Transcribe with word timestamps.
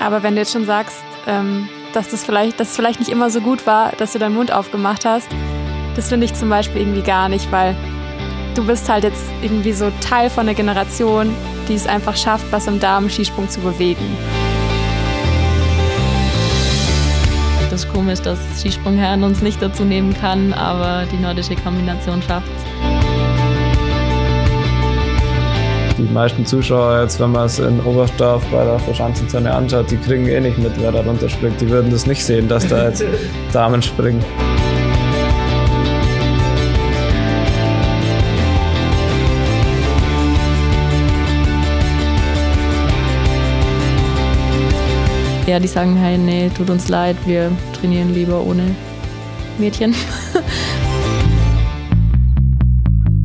Aber 0.00 0.22
wenn 0.22 0.34
du 0.34 0.40
jetzt 0.40 0.52
schon 0.52 0.64
sagst, 0.64 0.96
ähm, 1.26 1.68
dass 1.92 2.08
das 2.08 2.24
vielleicht, 2.24 2.58
dass 2.58 2.70
es 2.70 2.76
vielleicht 2.76 3.00
nicht 3.00 3.10
immer 3.10 3.30
so 3.30 3.40
gut 3.40 3.66
war, 3.66 3.92
dass 3.98 4.12
du 4.12 4.18
deinen 4.18 4.34
Mund 4.34 4.50
aufgemacht 4.50 5.04
hast, 5.04 5.28
das 5.94 6.08
finde 6.08 6.24
ich 6.24 6.34
zum 6.34 6.48
Beispiel 6.48 6.80
irgendwie 6.80 7.02
gar 7.02 7.28
nicht, 7.28 7.52
weil 7.52 7.76
du 8.54 8.66
bist 8.66 8.88
halt 8.88 9.04
jetzt 9.04 9.22
irgendwie 9.42 9.72
so 9.72 9.92
Teil 10.00 10.30
von 10.30 10.46
der 10.46 10.54
Generation, 10.54 11.34
die 11.68 11.74
es 11.74 11.86
einfach 11.86 12.16
schafft, 12.16 12.50
was 12.50 12.66
im 12.66 12.80
Damen-Skisprung 12.80 13.48
zu 13.50 13.60
bewegen. 13.60 14.16
Das 17.68 17.84
ist 17.84 17.92
komisch, 17.92 18.20
dass 18.20 18.38
Skisprungherren 18.60 19.22
uns 19.22 19.42
nicht 19.42 19.60
dazu 19.60 19.84
nehmen 19.84 20.14
kann, 20.18 20.54
aber 20.54 21.06
die 21.12 21.18
nordische 21.18 21.56
Kombination 21.56 22.22
schafft 22.22 22.48
es. 22.56 22.69
Die 26.00 26.14
meisten 26.14 26.46
Zuschauer 26.46 27.02
jetzt, 27.02 27.20
wenn 27.20 27.32
man 27.32 27.44
es 27.44 27.58
in 27.58 27.78
Oberstdorf 27.80 28.42
bei 28.46 28.64
der 28.64 28.78
Verschanzenzone 28.78 29.52
anschaut, 29.52 29.90
die 29.90 29.98
kriegen 29.98 30.26
eh 30.28 30.40
nicht 30.40 30.56
mit, 30.56 30.72
wer 30.80 30.92
da 30.92 31.02
runterspringt. 31.02 31.60
Die 31.60 31.68
würden 31.68 31.90
das 31.90 32.06
nicht 32.06 32.24
sehen, 32.24 32.48
dass 32.48 32.66
da 32.66 32.88
jetzt 32.88 33.04
Damen 33.52 33.82
springen. 33.82 34.24
Ja, 45.46 45.58
die 45.58 45.68
sagen, 45.68 45.96
hey, 45.96 46.16
nee, 46.16 46.50
tut 46.56 46.70
uns 46.70 46.88
leid, 46.88 47.16
wir 47.26 47.52
trainieren 47.78 48.14
lieber 48.14 48.40
ohne 48.40 48.74
Mädchen. 49.58 49.94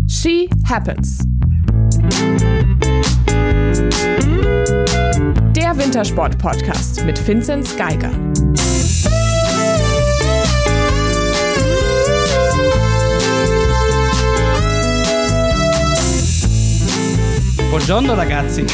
She 0.07 0.49
Happens. 0.67 1.34
Wintersport-Podcast 5.85 7.05
mit 7.05 7.27
Vinzenz 7.27 7.77
Geiger. 7.77 8.09
Buongiorno 17.69 18.15
ragazzi. 18.15 18.65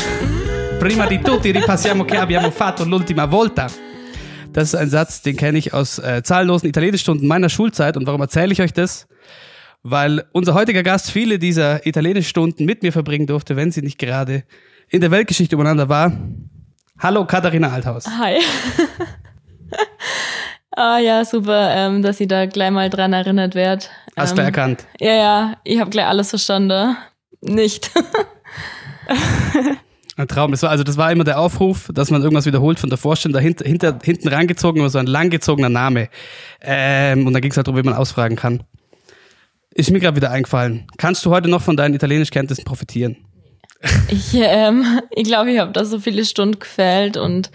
Prima 0.80 1.06
di 1.06 1.20
tutti 1.20 1.52
ripassiamo 1.52 2.06
che 2.06 2.16
abbiamo 2.16 2.50
fatto 2.50 2.86
l'ultima 2.86 3.26
volta. 3.26 3.68
Das 4.54 4.70
ist 4.70 4.76
ein 4.76 4.90
Satz, 4.90 5.22
den 5.22 5.36
kenne 5.36 5.58
ich 5.58 5.74
aus 5.74 6.00
äh, 6.00 6.24
zahllosen 6.24 6.70
Italienischstunden 6.70 7.28
meiner 7.28 7.50
Schulzeit. 7.50 7.98
Und 7.98 8.08
warum 8.08 8.22
erzähle 8.22 8.54
ich 8.54 8.62
euch 8.62 8.72
das? 8.72 9.10
Weil 9.84 10.24
unser 10.32 10.54
heutiger 10.54 10.82
Gast 10.82 11.12
viele 11.12 11.40
dieser 11.40 11.86
Italienischstunden 11.86 12.66
mit 12.66 12.84
mir 12.84 12.94
verbringen 12.94 13.28
durfte, 13.28 13.58
wenn 13.58 13.70
sie 13.70 13.82
nicht 13.82 14.00
gerade 14.00 14.46
in 14.88 15.02
der 15.02 15.12
Weltgeschichte 15.12 15.56
übereinander 15.56 15.90
war. 15.90 16.14
Hallo 17.02 17.26
Katharina 17.26 17.72
Althaus. 17.72 18.06
Hi. 18.08 18.40
Ah 20.74 21.00
ja, 21.00 21.26
super, 21.26 21.76
ähm, 21.76 22.02
dass 22.02 22.18
sie 22.18 22.28
da 22.28 22.46
gleich 22.46 22.72
mal 22.72 22.90
dran 22.90 23.12
erinnert 23.12 23.56
wird. 23.56 23.92
Hast 24.16 24.32
ähm, 24.32 24.36
du 24.38 24.42
erkannt? 24.44 24.86
Ja, 25.02 25.14
ja, 25.14 25.58
ich 25.66 25.82
habe 25.82 25.90
gleich 25.90 26.06
alles 26.06 26.30
verstanden. 26.30 26.96
Nicht. 27.42 27.92
Ein 30.16 30.30
Traum. 30.30 30.52
Das 30.52 30.64
war, 30.64 30.70
also 30.70 30.86
das 30.86 30.96
war 30.96 31.12
immer 31.12 31.26
der 31.26 31.40
Aufruf, 31.40 31.90
dass 31.94 32.10
man 32.10 32.22
irgendwas 32.22 32.46
wiederholt 32.46 32.80
von 32.80 32.90
der 32.90 32.98
Vorstellung. 32.98 33.34
Dahinter, 33.34 33.66
hinter, 33.66 34.00
hinten 34.02 34.30
rangezogen 34.30 34.82
war 34.82 34.90
so 34.90 34.98
ein 34.98 35.08
langgezogener 35.08 35.70
Name. 35.70 36.08
Ähm, 36.62 37.28
und 37.28 37.34
da 37.34 37.42
ging 37.42 37.52
es 37.52 37.58
halt 37.58 37.68
darum, 37.68 37.78
wie 37.78 37.86
man 37.86 37.96
ausfragen 37.96 38.38
kann. 38.38 38.64
Ist 39.74 39.92
mir 39.92 40.00
gerade 40.00 40.16
wieder 40.16 40.32
eingefallen. 40.32 40.88
Kannst 40.98 41.26
du 41.26 41.32
heute 41.32 41.50
noch 41.50 41.62
von 41.62 41.76
deinen 41.76 41.96
Italienischkenntnissen 41.96 42.64
profitieren? 42.64 43.18
Ich 44.10 44.34
ähm, 44.34 45.02
ich, 45.12 45.24
glaube, 45.24 45.52
ich 45.52 45.60
habe 45.60 45.72
da 45.72 45.86
so 45.86 46.00
viele 46.00 46.24
Stunden 46.26 46.60
gefällt 46.60 47.18
und 47.18 47.52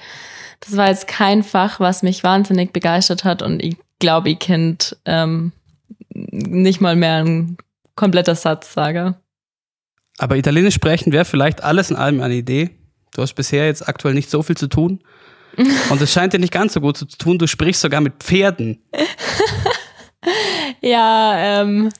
das 0.60 0.76
war 0.76 0.88
jetzt 0.88 1.06
kein 1.06 1.42
Fach, 1.42 1.78
was 1.80 2.02
mich 2.02 2.24
wahnsinnig 2.24 2.72
begeistert 2.72 3.24
hat 3.24 3.42
und 3.42 3.62
ich 3.62 3.76
glaube, 3.98 4.30
ich 4.30 4.38
kennt 4.38 4.96
ähm, 5.04 5.52
nicht 6.10 6.80
mal 6.80 6.96
mehr 6.96 7.24
ein 7.24 7.56
kompletter 7.94 8.34
Satz 8.34 8.72
sage. 8.72 9.14
Aber 10.18 10.36
Italienisch 10.36 10.74
sprechen 10.74 11.12
wäre 11.12 11.24
vielleicht 11.24 11.62
alles 11.62 11.90
in 11.90 11.96
allem 11.96 12.20
eine 12.20 12.34
Idee. 12.34 12.70
Du 13.14 13.22
hast 13.22 13.34
bisher 13.34 13.66
jetzt 13.66 13.88
aktuell 13.88 14.14
nicht 14.14 14.30
so 14.30 14.42
viel 14.42 14.56
zu 14.56 14.66
tun. 14.66 15.00
Und 15.90 16.00
es 16.00 16.12
scheint 16.12 16.32
dir 16.32 16.38
nicht 16.38 16.52
ganz 16.52 16.74
so 16.74 16.80
gut 16.80 16.98
zu 16.98 17.06
tun. 17.06 17.38
Du 17.38 17.46
sprichst 17.46 17.80
sogar 17.80 18.00
mit 18.00 18.14
Pferden. 18.22 18.82
ja, 20.80 21.62
ähm, 21.62 21.90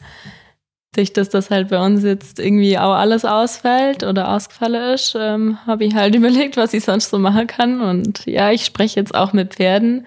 durch 0.96 1.12
das 1.12 1.28
das 1.28 1.50
halt 1.50 1.68
bei 1.68 1.84
uns 1.84 2.02
jetzt 2.02 2.38
irgendwie 2.38 2.78
auch 2.78 2.94
alles 2.94 3.24
ausfällt 3.24 4.02
oder 4.02 4.32
ausgefallen 4.32 4.94
ist, 4.94 5.16
ähm, 5.18 5.58
habe 5.66 5.84
ich 5.84 5.94
halt 5.94 6.14
überlegt, 6.16 6.56
was 6.56 6.74
ich 6.74 6.84
sonst 6.84 7.10
so 7.10 7.18
machen 7.18 7.46
kann. 7.46 7.80
Und 7.80 8.24
ja, 8.26 8.50
ich 8.50 8.64
spreche 8.64 8.98
jetzt 8.98 9.14
auch 9.14 9.32
mit 9.32 9.54
Pferden, 9.54 10.06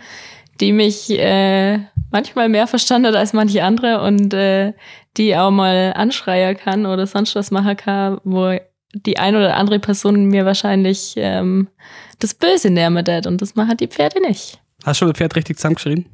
die 0.60 0.74
mich 0.74 1.10
äh, 1.12 1.80
manchmal 2.12 2.50
mehr 2.50 2.68
verstanden 2.68 3.08
hat 3.08 3.16
als 3.16 3.34
manche 3.34 3.64
andere 3.64 4.02
und 4.02 4.34
äh, 4.34 4.74
die 5.18 5.36
auch 5.36 5.52
mal 5.52 5.94
anschreien 5.96 6.58
kann 6.58 6.86
oder 6.86 7.08
sonst 7.08 7.36
was 7.36 7.52
machen 7.52 7.78
kann, 7.78 8.20
wo 8.24 8.58
die 8.94 9.18
ein 9.18 9.36
oder 9.36 9.56
andere 9.56 9.80
Person 9.80 10.26
mir 10.26 10.46
wahrscheinlich 10.46 11.14
ähm, 11.18 11.68
das 12.20 12.34
Böse 12.34 12.70
nähren 12.70 12.96
wird 12.96 13.28
und 13.28 13.42
das 13.42 13.56
machen 13.56 13.78
die 13.78 13.88
Pferde 13.88 14.22
nicht. 14.22 14.60
Hast 14.84 15.00
du 15.02 15.06
schon 15.06 15.10
ein 15.10 15.16
Pferd 15.16 15.36
richtig 15.36 15.58
zusammengeschrien? 15.58 16.06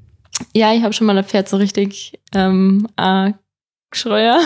Ja, 0.53 0.73
ich 0.73 0.83
habe 0.83 0.93
schon 0.93 1.07
mal 1.07 1.17
ein 1.17 1.23
Pferd 1.23 1.47
so 1.47 1.57
richtig 1.57 2.19
ähm, 2.33 2.87
geschreuer 3.95 4.39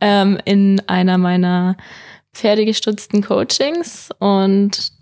ähm, 0.00 0.38
in 0.44 0.80
einer 0.86 1.18
meiner 1.18 1.76
pferdegestützten 2.34 3.22
Coachings 3.22 4.10
und 4.18 4.92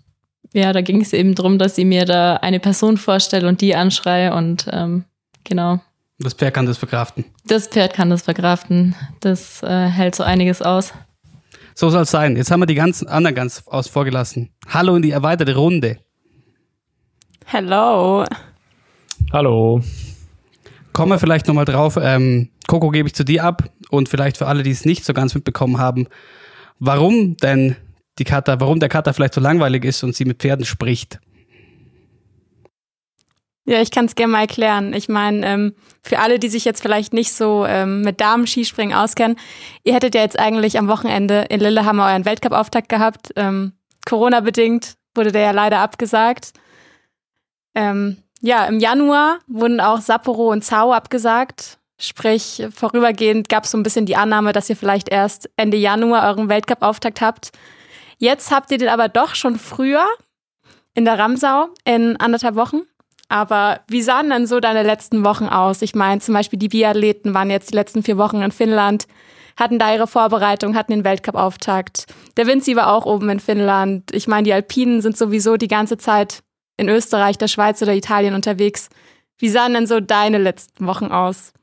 ja, 0.53 0.71
da 0.71 0.81
ging 0.81 1.01
es 1.01 1.13
eben 1.13 1.35
darum, 1.35 1.57
dass 1.57 1.77
ich 1.77 1.85
mir 1.85 2.05
da 2.05 2.37
eine 2.37 2.59
Person 2.59 2.97
vorstelle 2.97 3.47
und 3.47 3.59
die 3.59 3.75
anschreie 3.75 4.33
und 4.33 4.67
ähm, 4.71 5.03
genau. 5.43 5.81
Das 6.19 6.33
Pferd 6.33 6.53
kann 6.53 6.67
das 6.67 6.77
verkraften. 6.77 7.25
Das 7.45 7.67
Pferd 7.67 7.93
kann 7.93 8.09
das 8.11 8.21
verkraften. 8.21 8.95
Das 9.19 9.63
äh, 9.63 9.87
hält 9.87 10.15
so 10.15 10.23
einiges 10.23 10.61
aus. 10.61 10.93
So 11.73 11.89
soll 11.89 12.03
es 12.03 12.11
sein. 12.11 12.37
Jetzt 12.37 12.51
haben 12.51 12.61
wir 12.61 12.67
die 12.67 12.75
ganzen 12.75 13.07
anderen 13.07 13.35
ganz 13.35 13.63
aus 13.65 13.87
vorgelassen. 13.87 14.51
Hallo 14.69 14.95
in 14.95 15.01
die 15.01 15.11
erweiterte 15.11 15.55
Runde. 15.55 15.97
Hello. 17.45 18.25
Hallo. 19.31 19.81
Kommen 20.93 21.11
wir 21.11 21.19
vielleicht 21.19 21.47
nochmal 21.47 21.65
drauf. 21.65 21.97
Ähm, 21.99 22.49
Coco 22.67 22.89
gebe 22.91 23.07
ich 23.07 23.15
zu 23.15 23.25
dir 23.25 23.43
ab 23.43 23.63
und 23.89 24.09
vielleicht 24.09 24.37
für 24.37 24.47
alle, 24.47 24.61
die 24.63 24.71
es 24.71 24.85
nicht 24.85 25.03
so 25.03 25.13
ganz 25.13 25.33
mitbekommen 25.33 25.79
haben, 25.79 26.07
warum 26.79 27.35
denn 27.37 27.75
die 28.19 28.23
Kata, 28.23 28.59
warum 28.59 28.79
der 28.79 28.89
Kata 28.89 29.11
vielleicht 29.11 29.33
so 29.33 29.41
langweilig 29.41 29.85
ist 29.85 30.03
und 30.03 30.15
sie 30.15 30.25
mit 30.25 30.39
Pferden 30.39 30.65
spricht. 30.65 31.19
Ja, 33.65 33.81
ich 33.81 33.91
kann 33.91 34.05
es 34.05 34.15
gerne 34.15 34.33
mal 34.33 34.41
erklären. 34.41 34.93
Ich 34.93 35.07
meine, 35.07 35.47
ähm, 35.47 35.73
für 36.01 36.19
alle, 36.19 36.37
die 36.37 36.49
sich 36.49 36.65
jetzt 36.65 36.81
vielleicht 36.81 37.13
nicht 37.13 37.31
so 37.31 37.65
ähm, 37.65 38.01
mit 38.01 38.19
Damen-Skispringen 38.19 38.95
auskennen, 38.95 39.37
ihr 39.83 39.93
hättet 39.95 40.15
ja 40.15 40.21
jetzt 40.21 40.37
eigentlich 40.37 40.77
am 40.77 40.89
Wochenende 40.89 41.45
in 41.49 41.61
Lillehammer 41.61 42.07
euren 42.07 42.25
Weltcup-Auftakt 42.25 42.89
gehabt. 42.89 43.31
Ähm, 43.37 43.71
Corona-bedingt 44.05 44.95
wurde 45.15 45.31
der 45.31 45.41
ja 45.41 45.51
leider 45.51 45.79
abgesagt. 45.79 46.51
Ähm, 47.73 48.17
ja, 48.43 48.65
im 48.65 48.79
Januar 48.79 49.39
wurden 49.47 49.79
auch 49.79 50.01
Sapporo 50.01 50.51
und 50.51 50.65
Zau 50.65 50.91
abgesagt. 50.91 51.77
Sprich, 51.97 52.61
vorübergehend 52.75 53.47
gab 53.47 53.63
es 53.63 53.71
so 53.71 53.77
ein 53.77 53.83
bisschen 53.83 54.05
die 54.05 54.17
Annahme, 54.17 54.51
dass 54.51 54.69
ihr 54.69 54.75
vielleicht 54.75 55.07
erst 55.07 55.49
Ende 55.55 55.77
Januar 55.77 56.27
euren 56.27 56.49
Weltcup-Auftakt 56.49 57.21
habt. 57.21 57.51
Jetzt 58.17 58.51
habt 58.51 58.69
ihr 58.71 58.77
den 58.77 58.89
aber 58.89 59.07
doch 59.07 59.35
schon 59.35 59.57
früher 59.57 60.03
in 60.93 61.05
der 61.05 61.17
Ramsau 61.17 61.69
in 61.85 62.17
anderthalb 62.17 62.55
Wochen. 62.55 62.81
Aber 63.29 63.79
wie 63.87 64.01
sahen 64.01 64.29
denn 64.29 64.45
so 64.45 64.59
deine 64.59 64.83
letzten 64.83 65.23
Wochen 65.23 65.45
aus? 65.45 65.81
Ich 65.81 65.95
meine, 65.95 66.19
zum 66.19 66.33
Beispiel 66.33 66.59
die 66.59 66.67
Biathleten 66.67 67.33
waren 67.33 67.49
jetzt 67.49 67.71
die 67.71 67.75
letzten 67.75 68.03
vier 68.03 68.17
Wochen 68.17 68.41
in 68.41 68.51
Finnland, 68.51 69.07
hatten 69.55 69.79
da 69.79 69.93
ihre 69.93 70.05
Vorbereitung, 70.05 70.75
hatten 70.75 70.91
den 70.91 71.05
Weltcup-Auftakt. 71.05 72.07
Der 72.35 72.45
Vinci 72.45 72.75
war 72.75 72.91
auch 72.91 73.05
oben 73.05 73.29
in 73.29 73.39
Finnland. 73.39 74.11
Ich 74.11 74.27
meine, 74.27 74.43
die 74.43 74.53
Alpinen 74.53 75.01
sind 75.01 75.15
sowieso 75.15 75.55
die 75.55 75.69
ganze 75.69 75.97
Zeit 75.97 76.43
in 76.77 76.89
Österreich, 76.89 77.37
der 77.37 77.47
Schweiz 77.47 77.81
oder 77.81 77.93
Italien 77.93 78.33
unterwegs. 78.33 78.89
Wie 79.37 79.49
sahen 79.49 79.73
denn 79.73 79.87
so 79.87 79.99
deine 79.99 80.37
letzten 80.37 80.87
Wochen 80.87 81.07
aus? 81.07 81.53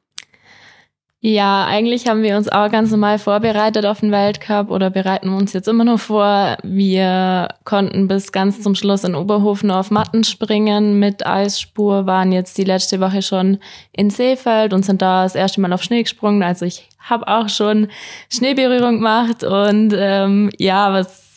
Ja, 1.23 1.67
eigentlich 1.67 2.09
haben 2.09 2.23
wir 2.23 2.35
uns 2.39 2.49
auch 2.49 2.71
ganz 2.71 2.91
normal 2.91 3.19
vorbereitet 3.19 3.85
auf 3.85 4.01
den 4.01 4.11
Weltcup 4.11 4.71
oder 4.71 4.89
bereiten 4.89 5.29
uns 5.29 5.53
jetzt 5.53 5.69
immer 5.69 5.85
noch 5.85 6.01
vor. 6.01 6.57
Wir 6.63 7.49
konnten 7.65 8.09
bis 8.09 8.33
ganz 8.33 8.63
zum 8.63 8.75
Schluss 8.75 9.05
in 9.05 9.15
Oberhofen 9.15 9.71
auf 9.71 9.91
Matten 9.91 10.25
springen 10.25 10.99
mit 10.99 11.27
Eisspur, 11.27 12.07
waren 12.07 12.33
jetzt 12.33 12.57
die 12.57 12.65
letzte 12.65 13.01
Woche 13.01 13.21
schon 13.21 13.59
in 13.93 14.09
Seefeld 14.09 14.73
und 14.73 14.83
sind 14.83 15.03
da 15.03 15.25
das 15.25 15.35
erste 15.35 15.61
Mal 15.61 15.75
auf 15.75 15.83
Schnee 15.83 16.03
gesprungen. 16.03 16.43
Also 16.43 16.65
ich 16.65 16.89
habe 16.99 17.29
auch 17.29 17.51
schon 17.51 17.89
Schneeberührung 18.31 18.97
gemacht 18.97 19.45
und 19.45 19.93
ähm, 19.95 20.49
ja, 20.57 20.91
was 20.95 21.30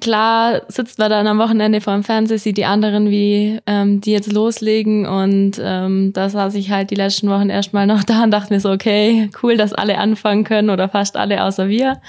klar 0.00 0.62
sitzt 0.68 0.98
man 0.98 1.10
dann 1.10 1.26
am 1.26 1.38
Wochenende 1.38 1.80
vor 1.80 1.94
dem 1.94 2.04
Fernseher, 2.04 2.38
sieht 2.38 2.56
die 2.56 2.64
anderen, 2.64 3.10
wie 3.10 3.60
ähm, 3.66 4.00
die 4.00 4.12
jetzt 4.12 4.32
loslegen 4.32 5.06
und 5.06 5.60
ähm, 5.62 6.12
da 6.12 6.28
saß 6.28 6.54
ich 6.54 6.70
halt 6.70 6.90
die 6.90 6.96
letzten 6.96 7.28
Wochen 7.28 7.50
erstmal 7.50 7.86
noch 7.86 8.04
da 8.04 8.24
und 8.24 8.30
dachte 8.30 8.52
mir 8.52 8.60
so, 8.60 8.70
okay, 8.70 9.30
cool, 9.42 9.56
dass 9.56 9.72
alle 9.72 9.98
anfangen 9.98 10.44
können 10.44 10.70
oder 10.70 10.88
fast 10.88 11.16
alle 11.16 11.44
außer 11.44 11.68
wir. 11.68 12.00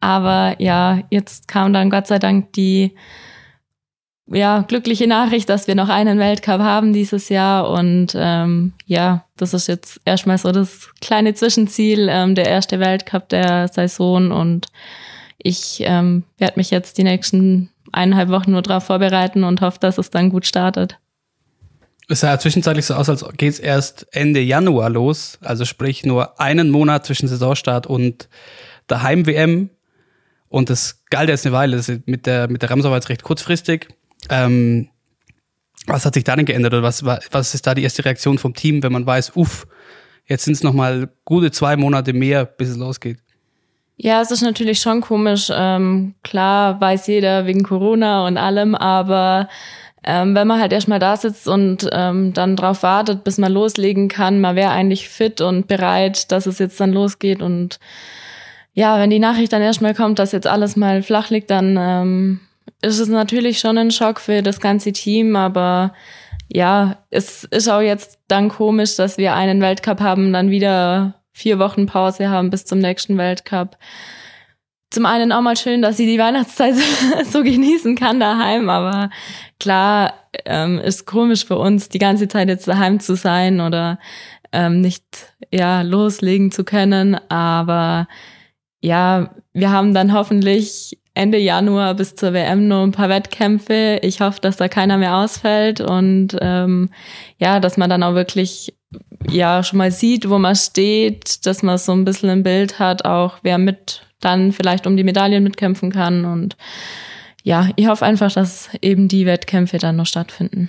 Aber 0.00 0.54
ja, 0.58 1.00
jetzt 1.10 1.48
kam 1.48 1.72
dann 1.72 1.90
Gott 1.90 2.06
sei 2.06 2.18
Dank 2.18 2.52
die 2.52 2.94
ja, 4.30 4.64
glückliche 4.66 5.06
Nachricht, 5.06 5.48
dass 5.48 5.66
wir 5.66 5.74
noch 5.74 5.88
einen 5.88 6.18
Weltcup 6.18 6.60
haben 6.60 6.92
dieses 6.92 7.28
Jahr. 7.28 7.70
Und 7.70 8.08
ähm, 8.14 8.74
ja, 8.86 9.24
das 9.36 9.54
ist 9.54 9.68
jetzt 9.68 10.00
erstmal 10.04 10.38
so 10.38 10.52
das 10.52 10.90
kleine 11.00 11.34
Zwischenziel, 11.34 12.08
ähm, 12.10 12.34
der 12.34 12.46
erste 12.46 12.78
Weltcup 12.78 13.28
der 13.28 13.68
Saison. 13.68 14.30
Und 14.30 14.66
ich 15.38 15.80
ähm, 15.80 16.24
werde 16.36 16.54
mich 16.56 16.70
jetzt 16.70 16.98
die 16.98 17.04
nächsten 17.04 17.70
eineinhalb 17.92 18.28
Wochen 18.28 18.52
nur 18.52 18.62
darauf 18.62 18.84
vorbereiten 18.84 19.44
und 19.44 19.60
hoffe, 19.60 19.78
dass 19.80 19.98
es 19.98 20.10
dann 20.10 20.30
gut 20.30 20.46
startet. 20.46 20.98
Es 22.08 22.20
sah 22.20 22.38
zwischenzeitlich 22.38 22.86
so 22.86 22.94
aus, 22.94 23.08
als 23.08 23.24
geht 23.36 23.52
es 23.52 23.58
erst 23.58 24.06
Ende 24.12 24.40
Januar 24.40 24.88
los. 24.90 25.38
Also 25.42 25.64
sprich 25.64 26.04
nur 26.04 26.40
einen 26.40 26.70
Monat 26.70 27.04
zwischen 27.04 27.28
Saisonstart 27.28 27.86
und 27.86 28.28
der 28.88 29.02
Heim-WM. 29.02 29.70
Und 30.48 30.70
das 30.70 31.04
galt 31.10 31.28
jetzt 31.28 31.44
eine 31.46 31.54
Weile. 31.54 31.76
Das 31.76 31.92
mit 32.06 32.24
der, 32.26 32.48
mit 32.48 32.62
der 32.62 32.70
Ramsau 32.70 32.88
war 32.88 32.96
jetzt 32.96 33.10
recht 33.10 33.22
kurzfristig. 33.22 33.88
Ähm, 34.30 34.88
was 35.86 36.06
hat 36.06 36.14
sich 36.14 36.24
da 36.24 36.34
denn 36.34 36.46
geändert 36.46 36.72
oder 36.72 36.82
was, 36.82 37.04
was 37.04 37.54
ist 37.54 37.66
da 37.66 37.74
die 37.74 37.82
erste 37.82 38.04
Reaktion 38.04 38.38
vom 38.38 38.54
Team, 38.54 38.82
wenn 38.82 38.92
man 38.92 39.06
weiß, 39.06 39.36
uff, 39.36 39.66
jetzt 40.26 40.44
sind 40.44 40.54
es 40.54 40.62
nochmal 40.62 41.10
gute 41.24 41.50
zwei 41.50 41.76
Monate 41.76 42.14
mehr, 42.14 42.44
bis 42.46 42.70
es 42.70 42.76
losgeht? 42.76 43.18
Ja, 44.00 44.20
es 44.20 44.30
ist 44.30 44.42
natürlich 44.42 44.80
schon 44.80 45.00
komisch. 45.00 45.50
Ähm, 45.52 46.14
klar 46.22 46.80
weiß 46.80 47.08
jeder 47.08 47.46
wegen 47.46 47.64
Corona 47.64 48.26
und 48.28 48.36
allem, 48.36 48.76
aber 48.76 49.48
ähm, 50.04 50.36
wenn 50.36 50.46
man 50.46 50.60
halt 50.60 50.72
erstmal 50.72 51.00
da 51.00 51.16
sitzt 51.16 51.48
und 51.48 51.88
ähm, 51.90 52.32
dann 52.32 52.54
drauf 52.54 52.84
wartet, 52.84 53.24
bis 53.24 53.38
man 53.38 53.52
loslegen 53.52 54.06
kann, 54.06 54.40
man 54.40 54.54
wäre 54.54 54.70
eigentlich 54.70 55.08
fit 55.08 55.40
und 55.40 55.66
bereit, 55.66 56.30
dass 56.30 56.46
es 56.46 56.60
jetzt 56.60 56.78
dann 56.80 56.92
losgeht. 56.92 57.42
Und 57.42 57.80
ja, 58.72 59.00
wenn 59.00 59.10
die 59.10 59.18
Nachricht 59.18 59.52
dann 59.52 59.62
erstmal 59.62 59.94
kommt, 59.94 60.20
dass 60.20 60.30
jetzt 60.30 60.46
alles 60.46 60.76
mal 60.76 61.02
flach 61.02 61.30
liegt, 61.30 61.50
dann 61.50 61.76
ähm, 61.76 62.40
ist 62.80 63.00
es 63.00 63.08
natürlich 63.08 63.58
schon 63.58 63.78
ein 63.78 63.90
Schock 63.90 64.20
für 64.20 64.42
das 64.42 64.60
ganze 64.60 64.92
Team, 64.92 65.34
aber 65.34 65.92
ja, 66.46 66.98
es 67.10 67.42
ist 67.44 67.68
auch 67.68 67.80
jetzt 67.80 68.20
dann 68.28 68.48
komisch, 68.48 68.94
dass 68.94 69.18
wir 69.18 69.34
einen 69.34 69.60
Weltcup 69.60 70.00
haben, 70.00 70.32
dann 70.32 70.50
wieder 70.50 71.17
vier 71.38 71.58
Wochen 71.58 71.86
Pause 71.86 72.28
haben 72.28 72.50
bis 72.50 72.64
zum 72.64 72.80
nächsten 72.80 73.16
Weltcup. 73.16 73.76
Zum 74.90 75.06
einen 75.06 75.32
auch 75.32 75.42
mal 75.42 75.56
schön, 75.56 75.82
dass 75.82 75.96
sie 75.98 76.06
die 76.06 76.18
Weihnachtszeit 76.18 76.74
so 77.30 77.42
genießen 77.42 77.94
kann 77.94 78.20
daheim, 78.20 78.70
aber 78.70 79.10
klar 79.60 80.14
ähm, 80.46 80.78
ist 80.78 81.06
komisch 81.06 81.44
für 81.44 81.58
uns, 81.58 81.88
die 81.88 81.98
ganze 81.98 82.26
Zeit 82.26 82.48
jetzt 82.48 82.66
daheim 82.66 82.98
zu 82.98 83.14
sein 83.14 83.60
oder 83.60 83.98
ähm, 84.52 84.80
nicht 84.80 85.04
ja 85.52 85.82
loslegen 85.82 86.50
zu 86.50 86.64
können. 86.64 87.14
Aber 87.30 88.08
ja, 88.80 89.34
wir 89.52 89.70
haben 89.70 89.92
dann 89.92 90.12
hoffentlich 90.12 90.98
Ende 91.12 91.38
Januar 91.38 91.94
bis 91.94 92.14
zur 92.14 92.32
WM 92.32 92.68
nur 92.68 92.82
ein 92.82 92.92
paar 92.92 93.08
Wettkämpfe. 93.08 93.98
Ich 94.02 94.20
hoffe, 94.20 94.40
dass 94.40 94.56
da 94.56 94.68
keiner 94.68 94.96
mehr 94.96 95.16
ausfällt 95.16 95.80
und 95.80 96.36
ähm, 96.40 96.90
ja, 97.38 97.60
dass 97.60 97.76
man 97.76 97.90
dann 97.90 98.02
auch 98.02 98.14
wirklich 98.14 98.77
ja 99.28 99.62
schon 99.62 99.78
mal 99.78 99.90
sieht, 99.90 100.28
wo 100.28 100.38
man 100.38 100.56
steht, 100.56 101.46
dass 101.46 101.62
man 101.62 101.78
so 101.78 101.92
ein 101.92 102.04
bisschen 102.04 102.30
ein 102.30 102.42
Bild 102.42 102.78
hat, 102.78 103.04
auch 103.04 103.38
wer 103.42 103.58
mit 103.58 104.02
dann 104.20 104.52
vielleicht 104.52 104.86
um 104.86 104.96
die 104.96 105.04
Medaillen 105.04 105.44
mitkämpfen 105.44 105.92
kann 105.92 106.24
und 106.24 106.56
ja, 107.44 107.68
ich 107.76 107.86
hoffe 107.86 108.04
einfach, 108.04 108.32
dass 108.32 108.68
eben 108.82 109.08
die 109.08 109.24
Wettkämpfe 109.24 109.78
dann 109.78 109.96
noch 109.96 110.06
stattfinden. 110.06 110.68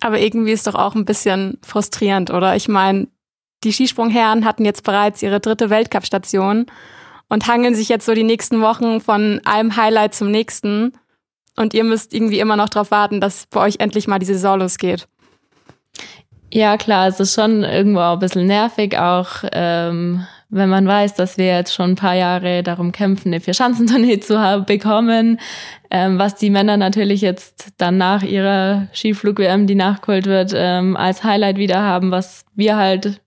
Aber 0.00 0.20
irgendwie 0.20 0.52
ist 0.52 0.66
doch 0.66 0.74
auch 0.74 0.94
ein 0.94 1.04
bisschen 1.04 1.58
frustrierend, 1.62 2.30
oder? 2.30 2.54
Ich 2.54 2.68
meine, 2.68 3.08
die 3.64 3.72
Skisprungherren 3.72 4.44
hatten 4.44 4.64
jetzt 4.64 4.84
bereits 4.84 5.22
ihre 5.22 5.40
dritte 5.40 5.70
Weltcup-Station 5.70 6.66
und 7.28 7.46
hangeln 7.46 7.74
sich 7.74 7.88
jetzt 7.88 8.06
so 8.06 8.14
die 8.14 8.22
nächsten 8.22 8.60
Wochen 8.60 9.00
von 9.00 9.40
einem 9.44 9.76
Highlight 9.76 10.14
zum 10.14 10.30
nächsten. 10.30 10.92
Und 11.56 11.74
ihr 11.74 11.82
müsst 11.82 12.14
irgendwie 12.14 12.38
immer 12.38 12.56
noch 12.56 12.68
darauf 12.68 12.92
warten, 12.92 13.20
dass 13.20 13.46
bei 13.46 13.60
euch 13.60 13.76
endlich 13.80 14.06
mal 14.06 14.20
die 14.20 14.26
Saison 14.26 14.60
losgeht. 14.60 15.08
Ja, 16.52 16.76
klar, 16.78 17.08
es 17.08 17.20
ist 17.20 17.34
schon 17.34 17.62
irgendwo 17.62 18.00
auch 18.00 18.14
ein 18.14 18.18
bisschen 18.20 18.46
nervig, 18.46 18.98
auch 18.98 19.44
ähm, 19.52 20.26
wenn 20.50 20.70
man 20.70 20.86
weiß, 20.86 21.14
dass 21.14 21.36
wir 21.36 21.46
jetzt 21.46 21.74
schon 21.74 21.90
ein 21.90 21.96
paar 21.96 22.14
Jahre 22.14 22.62
darum 22.62 22.90
kämpfen, 22.90 23.28
eine 23.28 23.40
Vierschanzentournee 23.40 24.20
zu 24.20 24.40
haben, 24.40 24.64
bekommen, 24.64 25.38
ähm, 25.90 26.18
was 26.18 26.36
die 26.36 26.48
Männer 26.48 26.78
natürlich 26.78 27.20
jetzt 27.20 27.74
dann 27.76 27.98
nach 27.98 28.22
ihrer 28.22 28.88
Skiflug-WM, 28.94 29.66
die 29.66 29.74
nachgeholt 29.74 30.24
wird, 30.24 30.52
ähm, 30.54 30.96
als 30.96 31.22
Highlight 31.22 31.58
wieder 31.58 31.82
haben, 31.82 32.10
was 32.10 32.46
wir 32.54 32.76
halt 32.76 33.20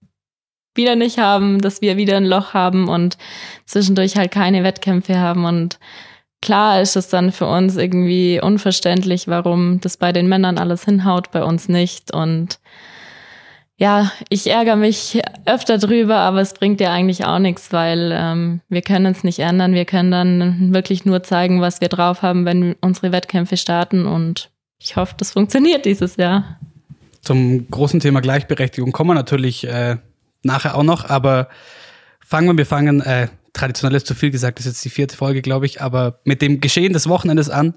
wieder 0.73 0.95
nicht 0.95 1.19
haben, 1.19 1.61
dass 1.61 1.81
wir 1.81 1.97
wieder 1.97 2.17
ein 2.17 2.25
Loch 2.25 2.53
haben 2.55 2.87
und 2.87 3.17
zwischendurch 3.65 4.15
halt 4.15 4.31
keine 4.31 4.63
Wettkämpfe 4.63 5.19
haben. 5.19 5.45
Und 5.45 5.77
klar 6.41 6.81
ist 6.81 6.95
es 6.95 7.09
dann 7.09 7.31
für 7.31 7.45
uns 7.45 7.75
irgendwie 7.75 8.41
unverständlich, 8.41 9.27
warum 9.27 9.79
das 9.81 9.97
bei 9.97 10.11
den 10.11 10.27
Männern 10.27 10.57
alles 10.57 10.85
hinhaut, 10.85 11.29
bei 11.31 11.43
uns 11.43 11.67
nicht. 11.69 12.13
Und 12.13 12.59
ja, 13.81 14.11
ich 14.29 14.45
ärgere 14.45 14.75
mich 14.75 15.19
öfter 15.47 15.79
drüber, 15.79 16.17
aber 16.17 16.39
es 16.39 16.53
bringt 16.53 16.79
ja 16.79 16.91
eigentlich 16.91 17.25
auch 17.25 17.39
nichts, 17.39 17.73
weil 17.73 18.11
ähm, 18.13 18.61
wir 18.69 18.83
können 18.83 19.07
es 19.07 19.23
nicht 19.23 19.39
ändern. 19.39 19.73
Wir 19.73 19.85
können 19.85 20.11
dann 20.11 20.71
wirklich 20.71 21.03
nur 21.03 21.23
zeigen, 21.23 21.61
was 21.61 21.81
wir 21.81 21.87
drauf 21.87 22.21
haben, 22.21 22.45
wenn 22.45 22.75
unsere 22.81 23.11
Wettkämpfe 23.11 23.57
starten. 23.57 24.05
Und 24.05 24.51
ich 24.77 24.97
hoffe, 24.97 25.15
das 25.17 25.31
funktioniert 25.31 25.85
dieses 25.85 26.17
Jahr. 26.17 26.59
Zum 27.21 27.71
großen 27.71 27.99
Thema 27.99 28.21
Gleichberechtigung 28.21 28.91
kommen 28.91 29.09
wir 29.09 29.15
natürlich 29.15 29.67
äh, 29.67 29.97
nachher 30.43 30.75
auch 30.75 30.83
noch, 30.83 31.09
aber 31.09 31.49
fangen 32.23 32.49
wir, 32.49 32.57
wir 32.57 32.67
fangen, 32.67 33.01
äh, 33.01 33.29
traditionell 33.53 33.97
ist 33.97 34.05
zu 34.05 34.13
viel 34.13 34.29
gesagt, 34.29 34.59
das 34.59 34.67
ist 34.67 34.73
jetzt 34.73 34.85
die 34.85 34.89
vierte 34.91 35.17
Folge, 35.17 35.41
glaube 35.41 35.65
ich, 35.65 35.81
aber 35.81 36.19
mit 36.23 36.43
dem 36.43 36.59
Geschehen 36.61 36.93
des 36.93 37.09
Wochenendes 37.09 37.49
an 37.49 37.73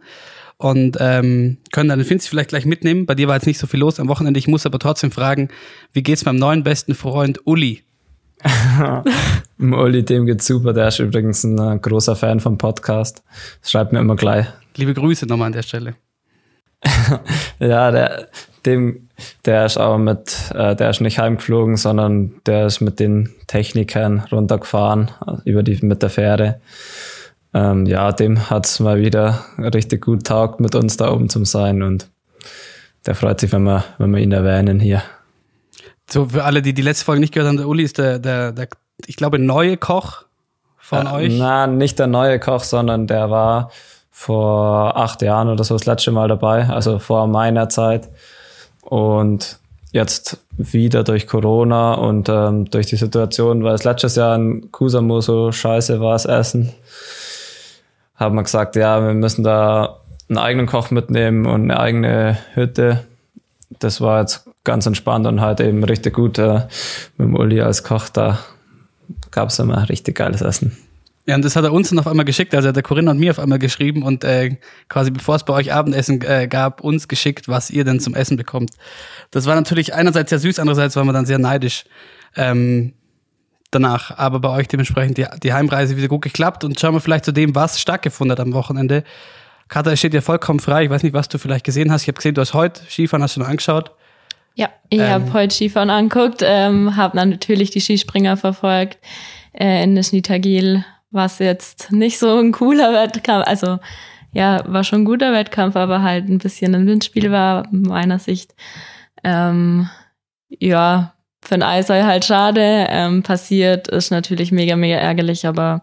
und 0.56 0.96
ähm, 1.00 1.58
können 1.72 1.88
dann 1.88 1.98
den 1.98 2.06
Finzi 2.06 2.28
vielleicht 2.28 2.50
gleich 2.50 2.66
mitnehmen. 2.66 3.06
Bei 3.06 3.14
dir 3.14 3.28
war 3.28 3.34
jetzt 3.34 3.46
nicht 3.46 3.58
so 3.58 3.66
viel 3.66 3.80
los 3.80 4.00
am 4.00 4.08
Wochenende. 4.08 4.38
Ich 4.38 4.48
muss 4.48 4.66
aber 4.66 4.78
trotzdem 4.78 5.10
fragen, 5.10 5.48
wie 5.92 6.02
geht's 6.02 6.24
meinem 6.24 6.38
neuen 6.38 6.62
besten 6.62 6.94
Freund 6.94 7.40
Uli? 7.46 7.82
Uli, 9.58 10.04
dem 10.04 10.26
geht's 10.26 10.46
super. 10.46 10.72
Der 10.72 10.88
ist 10.88 10.98
übrigens 10.98 11.44
ein 11.44 11.58
äh, 11.58 11.78
großer 11.78 12.16
Fan 12.16 12.40
vom 12.40 12.58
Podcast. 12.58 13.22
schreibt 13.62 13.92
mir 13.92 14.00
immer 14.00 14.16
gleich. 14.16 14.46
Liebe 14.76 14.94
Grüße 14.94 15.26
nochmal 15.26 15.46
an 15.46 15.52
der 15.52 15.62
Stelle. 15.62 15.94
ja, 17.58 17.90
der, 17.90 18.28
dem, 18.66 19.08
der 19.44 19.66
ist 19.66 19.78
auch 19.78 19.98
mit, 19.98 20.50
äh, 20.54 20.76
der 20.76 20.90
ist 20.90 21.00
nicht 21.00 21.18
heimgeflogen, 21.18 21.76
sondern 21.76 22.40
der 22.46 22.66
ist 22.66 22.80
mit 22.80 23.00
den 23.00 23.34
Technikern 23.46 24.20
runtergefahren, 24.30 25.10
über 25.44 25.62
die, 25.62 25.78
mit 25.84 26.02
der 26.02 26.10
Fähre. 26.10 26.60
Ähm, 27.54 27.86
ja, 27.86 28.10
dem 28.10 28.50
hat's 28.50 28.80
mal 28.80 28.98
wieder 28.98 29.44
richtig 29.58 30.04
gut 30.04 30.26
taugt, 30.26 30.60
mit 30.60 30.74
uns 30.74 30.96
da 30.96 31.12
oben 31.12 31.28
zu 31.28 31.44
sein 31.44 31.82
und 31.82 32.10
der 33.06 33.14
freut 33.14 33.40
sich, 33.40 33.52
wenn 33.52 33.62
wir, 33.62 33.84
wenn 33.98 34.10
wir 34.10 34.20
ihn 34.20 34.32
erwähnen 34.32 34.80
hier. 34.80 35.02
So, 36.10 36.26
für 36.26 36.44
alle, 36.44 36.62
die 36.62 36.74
die 36.74 36.82
letzte 36.82 37.04
Folge 37.04 37.20
nicht 37.20 37.32
gehört 37.32 37.48
haben, 37.48 37.56
der 37.56 37.68
Uli 37.68 37.84
ist 37.84 37.98
der, 37.98 38.18
der, 38.18 38.52
der 38.52 38.68
ich 39.06 39.16
glaube, 39.16 39.38
neue 39.38 39.76
Koch 39.76 40.24
von 40.76 41.06
äh, 41.06 41.10
euch. 41.10 41.38
Nein, 41.38 41.78
nicht 41.78 41.98
der 41.98 42.06
neue 42.06 42.38
Koch, 42.38 42.64
sondern 42.64 43.06
der 43.06 43.30
war 43.30 43.70
vor 44.10 44.96
acht 44.96 45.22
Jahren 45.22 45.48
oder 45.48 45.64
so 45.64 45.74
das 45.74 45.86
letzte 45.86 46.10
Mal 46.10 46.28
dabei, 46.28 46.68
also 46.68 46.98
vor 46.98 47.26
meiner 47.26 47.68
Zeit. 47.68 48.08
Und 48.82 49.58
jetzt 49.92 50.38
wieder 50.56 51.04
durch 51.04 51.26
Corona 51.26 51.94
und 51.94 52.28
ähm, 52.28 52.66
durch 52.70 52.86
die 52.86 52.96
Situation, 52.96 53.64
weil 53.64 53.74
es 53.74 53.84
letztes 53.84 54.16
Jahr 54.16 54.36
in 54.36 54.70
Kusamo 54.72 55.20
so 55.20 55.52
scheiße 55.52 56.00
war, 56.00 56.12
das 56.12 56.26
Essen, 56.26 56.72
haben 58.16 58.36
wir 58.36 58.42
gesagt, 58.42 58.76
ja, 58.76 59.04
wir 59.04 59.14
müssen 59.14 59.42
da 59.42 60.00
einen 60.28 60.38
eigenen 60.38 60.66
Koch 60.66 60.90
mitnehmen 60.90 61.46
und 61.46 61.70
eine 61.70 61.78
eigene 61.78 62.38
Hütte. 62.54 63.04
Das 63.78 64.00
war 64.00 64.20
jetzt 64.20 64.48
ganz 64.62 64.86
entspannt 64.86 65.26
und 65.26 65.40
halt 65.40 65.60
eben 65.60 65.84
richtig 65.84 66.14
gut 66.14 66.38
äh, 66.38 66.66
mit 67.16 67.28
dem 67.28 67.36
Uli 67.36 67.60
als 67.60 67.84
Koch. 67.84 68.08
Da 68.08 68.38
gab 69.30 69.50
es 69.50 69.58
immer 69.58 69.88
richtig 69.88 70.16
geiles 70.16 70.40
Essen. 70.40 70.76
Ja, 71.26 71.34
und 71.36 71.44
das 71.44 71.56
hat 71.56 71.64
er 71.64 71.72
uns 71.72 71.88
dann 71.88 71.98
auf 71.98 72.06
einmal 72.06 72.26
geschickt, 72.26 72.54
also 72.54 72.68
hat 72.68 72.76
der 72.76 72.82
Corinna 72.82 73.12
und 73.12 73.18
mir 73.18 73.30
auf 73.30 73.38
einmal 73.38 73.58
geschrieben 73.58 74.02
und 74.02 74.24
äh, 74.24 74.56
quasi 74.90 75.10
bevor 75.10 75.36
es 75.36 75.44
bei 75.44 75.54
euch 75.54 75.72
Abendessen 75.72 76.20
äh, 76.20 76.48
gab, 76.48 76.82
uns 76.82 77.08
geschickt, 77.08 77.48
was 77.48 77.70
ihr 77.70 77.84
denn 77.84 77.98
zum 77.98 78.14
Essen 78.14 78.36
bekommt. 78.36 78.72
Das 79.30 79.46
war 79.46 79.54
natürlich 79.54 79.94
einerseits 79.94 80.28
sehr 80.28 80.38
süß, 80.38 80.58
andererseits 80.58 80.96
waren 80.96 81.06
wir 81.06 81.14
dann 81.14 81.24
sehr 81.24 81.38
neidisch 81.38 81.84
ähm, 82.36 82.92
danach. 83.74 84.16
Aber 84.16 84.40
bei 84.40 84.48
euch 84.50 84.68
dementsprechend 84.68 85.18
die, 85.18 85.26
die 85.42 85.52
Heimreise 85.52 85.96
wieder 85.96 86.08
gut 86.08 86.22
geklappt 86.22 86.64
und 86.64 86.78
schauen 86.78 86.94
wir 86.94 87.00
vielleicht 87.00 87.24
zu 87.24 87.32
dem, 87.32 87.54
was 87.54 87.80
stattgefunden 87.80 88.32
hat 88.32 88.40
am 88.40 88.52
Wochenende. 88.52 89.04
Katha, 89.68 89.92
es 89.92 89.98
steht 89.98 90.12
dir 90.12 90.22
vollkommen 90.22 90.60
frei. 90.60 90.84
Ich 90.84 90.90
weiß 90.90 91.02
nicht, 91.02 91.14
was 91.14 91.28
du 91.28 91.38
vielleicht 91.38 91.64
gesehen 91.64 91.90
hast. 91.90 92.02
Ich 92.02 92.08
habe 92.08 92.16
gesehen, 92.16 92.34
du 92.34 92.40
hast 92.40 92.54
heute 92.54 92.82
Skifahren, 92.88 93.22
hast 93.22 93.36
du 93.36 93.40
noch 93.40 93.48
angeschaut. 93.48 93.92
Ja, 94.54 94.68
ich 94.88 95.00
ähm, 95.00 95.08
habe 95.08 95.32
heute 95.32 95.54
Skifahren 95.54 95.90
angeguckt, 95.90 96.42
ähm, 96.44 96.96
habe 96.96 97.16
dann 97.16 97.30
natürlich 97.30 97.70
die 97.70 97.80
Skispringer 97.80 98.36
verfolgt 98.36 98.98
äh, 99.52 99.82
in 99.82 99.94
der 99.94 100.04
Schnittergil 100.04 100.84
was 101.14 101.38
jetzt 101.38 101.92
nicht 101.92 102.18
so 102.18 102.38
ein 102.38 102.50
cooler 102.50 102.92
Wettkampf, 102.92 103.46
also 103.46 103.78
ja, 104.32 104.64
war 104.66 104.82
schon 104.82 105.02
ein 105.02 105.04
guter 105.04 105.32
Wettkampf, 105.32 105.76
aber 105.76 106.02
halt 106.02 106.28
ein 106.28 106.38
bisschen 106.38 106.74
ein 106.74 106.88
Windspiel 106.88 107.30
war, 107.30 107.68
meiner 107.70 108.18
Sicht. 108.18 108.52
Ähm, 109.22 109.88
ja, 110.48 111.14
für 111.44 111.54
ein 111.54 111.62
Eisei 111.62 112.02
halt 112.02 112.24
schade. 112.24 112.86
Ähm, 112.88 113.22
passiert 113.22 113.88
ist 113.88 114.10
natürlich 114.10 114.50
mega, 114.50 114.76
mega 114.76 114.96
ärgerlich, 114.96 115.46
aber 115.46 115.82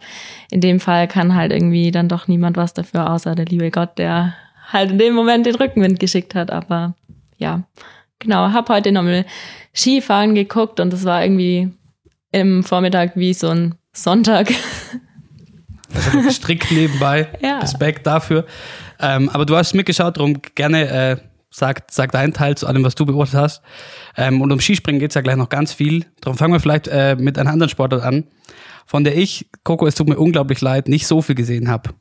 in 0.49 0.59
dem 0.59 0.79
Fall 0.79 1.07
kann 1.07 1.35
halt 1.35 1.51
irgendwie 1.51 1.91
dann 1.91 2.09
doch 2.09 2.27
niemand 2.27 2.57
was 2.57 2.73
dafür, 2.73 3.09
außer 3.09 3.35
der 3.35 3.45
liebe 3.45 3.69
Gott, 3.71 3.97
der 3.97 4.33
halt 4.71 4.91
in 4.91 4.97
dem 4.97 5.13
Moment 5.13 5.45
den 5.45 5.55
Rückenwind 5.55 5.99
geschickt 5.99 6.33
hat. 6.35 6.51
Aber 6.51 6.95
ja, 7.37 7.63
genau, 8.19 8.51
habe 8.51 8.73
heute 8.73 8.91
nochmal 8.91 9.25
Skifahren 9.73 10.35
geguckt 10.35 10.79
und 10.79 10.93
es 10.93 11.05
war 11.05 11.23
irgendwie 11.23 11.69
im 12.31 12.63
Vormittag 12.63 13.15
wie 13.15 13.33
so 13.33 13.49
ein 13.49 13.75
Sonntag. 13.93 14.51
Also 15.93 16.29
strikt 16.31 16.71
nebenbei. 16.71 17.27
Ja. 17.41 17.59
Respekt 17.59 18.07
dafür. 18.07 18.45
Ähm, 18.99 19.29
aber 19.29 19.45
du 19.45 19.55
hast 19.55 19.73
mitgeschaut, 19.73 20.17
darum 20.17 20.41
gerne 20.55 20.87
äh, 20.87 21.17
sag, 21.51 21.83
sag 21.91 22.11
deinen 22.11 22.33
Teil 22.33 22.57
zu 22.57 22.65
allem, 22.65 22.83
was 22.83 22.95
du 22.95 23.05
beobachtet 23.05 23.39
hast. 23.39 23.61
Ähm, 24.17 24.41
und 24.41 24.51
um 24.51 24.59
Skispringen 24.59 24.99
geht's 24.99 25.15
ja 25.15 25.21
gleich 25.21 25.35
noch 25.35 25.49
ganz 25.49 25.73
viel. 25.73 26.05
Darum 26.21 26.37
fangen 26.37 26.53
wir 26.53 26.59
vielleicht 26.59 26.87
äh, 26.87 27.15
mit 27.15 27.37
einer 27.37 27.51
anderen 27.51 27.69
Sportart 27.69 28.01
an, 28.01 28.25
von 28.85 29.03
der 29.03 29.15
ich, 29.15 29.47
Coco, 29.63 29.85
es 29.85 29.95
tut 29.95 30.09
mir 30.09 30.17
unglaublich 30.17 30.61
leid, 30.61 30.87
nicht 30.87 31.05
so 31.05 31.21
viel 31.21 31.35
gesehen 31.35 31.69
habe. 31.69 31.91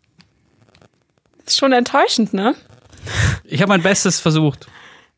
Ist 1.44 1.58
schon 1.58 1.72
enttäuschend, 1.72 2.32
ne? 2.32 2.54
Ich 3.44 3.60
habe 3.60 3.70
mein 3.70 3.82
Bestes 3.82 4.20
versucht. 4.20 4.68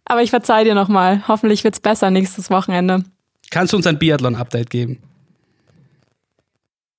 Aber 0.05 0.23
ich 0.23 0.31
verzeih 0.31 0.65
dir 0.65 0.75
nochmal. 0.75 1.27
Hoffentlich 1.29 1.62
wird's 1.62 1.81
besser 1.81 2.11
nächstes 2.11 2.51
Wochenende. 2.51 3.05
Kannst 3.51 3.73
du 3.73 3.77
uns 3.77 3.87
ein 3.87 3.99
Biathlon-Update 3.99 4.71
geben? 4.71 4.99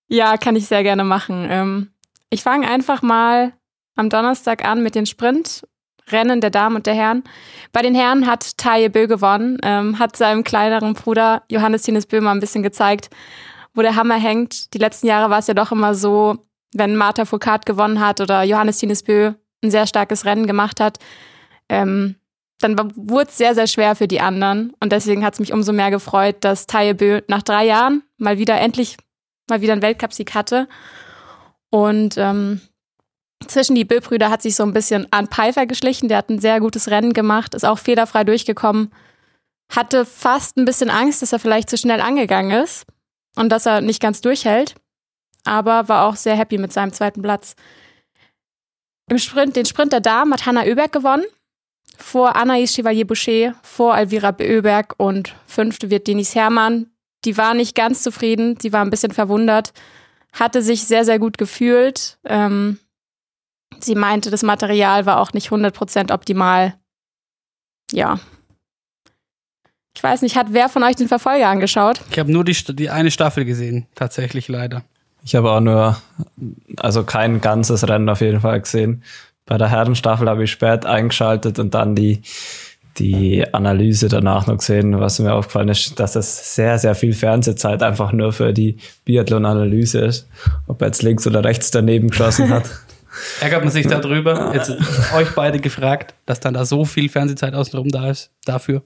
Ja, 0.08 0.38
kann 0.38 0.56
ich 0.56 0.68
sehr 0.68 0.84
gerne 0.84 1.04
machen. 1.04 1.48
Ähm, 1.50 1.90
ich 2.30 2.44
fange 2.44 2.68
einfach 2.68 3.02
mal 3.02 3.54
am 3.96 4.10
Donnerstag 4.10 4.64
an 4.64 4.84
mit 4.84 4.96
den 4.96 5.06
Sprintrennen 6.04 6.42
der 6.42 6.50
Damen 6.50 6.76
und 6.76 6.86
der 6.86 6.94
Herren. 6.94 7.24
Bei 7.72 7.82
den 7.82 7.96
Herren 7.96 8.28
hat 8.28 8.58
Taye 8.58 8.90
Bö 8.90 9.08
gewonnen, 9.08 9.58
ähm, 9.64 10.00
hat 10.00 10.16
seinem 10.16 10.44
kleineren 10.44 10.94
Bruder 10.94 11.44
Johannes 11.50 11.84
Tines 11.84 12.06
Böhmer 12.06 12.32
ein 12.32 12.40
bisschen 12.40 12.64
gezeigt, 12.64 13.10
wo 13.74 13.82
der 13.82 13.96
Hammer 13.96 14.16
hängt. 14.16 14.74
Die 14.74 14.78
letzten 14.78 15.08
Jahre 15.08 15.30
war 15.30 15.40
es 15.40 15.48
ja 15.48 15.54
doch 15.54 15.72
immer 15.72 15.96
so, 15.96 16.38
wenn 16.74 16.96
Martha 16.96 17.26
Foucault 17.26 17.66
gewonnen 17.66 18.00
hat 18.00 18.22
oder 18.22 18.44
Johannes 18.44 18.78
Tines 18.78 19.04
Bö 19.04 19.34
ein 19.64 19.72
sehr 19.72 19.88
starkes 19.88 20.26
Rennen 20.26 20.46
gemacht 20.46 20.80
hat, 20.80 21.00
ähm, 21.70 22.16
dann 22.60 22.78
wurde 22.96 23.30
es 23.30 23.38
sehr, 23.38 23.56
sehr 23.56 23.68
schwer 23.68 23.96
für 23.96 24.08
die 24.08 24.22
anderen. 24.22 24.74
Und 24.80 24.92
deswegen 24.92 25.26
hat 25.26 25.34
es 25.34 25.40
mich 25.40 25.54
umso 25.54 25.74
mehr 25.74 25.92
gefreut, 25.92 26.38
dass 26.42 26.68
Taye 26.68 26.94
Bö 26.94 27.22
nach 27.28 27.42
drei 27.42 27.66
Jahren 27.66 28.04
mal 28.18 28.38
wieder 28.38 28.60
endlich 28.60 28.98
mal 29.50 29.62
wieder 29.62 29.74
einen 29.74 29.82
Weltcupsieg 29.82 30.34
hatte. 30.34 30.68
Und 31.70 32.16
ähm, 32.18 32.62
zwischen 33.48 33.76
die 33.76 33.86
Bö-Brüder 33.86 34.30
hat 34.30 34.42
sich 34.42 34.56
so 34.56 34.64
ein 34.64 34.74
bisschen 34.74 35.08
Arndt 35.12 35.34
Pfeiffer 35.34 35.66
geschlichen. 35.66 36.08
Der 36.08 36.18
hat 36.18 36.30
ein 36.30 36.40
sehr 36.40 36.60
gutes 36.60 36.90
Rennen 36.90 37.14
gemacht, 37.14 37.54
ist 37.54 37.66
auch 37.66 37.80
fehlerfrei 37.80 38.24
durchgekommen. 38.24 38.92
Hatte 39.72 40.06
fast 40.06 40.58
ein 40.58 40.66
bisschen 40.66 40.90
Angst, 40.90 41.22
dass 41.22 41.34
er 41.34 41.40
vielleicht 41.40 41.70
zu 41.70 41.78
schnell 41.78 42.02
angegangen 42.02 42.64
ist 42.64 42.86
und 43.36 43.50
dass 43.50 43.66
er 43.66 43.82
nicht 43.82 44.02
ganz 44.02 44.22
durchhält. 44.22 44.76
Aber 45.46 45.90
war 45.90 46.08
auch 46.08 46.16
sehr 46.16 46.36
happy 46.36 46.58
mit 46.58 46.72
seinem 46.72 46.94
zweiten 46.94 47.22
Platz. 47.22 47.56
Im 49.10 49.18
Sprint, 49.18 49.56
den 49.56 49.66
Sprint 49.66 49.92
der 49.92 50.00
Damen 50.00 50.34
hat 50.34 50.46
Hanna 50.46 50.64
Oeberg 50.64 50.92
gewonnen. 50.92 51.26
Vor 51.98 52.36
Anaïs 52.36 52.74
Chevalier-Boucher, 52.76 53.56
vor 53.62 53.94
Alvira 53.94 54.36
Oeberg 54.40 54.96
und 54.98 55.36
fünfte 55.46 55.90
wird 55.90 56.08
Denis 56.08 56.36
Herrmann. 56.36 56.88
Die 57.26 57.38
war 57.38 57.54
nicht 57.54 57.76
ganz 57.76 58.02
zufrieden, 58.04 58.58
sie 58.60 58.74
war 58.74 58.82
ein 58.82 58.90
bisschen 58.90 59.12
verwundert, 59.12 59.74
hatte 60.34 60.62
sich 60.62 60.86
sehr, 60.86 61.06
sehr 61.06 61.20
gut 61.20 61.38
gefühlt. 61.38 62.18
Ähm, 62.26 62.80
sie 63.80 63.96
meinte, 63.96 64.32
das 64.32 64.44
Material 64.44 65.06
war 65.06 65.20
auch 65.20 65.34
nicht 65.34 65.50
100% 65.50 66.14
optimal. 66.14 66.76
Ja. 67.92 68.20
Ich 69.96 70.02
weiß 70.02 70.22
nicht, 70.24 70.36
hat 70.36 70.48
wer 70.50 70.70
von 70.70 70.84
euch 70.84 70.96
den 70.96 71.08
Verfolger 71.08 71.48
angeschaut? 71.48 72.02
Ich 72.10 72.20
habe 72.20 72.32
nur 72.32 72.44
die, 72.44 72.56
die 72.76 72.90
eine 72.90 73.12
Staffel 73.12 73.46
gesehen, 73.46 73.86
tatsächlich 73.96 74.48
leider. 74.48 74.84
Ich 75.24 75.36
habe 75.36 75.52
auch 75.52 75.62
nur, 75.62 75.98
also 76.78 77.04
kein 77.04 77.40
ganzes 77.40 77.88
Rennen 77.88 78.10
auf 78.10 78.22
jeden 78.22 78.42
Fall 78.42 78.60
gesehen. 78.60 79.04
Bei 79.46 79.58
der 79.58 79.70
Herrenstaffel 79.70 80.28
habe 80.30 80.44
ich 80.44 80.52
spät 80.52 80.86
eingeschaltet 80.86 81.60
und 81.60 81.74
dann 81.74 81.96
die, 81.96 82.22
die 82.98 83.46
Analyse 83.54 84.08
danach 84.08 84.48
noch 84.48 84.58
gesehen. 84.58 85.00
Was 85.00 85.20
mir 85.20 85.34
aufgefallen 85.34 85.70
ist, 85.70 86.00
dass 86.00 86.14
das 86.14 86.56
sehr, 86.56 86.78
sehr 86.80 86.96
viel 86.96 87.14
Fernsehzeit 87.14 87.84
einfach 87.84 88.12
nur 88.12 88.34
für 88.34 88.54
die 88.54 88.78
Biathlon-Analyse 89.06 90.00
ist. 90.00 90.28
Ob 90.68 90.82
er 90.82 90.88
jetzt 90.88 91.04
links 91.04 91.28
oder 91.28 91.44
rechts 91.44 91.72
daneben 91.72 92.10
geschossen 92.10 92.50
hat. 92.50 92.66
Ärgert 93.42 93.64
man 93.64 93.72
sich 93.72 93.88
darüber? 93.88 94.52
Jetzt 94.54 94.72
euch 95.16 95.30
beide 95.36 95.60
gefragt, 95.60 96.14
dass 96.26 96.40
dann 96.40 96.54
da 96.54 96.66
so 96.66 96.86
viel 96.86 97.10
Fernsehzeit 97.10 97.54
außenrum 97.54 97.90
da 97.90 98.10
ist 98.10 98.32
dafür. 98.46 98.84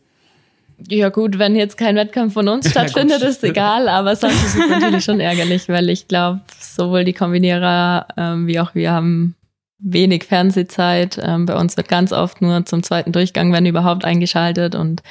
Ja 0.88 1.10
gut, 1.10 1.39
wenn 1.39 1.55
jetzt 1.55 1.77
kein 1.77 1.96
Wettkampf 1.96 2.34
von 2.34 2.48
uns 2.48 2.69
stattfindet, 2.72 3.22
ist 3.24 3.43
egal, 3.43 3.88
aber 3.88 4.15
sonst 4.15 4.43
ist 4.43 4.55
es 4.55 4.69
natürlich 4.69 5.03
schon 5.03 5.19
ärgerlich, 5.19 5.69
weil 5.69 5.89
ich 5.89 6.07
glaube, 6.07 6.41
sowohl 6.60 7.03
die 7.03 7.13
Kombinierer 7.13 8.07
ähm, 8.15 8.48
wie 8.48 8.60
auch 8.60 8.75
wir 8.75 8.91
haben 8.91 9.36
wenig 9.79 10.24
Fernsehzeit. 10.25 11.19
Ähm, 11.22 11.46
bei 11.46 11.55
uns 11.55 11.77
wird 11.77 11.88
ganz 11.88 12.12
oft 12.12 12.41
nur 12.41 12.65
zum 12.65 12.84
zweiten 12.84 13.12
Durchgang, 13.12 13.51
wenn 13.53 13.65
überhaupt, 13.65 14.05
eingeschaltet 14.05 14.75
und 14.75 15.01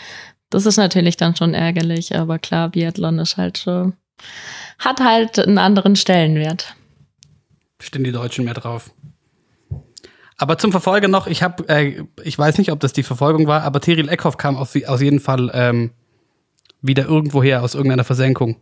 das 0.50 0.66
ist 0.66 0.76
natürlich 0.76 1.16
dann 1.16 1.34
schon 1.34 1.54
ärgerlich, 1.54 2.16
aber 2.16 2.38
klar, 2.38 2.68
Biathlon 2.68 3.18
ist 3.18 3.36
halt 3.36 3.58
schon, 3.58 3.94
hat 4.78 5.00
halt 5.00 5.38
einen 5.40 5.58
anderen 5.58 5.96
Stellenwert. 5.96 6.74
Stehen 7.80 8.04
die 8.04 8.12
Deutschen 8.12 8.44
mehr 8.44 8.54
drauf. 8.54 8.90
Aber 10.38 10.58
zum 10.58 10.70
Verfolger 10.70 11.08
noch, 11.08 11.26
ich 11.26 11.42
habe, 11.42 11.68
äh, 11.68 12.04
ich 12.22 12.38
weiß 12.38 12.58
nicht, 12.58 12.70
ob 12.72 12.80
das 12.80 12.92
die 12.92 13.02
Verfolgung 13.02 13.46
war, 13.46 13.62
aber 13.62 13.80
Tyrell 13.80 14.08
Eckhoff 14.08 14.36
kam 14.36 14.56
auf, 14.56 14.76
aus 14.86 15.00
jeden 15.00 15.20
Fall 15.20 15.50
ähm, 15.54 15.92
wieder 16.82 17.06
irgendwoher 17.06 17.62
aus 17.62 17.74
irgendeiner 17.74 18.04
Versenkung. 18.04 18.56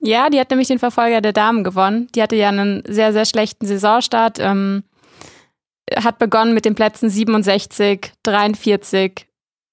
Ja, 0.00 0.28
die 0.28 0.38
hat 0.38 0.50
nämlich 0.50 0.68
den 0.68 0.78
Verfolger 0.78 1.20
der 1.20 1.32
Damen 1.32 1.64
gewonnen. 1.64 2.08
Die 2.14 2.22
hatte 2.22 2.36
ja 2.36 2.48
einen 2.48 2.82
sehr, 2.86 3.12
sehr 3.12 3.24
schlechten 3.24 3.66
Saisonstart. 3.66 4.38
Ähm, 4.38 4.84
hat 5.96 6.18
begonnen 6.18 6.54
mit 6.54 6.64
den 6.64 6.74
Plätzen 6.74 7.10
67, 7.10 8.12
43. 8.22 9.26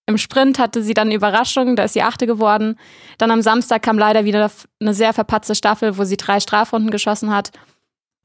Im 0.07 0.17
Sprint 0.17 0.60
hatte 0.60 0.83
sie 0.83 0.93
dann 0.93 1.12
Überraschung, 1.12 1.75
da 1.75 1.83
ist 1.83 1.93
sie 1.93 2.01
Achte 2.01 2.27
geworden. 2.27 2.77
Dann 3.17 3.31
am 3.31 3.41
Samstag 3.41 3.81
kam 3.81 3.98
leider 3.98 4.25
wieder 4.25 4.51
eine 4.79 4.93
sehr 4.93 5.13
verpatzte 5.13 5.55
Staffel, 5.55 5.98
wo 5.98 6.03
sie 6.03 6.17
drei 6.17 6.39
Strafrunden 6.39 6.91
geschossen 6.91 7.33
hat. 7.33 7.51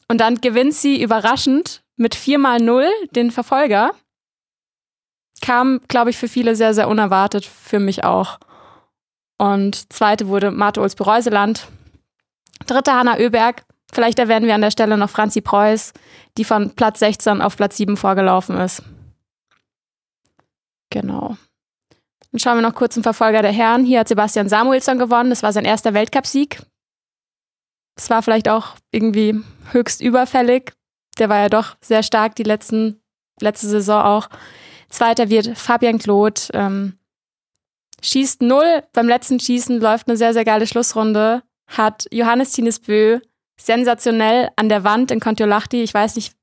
Und 0.09 0.21
dann 0.21 0.37
gewinnt 0.41 0.75
sie 0.75 1.03
überraschend 1.03 1.83
mit 1.97 2.15
4 2.15 2.39
mal 2.39 2.61
0 2.61 2.89
den 3.11 3.31
Verfolger. 3.31 3.93
Kam, 5.43 5.81
glaube 5.89 6.11
ich, 6.11 6.17
für 6.17 6.29
viele 6.29 6.57
sehr, 6.57 6.75
sehr 6.75 6.89
unerwartet, 6.89 7.45
für 7.45 7.79
mich 7.79 8.05
auch. 8.05 8.39
Und 9.39 9.93
zweite 9.93 10.29
wurde 10.29 10.51
Marte 10.51 10.81
Ulsby-Reuseland. 10.81 11.69
Dritte 12.67 12.93
Hanna 12.93 13.19
Oeberg. 13.19 13.65
Vielleicht 13.93 14.19
erwähnen 14.19 14.47
wir 14.47 14.55
an 14.55 14.63
der 14.63 14.71
Stelle 14.71 14.97
noch 14.97 15.11
Franzi 15.11 15.41
Preuß, 15.41 15.93
die 16.39 16.45
von 16.45 16.71
Platz 16.75 17.01
16 17.01 17.43
auf 17.43 17.57
Platz 17.57 17.77
7 17.77 17.97
vorgelaufen 17.97 18.57
ist. 18.59 18.83
Genau. 20.91 21.37
Dann 22.33 22.39
schauen 22.39 22.57
wir 22.57 22.63
noch 22.63 22.75
kurz 22.75 22.95
zum 22.95 23.03
Verfolger 23.03 23.43
der 23.43 23.53
Herren. 23.53 23.85
Hier 23.85 24.01
hat 24.01 24.09
Sebastian 24.09 24.49
Samuelsson 24.49 24.99
gewonnen. 24.99 25.31
Das 25.31 25.43
war 25.43 25.53
sein 25.53 25.65
erster 25.65 25.95
Weltcupsieg. 25.95 26.63
Das 27.97 28.11
war 28.11 28.23
vielleicht 28.23 28.49
auch 28.49 28.77
irgendwie 28.93 29.41
höchst 29.73 30.01
überfällig. 30.01 30.75
Der 31.19 31.29
war 31.29 31.39
ja 31.39 31.49
doch 31.49 31.77
sehr 31.81 32.03
stark 32.03 32.37
die 32.37 32.43
letzten, 32.43 33.03
letzte 33.41 33.67
Saison 33.67 34.03
auch. 34.03 34.29
Zweiter 34.89 35.31
wird 35.31 35.59
Fabian 35.59 35.99
Kloth. 35.99 36.51
Ähm, 36.53 36.99
schießt 38.03 38.43
null. 38.43 38.83
Beim 38.93 39.09
letzten 39.09 39.41
Schießen 39.41 39.81
läuft 39.81 40.09
eine 40.09 40.17
sehr, 40.17 40.35
sehr 40.35 40.45
geile 40.45 40.67
Schlussrunde. 40.67 41.43
Hat 41.69 42.07
Johannes 42.13 42.53
Tines 42.53 42.81
Bö 42.81 43.19
sensationell 43.59 44.51
an 44.57 44.69
der 44.69 44.85
Wand 44.85 45.11
in 45.11 45.19
Kontiolahti. 45.19 45.83
Ich 45.83 45.95
weiß 45.95 46.17
nicht, 46.17 46.37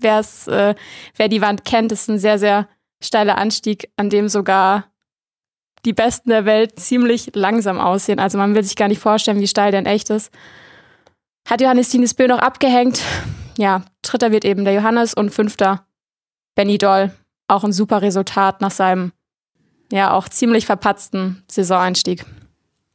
wer's, 0.00 0.48
äh, 0.48 0.74
wer 1.16 1.28
die 1.28 1.42
Wand 1.42 1.64
kennt. 1.64 1.92
Das 1.92 2.02
ist 2.02 2.08
ein 2.08 2.18
sehr, 2.18 2.38
sehr 2.38 2.68
steiler 3.02 3.36
Anstieg, 3.36 3.92
an 3.96 4.08
dem 4.08 4.28
sogar 4.28 4.90
die 5.84 5.92
Besten 5.92 6.30
der 6.30 6.44
Welt 6.44 6.78
ziemlich 6.78 7.32
langsam 7.34 7.78
aussehen. 7.78 8.18
Also 8.18 8.38
man 8.38 8.54
will 8.54 8.62
sich 8.62 8.76
gar 8.76 8.88
nicht 8.88 9.00
vorstellen, 9.00 9.40
wie 9.40 9.48
steil 9.48 9.70
der 9.70 9.80
in 9.80 9.86
echt 9.86 10.10
ist. 10.10 10.30
Hat 11.48 11.60
Johannes 11.60 11.90
Tines 11.90 12.14
Bö 12.14 12.26
noch 12.26 12.38
abgehängt. 12.38 13.02
Ja, 13.58 13.82
dritter 14.02 14.32
wird 14.32 14.44
eben 14.44 14.64
der 14.64 14.74
Johannes 14.74 15.14
und 15.14 15.30
fünfter 15.30 15.86
Benny 16.54 16.78
Doll. 16.78 17.12
Auch 17.48 17.64
ein 17.64 17.72
super 17.72 18.00
Resultat 18.02 18.60
nach 18.60 18.70
seinem 18.70 19.12
ja 19.92 20.12
auch 20.12 20.28
ziemlich 20.28 20.66
verpatzten 20.66 21.44
Saisoneinstieg. 21.50 22.24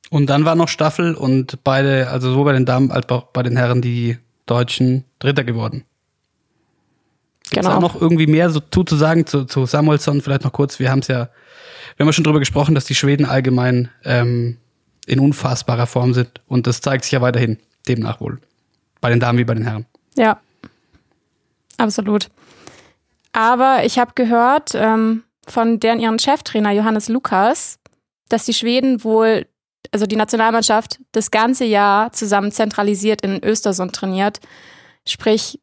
Und 0.09 0.27
dann 0.27 0.43
war 0.43 0.55
noch 0.55 0.67
Staffel 0.67 1.13
und 1.13 1.63
beide, 1.63 2.09
also 2.09 2.31
sowohl 2.31 2.45
bei 2.45 2.53
den 2.53 2.65
Damen 2.65 2.91
als 2.91 3.07
auch 3.09 3.27
bei 3.27 3.43
den 3.43 3.55
Herren, 3.57 3.81
die 3.81 4.17
Deutschen 4.47 5.05
Dritter 5.19 5.43
geworden. 5.43 5.85
Gibt's 7.51 7.65
Genau. 7.67 7.77
auch 7.77 7.81
noch 7.81 8.01
irgendwie 8.01 8.27
mehr 8.27 8.49
so 8.49 8.59
zu, 8.59 8.83
zu 8.83 8.95
sagen 8.95 9.25
zu, 9.27 9.45
zu 9.45 9.65
Samuelsson? 9.65 10.21
Vielleicht 10.21 10.43
noch 10.43 10.51
kurz. 10.51 10.79
Wir 10.79 10.91
haben 10.91 10.99
es 10.99 11.07
ja, 11.07 11.29
wir 11.99 12.05
haben 12.05 12.09
ja 12.11 12.13
schon 12.13 12.23
drüber 12.23 12.39
gesprochen, 12.39 12.75
dass 12.75 12.85
die 12.85 12.95
Schweden 12.95 13.25
allgemein 13.25 13.89
ähm, 14.05 14.55
in 15.05 15.19
unfassbarer 15.19 15.85
Form 15.85 16.13
sind. 16.13 16.39
Und 16.47 16.65
das 16.65 16.79
zeigt 16.79 17.03
sich 17.03 17.11
ja 17.11 17.19
weiterhin, 17.19 17.57
demnach 17.89 18.21
wohl. 18.21 18.39
Bei 19.01 19.09
den 19.09 19.19
Damen 19.19 19.37
wie 19.37 19.43
bei 19.43 19.53
den 19.53 19.65
Herren. 19.65 19.85
Ja, 20.15 20.39
absolut. 21.77 22.29
Aber 23.33 23.83
ich 23.83 23.99
habe 23.99 24.13
gehört 24.15 24.71
ähm, 24.75 25.23
von 25.45 25.81
deren 25.81 25.99
ihren 25.99 26.19
Cheftrainer 26.19 26.71
Johannes 26.71 27.09
Lukas, 27.09 27.79
dass 28.29 28.45
die 28.45 28.53
Schweden 28.53 29.03
wohl, 29.03 29.45
also 29.91 30.05
die 30.05 30.15
Nationalmannschaft, 30.15 31.01
das 31.11 31.31
ganze 31.31 31.65
Jahr 31.65 32.13
zusammen 32.13 32.53
zentralisiert 32.53 33.23
in 33.23 33.43
Östersund 33.43 33.93
trainiert. 33.93 34.39
Sprich, 35.05 35.59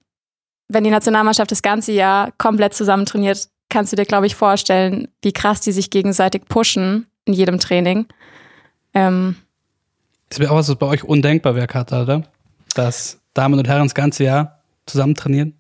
wenn 0.69 0.85
die 0.85 0.91
Nationalmannschaft 0.91 1.51
das 1.51 1.63
ganze 1.63 1.93
Jahr 1.93 2.31
komplett 2.37 2.75
zusammen 2.75 3.07
trainiert, 3.07 3.49
kannst 3.77 3.93
du 3.93 3.97
dir, 3.97 4.07
glaube 4.07 4.27
ich, 4.27 4.35
vorstellen, 4.35 5.09
wie 5.21 5.33
krass 5.33 5.61
die 5.61 5.71
sich 5.71 5.91
gegenseitig 5.91 6.47
pushen 6.49 7.09
in 7.27 7.35
jedem 7.35 7.59
Training. 7.59 8.07
Ähm, 8.95 9.37
Das 10.31 10.39
wäre 10.39 10.51
auch 10.51 10.57
was, 10.57 10.71
was 10.71 10.77
bei 10.77 10.87
euch 10.87 11.05
undenkbar 11.05 11.55
wäre, 11.57 11.67
Katha, 11.67 12.01
oder? 12.01 12.23
Dass 12.75 13.21
Damen 13.35 13.59
und 13.59 13.69
Herren 13.69 13.83
das 13.83 13.95
ganze 13.95 14.25
Jahr 14.25 14.63
zusammen 14.87 15.15
trainieren? 15.15 15.53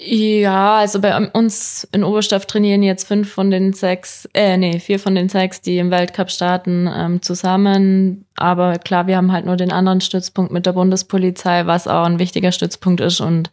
Ja, 0.00 0.78
also 0.78 1.00
bei 1.00 1.16
uns 1.16 1.86
in 1.92 2.02
Oberstoff 2.02 2.46
trainieren 2.46 2.82
jetzt 2.82 3.06
fünf 3.06 3.32
von 3.32 3.52
den 3.52 3.72
sechs, 3.72 4.28
äh, 4.34 4.56
nee, 4.56 4.80
vier 4.80 4.98
von 4.98 5.14
den 5.14 5.28
sechs, 5.28 5.60
die 5.60 5.78
im 5.78 5.92
Weltcup 5.92 6.32
starten, 6.32 6.90
ähm, 6.92 7.22
zusammen. 7.22 8.26
Aber 8.34 8.72
klar, 8.80 9.06
wir 9.06 9.16
haben 9.16 9.30
halt 9.30 9.46
nur 9.46 9.56
den 9.56 9.70
anderen 9.70 10.00
Stützpunkt 10.00 10.50
mit 10.50 10.66
der 10.66 10.72
Bundespolizei, 10.72 11.64
was 11.66 11.86
auch 11.86 12.06
ein 12.06 12.18
wichtiger 12.18 12.50
Stützpunkt 12.50 13.00
ist. 13.00 13.20
Und 13.20 13.52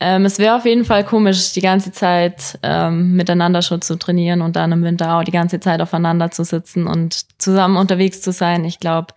ähm, 0.00 0.24
es 0.24 0.38
wäre 0.38 0.56
auf 0.56 0.64
jeden 0.64 0.84
Fall 0.86 1.04
komisch, 1.04 1.52
die 1.52 1.60
ganze 1.60 1.92
Zeit 1.92 2.58
ähm, 2.62 3.12
miteinander 3.12 3.60
schon 3.60 3.82
zu 3.82 3.98
trainieren 3.98 4.40
und 4.40 4.56
dann 4.56 4.72
im 4.72 4.82
Winter 4.82 5.16
auch 5.16 5.24
die 5.24 5.30
ganze 5.30 5.60
Zeit 5.60 5.82
aufeinander 5.82 6.30
zu 6.30 6.42
sitzen 6.42 6.86
und 6.86 7.26
zusammen 7.38 7.76
unterwegs 7.76 8.22
zu 8.22 8.32
sein. 8.32 8.64
Ich 8.64 8.80
glaube, 8.80 9.08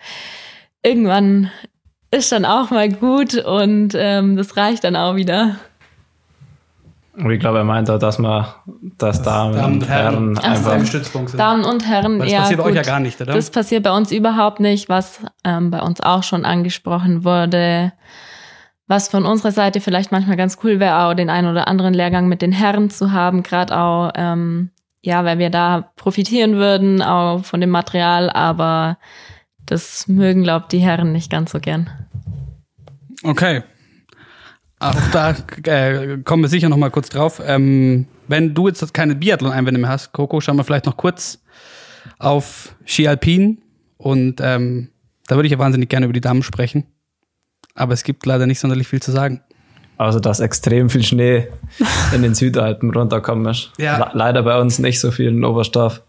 irgendwann 0.83 1.49
ist 2.11 2.33
dann 2.33 2.43
auch 2.43 2.69
mal 2.69 2.89
gut 2.89 3.35
und 3.35 3.93
ähm, 3.95 4.35
das 4.35 4.57
reicht 4.57 4.83
dann 4.83 4.97
auch 4.97 5.15
wieder. 5.15 5.55
Und 7.15 7.29
ich 7.29 7.39
glaube, 7.39 7.59
er 7.59 7.63
meint 7.63 7.89
auch, 7.89 7.99
dass 7.99 8.17
man, 8.17 8.47
dass 8.97 9.21
Damen, 9.21 9.57
und 9.63 9.87
Herren, 9.87 10.35
so. 10.35 10.41
einfach. 10.41 10.85
Stützpunkt 10.85 11.29
sind. 11.29 11.39
Damen 11.39 11.63
und 11.63 11.87
Herren, 11.87 12.19
das 12.19 12.31
ja, 12.31 12.39
passiert 12.39 12.57
bei 12.57 12.63
gut. 12.63 12.71
euch 12.71 12.75
ja 12.75 12.81
gar 12.81 12.99
nicht, 12.99 13.21
oder? 13.21 13.33
Das 13.33 13.51
passiert 13.51 13.83
bei 13.83 13.95
uns 13.95 14.11
überhaupt 14.11 14.59
nicht, 14.59 14.89
was 14.89 15.19
ähm, 15.43 15.69
bei 15.69 15.79
uns 15.79 16.01
auch 16.01 16.23
schon 16.23 16.43
angesprochen 16.43 17.23
wurde. 17.23 17.93
Was 18.87 19.07
von 19.07 19.25
unserer 19.25 19.51
Seite 19.51 19.79
vielleicht 19.79 20.11
manchmal 20.11 20.35
ganz 20.35 20.57
cool 20.63 20.79
wäre, 20.79 21.03
auch 21.03 21.13
den 21.13 21.29
einen 21.29 21.49
oder 21.49 21.67
anderen 21.67 21.93
Lehrgang 21.93 22.27
mit 22.27 22.41
den 22.41 22.51
Herren 22.51 22.89
zu 22.89 23.11
haben, 23.11 23.41
gerade 23.43 23.77
auch, 23.77 24.11
ähm, 24.15 24.71
ja, 25.01 25.23
weil 25.23 25.39
wir 25.39 25.49
da 25.49 25.91
profitieren 25.95 26.55
würden, 26.55 27.01
auch 27.01 27.45
von 27.45 27.61
dem 27.61 27.69
Material, 27.69 28.29
aber 28.29 28.97
das 29.65 30.07
mögen, 30.07 30.43
glaubt 30.43 30.71
die 30.73 30.79
Herren 30.79 31.13
nicht 31.13 31.31
ganz 31.31 31.51
so 31.51 31.59
gern. 31.59 31.89
Okay. 33.23 33.63
Auch 34.79 34.95
da 35.13 35.33
äh, 35.65 36.17
kommen 36.23 36.43
wir 36.43 36.49
sicher 36.49 36.67
noch 36.67 36.77
mal 36.77 36.91
kurz 36.91 37.07
drauf. 37.07 37.41
Ähm, 37.45 38.07
wenn 38.27 38.53
du 38.53 38.67
jetzt 38.67 38.93
keine 38.93 39.15
Biathlon-Einwände 39.15 39.79
mehr 39.79 39.89
hast, 39.89 40.11
Coco, 40.11 40.41
schauen 40.41 40.57
wir 40.57 40.65
vielleicht 40.65 40.85
noch 40.85 40.97
kurz 40.97 41.41
auf 42.19 42.75
Ski 42.85 43.07
Alpin. 43.07 43.61
Und 43.97 44.41
ähm, 44.41 44.89
da 45.27 45.35
würde 45.35 45.47
ich 45.47 45.53
ja 45.53 45.59
wahnsinnig 45.59 45.87
gerne 45.87 46.05
über 46.05 46.13
die 46.13 46.21
Damen 46.21 46.43
sprechen. 46.43 46.85
Aber 47.75 47.93
es 47.93 48.03
gibt 48.03 48.25
leider 48.25 48.45
nicht 48.45 48.59
sonderlich 48.59 48.87
viel 48.87 49.01
zu 49.01 49.11
sagen. 49.11 49.41
Also, 49.97 50.19
dass 50.19 50.39
extrem 50.39 50.89
viel 50.89 51.03
Schnee 51.03 51.47
in 52.13 52.23
den 52.23 52.33
Südalpen 52.35 52.91
runterkommen 52.91 53.45
ist. 53.51 53.71
Ja. 53.77 53.97
Le- 53.97 54.11
Leider 54.13 54.43
bei 54.43 54.59
uns 54.59 54.79
nicht 54.79 54.99
so 54.99 55.11
viel 55.11 55.29
in 55.29 55.43
Oberstoff. 55.45 56.01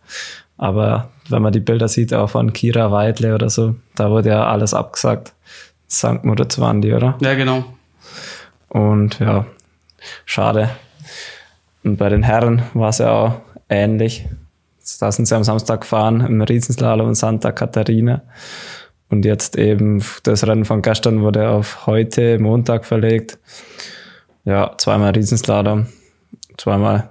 Aber 0.56 1.11
wenn 1.28 1.42
man 1.42 1.52
die 1.52 1.61
Bilder 1.61 1.88
sieht, 1.88 2.14
auch 2.14 2.30
von 2.30 2.52
Kira 2.52 2.90
Weidle 2.90 3.35
oder 3.35 3.50
so, 3.50 3.75
da 3.97 4.11
wurde 4.11 4.30
ja 4.30 4.47
alles 4.47 4.73
abgesagt. 4.75 5.33
St. 5.90 6.23
Moritz 6.25 6.59
waren 6.59 6.80
die, 6.80 6.92
oder? 6.92 7.16
Ja, 7.21 7.35
genau. 7.35 7.64
Und 8.68 9.18
ja, 9.21 9.47
schade. 10.25 10.71
Und 11.83 11.97
bei 11.99 12.09
den 12.09 12.23
Herren 12.23 12.62
war 12.73 12.88
es 12.88 12.99
ja 12.99 13.11
auch 13.11 13.35
ähnlich. 13.68 14.26
Da 15.00 15.12
sind 15.12 15.26
sie 15.26 15.35
am 15.37 15.44
Samstag 15.44 15.83
gefahren 15.83 16.21
im 16.21 16.40
Riesenslalom 16.42 17.09
in 17.09 17.14
Santa 17.14 17.52
Catarina. 17.52 18.23
Und 19.14 19.25
jetzt 19.25 19.56
eben 19.56 20.02
das 20.25 20.44
Rennen 20.44 20.64
von 20.64 20.83
gestern 20.83 21.21
wurde 21.21 21.49
auf 21.49 21.87
heute, 21.87 22.40
Montag 22.40 22.85
verlegt. 22.85 23.38
Ja, 24.44 24.76
zweimal 24.76 25.12
Riesenslalom, 25.12 25.87
zweimal 26.59 27.11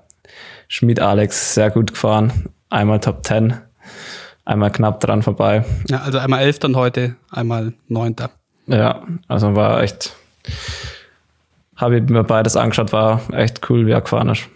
Schmid 0.67 0.99
Alex 0.99 1.53
sehr 1.53 1.71
gut 1.71 1.93
gefahren. 1.93 2.49
Einmal 2.69 2.99
Top 2.99 3.25
10, 3.25 3.53
einmal 4.43 4.69
knapp 4.69 4.99
dran 4.99 5.23
vorbei. 5.23 5.63
Ja, 5.87 6.01
also 6.01 6.17
einmal 6.17 6.41
Elfter 6.41 6.67
und 6.67 6.75
heute 6.75 7.15
einmal 7.31 7.71
Neunter. 7.87 8.31
Ja, 8.67 9.07
also 9.29 9.55
war 9.55 9.81
echt, 9.81 10.13
habe 11.77 11.99
ich 11.99 12.09
mir 12.09 12.25
beides 12.25 12.57
angeschaut, 12.57 12.91
war 12.91 13.21
echt 13.31 13.69
cool, 13.69 13.87
wie 13.87 13.91
er 13.91 14.01
gefahren 14.01 14.27
ist. 14.27 14.49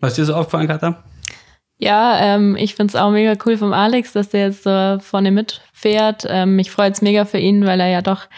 Was 0.00 0.14
dir 0.14 0.24
so 0.24 0.34
aufgefallen, 0.34 0.66
Katha? 0.66 1.04
Ja, 1.82 2.36
ähm, 2.36 2.54
ich 2.54 2.76
find's 2.76 2.94
auch 2.94 3.10
mega 3.10 3.34
cool 3.44 3.56
vom 3.56 3.72
Alex, 3.72 4.12
dass 4.12 4.28
der 4.28 4.42
jetzt 4.42 4.62
so 4.62 4.98
vorne 5.00 5.32
mitfährt. 5.32 6.24
Ähm, 6.28 6.54
mich 6.54 6.70
freut's 6.70 7.02
mega 7.02 7.24
für 7.24 7.38
ihn, 7.38 7.66
weil 7.66 7.80
er 7.80 7.88
ja 7.88 8.02
doch 8.02 8.28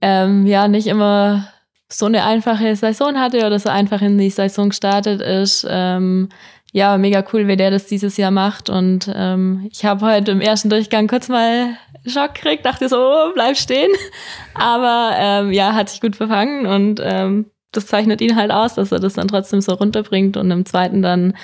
ähm, 0.00 0.46
ja 0.46 0.66
nicht 0.66 0.86
immer 0.86 1.52
so 1.92 2.06
eine 2.06 2.24
einfache 2.24 2.74
Saison 2.74 3.20
hatte 3.20 3.44
oder 3.44 3.58
so 3.58 3.68
einfach 3.68 4.00
in 4.00 4.16
die 4.16 4.30
Saison 4.30 4.70
gestartet 4.70 5.20
ist. 5.20 5.66
Ähm, 5.68 6.30
ja, 6.72 6.96
mega 6.96 7.22
cool, 7.34 7.46
wie 7.46 7.58
der 7.58 7.70
das 7.70 7.88
dieses 7.88 8.16
Jahr 8.16 8.30
macht. 8.30 8.70
Und 8.70 9.12
ähm, 9.14 9.68
ich 9.70 9.84
habe 9.84 10.06
heute 10.06 10.30
im 10.30 10.40
ersten 10.40 10.70
Durchgang 10.70 11.08
kurz 11.08 11.28
mal 11.28 11.76
Schock 12.06 12.36
gekriegt, 12.36 12.64
dachte 12.64 12.88
so, 12.88 12.96
oh, 12.96 13.32
bleib 13.34 13.58
stehen. 13.58 13.90
Aber 14.54 15.10
ähm, 15.18 15.52
ja, 15.52 15.74
hat 15.74 15.90
sich 15.90 16.00
gut 16.00 16.16
verfangen 16.16 16.64
und 16.64 17.02
ähm, 17.04 17.50
das 17.72 17.86
zeichnet 17.86 18.22
ihn 18.22 18.34
halt 18.34 18.50
aus, 18.50 18.76
dass 18.76 18.92
er 18.92 18.98
das 18.98 19.12
dann 19.12 19.28
trotzdem 19.28 19.60
so 19.60 19.74
runterbringt 19.74 20.38
und 20.38 20.50
im 20.50 20.64
zweiten 20.64 21.02
dann 21.02 21.34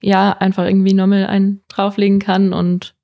ja 0.00 0.32
einfach 0.32 0.64
irgendwie 0.64 0.94
nochmal 0.94 1.26
einen 1.26 1.62
drauflegen 1.68 2.18
kann. 2.18 2.52
Und 2.52 2.94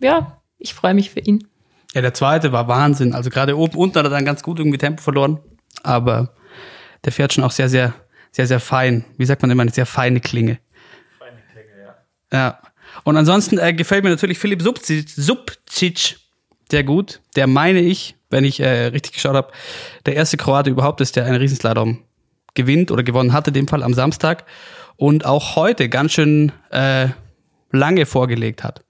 ja, 0.00 0.40
ich 0.58 0.74
freue 0.74 0.94
mich 0.94 1.10
für 1.10 1.20
ihn. 1.20 1.46
Ja, 1.94 2.00
der 2.00 2.14
zweite 2.14 2.52
war 2.52 2.68
Wahnsinn. 2.68 3.14
Also 3.14 3.30
gerade 3.30 3.56
oben 3.56 3.76
unten 3.76 3.98
hat 3.98 4.06
er 4.06 4.10
dann 4.10 4.24
ganz 4.24 4.42
gut 4.42 4.58
irgendwie 4.58 4.78
Tempo 4.78 5.02
verloren. 5.02 5.40
Aber 5.82 6.34
der 7.04 7.12
fährt 7.12 7.32
schon 7.32 7.44
auch 7.44 7.50
sehr, 7.50 7.68
sehr, 7.68 7.94
sehr, 8.30 8.46
sehr 8.46 8.60
fein. 8.60 9.04
Wie 9.16 9.24
sagt 9.24 9.42
man 9.42 9.50
immer, 9.50 9.62
eine 9.62 9.72
sehr 9.72 9.86
feine 9.86 10.20
Klinge. 10.20 10.58
Feine 11.18 11.38
Klinge, 11.52 11.94
ja. 12.32 12.38
Ja. 12.38 12.58
Und 13.04 13.16
ansonsten 13.16 13.58
äh, 13.58 13.72
gefällt 13.72 14.04
mir 14.04 14.10
natürlich 14.10 14.38
Philipp 14.38 14.62
Subcic, 14.62 15.08
Subcic 15.08 16.16
sehr 16.70 16.84
gut. 16.84 17.20
Der 17.36 17.46
meine 17.46 17.80
ich, 17.80 18.16
wenn 18.30 18.44
ich 18.44 18.60
äh, 18.60 18.86
richtig 18.86 19.12
geschaut 19.12 19.34
habe, 19.34 19.52
der 20.06 20.14
erste 20.14 20.36
Kroate 20.36 20.70
überhaupt 20.70 21.00
ist, 21.00 21.16
der 21.16 21.24
einen 21.24 21.36
Riesenslalom 21.36 21.98
gewinnt 22.54 22.90
oder 22.90 23.02
gewonnen 23.02 23.32
hatte, 23.32 23.50
in 23.50 23.54
dem 23.54 23.68
Fall 23.68 23.82
am 23.82 23.94
Samstag. 23.94 24.44
Und 24.96 25.24
auch 25.24 25.56
heute 25.56 25.88
ganz 25.88 26.12
schön 26.12 26.52
äh, 26.70 27.08
lange 27.70 28.06
vorgelegt 28.06 28.64
hat. 28.64 28.84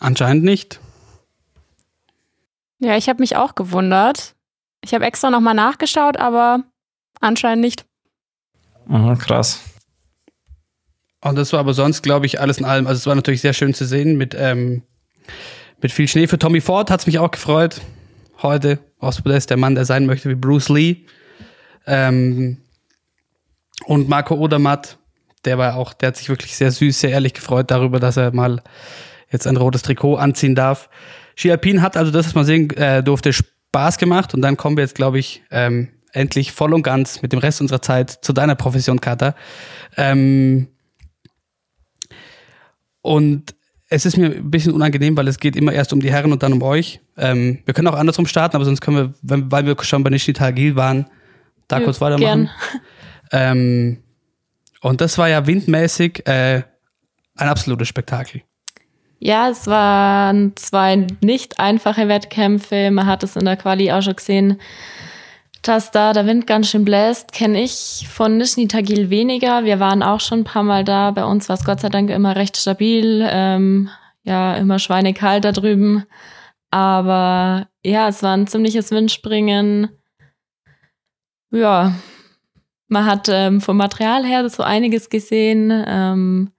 Anscheinend 0.00 0.44
nicht. 0.44 0.80
ja, 2.78 2.96
ich 2.96 3.08
habe 3.08 3.20
mich 3.20 3.36
auch 3.36 3.54
gewundert. 3.54 4.34
Ich 4.82 4.94
habe 4.94 5.04
extra 5.04 5.30
nochmal 5.30 5.54
nachgeschaut, 5.54 6.16
aber 6.16 6.64
anscheinend 7.20 7.62
nicht. 7.62 7.84
Aha, 8.88 9.16
krass. 9.16 9.60
Und 11.20 11.36
das 11.36 11.52
war 11.52 11.60
aber 11.60 11.74
sonst, 11.74 12.02
glaube 12.02 12.26
ich, 12.26 12.40
alles 12.40 12.58
in 12.58 12.64
allem. 12.64 12.86
Also 12.86 12.98
es 12.98 13.06
war 13.06 13.14
natürlich 13.14 13.40
sehr 13.40 13.52
schön 13.52 13.74
zu 13.74 13.84
sehen 13.84 14.16
mit, 14.16 14.34
ähm, 14.38 14.82
mit 15.82 15.92
viel 15.92 16.08
Schnee. 16.08 16.26
Für 16.26 16.38
Tommy 16.38 16.60
Ford 16.60 16.90
hat 16.90 17.00
es 17.00 17.06
mich 17.06 17.18
auch 17.18 17.30
gefreut. 17.30 17.80
Heute 18.40 18.78
aus 18.98 19.20
Podest, 19.20 19.50
der 19.50 19.56
Mann, 19.56 19.74
der 19.74 19.84
sein 19.84 20.06
möchte 20.06 20.28
wie 20.28 20.34
Bruce 20.34 20.68
Lee. 20.68 20.96
Ähm, 21.86 22.58
und 23.84 24.08
Marco 24.08 24.34
Odermatt, 24.34 24.98
der 25.44 25.58
war 25.58 25.76
auch, 25.76 25.92
der 25.92 26.08
hat 26.08 26.16
sich 26.16 26.28
wirklich 26.28 26.56
sehr 26.56 26.70
süß, 26.70 27.00
sehr 27.00 27.10
ehrlich 27.10 27.34
gefreut 27.34 27.70
darüber, 27.70 28.00
dass 28.00 28.16
er 28.16 28.32
mal 28.32 28.62
jetzt 29.30 29.46
ein 29.46 29.56
rotes 29.56 29.82
Trikot 29.82 30.16
anziehen 30.16 30.54
darf. 30.54 30.88
Ski 31.36 31.50
Alpin 31.50 31.82
hat 31.82 31.96
also 31.96 32.10
das, 32.10 32.26
was 32.26 32.34
man 32.34 32.44
sehen 32.44 32.70
äh, 32.70 33.02
durfte, 33.02 33.32
Spaß 33.32 33.98
gemacht. 33.98 34.34
Und 34.34 34.42
dann 34.42 34.56
kommen 34.56 34.76
wir 34.76 34.84
jetzt, 34.84 34.94
glaube 34.94 35.18
ich, 35.18 35.42
ähm, 35.50 35.88
endlich 36.18 36.52
voll 36.52 36.74
und 36.74 36.82
ganz 36.82 37.22
mit 37.22 37.32
dem 37.32 37.38
Rest 37.38 37.60
unserer 37.60 37.82
Zeit 37.82 38.10
zu 38.10 38.32
deiner 38.32 38.54
Profession, 38.54 39.00
Kata. 39.00 39.34
Ähm, 39.96 40.68
und 43.00 43.54
es 43.88 44.04
ist 44.04 44.16
mir 44.18 44.26
ein 44.26 44.50
bisschen 44.50 44.72
unangenehm, 44.72 45.16
weil 45.16 45.28
es 45.28 45.38
geht 45.38 45.56
immer 45.56 45.72
erst 45.72 45.92
um 45.92 46.00
die 46.00 46.10
Herren 46.10 46.32
und 46.32 46.42
dann 46.42 46.52
um 46.52 46.62
euch. 46.62 47.00
Ähm, 47.16 47.60
wir 47.64 47.72
können 47.72 47.88
auch 47.88 47.94
andersrum 47.94 48.26
starten, 48.26 48.56
aber 48.56 48.64
sonst 48.64 48.80
können 48.80 48.96
wir, 48.96 49.14
wenn, 49.22 49.50
weil 49.50 49.64
wir 49.64 49.76
schon 49.82 50.04
bei 50.04 50.10
Nishni 50.10 50.34
Tagil 50.34 50.76
waren, 50.76 51.06
da 51.68 51.78
Ja, 51.78 51.84
kurz 51.84 52.00
weitermachen. 52.00 52.50
Ähm, 53.30 54.02
und 54.80 55.00
das 55.00 55.18
war 55.18 55.28
ja 55.28 55.46
windmäßig 55.46 56.26
äh, 56.26 56.62
ein 57.36 57.48
absolutes 57.48 57.88
Spektakel. 57.88 58.42
Ja, 59.20 59.50
es 59.50 59.66
waren 59.66 60.52
zwei 60.56 61.06
nicht 61.20 61.58
einfache 61.58 62.08
Wettkämpfe. 62.08 62.90
Man 62.90 63.06
hat 63.06 63.24
es 63.24 63.34
in 63.34 63.44
der 63.44 63.56
Quali 63.56 63.90
auch 63.90 64.02
schon 64.02 64.16
gesehen, 64.16 64.60
dass 65.62 65.90
da 65.90 66.12
der 66.12 66.26
Wind 66.26 66.46
ganz 66.46 66.68
schön 66.68 66.84
bläst. 66.84 67.32
Kenne 67.32 67.62
ich 67.62 68.06
von 68.10 68.36
Nizhny 68.36 68.68
Tagil 68.68 69.10
weniger. 69.10 69.64
Wir 69.64 69.80
waren 69.80 70.02
auch 70.02 70.20
schon 70.20 70.40
ein 70.40 70.44
paar 70.44 70.62
Mal 70.62 70.84
da. 70.84 71.10
Bei 71.10 71.24
uns 71.24 71.48
war 71.48 71.56
es 71.56 71.64
Gott 71.64 71.80
sei 71.80 71.88
Dank 71.88 72.10
immer 72.10 72.36
recht 72.36 72.56
stabil. 72.56 73.26
Ähm, 73.28 73.90
ja, 74.22 74.56
immer 74.56 74.78
schweinekalt 74.78 75.44
da 75.44 75.52
drüben. 75.52 76.04
Aber 76.70 77.68
ja, 77.84 78.08
es 78.08 78.22
war 78.22 78.36
ein 78.36 78.46
ziemliches 78.46 78.90
Windspringen. 78.90 79.88
ja, 81.50 81.94
man 82.88 83.04
hat 83.06 83.28
ähm, 83.30 83.60
vom 83.60 83.76
Material 83.76 84.24
her 84.24 84.48
so 84.48 84.62
einiges 84.62 85.10
gesehen 85.10 85.70
ähm, 85.86 86.52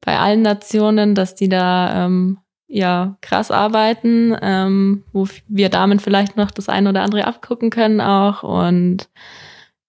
bei 0.00 0.18
allen 0.18 0.42
Nationen, 0.42 1.14
dass 1.14 1.34
die 1.34 1.48
da 1.48 2.06
ähm, 2.06 2.38
ja 2.68 3.16
krass 3.20 3.50
arbeiten, 3.50 4.36
ähm, 4.42 5.04
wo 5.12 5.28
wir 5.48 5.68
Damen 5.68 6.00
vielleicht 6.00 6.36
noch 6.36 6.50
das 6.50 6.68
eine 6.68 6.88
oder 6.88 7.02
andere 7.02 7.26
abgucken 7.26 7.70
können 7.70 8.00
auch 8.00 8.42
und 8.42 9.08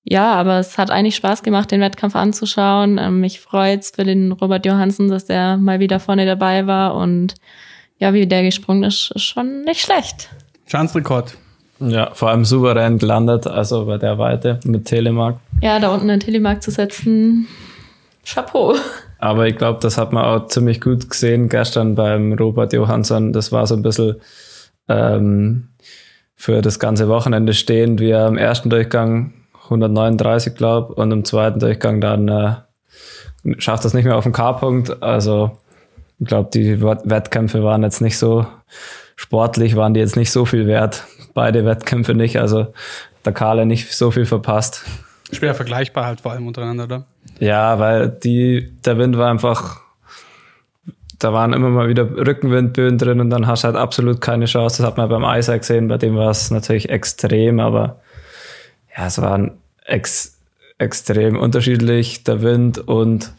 ja, 0.09 0.35
aber 0.35 0.59
es 0.59 0.77
hat 0.77 0.89
eigentlich 0.89 1.17
Spaß 1.17 1.43
gemacht, 1.43 1.69
den 1.69 1.81
Wettkampf 1.81 2.15
anzuschauen. 2.15 2.97
Ähm, 2.97 3.19
mich 3.19 3.41
freut's 3.41 3.91
für 3.93 4.05
den 4.05 4.31
Robert 4.31 4.65
Johansen, 4.65 5.09
dass 5.09 5.25
der 5.25 5.57
mal 5.57 5.81
wieder 5.81 5.99
vorne 5.99 6.25
dabei 6.25 6.65
war 6.65 6.95
und 6.95 7.35
ja, 7.99 8.13
wie 8.13 8.25
der 8.25 8.43
gesprungen 8.43 8.83
ist, 8.83 9.11
ist 9.15 9.23
schon 9.23 9.63
nicht 9.63 9.81
schlecht. 9.81 10.29
Chancerekord. 10.67 11.37
Ja, 11.79 12.11
vor 12.13 12.29
allem 12.29 12.45
souverän 12.45 12.97
gelandet, 12.97 13.47
also 13.47 13.85
bei 13.85 13.97
der 13.97 14.17
Weite 14.17 14.59
mit 14.63 14.85
Telemark. 14.85 15.39
Ja, 15.61 15.79
da 15.79 15.93
unten 15.93 16.09
einen 16.09 16.19
Telemark 16.19 16.63
zu 16.63 16.71
setzen, 16.71 17.47
Chapeau. 18.25 18.75
Aber 19.19 19.47
ich 19.47 19.57
glaube, 19.57 19.79
das 19.81 19.97
hat 19.97 20.13
man 20.13 20.25
auch 20.25 20.47
ziemlich 20.47 20.81
gut 20.81 21.09
gesehen 21.09 21.49
gestern 21.49 21.95
beim 21.95 22.33
Robert 22.33 22.73
Johansson. 22.73 23.33
Das 23.33 23.51
war 23.51 23.65
so 23.65 23.75
ein 23.75 23.81
bisschen 23.81 24.17
ähm, 24.87 25.69
für 26.35 26.61
das 26.61 26.79
ganze 26.79 27.09
Wochenende 27.09 27.53
stehend, 27.53 27.99
wie 27.99 28.11
er 28.11 28.27
im 28.27 28.37
ersten 28.37 28.69
Durchgang 28.69 29.33
139, 29.63 30.55
glaube 30.55 30.93
und 30.93 31.11
im 31.11 31.25
zweiten 31.25 31.59
Durchgang 31.59 31.99
dann 31.99 32.27
äh, 32.27 32.55
schafft 33.57 33.85
das 33.85 33.93
nicht 33.93 34.05
mehr 34.05 34.15
auf 34.15 34.23
den 34.23 34.33
K-Punkt. 34.33 35.01
Also 35.01 35.57
ich 36.19 36.27
glaube, 36.27 36.49
die 36.53 36.81
Wettkämpfe 36.81 37.63
waren 37.63 37.83
jetzt 37.83 38.01
nicht 38.01 38.17
so 38.17 38.45
sportlich, 39.15 39.75
waren 39.75 39.93
die 39.93 39.99
jetzt 39.99 40.15
nicht 40.15 40.31
so 40.31 40.45
viel 40.45 40.67
wert. 40.67 41.05
Beide 41.33 41.65
Wettkämpfe 41.65 42.13
nicht. 42.13 42.39
Also 42.39 42.67
der 43.25 43.33
Kahle 43.33 43.65
nicht 43.65 43.93
so 43.93 44.11
viel 44.11 44.25
verpasst. 44.25 44.83
Schwer 45.31 45.53
vergleichbar 45.53 46.05
halt 46.05 46.21
vor 46.21 46.31
allem 46.31 46.47
untereinander, 46.47 46.85
oder? 46.85 47.05
Ja, 47.39 47.79
weil 47.79 48.09
die, 48.09 48.73
der 48.85 48.97
Wind 48.97 49.17
war 49.17 49.29
einfach, 49.29 49.81
da 51.19 51.33
waren 51.33 51.53
immer 51.53 51.69
mal 51.69 51.87
wieder 51.87 52.09
Rückenwindböen 52.09 52.97
drin 52.97 53.19
und 53.19 53.29
dann 53.29 53.47
hast 53.47 53.63
du 53.63 53.67
halt 53.67 53.77
absolut 53.77 54.21
keine 54.21 54.45
Chance. 54.45 54.81
Das 54.81 54.87
hat 54.87 54.97
man 54.97 55.09
beim 55.09 55.23
Isaac 55.23 55.61
gesehen, 55.61 55.87
bei 55.87 55.97
dem 55.97 56.15
war 56.15 56.31
es 56.31 56.51
natürlich 56.51 56.89
extrem, 56.89 57.59
aber 57.59 58.01
ja, 58.95 59.07
es 59.07 59.21
waren 59.21 59.57
ex, 59.85 60.39
extrem 60.77 61.37
unterschiedlich, 61.37 62.23
der 62.23 62.41
Wind 62.41 62.79
und, 62.79 63.31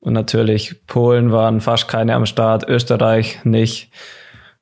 und 0.00 0.12
natürlich 0.12 0.86
Polen 0.86 1.32
waren 1.32 1.60
fast 1.60 1.88
keine 1.88 2.14
am 2.14 2.26
Start, 2.26 2.68
Österreich 2.68 3.44
nicht. 3.44 3.90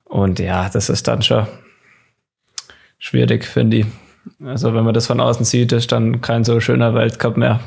Und 0.04 0.38
ja, 0.38 0.68
das 0.68 0.88
ist 0.88 1.08
dann 1.08 1.22
schon 1.22 1.46
schwierig, 2.98 3.44
finde 3.44 3.78
ich. 3.78 3.86
Also 4.44 4.74
wenn 4.74 4.84
man 4.84 4.94
das 4.94 5.06
von 5.06 5.20
außen 5.20 5.44
sieht, 5.44 5.72
ist 5.72 5.92
dann 5.92 6.20
kein 6.20 6.44
so 6.44 6.60
schöner 6.60 6.94
Weltcup 6.94 7.36
mehr. 7.36 7.60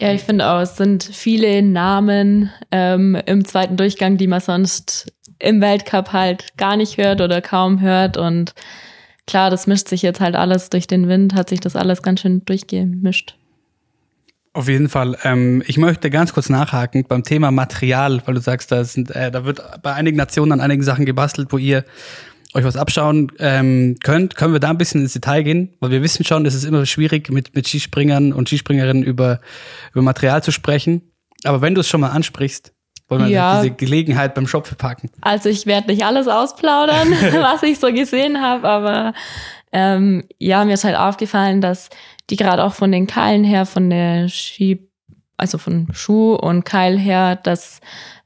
Ja, 0.00 0.14
ich 0.14 0.22
finde 0.22 0.48
auch, 0.48 0.60
es 0.60 0.76
sind 0.76 1.04
viele 1.04 1.60
Namen 1.60 2.50
ähm, 2.70 3.20
im 3.26 3.44
zweiten 3.44 3.76
Durchgang, 3.76 4.16
die 4.16 4.28
man 4.28 4.40
sonst 4.40 5.12
im 5.38 5.60
Weltcup 5.60 6.14
halt 6.14 6.56
gar 6.56 6.78
nicht 6.78 6.96
hört 6.96 7.20
oder 7.20 7.42
kaum 7.42 7.82
hört. 7.82 8.16
Und 8.16 8.54
klar, 9.26 9.50
das 9.50 9.66
mischt 9.66 9.88
sich 9.88 10.00
jetzt 10.00 10.20
halt 10.20 10.36
alles 10.36 10.70
durch 10.70 10.86
den 10.86 11.06
Wind, 11.06 11.34
hat 11.34 11.50
sich 11.50 11.60
das 11.60 11.76
alles 11.76 12.02
ganz 12.02 12.20
schön 12.20 12.42
durchgemischt. 12.46 13.36
Auf 14.54 14.68
jeden 14.68 14.88
Fall. 14.88 15.18
Ähm, 15.22 15.62
ich 15.66 15.76
möchte 15.76 16.08
ganz 16.08 16.32
kurz 16.32 16.48
nachhaken 16.48 17.04
beim 17.06 17.22
Thema 17.22 17.50
Material, 17.50 18.22
weil 18.24 18.34
du 18.34 18.40
sagst, 18.40 18.72
da, 18.72 18.82
sind, 18.84 19.10
äh, 19.10 19.30
da 19.30 19.44
wird 19.44 19.62
bei 19.82 19.92
einigen 19.92 20.16
Nationen 20.16 20.52
an 20.52 20.62
einigen 20.62 20.82
Sachen 20.82 21.04
gebastelt, 21.04 21.48
wo 21.52 21.58
ihr 21.58 21.84
euch 22.54 22.64
was 22.64 22.76
abschauen 22.76 23.30
ähm, 23.38 23.96
könnt. 24.02 24.36
Können 24.36 24.52
wir 24.52 24.60
da 24.60 24.70
ein 24.70 24.78
bisschen 24.78 25.02
ins 25.02 25.12
Detail 25.12 25.42
gehen? 25.42 25.74
Weil 25.80 25.90
wir 25.90 26.02
wissen 26.02 26.24
schon, 26.24 26.46
es 26.46 26.54
ist 26.54 26.64
immer 26.64 26.84
schwierig, 26.86 27.30
mit, 27.30 27.54
mit 27.54 27.68
Skispringern 27.68 28.32
und 28.32 28.48
Skispringerinnen 28.48 29.02
über, 29.02 29.40
über 29.92 30.02
Material 30.02 30.42
zu 30.42 30.50
sprechen. 30.50 31.12
Aber 31.44 31.60
wenn 31.62 31.74
du 31.74 31.80
es 31.80 31.88
schon 31.88 32.00
mal 32.00 32.10
ansprichst, 32.10 32.72
wollen 33.08 33.24
wir 33.24 33.30
ja. 33.30 33.62
diese 33.62 33.74
Gelegenheit 33.74 34.34
beim 34.34 34.46
Shop 34.46 34.66
verpacken. 34.66 35.10
Also 35.20 35.48
ich 35.48 35.66
werde 35.66 35.88
nicht 35.88 36.04
alles 36.04 36.28
ausplaudern, 36.28 37.10
was 37.40 37.62
ich 37.62 37.78
so 37.78 37.92
gesehen 37.92 38.40
habe, 38.40 38.68
aber 38.68 39.14
ähm, 39.72 40.24
ja, 40.38 40.64
mir 40.64 40.74
ist 40.74 40.84
halt 40.84 40.96
aufgefallen, 40.96 41.60
dass 41.60 41.90
die 42.30 42.36
gerade 42.36 42.64
auch 42.64 42.74
von 42.74 42.92
den 42.92 43.06
Keilen 43.06 43.44
her, 43.44 43.66
von 43.66 43.90
der 43.90 44.28
Ski, 44.28 44.88
also 45.36 45.58
von 45.58 45.88
Schuh 45.92 46.34
und 46.34 46.64
Keil 46.64 46.98
her, 46.98 47.36
dass 47.36 47.80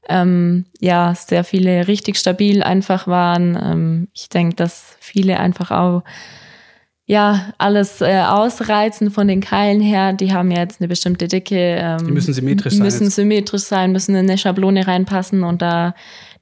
ähm, 0.09 0.65
ja 0.79 1.13
sehr 1.15 1.43
viele 1.43 1.87
richtig 1.87 2.17
stabil 2.17 2.63
einfach 2.63 3.07
waren. 3.07 3.57
Ähm, 3.61 4.07
ich 4.13 4.29
denke, 4.29 4.55
dass 4.55 4.95
viele 4.99 5.39
einfach 5.39 5.71
auch 5.71 6.03
ja 7.07 7.53
alles 7.57 8.01
äh, 8.01 8.23
ausreizen 8.27 9.11
von 9.11 9.27
den 9.27 9.41
Keilen 9.41 9.81
her. 9.81 10.13
Die 10.13 10.33
haben 10.33 10.51
ja 10.51 10.59
jetzt 10.59 10.81
eine 10.81 10.87
bestimmte 10.87 11.27
Dicke. 11.27 11.55
Ähm, 11.55 12.05
die 12.05 12.11
müssen 12.11 12.33
symmetrisch 12.33 12.73
sein. 12.73 12.83
Müssen 12.83 13.09
symmetrisch 13.09 13.63
sein, 13.63 13.91
müssen 13.91 14.15
in 14.15 14.25
eine 14.25 14.37
Schablone 14.37 14.87
reinpassen 14.87 15.43
und 15.43 15.61
da 15.61 15.93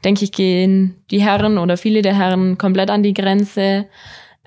denke 0.03 0.23
ich 0.23 0.31
gehen 0.31 0.95
die 1.11 1.21
Herren 1.21 1.57
oder 1.57 1.77
viele 1.77 2.01
der 2.01 2.17
Herren 2.17 2.57
komplett 2.57 2.89
an 2.89 3.03
die 3.03 3.13
Grenze. 3.13 3.85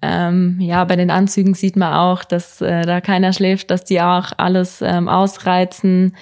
Ähm, 0.02 0.58
ja, 0.60 0.84
bei 0.84 0.96
den 0.96 1.10
Anzügen 1.10 1.54
sieht 1.54 1.76
man 1.76 1.94
auch, 1.94 2.24
dass 2.24 2.60
äh, 2.60 2.82
da 2.82 3.00
keiner 3.00 3.32
schläft, 3.32 3.70
dass 3.70 3.84
die 3.84 4.00
auch 4.00 4.32
alles 4.36 4.82
ähm, 4.82 5.08
ausreizen, 5.08 6.14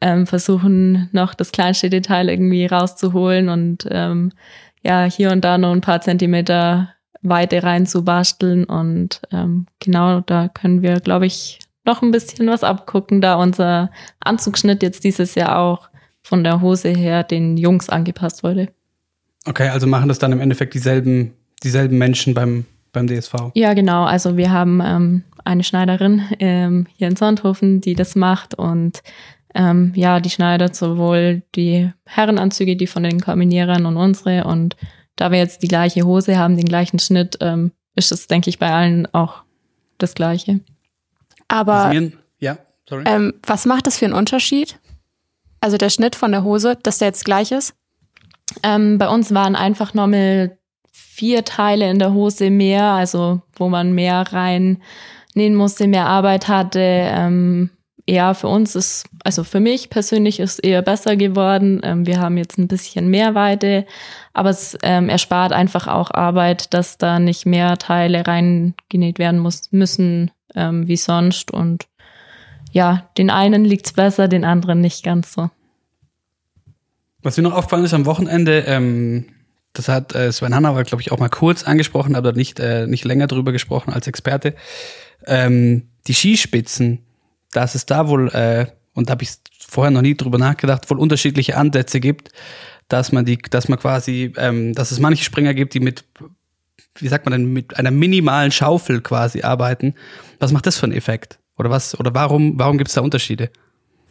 ähm, 0.00 0.26
versuchen 0.26 1.08
noch 1.12 1.34
das 1.34 1.52
kleinste 1.52 1.90
Detail 1.90 2.28
irgendwie 2.28 2.66
rauszuholen 2.66 3.48
und 3.48 3.86
ähm, 3.90 4.32
ja, 4.82 5.04
hier 5.04 5.32
und 5.32 5.44
da 5.44 5.58
noch 5.58 5.72
ein 5.72 5.80
paar 5.80 6.00
Zentimeter 6.00 6.94
Weite 7.22 7.62
reinzubasteln. 7.62 8.64
Und 8.64 9.20
ähm, 9.32 9.66
genau 9.80 10.20
da 10.20 10.48
können 10.48 10.82
wir, 10.82 11.00
glaube 11.00 11.26
ich, 11.26 11.58
noch 11.84 12.02
ein 12.02 12.10
bisschen 12.10 12.46
was 12.48 12.62
abgucken, 12.62 13.20
da 13.20 13.36
unser 13.36 13.90
Anzugschnitt 14.20 14.82
jetzt 14.82 15.04
dieses 15.04 15.34
Jahr 15.34 15.58
auch 15.58 15.88
von 16.22 16.44
der 16.44 16.60
Hose 16.60 16.90
her 16.90 17.24
den 17.24 17.56
Jungs 17.56 17.88
angepasst 17.88 18.44
wurde. 18.44 18.68
Okay, 19.46 19.68
also 19.68 19.86
machen 19.86 20.08
das 20.08 20.18
dann 20.18 20.32
im 20.32 20.40
Endeffekt 20.40 20.74
dieselben, 20.74 21.32
dieselben 21.62 21.96
Menschen 21.98 22.34
beim 22.34 22.66
beim 22.92 23.06
DSV. 23.06 23.34
Ja, 23.54 23.74
genau. 23.74 24.04
Also 24.04 24.36
wir 24.36 24.50
haben 24.50 24.80
ähm, 24.82 25.22
eine 25.44 25.62
Schneiderin 25.62 26.22
ähm, 26.38 26.86
hier 26.96 27.08
in 27.08 27.16
Sonthofen, 27.16 27.80
die 27.80 27.94
das 27.94 28.16
macht 28.16 28.54
und 28.54 29.02
ähm, 29.54 29.92
ja, 29.94 30.20
die 30.20 30.30
schneidet 30.30 30.76
sowohl 30.76 31.42
die 31.54 31.90
Herrenanzüge, 32.04 32.76
die 32.76 32.86
von 32.86 33.02
den 33.02 33.20
Kombinierern 33.20 33.86
und 33.86 33.96
unsere 33.96 34.44
und 34.44 34.76
da 35.16 35.32
wir 35.32 35.38
jetzt 35.38 35.62
die 35.62 35.68
gleiche 35.68 36.02
Hose 36.02 36.38
haben, 36.38 36.56
den 36.56 36.66
gleichen 36.66 36.98
Schnitt, 36.98 37.38
ähm, 37.40 37.72
ist 37.96 38.12
es, 38.12 38.28
denke 38.28 38.50
ich, 38.50 38.58
bei 38.58 38.70
allen 38.70 39.12
auch 39.12 39.42
das 39.98 40.14
Gleiche. 40.14 40.60
Aber 41.48 41.92
ja, 42.38 42.58
sorry. 42.88 43.04
Ähm, 43.06 43.34
was 43.44 43.66
macht 43.66 43.86
das 43.86 43.98
für 43.98 44.04
einen 44.04 44.14
Unterschied? 44.14 44.78
Also 45.60 45.76
der 45.76 45.90
Schnitt 45.90 46.14
von 46.14 46.30
der 46.30 46.44
Hose, 46.44 46.78
dass 46.82 46.98
der 46.98 47.08
jetzt 47.08 47.24
gleich 47.24 47.50
ist? 47.50 47.74
Ähm, 48.62 48.98
bei 48.98 49.08
uns 49.08 49.34
waren 49.34 49.56
einfach 49.56 49.92
nochmal 49.92 50.56
vier 50.92 51.44
Teile 51.44 51.90
in 51.90 51.98
der 51.98 52.12
Hose 52.12 52.50
mehr, 52.50 52.84
also 52.84 53.42
wo 53.54 53.68
man 53.68 53.92
mehr 53.92 54.24
reinnähen 54.32 55.54
musste, 55.54 55.88
mehr 55.88 56.06
Arbeit 56.06 56.46
hatte. 56.46 56.80
Ähm, 56.80 57.70
ja, 58.10 58.32
für 58.32 58.48
uns 58.48 58.74
ist, 58.74 59.04
also 59.22 59.44
für 59.44 59.60
mich 59.60 59.90
persönlich 59.90 60.40
ist 60.40 60.64
eher 60.64 60.80
besser 60.80 61.14
geworden. 61.14 61.82
Ähm, 61.84 62.06
wir 62.06 62.20
haben 62.20 62.38
jetzt 62.38 62.56
ein 62.56 62.66
bisschen 62.66 63.08
mehr 63.08 63.34
Weite, 63.34 63.84
aber 64.32 64.48
es 64.48 64.78
ähm, 64.82 65.10
erspart 65.10 65.52
einfach 65.52 65.88
auch 65.88 66.10
Arbeit, 66.10 66.72
dass 66.72 66.96
da 66.96 67.18
nicht 67.18 67.44
mehr 67.44 67.76
Teile 67.76 68.26
reingenäht 68.26 69.18
werden 69.18 69.40
muss, 69.40 69.70
müssen 69.72 70.30
ähm, 70.54 70.88
wie 70.88 70.96
sonst. 70.96 71.50
Und 71.50 71.86
ja, 72.72 73.10
den 73.18 73.28
einen 73.28 73.66
liegt's 73.66 73.92
besser, 73.92 74.26
den 74.26 74.46
anderen 74.46 74.80
nicht 74.80 75.04
ganz 75.04 75.34
so. 75.34 75.50
Was 77.22 77.36
mir 77.36 77.42
noch 77.42 77.52
aufgefallen 77.52 77.84
ist 77.84 77.92
am 77.92 78.06
Wochenende, 78.06 78.60
ähm, 78.60 79.26
das 79.74 79.88
hat 79.88 80.14
äh, 80.14 80.32
Sven 80.32 80.54
Hannauer, 80.54 80.84
glaube 80.84 81.02
ich, 81.02 81.12
auch 81.12 81.18
mal 81.18 81.28
kurz 81.28 81.62
angesprochen, 81.62 82.14
aber 82.14 82.32
nicht, 82.32 82.58
äh, 82.58 82.86
nicht 82.86 83.04
länger 83.04 83.26
drüber 83.26 83.52
gesprochen 83.52 83.92
als 83.92 84.06
Experte. 84.06 84.54
Ähm, 85.26 85.88
die 86.06 86.14
Skispitzen, 86.14 87.04
dass 87.52 87.74
es 87.74 87.86
da 87.86 88.08
wohl, 88.08 88.28
äh, 88.28 88.66
und 88.94 89.08
da 89.08 89.12
habe 89.12 89.22
ich 89.22 89.30
vorher 89.58 89.90
noch 89.90 90.02
nie 90.02 90.16
drüber 90.16 90.38
nachgedacht, 90.38 90.88
wohl 90.90 90.98
unterschiedliche 90.98 91.56
Ansätze 91.56 92.00
gibt, 92.00 92.30
dass 92.88 93.12
man 93.12 93.24
die, 93.24 93.38
dass 93.38 93.68
man 93.68 93.78
quasi, 93.78 94.32
ähm, 94.36 94.74
dass 94.74 94.90
es 94.90 94.98
manche 94.98 95.24
Springer 95.24 95.54
gibt, 95.54 95.74
die 95.74 95.80
mit, 95.80 96.04
wie 96.96 97.08
sagt 97.08 97.26
man 97.26 97.32
denn, 97.32 97.52
mit 97.52 97.76
einer 97.76 97.90
minimalen 97.90 98.50
Schaufel 98.50 99.00
quasi 99.00 99.42
arbeiten. 99.42 99.94
Was 100.38 100.52
macht 100.52 100.66
das 100.66 100.78
für 100.78 100.84
einen 100.84 100.96
Effekt? 100.96 101.38
Oder 101.58 101.70
was, 101.70 101.98
oder 101.98 102.14
warum, 102.14 102.58
warum 102.58 102.78
gibt 102.78 102.88
es 102.88 102.94
da 102.94 103.00
Unterschiede? 103.00 103.50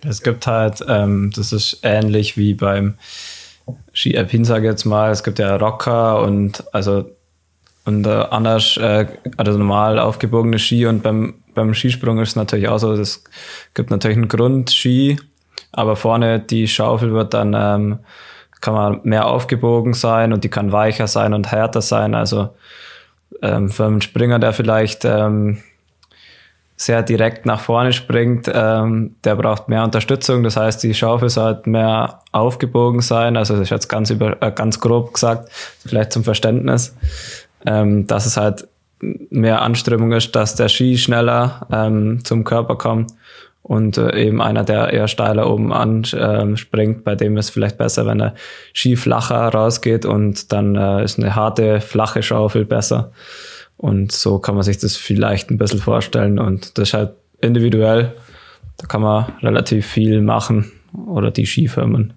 Es 0.02 0.22
gibt 0.22 0.46
halt, 0.46 0.84
ähm, 0.88 1.32
das 1.36 1.52
ist 1.52 1.80
ähnlich 1.82 2.38
wie 2.38 2.54
beim 2.54 2.96
Ski 3.94 4.18
Alpin, 4.18 4.46
sage 4.46 4.68
ich 4.68 4.72
jetzt 4.72 4.86
mal, 4.86 5.12
es 5.12 5.24
gibt 5.24 5.40
ja 5.40 5.56
Rocker 5.56 6.22
und 6.22 6.64
also 6.74 7.10
und 7.88 8.06
äh, 8.06 8.10
anders, 8.10 8.76
äh, 8.76 9.08
also 9.38 9.58
normal 9.58 9.98
aufgebogene 9.98 10.60
Ski 10.60 10.86
und 10.88 11.04
beim, 11.04 11.36
beim 11.58 11.74
Skisprung 11.74 12.20
ist 12.20 12.30
es 12.30 12.36
natürlich 12.38 12.70
auch 12.70 12.78
so, 12.78 12.94
es 12.94 13.24
gibt 13.74 13.92
natürlich 13.92 14.16
einen 14.16 14.30
Grundski, 14.30 15.20
aber 15.74 15.96
vorne 15.96 16.40
die 16.40 16.68
Schaufel 16.68 17.12
wird 17.12 17.34
dann, 17.34 17.54
ähm, 17.54 18.00
kann 18.62 18.74
man 18.74 19.02
mehr 19.04 19.28
aufgebogen 19.28 19.94
sein 19.94 20.34
und 20.34 20.44
die 20.44 20.50
kann 20.50 20.72
weicher 20.72 21.08
sein 21.08 21.34
und 21.34 21.52
härter 21.52 21.82
sein. 21.82 22.16
Also 22.16 22.50
ähm, 23.42 23.70
für 23.70 23.86
einen 23.86 24.02
Springer, 24.02 24.40
der 24.40 24.54
vielleicht 24.54 25.04
ähm, 25.04 25.58
sehr 26.76 27.02
direkt 27.02 27.48
nach 27.48 27.60
vorne 27.60 27.92
springt, 27.92 28.50
ähm, 28.54 29.16
der 29.24 29.36
braucht 29.36 29.68
mehr 29.68 29.84
Unterstützung. 29.84 30.44
Das 30.44 30.58
heißt, 30.58 30.84
die 30.84 30.94
Schaufel 30.94 31.30
sollte 31.30 31.70
mehr 31.70 32.22
aufgebogen 32.32 33.02
sein. 33.02 33.36
Also 33.36 33.56
das 33.56 33.64
ist 33.64 33.70
jetzt 33.72 33.88
ganz 33.90 34.12
über, 34.12 34.42
äh, 34.42 34.52
ganz 34.52 34.80
grob 34.80 35.14
gesagt, 35.14 35.50
vielleicht 35.86 36.12
zum 36.12 36.24
Verständnis, 36.24 36.96
ähm, 37.66 38.06
dass 38.06 38.28
es 38.28 38.38
halt 38.38 38.68
mehr 39.00 39.62
Anströmung 39.62 40.12
ist, 40.12 40.36
dass 40.36 40.56
der 40.56 40.70
Ski 40.70 40.98
schneller 40.98 41.68
ähm, 41.72 42.24
zum 42.24 42.44
Körper 42.44 42.76
kommt 42.76 43.12
und 43.68 43.98
äh, 43.98 44.18
eben 44.18 44.42
einer, 44.42 44.64
der 44.64 44.94
eher 44.94 45.10
steiler 45.10 45.52
oben 45.52 45.74
anspringt, 45.74 46.98
ähm, 46.98 47.04
bei 47.04 47.16
dem 47.16 47.36
ist 47.36 47.50
vielleicht 47.50 47.78
besser, 47.78 48.06
wenn 48.06 48.20
der 48.20 48.34
Ski 48.74 48.96
flacher 48.96 49.50
rausgeht 49.50 50.06
und 50.06 50.54
dann 50.54 50.76
äh, 50.76 51.04
ist 51.04 51.20
eine 51.20 51.36
harte, 51.36 51.82
flache 51.82 52.24
Schaufel 52.24 52.64
besser. 52.64 53.12
Und 53.76 54.12
so 54.12 54.40
kann 54.40 54.56
man 54.56 54.64
sich 54.64 54.80
das 54.80 54.96
vielleicht 54.96 55.52
ein 55.52 55.58
bisschen 55.58 55.80
vorstellen. 55.80 56.40
Und 56.40 56.78
das 56.78 56.90
ist 56.90 56.94
halt 56.94 57.14
individuell. 57.42 58.14
Da 58.78 58.88
kann 58.88 59.02
man 59.02 59.34
relativ 59.42 59.86
viel 59.86 60.22
machen 60.22 60.72
oder 61.06 61.30
die 61.30 61.46
Skifirmen. 61.46 62.14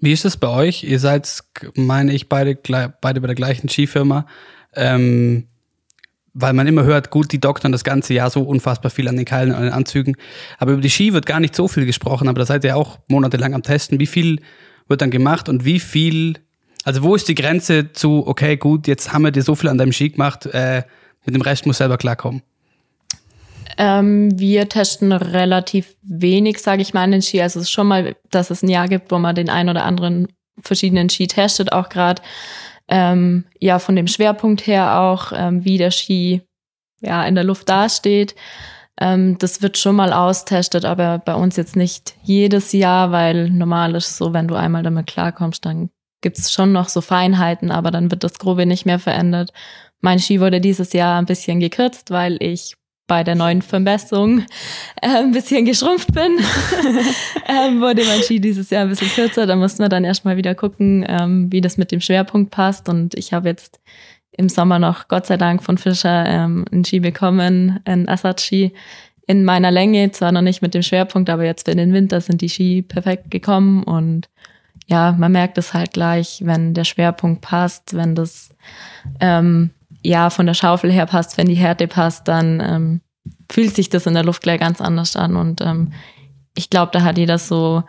Wie 0.00 0.12
ist 0.12 0.24
das 0.24 0.36
bei 0.36 0.48
euch? 0.48 0.82
Ihr 0.82 0.98
seid, 0.98 1.42
meine 1.74 2.12
ich, 2.12 2.28
beide, 2.28 2.56
beide 2.56 3.20
bei 3.20 3.26
der 3.26 3.34
gleichen 3.34 3.68
Skifirma. 3.68 4.26
Ähm, 4.74 5.46
weil 6.40 6.52
man 6.52 6.66
immer 6.66 6.84
hört, 6.84 7.10
gut, 7.10 7.32
die 7.32 7.40
doktern 7.40 7.72
das 7.72 7.84
ganze 7.84 8.14
Jahr 8.14 8.30
so 8.30 8.42
unfassbar 8.42 8.90
viel 8.90 9.08
an 9.08 9.16
den 9.16 9.24
Keilen, 9.24 9.54
an 9.54 9.64
den 9.64 9.72
Anzügen. 9.72 10.16
Aber 10.58 10.72
über 10.72 10.80
die 10.80 10.90
Ski 10.90 11.12
wird 11.12 11.26
gar 11.26 11.40
nicht 11.40 11.54
so 11.54 11.68
viel 11.68 11.86
gesprochen, 11.86 12.28
aber 12.28 12.38
da 12.38 12.46
seid 12.46 12.64
ihr 12.64 12.76
auch 12.76 12.98
monatelang 13.08 13.54
am 13.54 13.62
Testen. 13.62 13.98
Wie 13.98 14.06
viel 14.06 14.40
wird 14.86 15.00
dann 15.00 15.10
gemacht 15.10 15.48
und 15.48 15.64
wie 15.64 15.80
viel 15.80 16.34
also 16.84 17.02
wo 17.02 17.14
ist 17.14 17.28
die 17.28 17.34
Grenze 17.34 17.92
zu, 17.92 18.26
okay, 18.26 18.56
gut, 18.56 18.86
jetzt 18.86 19.12
haben 19.12 19.22
wir 19.22 19.30
dir 19.30 19.42
so 19.42 19.54
viel 19.54 19.68
an 19.68 19.76
deinem 19.76 19.92
Ski 19.92 20.08
gemacht, 20.08 20.46
äh, 20.46 20.84
mit 21.26 21.34
dem 21.34 21.42
Rest 21.42 21.66
muss 21.66 21.78
selber 21.78 21.98
klarkommen? 21.98 22.40
Ähm, 23.76 24.38
wir 24.38 24.68
testen 24.68 25.12
relativ 25.12 25.94
wenig, 26.02 26.60
sage 26.60 26.80
ich 26.80 26.94
mal, 26.94 27.02
an 27.02 27.10
den 27.12 27.20
Ski. 27.20 27.42
Also 27.42 27.60
es 27.60 27.66
ist 27.66 27.72
schon 27.72 27.88
mal, 27.88 28.16
dass 28.30 28.50
es 28.50 28.62
ein 28.62 28.70
Jahr 28.70 28.88
gibt, 28.88 29.10
wo 29.10 29.18
man 29.18 29.34
den 29.34 29.50
einen 29.50 29.68
oder 29.68 29.84
anderen 29.84 30.28
verschiedenen 30.62 31.10
Ski 31.10 31.26
testet, 31.26 31.72
auch 31.72 31.90
gerade 31.90 32.22
ähm, 32.88 33.44
ja 33.60 33.78
von 33.78 33.96
dem 33.96 34.06
Schwerpunkt 34.06 34.66
her 34.66 35.00
auch, 35.00 35.32
ähm, 35.34 35.64
wie 35.64 35.78
der 35.78 35.90
Ski 35.90 36.42
ja 37.00 37.24
in 37.24 37.34
der 37.34 37.44
Luft 37.44 37.68
dasteht. 37.68 38.34
Ähm, 39.00 39.38
das 39.38 39.62
wird 39.62 39.78
schon 39.78 39.96
mal 39.96 40.12
austestet, 40.12 40.84
aber 40.84 41.18
bei 41.18 41.34
uns 41.34 41.56
jetzt 41.56 41.76
nicht 41.76 42.14
jedes 42.22 42.72
Jahr, 42.72 43.12
weil 43.12 43.50
normal 43.50 43.94
ist 43.94 44.16
so, 44.16 44.32
wenn 44.32 44.48
du 44.48 44.54
einmal 44.54 44.82
damit 44.82 45.06
klarkommst, 45.06 45.64
dann 45.64 45.90
gibt 46.20 46.38
es 46.38 46.52
schon 46.52 46.72
noch 46.72 46.88
so 46.88 47.00
Feinheiten, 47.00 47.70
aber 47.70 47.90
dann 47.90 48.10
wird 48.10 48.24
das 48.24 48.38
Grobe 48.38 48.66
nicht 48.66 48.86
mehr 48.86 48.98
verändert. 48.98 49.52
Mein 50.00 50.18
Ski 50.18 50.40
wurde 50.40 50.60
dieses 50.60 50.92
Jahr 50.92 51.18
ein 51.18 51.26
bisschen 51.26 51.60
gekürzt, 51.60 52.10
weil 52.10 52.42
ich 52.42 52.74
bei 53.08 53.24
der 53.24 53.34
neuen 53.34 53.62
Verbesserung 53.62 54.40
äh, 55.02 55.08
ein 55.08 55.32
bisschen 55.32 55.64
geschrumpft 55.64 56.12
bin. 56.12 56.38
ähm, 57.48 57.80
wurde 57.80 58.04
mein 58.04 58.22
Ski 58.22 58.40
dieses 58.40 58.70
Jahr 58.70 58.82
ein 58.82 58.90
bisschen 58.90 59.10
kürzer. 59.10 59.46
Da 59.46 59.56
mussten 59.56 59.82
wir 59.82 59.88
dann 59.88 60.04
erstmal 60.04 60.36
wieder 60.36 60.54
gucken, 60.54 61.04
ähm, 61.08 61.50
wie 61.50 61.60
das 61.60 61.76
mit 61.76 61.90
dem 61.90 62.00
Schwerpunkt 62.00 62.52
passt. 62.52 62.88
Und 62.88 63.16
ich 63.16 63.32
habe 63.32 63.48
jetzt 63.48 63.80
im 64.30 64.48
Sommer 64.48 64.78
noch, 64.78 65.08
Gott 65.08 65.26
sei 65.26 65.36
Dank, 65.36 65.64
von 65.64 65.78
Fischer 65.78 66.24
ähm, 66.26 66.64
einen 66.70 66.84
Ski 66.84 67.00
bekommen, 67.00 67.80
einen 67.84 68.08
Assad-Ski 68.08 68.72
in 69.26 69.44
meiner 69.44 69.70
Länge, 69.70 70.10
zwar 70.12 70.30
noch 70.30 70.42
nicht 70.42 70.62
mit 70.62 70.74
dem 70.74 70.82
Schwerpunkt, 70.82 71.28
aber 71.28 71.44
jetzt 71.44 71.68
für 71.68 71.74
den 71.74 71.92
Winter 71.92 72.20
sind 72.20 72.40
die 72.40 72.48
Ski 72.48 72.82
perfekt 72.82 73.30
gekommen 73.30 73.82
und 73.82 74.28
ja, 74.86 75.12
man 75.12 75.32
merkt 75.32 75.58
es 75.58 75.74
halt 75.74 75.92
gleich, 75.92 76.40
wenn 76.44 76.72
der 76.72 76.84
Schwerpunkt 76.84 77.42
passt, 77.42 77.94
wenn 77.94 78.14
das 78.14 78.48
ähm, 79.20 79.70
ja 80.02 80.30
von 80.30 80.46
der 80.46 80.54
Schaufel 80.54 80.90
her 80.92 81.06
passt, 81.06 81.36
wenn 81.38 81.48
die 81.48 81.54
Härte 81.54 81.88
passt, 81.88 82.28
dann 82.28 82.60
ähm, 82.60 83.00
fühlt 83.50 83.74
sich 83.74 83.88
das 83.88 84.06
in 84.06 84.14
der 84.14 84.24
Luft 84.24 84.42
gleich 84.42 84.60
ganz 84.60 84.80
anders 84.80 85.16
an. 85.16 85.36
Und 85.36 85.60
ähm, 85.60 85.92
ich 86.56 86.70
glaube, 86.70 86.92
da 86.92 87.02
hat 87.02 87.18
jeder 87.18 87.38
so 87.38 87.82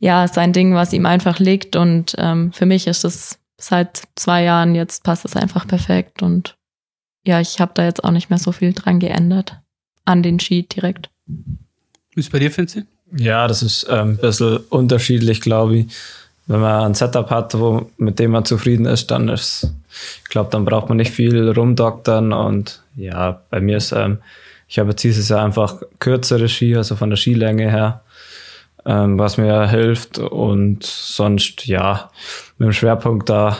ja 0.00 0.26
sein 0.28 0.52
Ding, 0.52 0.74
was 0.74 0.92
ihm 0.92 1.06
einfach 1.06 1.38
liegt. 1.38 1.76
Und 1.76 2.14
ähm, 2.18 2.52
für 2.52 2.66
mich 2.66 2.86
ist 2.86 3.04
es 3.04 3.38
seit 3.58 4.02
zwei 4.16 4.42
Jahren 4.42 4.74
jetzt 4.74 5.04
passt 5.04 5.24
es 5.24 5.36
einfach 5.36 5.66
perfekt. 5.66 6.22
Und 6.22 6.56
ja, 7.24 7.40
ich 7.40 7.60
habe 7.60 7.72
da 7.74 7.84
jetzt 7.84 8.04
auch 8.04 8.10
nicht 8.10 8.30
mehr 8.30 8.38
so 8.38 8.52
viel 8.52 8.72
dran 8.72 8.98
geändert 8.98 9.60
an 10.04 10.22
den 10.22 10.40
Sheet 10.40 10.74
direkt. 10.74 11.10
Wie 11.26 12.20
ist 12.20 12.32
bei 12.32 12.40
dir, 12.40 12.50
Finzi? 12.50 12.84
Ja, 13.16 13.46
das 13.46 13.62
ist 13.62 13.86
ähm, 13.88 14.10
ein 14.10 14.16
bisschen 14.16 14.58
unterschiedlich, 14.68 15.40
glaube 15.40 15.78
ich. 15.78 15.86
Wenn 16.46 16.60
man 16.60 16.84
ein 16.86 16.94
Setup 16.94 17.30
hat, 17.30 17.58
wo, 17.58 17.90
mit 17.98 18.18
dem 18.18 18.32
man 18.32 18.44
zufrieden 18.44 18.86
ist, 18.86 19.10
dann 19.10 19.28
ist, 19.28 19.72
ich 20.24 20.30
glaube, 20.30 20.50
dann 20.50 20.64
braucht 20.64 20.88
man 20.88 20.98
nicht 20.98 21.12
viel 21.12 21.50
rumdoktern. 21.50 22.32
Und 22.32 22.82
ja, 22.96 23.40
bei 23.50 23.60
mir 23.60 23.76
ist, 23.76 23.92
ähm, 23.92 24.18
ich 24.68 24.78
habe 24.78 24.90
jetzt 24.90 25.04
dieses 25.04 25.28
Jahr 25.28 25.44
einfach 25.44 25.82
kürzere 25.98 26.48
Ski, 26.48 26.76
also 26.76 26.96
von 26.96 27.10
der 27.10 27.16
Skilänge 27.16 27.70
her, 27.70 28.02
ähm, 28.84 29.18
was 29.18 29.36
mir 29.36 29.68
hilft. 29.68 30.18
Und 30.18 30.84
sonst, 30.84 31.66
ja, 31.66 32.10
mit 32.58 32.66
dem 32.66 32.72
Schwerpunkt 32.72 33.28
da, 33.28 33.56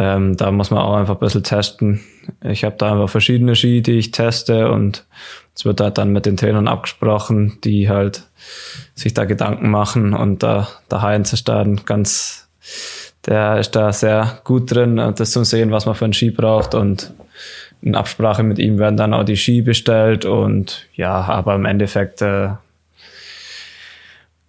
ähm, 0.00 0.34
da 0.34 0.50
muss 0.50 0.70
man 0.70 0.80
auch 0.80 0.96
einfach 0.96 1.16
ein 1.16 1.20
bisschen 1.20 1.42
testen. 1.42 2.00
Ich 2.42 2.64
habe 2.64 2.74
da 2.78 2.92
einfach 2.92 3.10
verschiedene 3.10 3.54
Ski, 3.54 3.82
die 3.82 3.98
ich 3.98 4.12
teste 4.12 4.70
und 4.70 5.04
es 5.54 5.66
wird 5.66 5.78
halt 5.82 5.98
dann 5.98 6.10
mit 6.10 6.24
den 6.24 6.38
Trainern 6.38 6.68
abgesprochen, 6.68 7.58
die 7.64 7.90
halt 7.90 8.22
sich 8.94 9.12
da 9.12 9.26
Gedanken 9.26 9.68
machen 9.68 10.14
und 10.14 10.42
da 10.42 10.68
der 10.90 11.02
Heinz 11.02 11.34
ist 11.34 11.48
da 11.48 11.66
ganz, 11.84 12.48
der 13.26 13.58
ist 13.58 13.72
da 13.72 13.92
sehr 13.92 14.40
gut 14.44 14.74
drin, 14.74 14.96
das 14.96 15.32
zu 15.32 15.44
sehen, 15.44 15.70
was 15.70 15.84
man 15.84 15.94
für 15.94 16.06
einen 16.06 16.14
Ski 16.14 16.30
braucht 16.30 16.74
und 16.74 17.12
in 17.82 17.94
Absprache 17.94 18.42
mit 18.42 18.58
ihm 18.58 18.78
werden 18.78 18.96
dann 18.96 19.12
auch 19.12 19.24
die 19.24 19.36
Ski 19.36 19.60
bestellt 19.60 20.24
und 20.24 20.86
ja, 20.94 21.12
aber 21.12 21.54
im 21.54 21.66
Endeffekt 21.66 22.22
äh, 22.22 22.52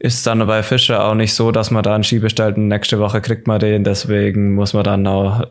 ist 0.04 0.26
dann 0.26 0.46
bei 0.48 0.64
Fischer 0.64 1.06
auch 1.06 1.14
nicht 1.14 1.36
so, 1.36 1.52
dass 1.52 1.70
man 1.70 1.84
da 1.84 1.94
einen 1.94 2.04
und 2.04 2.68
nächste 2.68 2.98
Woche 2.98 3.22
kriegt 3.22 3.46
man 3.46 3.60
den, 3.60 3.84
deswegen 3.84 4.56
muss 4.56 4.74
man 4.74 4.84
dann 4.84 5.06
auch 5.06 5.48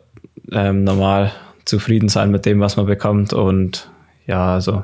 ähm, 0.51 0.83
normal 0.83 1.31
zufrieden 1.63 2.09
sein 2.09 2.31
mit 2.31 2.45
dem, 2.45 2.59
was 2.59 2.75
man 2.75 2.85
bekommt 2.85 3.31
und 3.31 3.89
ja, 4.27 4.53
also 4.53 4.83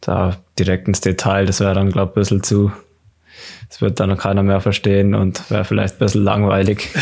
da 0.00 0.36
direkt 0.60 0.86
ins 0.86 1.00
Detail, 1.00 1.44
das 1.44 1.58
wäre 1.58 1.74
dann, 1.74 1.90
glaube 1.90 2.12
ich, 2.12 2.16
ein 2.16 2.20
bisschen 2.20 2.42
zu, 2.44 2.70
das 3.68 3.80
wird 3.80 3.98
dann 3.98 4.16
keiner 4.16 4.44
mehr 4.44 4.60
verstehen 4.60 5.12
und 5.12 5.50
wäre 5.50 5.64
vielleicht 5.64 5.96
ein 5.96 5.98
bisschen 5.98 6.24
langweilig. 6.24 6.88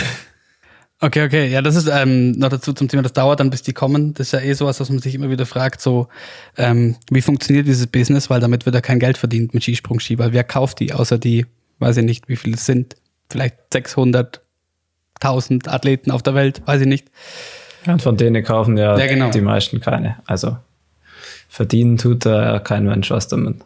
Okay, 0.99 1.27
okay. 1.27 1.47
Ja, 1.49 1.61
das 1.61 1.77
ist 1.77 1.89
ähm, 1.93 2.33
noch 2.33 2.49
dazu 2.49 2.73
zum 2.73 2.89
Thema, 2.89 3.03
das 3.03 3.13
dauert 3.13 3.41
dann, 3.41 3.51
bis 3.51 3.61
die 3.61 3.75
kommen. 3.75 4.15
Das 4.15 4.29
ist 4.29 4.33
ja 4.33 4.41
eh 4.41 4.55
sowas, 4.55 4.81
was 4.81 4.89
man 4.89 4.99
sich 4.99 5.15
immer 5.15 5.29
wieder 5.29 5.45
fragt, 5.45 5.83
so, 5.83 6.09
ähm, 6.57 6.97
wie 7.11 7.21
funktioniert 7.21 7.67
dieses 7.67 7.87
Business, 7.87 8.31
weil 8.31 8.41
damit 8.41 8.65
wird 8.65 8.75
ja 8.75 8.81
kein 8.81 8.99
Geld 8.99 9.19
verdient 9.19 9.53
mit 9.53 9.63
Skisprung-Ski, 9.63 10.19
weil 10.19 10.33
wer 10.33 10.43
kauft 10.43 10.81
die, 10.81 10.95
außer 10.95 11.19
die, 11.19 11.45
weiß 11.79 11.99
ich 11.99 12.05
nicht, 12.05 12.29
wie 12.29 12.37
viele 12.37 12.55
es 12.55 12.67
sind, 12.67 12.97
vielleicht 13.29 13.57
600, 13.73 14.41
1000 15.21 15.69
Athleten 15.69 16.11
auf 16.11 16.23
der 16.23 16.35
Welt, 16.35 16.63
weiß 16.67 16.83
ich 16.83 16.87
nicht. 16.87 17.09
Und 17.87 18.03
von 18.03 18.17
denen 18.17 18.43
kaufen 18.43 18.77
ja, 18.77 18.99
ja 18.99 19.07
genau. 19.07 19.31
die 19.31 19.41
meisten 19.41 19.81
keine. 19.81 20.17
Also 20.27 20.57
verdienen 21.49 21.99
tut 21.99 22.27
da 22.27 22.59
kein 22.59 22.85
Mensch 22.85 23.11
was 23.11 23.29
damit. 23.29 23.57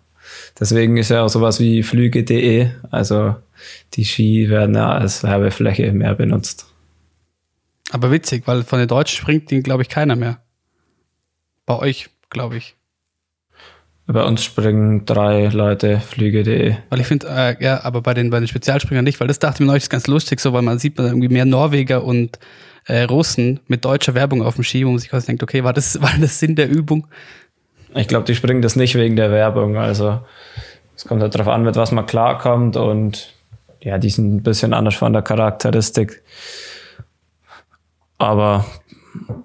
Deswegen 0.58 0.96
ist 0.96 1.10
ja 1.10 1.22
auch 1.22 1.28
sowas 1.28 1.60
wie 1.60 1.82
Flüge.de, 1.82 2.70
also 2.90 3.36
die 3.94 4.04
Ski 4.04 4.48
werden 4.48 4.74
ja 4.74 4.92
als 4.92 5.22
Werbefläche 5.22 5.92
mehr 5.92 6.14
benutzt. 6.14 6.66
Aber 7.90 8.10
witzig, 8.10 8.46
weil 8.46 8.62
von 8.62 8.78
den 8.78 8.88
Deutschen 8.88 9.16
springt 9.16 9.50
den, 9.50 9.62
glaube 9.62 9.82
ich, 9.82 9.88
keiner 9.88 10.16
mehr. 10.16 10.40
Bei 11.66 11.78
euch, 11.78 12.08
glaube 12.28 12.56
ich. 12.56 12.76
Bei 14.12 14.24
uns 14.24 14.42
springen 14.42 15.06
drei 15.06 15.46
Leute 15.48 16.00
Flüge.de. 16.00 16.74
Weil 16.88 17.00
ich 17.00 17.06
finde, 17.06 17.28
äh, 17.28 17.62
ja, 17.62 17.84
aber 17.84 18.02
bei 18.02 18.12
den, 18.12 18.30
bei 18.30 18.40
den 18.40 18.48
Spezialspringern 18.48 19.04
nicht, 19.04 19.20
weil 19.20 19.28
das 19.28 19.38
dachte 19.38 19.56
ich 19.56 19.60
mir 19.60 19.66
neulich 19.66 19.88
ganz 19.88 20.08
lustig, 20.08 20.40
so, 20.40 20.52
weil 20.52 20.62
man 20.62 20.80
sieht 20.80 20.98
man 20.98 21.06
irgendwie 21.06 21.28
mehr 21.28 21.44
Norweger 21.44 22.02
und 22.02 22.40
äh, 22.86 23.02
Russen 23.02 23.60
mit 23.68 23.84
deutscher 23.84 24.14
Werbung 24.14 24.42
auf 24.42 24.56
dem 24.56 24.64
Ski, 24.64 24.84
wo 24.84 24.90
man 24.90 24.98
sich 24.98 25.10
quasi 25.10 25.26
denkt, 25.26 25.44
okay, 25.44 25.62
war 25.62 25.72
das, 25.72 26.02
war 26.02 26.10
das 26.20 26.40
Sinn 26.40 26.56
der 26.56 26.68
Übung? 26.68 27.06
Ich 27.94 28.08
glaube, 28.08 28.24
die 28.24 28.34
springen 28.34 28.62
das 28.62 28.74
nicht 28.74 28.96
wegen 28.96 29.14
der 29.14 29.30
Werbung. 29.30 29.76
Also 29.76 30.20
es 30.96 31.04
kommt 31.04 31.22
halt 31.22 31.34
darauf 31.36 31.48
an, 31.48 31.62
mit 31.62 31.76
was 31.76 31.92
man 31.92 32.06
klarkommt 32.06 32.76
und 32.76 33.32
ja, 33.80 33.98
die 33.98 34.10
sind 34.10 34.34
ein 34.34 34.42
bisschen 34.42 34.74
anders 34.74 34.96
von 34.96 35.12
der 35.12 35.22
Charakteristik. 35.22 36.20
Aber 38.18 38.66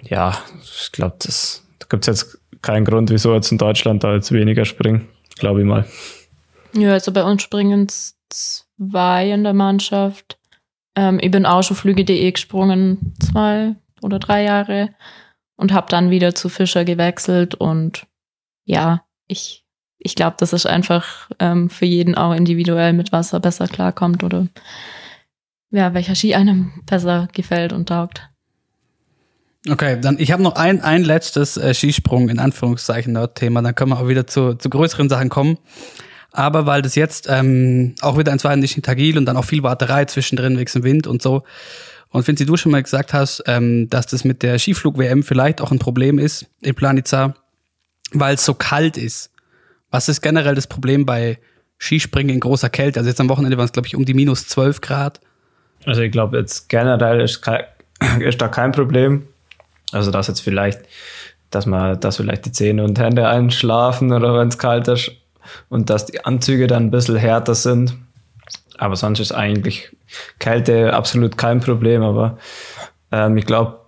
ja, 0.01 0.35
ich 0.63 0.91
glaube, 0.91 1.17
das 1.19 1.65
da 1.77 1.85
gibt 1.89 2.07
es 2.07 2.21
jetzt 2.21 2.39
keinen 2.65 2.85
Grund, 2.85 3.09
wieso 3.09 3.33
jetzt 3.33 3.51
in 3.51 3.57
Deutschland 3.57 4.03
da 4.03 4.13
jetzt 4.13 4.31
weniger 4.31 4.65
springen, 4.65 5.07
glaube 5.37 5.61
ich 5.61 5.65
mal. 5.65 5.85
Ja, 6.73 6.91
also 6.91 7.11
bei 7.11 7.23
uns 7.23 7.41
springen 7.41 7.87
zwei 8.29 9.29
in 9.31 9.43
der 9.43 9.53
Mannschaft. 9.53 10.37
Ähm, 10.95 11.19
ich 11.21 11.31
bin 11.31 11.45
auch 11.45 11.63
schon 11.63 11.77
Flüge.de 11.77 12.31
gesprungen, 12.31 13.13
zwei 13.19 13.75
oder 14.01 14.19
drei 14.19 14.43
Jahre 14.43 14.89
und 15.55 15.73
habe 15.73 15.87
dann 15.89 16.09
wieder 16.09 16.35
zu 16.35 16.49
Fischer 16.49 16.83
gewechselt 16.83 17.55
und 17.55 18.07
ja, 18.65 19.05
ich, 19.27 19.65
ich 19.97 20.15
glaube, 20.15 20.35
das 20.39 20.51
ist 20.53 20.65
einfach 20.65 21.29
ähm, 21.39 21.69
für 21.69 21.85
jeden 21.85 22.15
auch 22.15 22.33
individuell, 22.33 22.93
mit 22.93 23.11
was 23.11 23.31
er 23.31 23.39
besser 23.39 23.67
klarkommt 23.67 24.23
oder 24.23 24.47
ja, 25.71 25.93
welcher 25.93 26.15
Ski 26.15 26.35
einem 26.35 26.73
besser 26.85 27.27
gefällt 27.33 27.73
und 27.73 27.89
taugt. 27.89 28.29
Okay, 29.69 29.99
dann 29.99 30.19
ich 30.19 30.31
habe 30.31 30.43
noch 30.43 30.55
ein, 30.55 30.81
ein 30.81 31.03
letztes 31.03 31.57
äh, 31.57 31.73
Skisprung 31.73 32.29
in 32.29 32.39
Anführungszeichen 32.39 33.17
Thema, 33.33 33.61
dann 33.61 33.73
können 33.73 33.91
wir 33.91 33.99
auch 33.99 34.07
wieder 34.07 34.27
zu, 34.27 34.53
zu 34.53 34.69
größeren 34.69 35.09
Sachen 35.09 35.29
kommen. 35.29 35.57
Aber 36.31 36.65
weil 36.65 36.81
das 36.81 36.95
jetzt 36.95 37.27
ähm, 37.29 37.95
auch 38.01 38.17
wieder 38.17 38.31
ein 38.31 38.39
zweiter 38.39 38.57
nicht 38.57 38.83
Tagil 38.83 39.17
und 39.17 39.25
dann 39.25 39.37
auch 39.37 39.45
viel 39.45 39.63
Warterei 39.63 40.05
zwischendrin 40.05 40.57
wegen 40.57 40.71
dem 40.71 40.83
Wind 40.83 41.07
und 41.07 41.21
so. 41.21 41.43
Und 42.09 42.27
wenn 42.27 42.35
du 42.35 42.57
schon 42.57 42.71
mal 42.71 42.83
gesagt 42.83 43.13
hast, 43.13 43.43
ähm, 43.47 43.89
dass 43.89 44.07
das 44.07 44.23
mit 44.23 44.43
der 44.43 44.59
Skiflug-WM 44.59 45.23
vielleicht 45.23 45.61
auch 45.61 45.71
ein 45.71 45.79
Problem 45.79 46.19
ist 46.19 46.45
in 46.61 46.75
Planica, 46.75 47.33
weil 48.11 48.35
es 48.35 48.45
so 48.45 48.53
kalt 48.53 48.97
ist. 48.97 49.31
Was 49.91 50.09
ist 50.09 50.21
generell 50.21 50.55
das 50.55 50.67
Problem 50.67 51.05
bei 51.05 51.39
Skispringen 51.77 52.33
in 52.35 52.39
großer 52.41 52.69
Kälte? 52.69 52.99
Also 52.99 53.09
jetzt 53.09 53.21
am 53.21 53.29
Wochenende 53.29 53.57
waren 53.57 53.65
es, 53.65 53.71
glaube 53.71 53.87
ich, 53.87 53.95
um 53.95 54.05
die 54.05 54.13
minus 54.13 54.47
12 54.47 54.81
Grad. 54.81 55.21
Also 55.85 56.01
ich 56.01 56.11
glaube 56.11 56.37
jetzt 56.37 56.69
generell 56.69 57.21
ist, 57.21 57.41
ist 58.19 58.41
da 58.41 58.47
kein 58.49 58.71
Problem. 58.71 59.27
Also 59.91 60.11
dass 60.11 60.27
jetzt 60.27 60.41
vielleicht, 60.41 60.81
dass 61.51 61.65
man, 61.65 61.99
dass 61.99 62.17
vielleicht 62.17 62.45
die 62.45 62.51
Zähne 62.51 62.83
und 62.83 62.99
Hände 62.99 63.27
einschlafen 63.27 64.11
oder 64.11 64.37
wenn 64.37 64.47
es 64.47 64.57
kalt 64.57 64.87
ist 64.87 65.11
und 65.69 65.89
dass 65.89 66.05
die 66.05 66.25
Anzüge 66.25 66.67
dann 66.67 66.85
ein 66.85 66.91
bisschen 66.91 67.17
härter 67.17 67.55
sind. 67.55 67.97
Aber 68.77 68.95
sonst 68.95 69.19
ist 69.19 69.31
eigentlich 69.31 69.95
Kälte 70.39 70.93
absolut 70.93 71.37
kein 71.37 71.59
Problem. 71.59 72.03
Aber 72.03 72.37
ähm, 73.11 73.37
ich 73.37 73.45
glaube, 73.45 73.79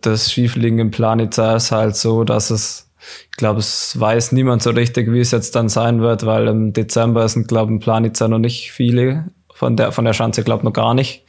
das 0.00 0.30
Skifliegen 0.30 0.78
im 0.78 0.90
Planica 0.90 1.56
ist 1.56 1.70
halt 1.70 1.96
so, 1.96 2.24
dass 2.24 2.50
es, 2.50 2.90
ich 3.30 3.36
glaube, 3.36 3.60
es 3.60 3.98
weiß 3.98 4.32
niemand 4.32 4.62
so 4.62 4.70
richtig, 4.70 5.12
wie 5.12 5.20
es 5.20 5.30
jetzt 5.30 5.54
dann 5.54 5.68
sein 5.68 6.00
wird, 6.00 6.26
weil 6.26 6.48
im 6.48 6.72
Dezember 6.72 7.28
sind, 7.28 7.48
glaube 7.48 7.70
ich, 7.70 7.74
im 7.74 7.80
Planica 7.80 8.28
noch 8.28 8.38
nicht 8.38 8.72
viele 8.72 9.26
von 9.54 9.76
der, 9.76 9.92
von 9.92 10.04
der 10.04 10.12
Schanze, 10.12 10.42
glaube 10.42 10.64
noch 10.64 10.72
gar 10.72 10.94
nicht 10.94 11.22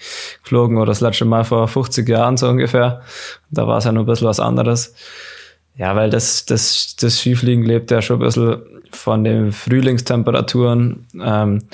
geflogen 0.44 0.78
oder 0.78 0.88
das 0.88 1.00
letzte 1.00 1.26
Mal 1.26 1.44
vor 1.44 1.68
50 1.68 2.10
Jahren 2.10 2.38
so 2.38 2.50
ungefähr. 2.50 3.02
Da 3.52 3.68
war 3.68 3.78
es 3.78 3.86
ja 3.86 3.92
noch 3.92 4.02
ein 4.02 4.08
bisschen 4.08 4.28
was 4.28 4.40
anderes. 4.40 4.96
Ja, 5.78 5.96
weil 5.96 6.10
das, 6.10 6.46
das, 6.46 6.96
das 7.00 7.20
Skifliegen 7.20 7.64
lebt 7.64 7.92
ja 7.92 8.02
schon 8.02 8.18
ein 8.18 8.26
bisschen 8.26 8.62
von 8.92 9.24
den 9.24 9.52
Frühlingstemperaturen. 9.52 11.06
Ähm, 11.22 11.68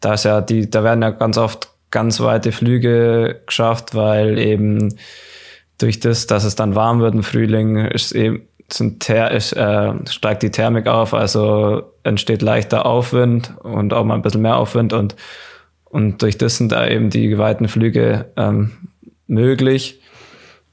da 0.00 0.14
ist 0.14 0.24
ja 0.24 0.40
die, 0.40 0.68
da 0.68 0.84
werden 0.84 1.02
ja 1.02 1.10
ganz 1.10 1.38
oft 1.38 1.70
ganz 1.90 2.20
weite 2.20 2.52
Flüge 2.52 3.40
geschafft, 3.46 3.94
weil 3.94 4.38
eben 4.38 4.96
durch 5.78 6.00
das, 6.00 6.26
dass 6.26 6.44
es 6.44 6.56
dann 6.56 6.74
warm 6.74 7.00
wird 7.00 7.14
im 7.14 7.22
Frühling, 7.22 7.76
ist 7.86 8.12
eben 8.12 8.46
sind 8.68 9.00
Ther 9.00 9.30
ist, 9.30 9.52
äh, 9.52 9.92
steigt 10.10 10.42
die 10.42 10.50
Thermik 10.50 10.88
auf, 10.88 11.14
also 11.14 11.92
entsteht 12.02 12.42
leichter 12.42 12.84
Aufwind 12.84 13.54
und 13.62 13.92
auch 13.92 14.04
mal 14.04 14.14
ein 14.14 14.22
bisschen 14.22 14.42
mehr 14.42 14.56
Aufwind 14.56 14.92
und 14.92 15.14
und 15.96 16.20
durch 16.20 16.36
das 16.36 16.58
sind 16.58 16.72
da 16.72 16.86
eben 16.86 17.08
die 17.08 17.38
weiten 17.38 17.68
Flüge 17.68 18.26
ähm, 18.36 18.72
möglich. 19.26 20.02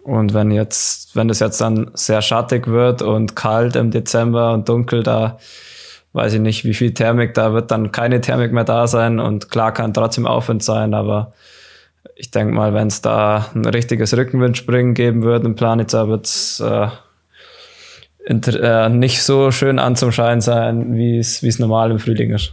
Und 0.03 0.33
wenn 0.33 0.51
jetzt, 0.51 1.15
wenn 1.15 1.29
das 1.29 1.39
jetzt 1.39 1.61
dann 1.61 1.91
sehr 1.93 2.21
schattig 2.21 2.67
wird 2.67 3.01
und 3.01 3.33
kalt 3.33 3.77
im 3.77 3.89
Dezember 3.89 4.51
und 4.51 4.67
dunkel, 4.67 5.01
da 5.01 5.37
weiß 6.11 6.33
ich 6.33 6.41
nicht, 6.41 6.65
wie 6.65 6.73
viel 6.73 6.93
Thermik, 6.93 7.35
da 7.35 7.53
wird 7.53 7.71
dann 7.71 7.93
keine 7.93 8.19
Thermik 8.19 8.51
mehr 8.51 8.65
da 8.65 8.85
sein 8.85 9.21
und 9.21 9.49
klar 9.49 9.73
kann 9.73 9.93
trotzdem 9.93 10.27
Aufwind 10.27 10.61
sein, 10.61 10.93
aber 10.93 11.31
ich 12.17 12.29
denke 12.29 12.53
mal, 12.53 12.73
wenn 12.73 12.87
es 12.87 12.99
da 12.99 13.49
ein 13.55 13.63
richtiges 13.63 14.17
Rückenwindspringen 14.17 14.93
geben 14.93 15.23
würde 15.23 15.45
im 15.45 15.55
Planitzer, 15.55 16.09
wird 16.09 16.25
es 16.25 16.59
äh, 16.59 16.89
äh, 18.27 18.89
nicht 18.89 19.23
so 19.23 19.51
schön 19.51 19.79
anzuschauen 19.79 20.41
sein, 20.41 20.97
wie 20.97 21.17
es 21.17 21.59
normal 21.59 21.91
im 21.91 21.99
Frühling 21.99 22.31
ist. 22.31 22.51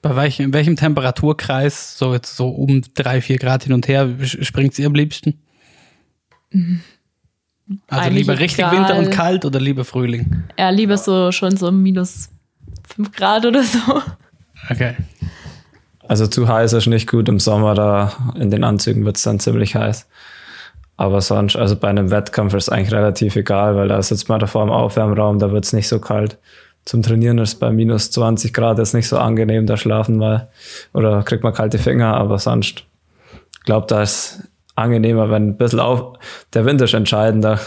Bei 0.00 0.14
welchem, 0.14 0.46
in 0.46 0.52
welchem 0.52 0.76
Temperaturkreis, 0.76 1.98
so 1.98 2.12
jetzt 2.12 2.36
so 2.36 2.48
um 2.48 2.82
drei, 2.94 3.20
vier 3.20 3.38
Grad 3.38 3.64
hin 3.64 3.72
und 3.72 3.88
her, 3.88 4.08
springt 4.22 4.74
sie 4.74 4.86
am 4.86 4.94
liebsten? 4.94 5.40
Also 6.52 6.72
Eigentlich 7.88 8.26
lieber 8.26 8.38
richtig 8.38 8.60
egal. 8.60 8.76
Winter 8.76 8.96
und 8.96 9.10
kalt 9.10 9.44
oder 9.44 9.60
lieber 9.60 9.84
Frühling? 9.84 10.44
Ja, 10.58 10.70
lieber 10.70 10.96
so 10.96 11.32
schon 11.32 11.56
so 11.56 11.70
minus 11.70 12.30
fünf 12.86 13.12
Grad 13.12 13.44
oder 13.44 13.62
so. 13.62 14.02
Okay. 14.70 14.96
Also 16.06 16.26
zu 16.26 16.48
heiß 16.48 16.72
ist 16.72 16.86
nicht 16.86 17.08
gut 17.08 17.28
im 17.28 17.38
Sommer, 17.38 17.74
da 17.74 18.32
in 18.38 18.50
den 18.50 18.64
Anzügen 18.64 19.04
wird 19.04 19.16
es 19.16 19.22
dann 19.22 19.40
ziemlich 19.40 19.74
heiß. 19.74 20.08
Aber 20.96 21.20
sonst, 21.20 21.54
also 21.56 21.76
bei 21.76 21.88
einem 21.88 22.10
Wettkampf 22.10 22.54
ist 22.54 22.64
es 22.64 22.68
eigentlich 22.70 22.92
relativ 22.92 23.36
egal, 23.36 23.76
weil 23.76 23.88
da 23.88 24.02
sitzt 24.02 24.28
man 24.28 24.40
davor 24.40 24.62
im 24.62 24.70
Aufwärmraum, 24.70 25.38
da 25.38 25.52
wird 25.52 25.64
es 25.64 25.72
nicht 25.72 25.88
so 25.88 26.00
kalt 26.00 26.38
zum 26.88 27.02
Trainieren 27.02 27.36
ist 27.36 27.56
bei 27.56 27.70
minus 27.70 28.10
20 28.12 28.54
Grad 28.54 28.78
jetzt 28.78 28.94
nicht 28.94 29.08
so 29.08 29.18
angenehm, 29.18 29.66
da 29.66 29.76
schlafen 29.76 30.18
wir 30.20 30.48
oder 30.94 31.22
kriegt 31.22 31.42
man 31.44 31.52
kalte 31.52 31.78
Finger, 31.78 32.14
aber 32.14 32.38
sonst 32.38 32.84
glaube, 33.66 33.86
da 33.86 34.00
ist 34.00 34.48
angenehmer, 34.74 35.30
wenn 35.30 35.48
ein 35.48 35.56
bisschen 35.58 35.80
auf, 35.80 36.14
der 36.54 36.64
Wind 36.64 36.80
ist 36.80 36.94
entscheidender. 36.94 37.60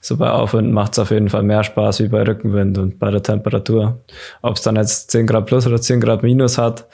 So 0.00 0.16
bei 0.16 0.28
Aufwind 0.28 0.72
macht 0.72 0.92
es 0.92 0.98
auf 0.98 1.12
jeden 1.12 1.28
Fall 1.28 1.44
mehr 1.44 1.62
Spaß 1.62 2.00
wie 2.00 2.08
bei 2.08 2.26
Rückenwind 2.26 2.78
und 2.78 2.98
bei 2.98 3.12
der 3.12 3.22
Temperatur. 3.22 4.00
Ob 4.42 4.56
es 4.56 4.62
dann 4.62 4.74
jetzt 4.74 5.12
10 5.12 5.28
Grad 5.28 5.46
plus 5.46 5.64
oder 5.64 5.80
10 5.80 6.00
Grad 6.00 6.24
minus 6.24 6.58
hat, 6.58 6.88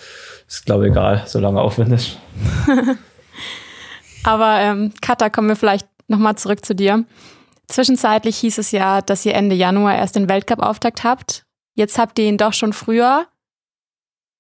ist 0.47 0.67
glaube 0.67 0.85
ich 0.85 0.91
egal, 0.91 1.23
solange 1.25 1.63
Aufwind 1.63 1.95
ist. 1.95 2.19
aber 4.25 4.59
ähm, 4.61 4.93
Katha, 5.01 5.31
kommen 5.31 5.49
wir 5.49 5.57
vielleicht 5.57 5.89
nochmal 6.09 6.37
zurück 6.37 6.63
zu 6.63 6.75
dir. 6.75 7.05
Zwischenzeitlich 7.69 8.37
hieß 8.37 8.59
es 8.59 8.71
ja, 8.71 9.01
dass 9.01 9.25
ihr 9.25 9.35
Ende 9.35 9.55
Januar 9.55 9.95
erst 9.95 10.17
den 10.17 10.29
Weltcup-Auftakt 10.29 11.05
habt. 11.05 11.44
Jetzt 11.75 11.99
habt 11.99 12.19
ihr 12.19 12.27
ihn 12.27 12.39
doch 12.39 12.53
schon 12.53 12.73
früher. 12.73 13.27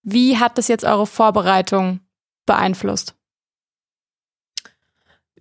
Wie 0.02 0.38
hat 0.38 0.58
das 0.58 0.68
jetzt 0.68 0.84
eure 0.84 1.06
Vorbereitung 1.06 2.00
beeinflusst? 2.46 3.14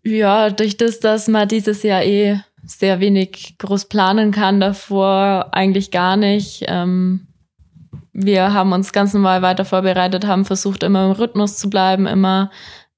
Ja, 0.04 0.50
durch 0.50 0.78
das, 0.78 1.00
dass 1.00 1.28
man 1.28 1.48
dieses 1.48 1.84
Jahr 1.84 2.04
eh 2.04 2.40
sehr 2.66 3.00
wenig 3.00 3.58
groß 3.58 3.86
planen 3.86 4.32
kann, 4.32 4.60
davor 4.60 5.50
eigentlich 5.52 5.92
gar 5.92 6.18
nicht. 6.18 6.66
Ähm, 6.68 7.28
wir 8.14 8.54
haben 8.54 8.72
uns 8.72 8.94
ganz 8.94 9.14
normal 9.14 9.42
weiter 9.42 9.66
vorbereitet, 9.66 10.26
haben 10.26 10.46
versucht, 10.46 10.84
immer 10.84 11.06
im 11.06 11.12
Rhythmus 11.12 11.58
zu 11.58 11.70
bleiben, 11.70 12.06
immer 12.06 12.52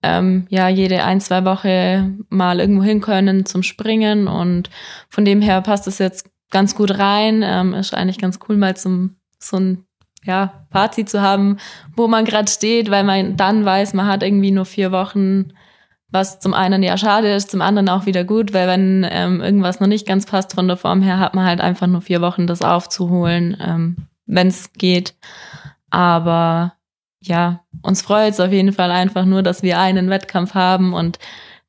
ähm, 0.03 0.45
ja 0.49 0.67
jede 0.67 1.03
ein, 1.03 1.21
zwei 1.21 1.45
Wochen 1.45 2.25
mal 2.29 2.59
irgendwo 2.59 2.83
hin 2.83 3.01
können 3.01 3.45
zum 3.45 3.63
Springen 3.63 4.27
und 4.27 4.69
von 5.09 5.25
dem 5.25 5.41
her 5.41 5.61
passt 5.61 5.87
es 5.87 5.97
jetzt 5.97 6.29
ganz 6.51 6.75
gut 6.75 6.97
rein. 6.97 7.41
Ähm, 7.43 7.73
ist 7.73 7.93
eigentlich 7.93 8.19
ganz 8.19 8.39
cool, 8.47 8.57
mal 8.57 8.75
zum 8.75 9.17
so 9.39 9.57
ein 9.57 9.85
ja, 10.25 10.65
Party 10.71 11.05
zu 11.05 11.21
haben, 11.21 11.57
wo 11.95 12.07
man 12.07 12.25
gerade 12.25 12.51
steht, 12.51 12.89
weil 12.89 13.03
man 13.03 13.37
dann 13.37 13.63
weiß, 13.63 13.93
man 13.93 14.07
hat 14.07 14.23
irgendwie 14.23 14.51
nur 14.51 14.65
vier 14.65 14.91
Wochen, 14.91 15.53
was 16.09 16.39
zum 16.39 16.53
einen 16.53 16.81
ja 16.81 16.97
schade 16.97 17.33
ist, 17.33 17.51
zum 17.51 17.61
anderen 17.61 17.89
auch 17.89 18.05
wieder 18.05 18.23
gut, 18.23 18.53
weil 18.53 18.67
wenn 18.67 19.05
ähm, 19.09 19.41
irgendwas 19.41 19.79
noch 19.79 19.87
nicht 19.87 20.07
ganz 20.07 20.25
passt 20.25 20.53
von 20.53 20.67
der 20.67 20.77
Form 20.77 21.01
her, 21.01 21.19
hat 21.19 21.35
man 21.35 21.45
halt 21.45 21.61
einfach 21.61 21.87
nur 21.87 22.01
vier 22.01 22.21
Wochen, 22.21 22.47
das 22.47 22.61
aufzuholen, 22.61 23.57
ähm, 23.59 23.97
wenn 24.25 24.47
es 24.47 24.73
geht. 24.73 25.15
Aber 25.89 26.73
ja, 27.21 27.61
uns 27.81 28.01
freut 28.01 28.33
es 28.33 28.39
auf 28.39 28.51
jeden 28.51 28.73
Fall 28.73 28.91
einfach 28.91 29.25
nur, 29.25 29.43
dass 29.43 29.63
wir 29.63 29.79
einen 29.79 30.09
Wettkampf 30.09 30.53
haben 30.53 30.93
und 30.93 31.19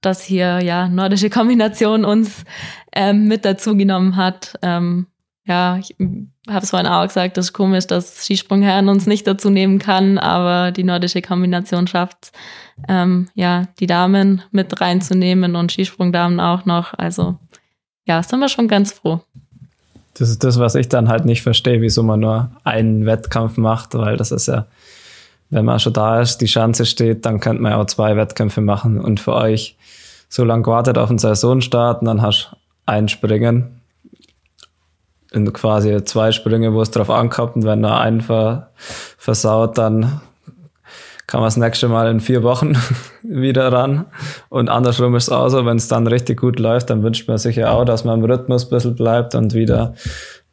dass 0.06 0.22
hier 0.22 0.60
ja 0.62 0.88
nordische 0.88 1.30
Kombination 1.30 2.04
uns 2.04 2.44
ähm, 2.92 3.26
mit 3.26 3.44
dazu 3.44 3.76
genommen 3.76 4.16
hat. 4.16 4.58
Ähm, 4.62 5.06
ja, 5.46 5.78
ich 5.78 5.94
habe 6.48 6.64
es 6.64 6.70
vorhin 6.70 6.88
auch 6.88 7.06
gesagt, 7.06 7.36
das 7.36 7.46
ist 7.46 7.52
komisch, 7.52 7.86
dass 7.86 8.24
Skisprungherren 8.24 8.88
uns 8.88 9.06
nicht 9.06 9.26
dazu 9.26 9.50
nehmen 9.50 9.78
kann, 9.78 10.18
aber 10.18 10.72
die 10.72 10.84
nordische 10.84 11.22
Kombination 11.22 11.86
schafft 11.86 12.32
ähm, 12.88 13.28
ja, 13.34 13.64
die 13.80 13.86
Damen 13.86 14.42
mit 14.50 14.80
reinzunehmen 14.80 15.56
und 15.56 15.72
Skisprungdamen 15.72 16.40
auch 16.40 16.64
noch. 16.64 16.94
Also 16.94 17.36
ja, 18.06 18.22
sind 18.22 18.40
wir 18.40 18.48
schon 18.48 18.68
ganz 18.68 18.92
froh. 18.92 19.20
Das 20.14 20.30
ist 20.30 20.44
das, 20.44 20.58
was 20.58 20.74
ich 20.74 20.88
dann 20.88 21.08
halt 21.08 21.26
nicht 21.26 21.42
verstehe, 21.42 21.80
wieso 21.80 22.02
man 22.02 22.20
nur 22.20 22.50
einen 22.64 23.06
Wettkampf 23.06 23.56
macht, 23.56 23.94
weil 23.94 24.16
das 24.16 24.32
ist 24.32 24.48
ja, 24.48 24.66
wenn 25.50 25.64
man 25.64 25.78
schon 25.78 25.92
da 25.92 26.20
ist, 26.20 26.38
die 26.38 26.46
Chance 26.46 26.86
steht, 26.86 27.26
dann 27.26 27.40
könnte 27.40 27.62
man 27.62 27.72
ja 27.72 27.78
auch 27.78 27.86
zwei 27.86 28.16
Wettkämpfe 28.16 28.60
machen. 28.60 29.00
Und 29.00 29.20
für 29.20 29.34
euch 29.34 29.76
so 30.28 30.44
lange 30.44 30.62
gewartet 30.62 30.98
auf 30.98 31.08
den 31.08 31.18
Saisonstart 31.18 32.00
und 32.00 32.06
dann 32.06 32.22
hast 32.22 32.50
du 32.52 32.56
ein 32.86 33.08
Springen. 33.08 33.80
In 35.32 35.52
quasi 35.52 36.02
zwei 36.04 36.32
Sprünge, 36.32 36.72
wo 36.72 36.80
es 36.80 36.90
drauf 36.90 37.10
ankommt 37.10 37.56
und 37.56 37.64
wenn 37.64 37.84
er 37.84 38.00
einen 38.00 38.22
versaut, 39.18 39.76
dann 39.76 40.20
kann 41.26 41.40
man 41.40 41.48
das 41.48 41.56
nächste 41.56 41.88
Mal 41.88 42.08
in 42.10 42.20
vier 42.20 42.42
Wochen 42.42 42.76
wieder 43.22 43.72
ran. 43.72 44.06
Und 44.48 44.68
andersrum 44.68 45.14
ist 45.16 45.24
es 45.24 45.28
auch 45.30 45.48
so, 45.48 45.66
wenn 45.66 45.76
es 45.76 45.88
dann 45.88 46.06
richtig 46.06 46.40
gut 46.40 46.58
läuft, 46.58 46.90
dann 46.90 47.02
wünscht 47.02 47.28
man 47.28 47.38
sich 47.38 47.56
ja 47.56 47.72
auch, 47.72 47.84
dass 47.84 48.04
man 48.04 48.20
im 48.20 48.30
Rhythmus 48.30 48.64
ein 48.64 48.70
bisschen 48.70 48.94
bleibt 48.94 49.34
und 49.34 49.52
wieder 49.52 49.94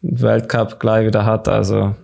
einen 0.02 0.22
Weltcup 0.22 0.80
gleich 0.80 1.06
wieder 1.06 1.26
hat. 1.26 1.48
Also 1.48 1.96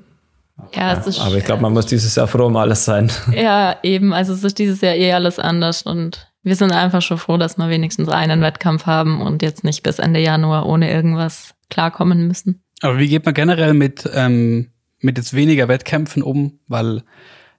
ja, 0.74 0.94
ja 0.94 1.02
aber 1.26 1.36
ich 1.36 1.46
glaube, 1.46 1.62
man 1.64 1.74
muss 1.74 1.88
dieses 1.88 2.16
Jahr 2.16 2.28
froh 2.28 2.46
um 2.46 2.56
alles 2.58 2.86
sein. 2.86 3.12
Ja, 3.34 3.78
eben. 3.82 4.14
Also 4.14 4.34
es 4.34 4.44
ist 4.44 4.60
dieses 4.60 4.82
Jahr 4.82 4.94
eh 4.94 5.14
alles 5.14 5.40
anders 5.40 5.82
und 5.82 6.29
wir 6.44 6.56
sind 6.56 6.72
einfach 6.72 7.02
schon 7.02 7.18
froh, 7.18 7.38
dass 7.38 7.58
wir 7.58 7.70
wenigstens 7.70 8.10
einen 8.10 8.42
Wettkampf 8.42 8.86
haben 8.86 9.22
und 9.22 9.42
jetzt 9.42 9.64
nicht 9.64 9.84
bis 9.84 10.00
Ende 10.00 10.20
Januar 10.20 10.66
ohne 10.66 10.92
irgendwas 10.92 11.54
klarkommen 11.70 12.28
müssen. 12.28 12.64
Aber 12.82 12.98
wie 12.98 13.10
geht 13.10 13.26
man 13.26 13.34
generell 13.34 13.74
mit, 13.74 14.10
ähm, 14.14 14.72
mit 15.00 15.18
jetzt 15.18 15.34
weniger 15.34 15.68
Wettkämpfen 15.68 16.24
um? 16.24 16.60
Weil 16.68 17.04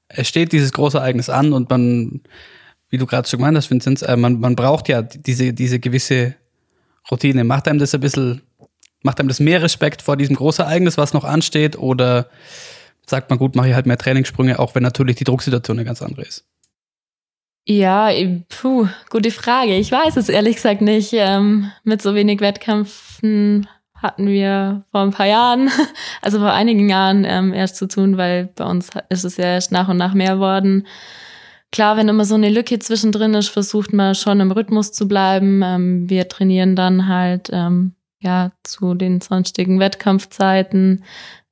es 0.08 0.28
steht 0.28 0.52
dieses 0.52 0.72
große 0.72 0.98
Ereignis 0.98 1.28
an 1.28 1.52
und 1.52 1.68
man, 1.68 2.22
wie 2.88 2.98
du 2.98 3.06
gerade 3.06 3.28
schon 3.28 3.38
gemeint 3.38 3.56
hast, 3.56 3.70
Vincent, 3.70 4.02
äh, 4.02 4.16
man, 4.16 4.40
man 4.40 4.56
braucht 4.56 4.88
ja 4.88 5.02
diese, 5.02 5.52
diese 5.52 5.78
gewisse 5.78 6.36
Routine? 7.10 7.44
Macht 7.44 7.68
einem 7.68 7.78
das 7.78 7.94
ein 7.94 8.00
bisschen, 8.00 8.42
macht 9.02 9.20
einem 9.20 9.28
das 9.28 9.40
mehr 9.40 9.62
Respekt 9.62 10.02
vor 10.02 10.16
diesem 10.16 10.36
Großereignis, 10.36 10.96
was 10.96 11.12
noch 11.12 11.24
ansteht? 11.24 11.78
Oder 11.78 12.28
sagt 13.06 13.28
man, 13.28 13.38
gut, 13.38 13.56
mache 13.56 13.68
ich 13.68 13.74
halt 13.74 13.86
mehr 13.86 13.98
Trainingssprünge, 13.98 14.58
auch 14.58 14.74
wenn 14.74 14.82
natürlich 14.82 15.16
die 15.16 15.24
Drucksituation 15.24 15.78
eine 15.78 15.84
ganz 15.84 16.00
andere 16.00 16.22
ist? 16.22 16.46
Ja, 17.66 18.10
puh, 18.48 18.88
gute 19.10 19.30
Frage. 19.30 19.76
Ich 19.76 19.92
weiß 19.92 20.16
es 20.16 20.28
ehrlich 20.28 20.56
gesagt 20.56 20.80
nicht. 20.80 21.12
Ähm, 21.12 21.70
mit 21.84 22.02
so 22.02 22.14
wenig 22.14 22.40
Wettkämpfen 22.40 23.68
hatten 23.94 24.26
wir 24.26 24.84
vor 24.90 25.02
ein 25.02 25.10
paar 25.10 25.26
Jahren, 25.26 25.70
also 26.22 26.38
vor 26.38 26.52
einigen 26.52 26.88
Jahren 26.88 27.24
ähm, 27.24 27.52
erst 27.52 27.76
zu 27.76 27.86
tun, 27.86 28.16
weil 28.16 28.46
bei 28.56 28.64
uns 28.64 28.90
ist 29.10 29.24
es 29.24 29.36
ja 29.36 29.44
erst 29.44 29.72
nach 29.72 29.88
und 29.88 29.98
nach 29.98 30.14
mehr 30.14 30.38
worden. 30.38 30.86
Klar, 31.70 31.96
wenn 31.96 32.08
immer 32.08 32.24
so 32.24 32.34
eine 32.34 32.48
Lücke 32.48 32.78
zwischendrin 32.78 33.34
ist, 33.34 33.48
versucht 33.48 33.92
man 33.92 34.14
schon 34.14 34.40
im 34.40 34.50
Rhythmus 34.50 34.92
zu 34.92 35.06
bleiben. 35.06 35.62
Ähm, 35.62 36.10
wir 36.10 36.28
trainieren 36.28 36.74
dann 36.74 37.06
halt 37.06 37.50
ähm, 37.52 37.94
ja 38.20 38.52
zu 38.64 38.94
den 38.94 39.20
sonstigen 39.20 39.78
Wettkampfzeiten. 39.78 41.04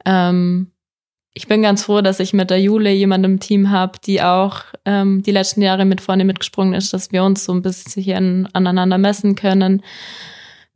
Ähm, 0.05 0.73
ich 1.35 1.47
bin 1.47 1.62
ganz 1.62 1.85
froh, 1.85 2.01
dass 2.01 2.20
ich 2.20 2.33
mit 2.33 2.51
der 2.51 2.61
Jule 2.61 2.91
jemanden 2.91 3.33
im 3.33 3.41
Team 3.41 3.70
habe, 3.70 3.99
die 4.05 4.22
auch 4.22 4.62
ähm, 4.85 5.22
die 5.22 5.31
letzten 5.31 5.62
Jahre 5.62 5.85
mit 5.85 6.01
vorne 6.01 6.24
mitgesprungen 6.24 6.74
ist, 6.74 6.93
dass 6.93 7.12
wir 7.12 7.22
uns 7.22 7.45
so 7.45 7.53
ein 7.53 7.62
bisschen 7.62 8.49
aneinander 8.53 8.99
messen 8.99 9.35
können 9.35 9.83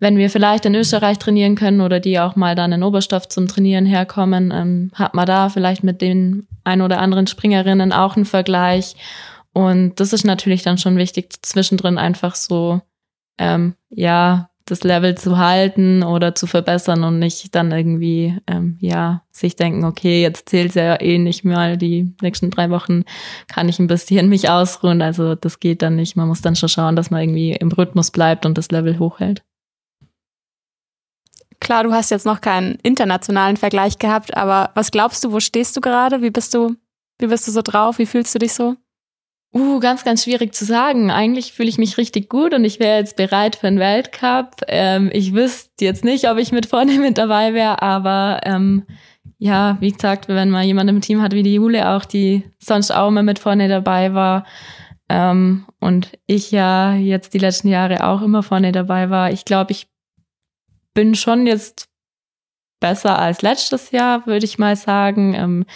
wenn 0.03 0.17
wir 0.17 0.31
vielleicht 0.31 0.65
in 0.65 0.75
Österreich 0.75 1.19
trainieren 1.19 1.55
können 1.55 1.81
oder 1.81 2.01
die 2.01 2.19
auch 2.19 2.35
mal 2.35 2.57
dann 2.57 2.73
in 2.73 2.83
Oberstoff 2.83 3.29
zum 3.29 3.47
Trainieren 3.47 3.87
herkommen, 3.87 4.51
ähm, 4.53 4.91
hat 4.95 5.15
man 5.15 5.27
da 5.27 5.49
vielleicht 5.49 5.85
mit 5.85 6.03
den 6.03 6.49
ein 6.65 6.83
oder 6.83 6.99
anderen 6.99 7.29
Springerinnen 7.29 7.93
auch 7.93 8.17
einen 8.17 8.25
Vergleich. 8.25 8.97
Und 9.53 10.01
das 10.01 10.13
ist 10.13 10.25
natürlich 10.25 10.65
dann 10.65 10.77
schon 10.77 10.97
wichtig, 10.97 11.33
zwischendrin 11.43 11.99
einfach 11.99 12.35
so, 12.35 12.81
ähm, 13.39 13.77
ja, 13.91 14.51
das 14.65 14.85
Level 14.85 15.17
zu 15.17 15.39
halten 15.39 16.03
oder 16.03 16.35
zu 16.35 16.47
verbessern 16.47 17.05
und 17.05 17.19
nicht 17.19 17.55
dann 17.55 17.73
irgendwie, 17.73 18.39
ähm, 18.47 18.77
ja, 18.81 19.23
sich 19.31 19.57
denken, 19.57 19.85
okay, 19.85 20.23
jetzt 20.23 20.49
zählt 20.49 20.75
ja 20.75 21.01
eh 21.01 21.19
nicht 21.19 21.45
mal 21.45 21.77
die 21.77 22.15
nächsten 22.21 22.51
drei 22.51 22.71
Wochen, 22.71 23.05
kann 23.49 23.69
ich 23.69 23.79
ein 23.79 23.87
bisschen 23.87 24.29
mich 24.29 24.49
ausruhen. 24.49 25.03
Also 25.03 25.35
das 25.35 25.61
geht 25.61 25.83
dann 25.83 25.97
nicht. 25.97 26.17
Man 26.17 26.29
muss 26.29 26.43
dann 26.43 26.57
schon 26.57 26.69
schauen, 26.69 26.97
dass 26.97 27.11
man 27.11 27.23
irgendwie 27.23 27.53
im 27.53 27.73
Rhythmus 27.73 28.11
bleibt 28.11 28.47
und 28.47 28.57
das 28.59 28.71
Level 28.71 28.99
hochhält. 28.99 29.43
Klar, 31.61 31.85
du 31.85 31.93
hast 31.93 32.11
jetzt 32.11 32.27
noch 32.27 32.41
keinen 32.41 32.75
internationalen 32.83 33.57
Vergleich 33.57 33.99
gehabt, 33.99 34.37
aber 34.37 34.71
was 34.75 34.91
glaubst 34.91 35.23
du, 35.23 35.33
wo 35.33 35.39
stehst 35.39 35.77
du 35.77 35.81
gerade? 35.81 36.21
Wie 36.21 36.31
bist 36.31 36.55
du, 36.55 36.75
wie 37.21 37.29
bist 37.29 37.47
du 37.47 37.53
so 37.53 37.63
drauf? 37.63 37.99
Wie 37.99 38.07
fühlst 38.07 38.35
du 38.35 38.41
dich 38.41 38.53
so? 38.53 38.77
Uh, 39.55 39.81
ganz, 39.81 40.03
ganz 40.03 40.25
schwierig 40.25 40.55
zu 40.55 40.65
sagen. 40.65 41.11
Eigentlich 41.11 41.53
fühle 41.53 41.69
ich 41.69 41.77
mich 41.77 41.99
richtig 41.99 42.31
gut 42.31 42.55
und 42.55 42.65
ich 42.65 42.81
wäre 42.81 42.99
jetzt 42.99 43.17
bereit 43.17 43.57
für 43.57 43.67
einen 43.67 43.79
Weltcup. 43.79 44.63
Ähm, 44.67 45.11
ich 45.13 45.35
wüsste 45.35 45.85
jetzt 45.85 46.05
nicht, 46.05 46.31
ob 46.31 46.39
ich 46.39 46.53
mit 46.53 46.67
vorne 46.67 46.99
mit 46.99 47.19
dabei 47.19 47.53
wäre, 47.53 47.83
aber 47.83 48.41
ähm, 48.45 48.85
ja, 49.37 49.77
wie 49.81 49.93
gesagt, 49.93 50.29
wenn 50.29 50.49
man 50.49 50.65
jemanden 50.65 50.97
im 50.97 51.03
Team 51.03 51.21
hat 51.21 51.35
wie 51.35 51.43
die 51.43 51.55
Jule 51.55 51.91
auch, 51.91 52.07
die 52.07 52.45
sonst 52.59 52.93
auch 52.93 53.09
immer 53.09 53.23
mit 53.23 53.39
vorne 53.39 53.69
dabei 53.69 54.15
war 54.15 54.47
ähm, 55.11 55.67
und 55.81 56.13
ich 56.27 56.51
ja 56.51 56.95
jetzt 56.95 57.35
die 57.35 57.39
letzten 57.39 57.69
Jahre 57.69 58.07
auch 58.07 58.23
immer 58.23 58.43
vorne 58.43 58.73
dabei 58.73 59.11
war, 59.11 59.33
ich 59.33 59.45
glaube, 59.45 59.73
ich 59.73 59.87
bin 60.95 61.15
schon 61.15 61.47
jetzt 61.47 61.89
besser 62.81 63.19
als 63.19 63.43
letztes 63.43 63.91
Jahr, 63.91 64.27
würde 64.27 64.45
ich 64.45 64.59
mal 64.59 64.77
sagen. 64.77 65.35
Ähm, 65.35 65.67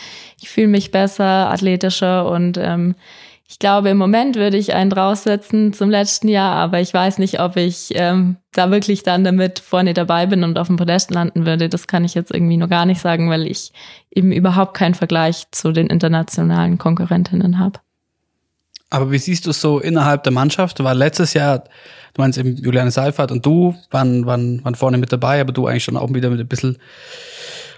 ich 0.41 0.49
fühle 0.49 0.69
mich 0.69 0.91
besser, 0.91 1.51
athletischer 1.51 2.31
und 2.31 2.59
ähm, 2.59 2.95
ich 3.49 3.61
glaube, 3.61 3.91
im 3.91 3.97
Moment 3.97 4.35
würde 4.35 4.57
ich 4.57 4.75
einen 4.75 4.91
draufsetzen 4.91 5.73
zum 5.73 5.89
letzten 5.89 6.29
Jahr, 6.29 6.55
aber 6.57 6.81
ich 6.81 6.93
weiß 6.93 7.19
nicht, 7.19 7.41
ob 7.41 7.57
ich 7.57 7.91
ähm, 7.95 8.37
da 8.53 8.71
wirklich 8.73 9.05
dann 9.05 9.23
damit 9.23 9.61
vorne 9.61 9.95
dabei 9.95 10.27
bin 10.27 10.43
und 10.43 10.59
auf 10.59 10.67
dem 10.67 10.77
Podest 10.77 11.13
landen 11.13 11.47
würde. 11.47 11.69
Das 11.69 11.87
kann 11.87 12.05
ich 12.05 12.15
jetzt 12.15 12.33
irgendwie 12.33 12.57
noch 12.57 12.69
gar 12.69 12.87
nicht 12.87 13.01
sagen, 13.01 13.31
weil 13.31 13.47
ich 13.47 13.73
eben 14.11 14.33
überhaupt 14.33 14.75
keinen 14.75 14.95
Vergleich 14.95 15.45
zu 15.53 15.71
den 15.71 15.87
internationalen 15.87 16.77
Konkurrentinnen 16.79 17.61
habe. 17.61 17.79
Aber 18.91 19.13
wie 19.13 19.19
siehst 19.19 19.47
du 19.47 19.51
es 19.51 19.61
so 19.61 19.79
innerhalb 19.79 20.25
der 20.25 20.33
Mannschaft? 20.33 20.83
War 20.83 20.95
letztes 20.95 21.35
Jahr, 21.35 21.61
du 22.15 22.23
meinst 22.23 22.39
eben 22.39 22.57
Juliane 22.57 22.91
Seifert 22.91 23.31
und 23.31 23.47
du 23.47 23.77
waren, 23.91 24.27
waren, 24.27 24.65
waren 24.65 24.75
vorne 24.75 24.99
mit 24.99 25.13
dabei, 25.13 25.41
aber 25.41 25.53
du 25.53 25.67
eigentlich 25.67 25.85
schon 25.85 25.97
auch 25.97 26.13
wieder 26.13 26.31
mit 26.31 26.41
ein 26.41 26.49
bisschen 26.49 26.79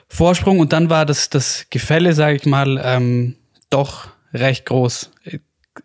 Vorsprung. 0.08 0.60
Und 0.60 0.72
dann 0.72 0.88
war 0.88 1.04
das, 1.04 1.28
das 1.28 1.66
Gefälle, 1.68 2.14
sage 2.14 2.36
ich 2.36 2.46
mal, 2.46 2.80
ähm, 2.82 3.36
doch 3.68 4.08
recht 4.32 4.66
groß. 4.66 5.10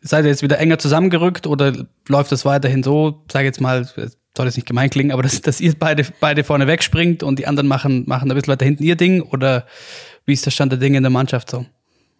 Seid 0.02 0.26
ihr 0.26 0.32
jetzt 0.32 0.44
wieder 0.44 0.60
enger 0.60 0.80
zusammengerückt 0.80 1.48
oder 1.48 1.74
läuft 2.08 2.32
das 2.32 2.46
weiterhin 2.46 2.84
so, 2.84 3.24
sage 3.32 3.46
jetzt 3.46 3.62
mal, 3.62 3.86
soll 3.86 4.46
jetzt 4.46 4.56
nicht 4.56 4.68
gemein 4.68 4.90
klingen, 4.90 5.12
aber 5.12 5.24
dass, 5.24 5.42
dass 5.42 5.62
ihr 5.62 5.74
beide, 5.78 6.06
beide 6.20 6.44
vorne 6.44 6.68
wegspringt 6.68 7.24
und 7.24 7.40
die 7.40 7.48
anderen 7.48 7.68
machen, 7.68 8.04
machen 8.08 8.30
ein 8.30 8.36
bisschen 8.36 8.52
weiter 8.52 8.66
hinten 8.66 8.84
ihr 8.84 8.96
Ding? 8.96 9.22
Oder 9.22 9.66
wie 10.26 10.34
ist 10.34 10.46
der 10.46 10.52
Stand 10.52 10.72
der 10.72 10.80
Dinge 10.80 10.98
in 10.98 11.04
der 11.04 11.12
Mannschaft 11.12 11.50
so? 11.50 11.66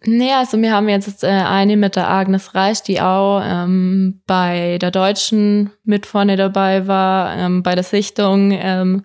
Nee, 0.06 0.32
also 0.32 0.60
wir 0.60 0.72
haben 0.72 0.88
jetzt 0.88 1.24
äh, 1.24 1.28
eine 1.28 1.76
mit 1.76 1.96
der 1.96 2.10
Agnes 2.10 2.54
Reich, 2.54 2.82
die 2.82 3.00
auch 3.00 3.40
ähm, 3.42 4.20
bei 4.26 4.78
der 4.78 4.90
Deutschen 4.90 5.70
mit 5.82 6.04
vorne 6.04 6.36
dabei 6.36 6.86
war, 6.86 7.36
ähm, 7.36 7.62
bei 7.62 7.74
der 7.74 7.84
Sichtung 7.84 8.50
ähm, 8.52 9.04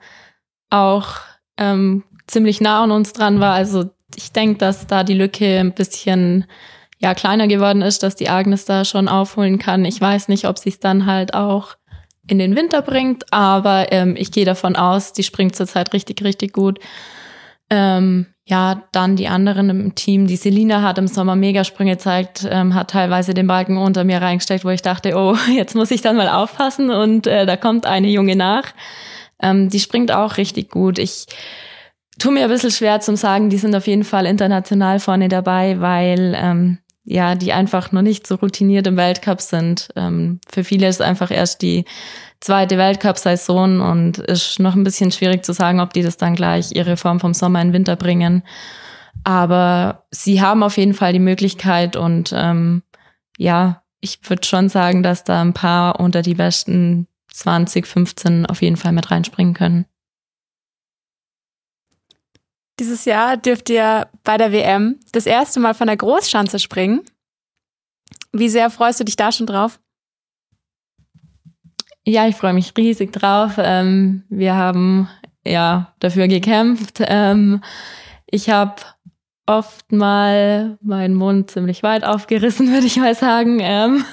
auch 0.69 1.15
ähm, 1.57 2.03
ziemlich 2.27 2.59
nah 2.59 2.83
an 2.83 2.91
uns 2.91 3.13
dran 3.13 3.39
war. 3.39 3.53
Also 3.53 3.89
ich 4.15 4.33
denke, 4.33 4.57
dass 4.57 4.87
da 4.87 5.03
die 5.03 5.13
Lücke 5.13 5.59
ein 5.59 5.73
bisschen 5.73 6.45
ja 6.99 7.13
kleiner 7.13 7.47
geworden 7.47 7.81
ist, 7.81 8.03
dass 8.03 8.15
die 8.15 8.29
Agnes 8.29 8.65
da 8.65 8.85
schon 8.85 9.07
aufholen 9.07 9.57
kann. 9.57 9.85
Ich 9.85 9.99
weiß 9.99 10.27
nicht, 10.27 10.47
ob 10.47 10.59
sie 10.59 10.69
es 10.69 10.79
dann 10.79 11.05
halt 11.05 11.33
auch 11.33 11.75
in 12.27 12.37
den 12.37 12.55
Winter 12.55 12.81
bringt, 12.81 13.25
aber 13.31 13.91
ähm, 13.91 14.15
ich 14.15 14.31
gehe 14.31 14.45
davon 14.45 14.75
aus, 14.75 15.13
die 15.13 15.23
springt 15.23 15.55
zurzeit 15.55 15.93
richtig, 15.93 16.23
richtig 16.23 16.53
gut. 16.53 16.79
Ähm, 17.69 18.27
ja, 18.45 18.83
dann 18.91 19.15
die 19.15 19.27
anderen 19.27 19.69
im 19.69 19.95
Team. 19.95 20.27
Die 20.27 20.35
Selina 20.35 20.81
hat 20.81 20.97
im 20.97 21.07
Sommer 21.07 21.35
Megasprünge 21.35 21.91
gezeigt, 21.91 22.47
ähm, 22.49 22.73
hat 22.73 22.91
teilweise 22.91 23.33
den 23.33 23.47
Balken 23.47 23.77
unter 23.77 24.03
mir 24.03 24.21
reingesteckt, 24.21 24.65
wo 24.65 24.69
ich 24.69 24.81
dachte, 24.81 25.15
oh, 25.15 25.35
jetzt 25.55 25.75
muss 25.75 25.91
ich 25.91 26.01
dann 26.01 26.17
mal 26.17 26.29
aufpassen 26.29 26.89
und 26.89 27.27
äh, 27.27 27.45
da 27.45 27.57
kommt 27.57 27.85
eine 27.85 28.09
Junge 28.09 28.35
nach. 28.35 28.73
Ähm, 29.41 29.69
die 29.69 29.79
springt 29.79 30.11
auch 30.11 30.37
richtig 30.37 30.69
gut. 30.69 30.99
Ich 30.99 31.27
tue 32.19 32.33
mir 32.33 32.43
ein 32.43 32.49
bisschen 32.49 32.71
schwer 32.71 32.99
zum 32.99 33.15
sagen, 33.15 33.49
die 33.49 33.57
sind 33.57 33.75
auf 33.75 33.87
jeden 33.87 34.03
Fall 34.03 34.25
international 34.25 34.99
vorne 34.99 35.29
dabei, 35.29 35.79
weil 35.79 36.35
ähm, 36.35 36.79
ja, 37.03 37.35
die 37.35 37.53
einfach 37.53 37.91
noch 37.91 38.01
nicht 38.01 38.27
so 38.27 38.35
routiniert 38.35 38.87
im 38.87 38.97
Weltcup 38.97 39.41
sind. 39.41 39.89
Ähm, 39.95 40.39
für 40.47 40.63
viele 40.63 40.87
ist 40.87 41.01
einfach 41.01 41.31
erst 41.31 41.61
die 41.61 41.85
zweite 42.39 42.77
Weltcup-Saison 42.77 43.81
und 43.81 44.19
ist 44.19 44.59
noch 44.59 44.75
ein 44.75 44.83
bisschen 44.83 45.11
schwierig 45.11 45.43
zu 45.43 45.53
sagen, 45.53 45.79
ob 45.79 45.93
die 45.93 46.03
das 46.03 46.17
dann 46.17 46.35
gleich 46.35 46.71
ihre 46.73 46.97
Form 46.97 47.19
vom 47.19 47.33
Sommer 47.33 47.61
in 47.61 47.69
den 47.69 47.73
Winter 47.73 47.95
bringen. 47.95 48.43
Aber 49.23 50.05
sie 50.11 50.41
haben 50.41 50.63
auf 50.63 50.77
jeden 50.77 50.93
Fall 50.93 51.13
die 51.13 51.19
Möglichkeit 51.19 51.95
und 51.95 52.33
ähm, 52.35 52.83
ja, 53.37 53.81
ich 54.01 54.19
würde 54.29 54.47
schon 54.47 54.69
sagen, 54.69 55.03
dass 55.03 55.23
da 55.23 55.41
ein 55.41 55.53
paar 55.53 55.99
unter 55.99 56.21
die 56.21 56.35
besten 56.35 57.07
20, 57.33 57.85
15 57.85 58.45
auf 58.45 58.61
jeden 58.61 58.77
Fall 58.77 58.91
mit 58.91 59.11
reinspringen 59.11 59.53
können. 59.53 59.85
Dieses 62.79 63.03
Jahr 63.03 63.35
dürft 63.35 63.69
ihr 63.69 64.07
bei 64.23 64.37
der 64.37 64.53
WM 64.53 64.99
das 65.11 65.25
erste 65.25 65.59
Mal 65.59 65.73
von 65.73 65.87
der 65.87 65.97
Großschanze 65.97 66.59
springen. 66.59 67.01
Wie 68.31 68.47
sehr 68.47 68.69
freust 68.69 69.01
du 69.01 69.03
dich 69.03 69.17
da 69.17 69.31
schon 69.31 69.47
drauf? 69.47 69.79
Ja, 72.05 72.27
ich 72.27 72.37
freue 72.37 72.53
mich 72.53 72.73
riesig 72.77 73.11
drauf. 73.11 73.53
Ähm, 73.57 74.23
wir 74.29 74.55
haben 74.55 75.09
ja 75.45 75.93
dafür 75.99 76.27
gekämpft. 76.27 77.01
Ähm, 77.01 77.61
ich 78.25 78.49
habe 78.49 78.75
oft 79.45 79.91
mal 79.91 80.77
meinen 80.81 81.15
Mund 81.15 81.51
ziemlich 81.51 81.83
weit 81.83 82.05
aufgerissen, 82.05 82.67
würde 82.73 82.87
ich 82.87 82.97
mal 82.97 83.15
sagen, 83.15 83.59
ähm, 83.61 84.05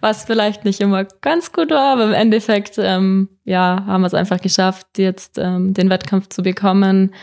was 0.00 0.24
vielleicht 0.24 0.64
nicht 0.64 0.80
immer 0.80 1.04
ganz 1.04 1.52
gut 1.52 1.70
war, 1.70 1.94
aber 1.94 2.04
im 2.04 2.12
Endeffekt 2.12 2.74
ähm, 2.76 3.30
ja 3.44 3.84
haben 3.86 4.02
wir 4.02 4.08
es 4.08 4.14
einfach 4.14 4.40
geschafft, 4.40 4.98
jetzt 4.98 5.38
ähm, 5.38 5.72
den 5.72 5.88
Wettkampf 5.88 6.28
zu 6.28 6.42
bekommen. 6.42 7.14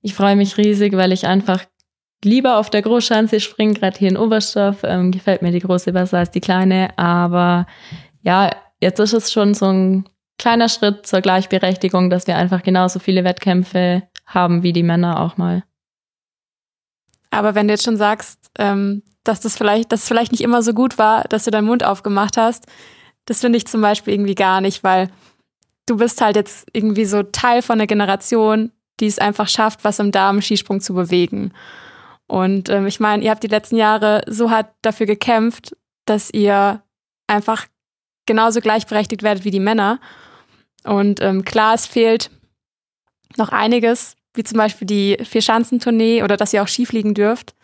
Ich 0.00 0.14
freue 0.14 0.36
mich 0.36 0.56
riesig, 0.56 0.96
weil 0.96 1.12
ich 1.12 1.26
einfach 1.26 1.64
lieber 2.24 2.58
auf 2.58 2.70
der 2.70 2.82
Großschanze 2.82 3.40
springe, 3.40 3.74
gerade 3.74 3.98
hier 3.98 4.08
in 4.08 4.16
Oberstoff. 4.16 4.78
Ähm, 4.84 5.10
gefällt 5.10 5.42
mir 5.42 5.52
die 5.52 5.60
große 5.60 5.92
besser 5.92 6.18
als 6.18 6.30
die 6.30 6.40
kleine, 6.40 6.96
aber 6.98 7.66
ja, 8.22 8.50
jetzt 8.80 8.98
ist 9.00 9.12
es 9.12 9.32
schon 9.32 9.54
so 9.54 9.66
ein 9.66 10.08
kleiner 10.38 10.68
Schritt 10.68 11.06
zur 11.06 11.20
Gleichberechtigung, 11.20 12.10
dass 12.10 12.26
wir 12.26 12.36
einfach 12.36 12.62
genauso 12.62 12.98
viele 12.98 13.24
Wettkämpfe 13.24 14.04
haben 14.26 14.62
wie 14.62 14.72
die 14.72 14.82
Männer 14.82 15.20
auch 15.20 15.36
mal. 15.36 15.64
Aber 17.30 17.54
wenn 17.54 17.68
du 17.68 17.74
jetzt 17.74 17.84
schon 17.84 17.96
sagst, 17.96 18.50
ähm, 18.58 19.02
dass 19.24 19.40
das 19.40 19.56
vielleicht, 19.56 19.92
dass 19.92 20.02
es 20.02 20.08
vielleicht 20.08 20.32
nicht 20.32 20.40
immer 20.42 20.62
so 20.62 20.72
gut 20.72 20.98
war, 20.98 21.24
dass 21.24 21.44
du 21.44 21.50
deinen 21.50 21.66
Mund 21.66 21.84
aufgemacht 21.84 22.36
hast, 22.36 22.66
das 23.26 23.40
finde 23.40 23.58
ich 23.58 23.66
zum 23.66 23.80
Beispiel 23.82 24.14
irgendwie 24.14 24.34
gar 24.34 24.60
nicht, 24.60 24.84
weil 24.84 25.10
du 25.86 25.96
bist 25.98 26.20
halt 26.20 26.36
jetzt 26.36 26.68
irgendwie 26.72 27.04
so 27.04 27.22
Teil 27.22 27.62
von 27.62 27.74
einer 27.74 27.86
Generation, 27.86 28.72
die 29.00 29.06
es 29.06 29.18
einfach 29.18 29.48
schafft, 29.48 29.84
was 29.84 29.98
im 29.98 30.12
Damen-Skisprung 30.12 30.80
zu 30.80 30.94
bewegen. 30.94 31.52
Und 32.26 32.68
ähm, 32.68 32.86
ich 32.86 33.00
meine, 33.00 33.24
ihr 33.24 33.30
habt 33.30 33.42
die 33.42 33.48
letzten 33.48 33.76
Jahre 33.76 34.22
so 34.26 34.50
hart 34.50 34.72
dafür 34.82 35.06
gekämpft, 35.06 35.76
dass 36.04 36.30
ihr 36.30 36.82
einfach 37.26 37.66
genauso 38.26 38.60
gleichberechtigt 38.60 39.22
werdet 39.22 39.44
wie 39.44 39.50
die 39.50 39.60
Männer. 39.60 39.98
Und 40.84 41.20
ähm, 41.20 41.44
klar, 41.44 41.74
es 41.74 41.86
fehlt 41.86 42.30
noch 43.36 43.50
einiges, 43.50 44.16
wie 44.34 44.44
zum 44.44 44.58
Beispiel 44.58 44.86
die 44.86 45.18
Vier-Schanzentournee 45.22 46.22
oder 46.22 46.36
dass 46.36 46.52
ihr 46.52 46.62
auch 46.62 46.68
Skifliegen 46.68 47.14
dürft. 47.14 47.54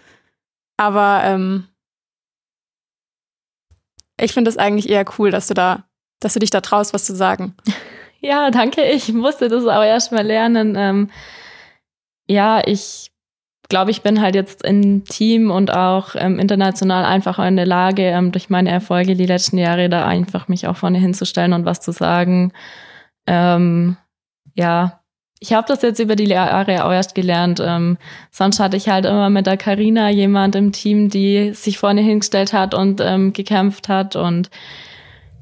Aber 0.76 1.20
ähm, 1.24 1.68
ich 4.18 4.32
finde 4.32 4.51
es 4.51 4.57
eigentlich 4.57 4.89
eher 4.89 5.05
cool, 5.18 5.30
dass 5.30 5.47
du 5.49 5.55
da, 5.55 5.85
dass 6.20 6.35
du 6.35 6.41
dich 6.41 6.51
da 6.51 6.61
traust, 6.61 6.95
was 6.95 7.05
zu 7.05 7.14
sagen. 7.14 7.55
Ja, 8.24 8.50
danke. 8.50 8.82
Ich 8.84 9.12
musste 9.12 9.48
das 9.50 9.66
auch 9.66 9.84
erst 9.84 10.10
mal 10.10 10.26
lernen. 10.26 10.76
Ähm, 10.78 11.10
ja, 12.26 12.62
ich 12.64 13.10
glaube, 13.68 13.90
ich 13.90 14.00
bin 14.00 14.22
halt 14.22 14.34
jetzt 14.34 14.64
im 14.64 15.04
Team 15.04 15.50
und 15.50 15.70
auch 15.74 16.14
ähm, 16.14 16.38
international 16.38 17.04
einfach 17.04 17.38
in 17.38 17.56
der 17.56 17.66
Lage, 17.66 18.04
ähm, 18.04 18.32
durch 18.32 18.48
meine 18.48 18.70
Erfolge 18.70 19.14
die 19.14 19.26
letzten 19.26 19.58
Jahre 19.58 19.90
da 19.90 20.06
einfach 20.06 20.48
mich 20.48 20.66
auch 20.66 20.76
vorne 20.78 20.98
hinzustellen 20.98 21.52
und 21.52 21.66
was 21.66 21.82
zu 21.82 21.92
sagen. 21.92 22.54
Ähm, 23.26 23.98
ja, 24.54 25.00
ich 25.38 25.52
habe 25.52 25.68
das 25.68 25.82
jetzt 25.82 25.98
über 25.98 26.16
die 26.16 26.24
Jahre 26.24 26.86
auch 26.86 26.92
erst 26.92 27.14
gelernt. 27.14 27.60
Ähm, 27.62 27.98
sonst 28.30 28.58
hatte 28.58 28.78
ich 28.78 28.88
halt 28.88 29.04
immer 29.04 29.28
mit 29.28 29.44
der 29.46 29.58
Karina 29.58 30.08
jemand 30.08 30.56
im 30.56 30.72
Team, 30.72 31.10
die 31.10 31.52
sich 31.52 31.76
vorne 31.76 32.00
hingestellt 32.00 32.54
hat 32.54 32.72
und 32.72 33.02
ähm, 33.02 33.34
gekämpft 33.34 33.90
hat 33.90 34.16
und 34.16 34.48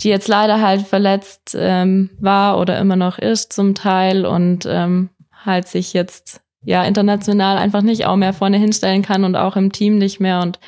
die 0.01 0.09
jetzt 0.09 0.29
leider 0.29 0.61
halt 0.61 0.83
verletzt 0.83 1.57
ähm, 1.59 2.11
war 2.19 2.59
oder 2.59 2.79
immer 2.79 2.97
noch 2.97 3.19
ist 3.19 3.53
zum 3.53 3.75
Teil 3.75 4.27
und 4.27 4.67
ähm, 4.67 5.11
halt 5.45 5.69
sich 5.69 5.93
jetzt 5.93 6.41
ja 6.65 6.85
international 6.85 7.59
einfach 7.59 7.83
nicht 7.83 8.07
auch 8.07 8.17
mehr 8.17 8.33
vorne 8.33 8.59
hinstellen 8.59 9.03
kann 9.03 9.25
und 9.25 9.37
auch 9.37 9.57
im 9.57 9.73
Team 9.73 9.99
nicht 9.99 10.21
mehr. 10.21 10.41
Und 10.41 10.59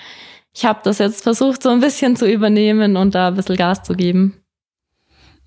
ich 0.52 0.64
habe 0.64 0.80
das 0.84 0.98
jetzt 0.98 1.22
versucht, 1.22 1.62
so 1.62 1.70
ein 1.70 1.80
bisschen 1.80 2.16
zu 2.16 2.30
übernehmen 2.30 2.96
und 2.96 3.14
da 3.14 3.28
ein 3.28 3.34
bisschen 3.34 3.56
Gas 3.56 3.82
zu 3.82 3.94
geben. 3.94 4.40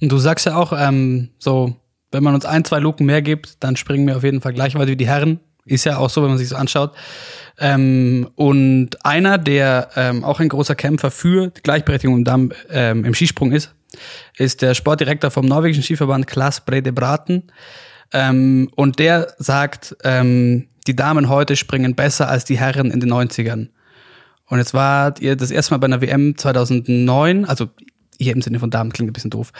Und 0.01 0.11
du 0.11 0.17
sagst 0.17 0.45
ja 0.45 0.55
auch, 0.55 0.73
ähm, 0.77 1.29
so, 1.39 1.75
wenn 2.11 2.23
man 2.23 2.35
uns 2.35 2.45
ein, 2.45 2.63
zwei 2.65 2.79
Luken 2.79 3.05
mehr 3.05 3.21
gibt, 3.21 3.63
dann 3.63 3.75
springen 3.75 4.07
wir 4.07 4.17
auf 4.17 4.23
jeden 4.23 4.41
Fall 4.41 4.53
gleich 4.53 4.75
weiter 4.75 4.91
wie 4.91 4.97
die 4.97 5.07
Herren. 5.07 5.39
Ist 5.67 5.85
ja 5.85 5.97
auch 5.97 6.09
so, 6.09 6.21
wenn 6.21 6.29
man 6.29 6.37
sich 6.37 6.49
so 6.49 6.55
anschaut. 6.55 6.93
Ähm, 7.59 8.29
und 8.35 9.05
einer, 9.05 9.37
der 9.37 9.89
ähm, 9.95 10.23
auch 10.23 10.39
ein 10.39 10.49
großer 10.49 10.75
Kämpfer 10.75 11.11
für 11.11 11.51
Gleichberechtigung 11.63 12.17
im, 12.17 12.23
Damm, 12.23 12.51
ähm, 12.69 13.03
im 13.03 13.13
Skisprung 13.13 13.51
ist, 13.51 13.73
ist 14.37 14.61
der 14.61 14.73
Sportdirektor 14.73 15.31
vom 15.31 15.45
norwegischen 15.45 15.83
Skiverband 15.83 16.27
Klaas 16.27 16.61
Brede 16.61 16.93
Braten. 16.93 17.43
Ähm, 18.13 18.69
und 18.75 18.99
der 18.99 19.33
sagt, 19.37 19.95
ähm, 20.03 20.67
die 20.85 20.95
Damen 20.95 21.29
heute 21.29 21.55
springen 21.55 21.95
besser 21.95 22.29
als 22.29 22.45
die 22.45 22.57
Herren 22.57 22.91
in 22.91 22.99
den 22.99 23.11
90ern. 23.11 23.69
Und 24.49 24.59
jetzt 24.59 24.73
wart 24.73 25.19
ihr 25.19 25.35
das 25.35 25.51
erste 25.51 25.73
Mal 25.73 25.79
bei 25.79 25.85
einer 25.85 26.01
WM 26.01 26.37
2009, 26.37 27.45
also 27.45 27.67
hier 28.19 28.33
im 28.33 28.41
Sinne 28.41 28.59
von 28.59 28.71
Damen 28.71 28.91
klingt 28.93 29.09
ein 29.09 29.13
bisschen 29.13 29.29
doof. 29.29 29.51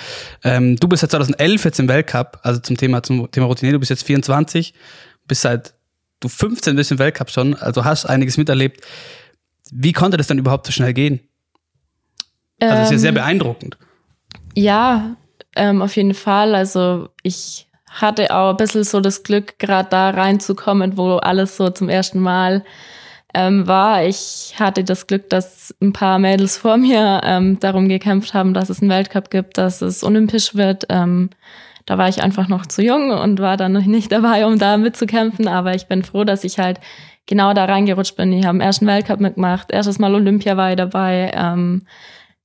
Ähm, 0.44 0.78
du 0.78 0.88
bist 0.88 1.02
seit 1.02 1.12
2011 1.12 1.66
jetzt 1.66 1.80
im 1.80 1.90
Weltcup, 1.90 2.40
also 2.44 2.60
zum 2.60 2.78
Thema 2.78 3.04
zum 3.04 3.30
Thema 3.32 3.48
Routine. 3.48 3.74
Du 3.74 3.80
bist 3.80 3.90
jetzt 3.90 4.04
24, 4.04 4.74
bist 5.28 5.42
seit 5.42 5.74
du 6.20 6.30
15 6.30 6.76
bist 6.76 6.92
im 6.92 7.00
Weltcup 7.00 7.30
schon, 7.30 7.56
also 7.56 7.86
hast 7.86 8.06
einiges 8.06 8.38
miterlebt. 8.38 8.82
Wie 9.72 9.94
konnte 9.94 10.18
das 10.18 10.28
dann 10.28 10.38
überhaupt 10.38 10.66
so 10.66 10.72
schnell 10.72 10.94
gehen? 10.94 11.20
Also 12.60 12.76
das 12.76 12.86
ist 12.86 12.92
ja 12.92 12.98
sehr 12.98 13.10
Ähm, 13.10 13.16
beeindruckend. 13.16 13.78
Ja, 14.56 15.16
ähm, 15.56 15.82
auf 15.82 15.96
jeden 15.96 16.14
Fall. 16.14 16.56
Also 16.56 17.10
ich 17.22 17.68
hatte 17.86 18.36
auch 18.36 18.52
ein 18.52 18.58
bisschen 18.58 18.84
so 18.84 19.02
das 19.02 19.24
Glück, 19.24 19.60
gerade 19.60 19.90
da 19.90 20.10
reinzukommen, 20.10 20.98
wo 20.98 21.18
alles 21.18 21.58
so 21.58 21.70
zum 21.70 21.90
ersten 21.90 22.20
Mal 22.20 22.64
ähm, 23.34 23.68
war. 23.68 24.04
Ich 24.06 24.56
hatte 24.58 24.84
das 24.84 25.08
Glück, 25.08 25.30
dass 25.30 25.76
ein 25.82 25.94
paar 25.94 26.20
Mädels 26.20 26.58
vor 26.58 26.78
mir 26.78 27.22
ähm, 27.24 27.60
darum 27.60 27.88
gekämpft 27.90 28.34
haben, 28.34 28.54
dass 28.54 28.70
es 28.70 28.82
einen 28.82 28.90
Weltcup 28.90 29.30
gibt, 29.30 29.58
dass 29.58 29.82
es 29.82 30.04
olympisch 30.04 30.56
wird. 30.56 30.86
Ähm, 30.90 31.30
da 31.88 31.98
war 31.98 32.10
ich 32.10 32.22
einfach 32.22 32.50
noch 32.50 32.66
zu 32.66 32.84
jung 32.84 33.12
und 33.12 33.40
war 33.40 33.56
dann 33.56 33.72
noch 33.72 33.86
nicht 33.86 34.12
dabei, 34.12 34.46
um 34.46 34.60
da 34.60 34.78
mitzukämpfen. 34.78 35.48
Aber 35.48 35.74
ich 35.74 35.88
bin 35.88 36.04
froh, 36.04 36.26
dass 36.26 36.44
ich 36.44 36.60
halt 36.60 36.82
genau 37.26 37.54
da 37.54 37.66
reingerutscht 37.66 38.18
bin. 38.18 38.34
Ich 38.34 38.46
habe 38.46 38.58
im 38.58 38.62
ersten 38.62 38.86
Weltcup 38.86 39.22
mitgemacht, 39.22 39.72
erstes 39.72 39.98
Mal 39.98 40.14
Olympia 40.14 40.58
war 40.58 40.72
ich 40.72 40.76
dabei. 40.76 41.32
Ähm, 41.34 41.88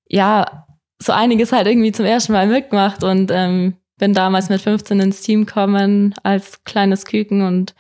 ja, 0.09 0.67
so 0.99 1.13
einiges 1.13 1.51
halt 1.51 1.67
irgendwie 1.67 1.91
zum 1.91 2.07
ersten 2.07 2.33
Mal 2.33 2.47
mitgemacht 2.47 3.03
und 3.03 3.33
ähm, 3.33 3.75
bin 3.99 4.15
damals 4.15 4.49
mit 4.49 4.61
15 4.61 5.01
ins 5.01 5.23
Team 5.23 5.45
gekommen 5.45 6.15
als 6.23 6.63
kleines 6.63 7.05
Küken 7.05 7.43
und 7.43 7.75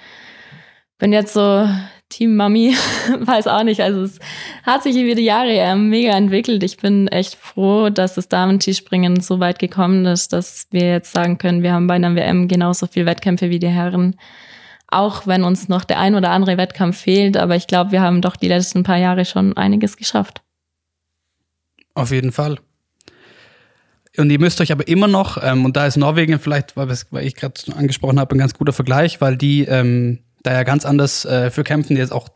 bin 0.99 1.13
jetzt 1.13 1.33
so 1.33 1.69
Team 2.13 2.37
Mami, 2.37 2.77
weiß 3.21 3.47
auch 3.47 3.65
nicht. 3.65 3.81
Also 3.81 4.03
es 4.03 4.19
hat 4.63 4.83
sich 4.83 4.97
über 4.97 5.15
die 5.15 5.25
Jahre 5.25 5.75
mega 5.77 6.13
entwickelt. 6.13 6.63
Ich 6.63 6.77
bin 6.77 7.09
echt 7.09 7.35
froh, 7.35 7.89
dass 7.89 8.15
das 8.15 8.29
Damen-Skispringen 8.29 9.21
so 9.21 9.41
weit 9.41 9.59
gekommen 9.59 10.05
ist, 10.05 10.33
dass 10.33 10.67
wir 10.71 10.91
jetzt 10.91 11.13
sagen 11.13 11.39
können, 11.39 11.63
wir 11.63 11.73
haben 11.73 11.87
bei 11.87 11.95
einer 11.95 12.15
WM 12.15 12.49
genauso 12.49 12.87
viel 12.87 13.07
Wettkämpfe 13.07 13.49
wie 13.51 13.59
die 13.59 13.69
Herren. 13.69 14.17
Auch 14.89 15.27
wenn 15.27 15.43
uns 15.43 15.69
noch 15.69 15.85
der 15.85 15.99
ein 15.99 16.15
oder 16.15 16.31
andere 16.31 16.59
Wettkampf 16.59 16.99
fehlt, 16.99 17.39
aber 17.39 17.57
ich 17.57 17.67
glaube, 17.67 17.93
wir 17.93 18.03
haben 18.03 18.21
doch 18.21 18.37
die 18.37 18.49
letzten 18.49 18.83
paar 18.83 18.99
Jahre 18.99 19.25
schon 19.25 19.57
einiges 19.57 19.97
geschafft. 19.97 20.43
Auf 21.95 22.11
jeden 22.11 22.31
Fall. 22.31 22.59
Und 24.19 24.31
ihr 24.31 24.39
müsst 24.39 24.61
euch 24.61 24.71
aber 24.71 24.87
immer 24.87 25.09
noch, 25.09 25.43
ähm, 25.43 25.65
und 25.65 25.77
da 25.77 25.87
ist 25.87 25.97
Norwegen 25.97 26.39
vielleicht, 26.39 26.77
weil 26.77 26.91
ich 27.25 27.35
gerade 27.35 27.61
angesprochen 27.75 28.21
habe, 28.21 28.35
ein 28.35 28.39
ganz 28.39 28.53
guter 28.53 28.75
Vergleich, 28.75 29.23
weil 29.23 29.39
die 29.39 29.65
ähm, 29.65 30.19
da 30.43 30.53
ja 30.53 30.63
ganz 30.63 30.85
anders 30.85 31.25
äh, 31.25 31.51
für 31.51 31.65
kämpfen, 31.65 31.95
die 31.95 32.01
jetzt 32.01 32.13
auch 32.13 32.29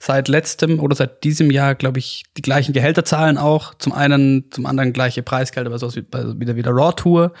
seit 0.00 0.28
letztem 0.28 0.80
oder 0.80 0.96
seit 0.96 1.24
diesem 1.24 1.50
Jahr, 1.50 1.74
glaube 1.74 1.98
ich, 1.98 2.24
die 2.36 2.42
gleichen 2.42 2.72
Gehälter 2.72 3.04
zahlen 3.04 3.38
auch. 3.38 3.74
Zum 3.74 3.92
einen, 3.92 4.50
zum 4.50 4.66
anderen 4.66 4.92
gleiche 4.92 5.22
Preisgelder, 5.22 5.68
aber 5.70 5.78
so 5.78 5.94
wie 5.94 6.02
bei 6.02 6.24
wieder 6.38 6.56
wieder 6.56 6.70
Raw 6.72 6.92
Tour. 6.94 7.32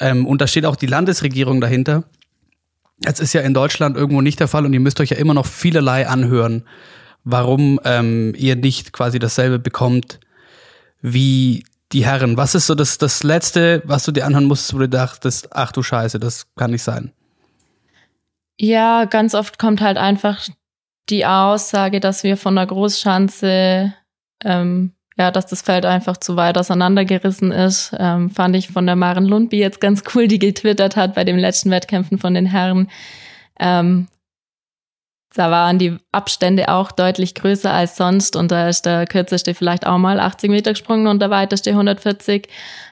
Ähm, 0.00 0.26
und 0.26 0.40
da 0.40 0.46
steht 0.46 0.64
auch 0.64 0.76
die 0.76 0.86
Landesregierung 0.86 1.60
dahinter. 1.60 2.04
Das 3.00 3.20
ist 3.20 3.32
ja 3.32 3.42
in 3.42 3.54
Deutschland 3.54 3.96
irgendwo 3.96 4.20
nicht 4.22 4.40
der 4.40 4.48
Fall 4.48 4.64
und 4.64 4.72
ihr 4.72 4.80
müsst 4.80 5.00
euch 5.00 5.10
ja 5.10 5.16
immer 5.18 5.34
noch 5.34 5.46
vielerlei 5.46 6.08
anhören, 6.08 6.64
warum 7.24 7.78
ähm, 7.84 8.34
ihr 8.36 8.56
nicht 8.56 8.92
quasi 8.92 9.18
dasselbe 9.18 9.58
bekommt 9.58 10.18
wie 11.00 11.62
die 11.92 12.04
Herren. 12.04 12.36
Was 12.36 12.54
ist 12.54 12.66
so 12.66 12.74
das, 12.74 12.98
das 12.98 13.22
Letzte, 13.22 13.82
was 13.84 14.04
du 14.04 14.12
dir 14.12 14.26
anhören 14.26 14.46
musstest, 14.46 14.74
wo 14.74 14.78
du 14.78 14.88
dachtest, 14.88 15.48
ach 15.52 15.72
du 15.72 15.82
Scheiße, 15.82 16.18
das 16.18 16.46
kann 16.56 16.72
nicht 16.72 16.82
sein? 16.82 17.12
Ja, 18.60 19.04
ganz 19.04 19.34
oft 19.34 19.58
kommt 19.58 19.80
halt 19.80 19.96
einfach 19.96 20.48
die 21.08 21.24
Aussage, 21.24 22.00
dass 22.00 22.24
wir 22.24 22.36
von 22.36 22.56
der 22.56 22.66
Großschanze, 22.66 23.94
ähm, 24.44 24.92
ja, 25.16 25.30
dass 25.30 25.46
das 25.46 25.62
Feld 25.62 25.86
einfach 25.86 26.16
zu 26.16 26.36
weit 26.36 26.58
auseinandergerissen 26.58 27.52
ist. 27.52 27.94
Ähm, 27.98 28.30
fand 28.30 28.56
ich 28.56 28.68
von 28.68 28.86
der 28.86 28.96
Maren 28.96 29.24
Lundby 29.24 29.58
jetzt 29.58 29.80
ganz 29.80 30.02
cool, 30.14 30.28
die 30.28 30.38
getwittert 30.38 30.96
hat 30.96 31.14
bei 31.14 31.24
den 31.24 31.38
letzten 31.38 31.70
Wettkämpfen 31.70 32.18
von 32.18 32.34
den 32.34 32.46
Herren. 32.46 32.88
Ähm, 33.58 34.08
da 35.34 35.50
waren 35.50 35.78
die 35.78 35.98
Abstände 36.10 36.68
auch 36.68 36.90
deutlich 36.90 37.34
größer 37.34 37.72
als 37.72 37.96
sonst 37.96 38.34
und 38.34 38.50
da 38.50 38.68
ist 38.68 38.86
der 38.86 39.06
kürzeste 39.06 39.54
vielleicht 39.54 39.86
auch 39.86 39.98
mal 39.98 40.20
80 40.20 40.50
Meter 40.50 40.72
gesprungen 40.72 41.06
und 41.06 41.20
der 41.20 41.30
weiteste 41.30 41.70
140, 41.70 42.48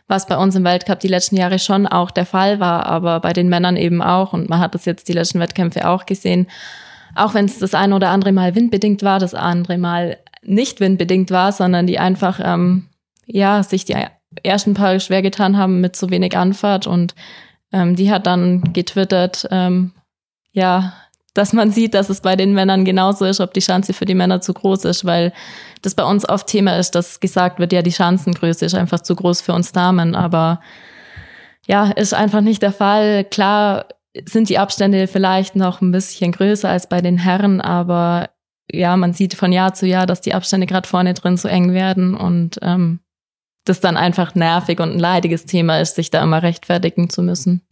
was 0.07 0.27
bei 0.27 0.37
uns 0.37 0.55
im 0.55 0.65
Weltcup 0.65 1.01
die 1.01 1.09
letzten 1.09 1.37
Jahre 1.37 1.59
schon 1.59 1.87
auch 1.87 2.11
der 2.11 2.27
Fall 2.27 2.61
war, 2.61 2.87
aber 2.87 3.21
bei 3.21 3.33
den 3.33 3.49
Männern 3.49 3.77
eben 3.77 4.03
auch 4.03 4.33
und 4.33 4.51
man 4.51 4.61
hat 4.61 4.75
das 4.75 4.85
jetzt 4.85 5.09
die 5.09 5.15
letzten 5.15 5.41
Wettkämpfe 5.41 5.89
auch 5.89 6.05
gesehen. 6.05 6.47
Auch 7.15 7.33
wenn 7.33 7.47
es 7.47 7.59
das 7.59 7.73
eine 7.73 7.95
oder 7.95 8.11
andere 8.11 8.33
Mal 8.33 8.55
windbedingt 8.55 9.03
war, 9.03 9.19
das 9.19 9.33
andere 9.33 9.79
Mal 9.79 10.19
nicht 10.43 10.81
windbedingt 10.81 11.31
war, 11.31 11.53
sondern 11.53 11.87
die 11.87 11.99
einfach 11.99 12.39
ähm, 12.43 12.89
ja 13.25 13.63
sich 13.63 13.87
die 13.87 13.97
ersten 14.43 14.75
paar 14.75 15.01
schwer 15.01 15.23
getan 15.23 15.57
haben 15.57 15.81
mit 15.81 15.97
zu 15.97 16.11
wenig 16.11 16.37
Anfahrt 16.37 16.87
und 16.87 17.15
ähm, 17.73 17.97
die 17.97 18.11
hat 18.11 18.27
dann 18.27 18.73
getwittert, 18.75 19.49
ähm, 19.51 19.93
ja, 20.53 20.93
dass 21.37 21.53
man 21.53 21.71
sieht, 21.71 21.95
dass 21.95 22.09
es 22.09 22.23
bei 22.23 22.35
den 22.35 22.55
Männern 22.55 22.85
genauso 22.85 23.27
ist, 23.27 23.41
ob 23.41 23.53
die 23.53 23.61
Schanze 23.61 23.93
für 23.93 24.07
die 24.07 24.15
Männer 24.15 24.41
zu 24.41 24.55
groß 24.55 24.85
ist, 24.87 25.05
weil 25.05 25.33
das 25.83 25.95
bei 25.95 26.05
uns 26.05 26.27
oft 26.27 26.47
Thema 26.47 26.79
ist, 26.79 26.95
dass 26.95 27.21
gesagt 27.21 27.59
wird, 27.59 27.73
ja, 27.73 27.83
die 27.83 27.93
Schanzengröße 27.93 28.65
ist 28.65 28.75
einfach 28.75 29.01
zu 29.01 29.15
groß 29.15 29.43
für 29.43 29.53
uns 29.53 29.73
Damen, 29.73 30.15
aber 30.15 30.61
ja, 31.67 31.91
ist 31.91 32.15
einfach 32.15 32.41
nicht 32.41 32.63
der 32.63 32.73
Fall. 32.73 33.25
Klar 33.25 33.87
sind 34.25 34.49
die 34.49 34.59
Abstände 34.59 35.07
vielleicht 35.09 35.57
noch 35.57 35.83
ein 35.83 35.93
bisschen 35.93 36.33
größer 36.33 36.71
als 36.71 36.89
bei 36.89 37.03
den 37.03 37.19
Herren, 37.19 37.61
aber 37.61 38.31
ja, 38.73 38.97
man 38.97 39.13
sieht 39.13 39.35
von 39.35 39.53
Jahr 39.53 39.75
zu 39.75 39.87
Jahr, 39.87 40.07
dass 40.07 40.23
die 40.23 40.33
Abstände 40.33 40.67
gerade 40.67 40.89
vorne 40.89 41.13
drin 41.13 41.37
so 41.37 41.49
eng 41.49 41.73
werden 41.73 42.15
und 42.17 42.59
ähm, 42.63 43.01
das 43.67 43.81
dann 43.81 43.99
einfach 43.99 44.35
nervig 44.35 44.81
und 44.81 44.93
ein 44.93 44.99
leidiges 44.99 45.45
Thema 45.45 45.81
ist, 45.81 45.97
sich 45.97 46.11
da 46.11 46.23
immer 46.23 46.43
rechtfertigen 46.43 47.11
zu 47.11 47.23
müssen. 47.23 47.63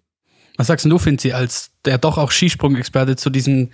Was 0.57 0.69
sagst 0.69 0.87
du, 0.87 0.99
Finzi, 0.99 1.33
als 1.33 1.71
der 1.85 1.99
doch 1.99 2.19
auch 2.19 2.31
Skisprung-Experte 2.31 3.17
zu 3.17 3.31
diesen 3.31 3.73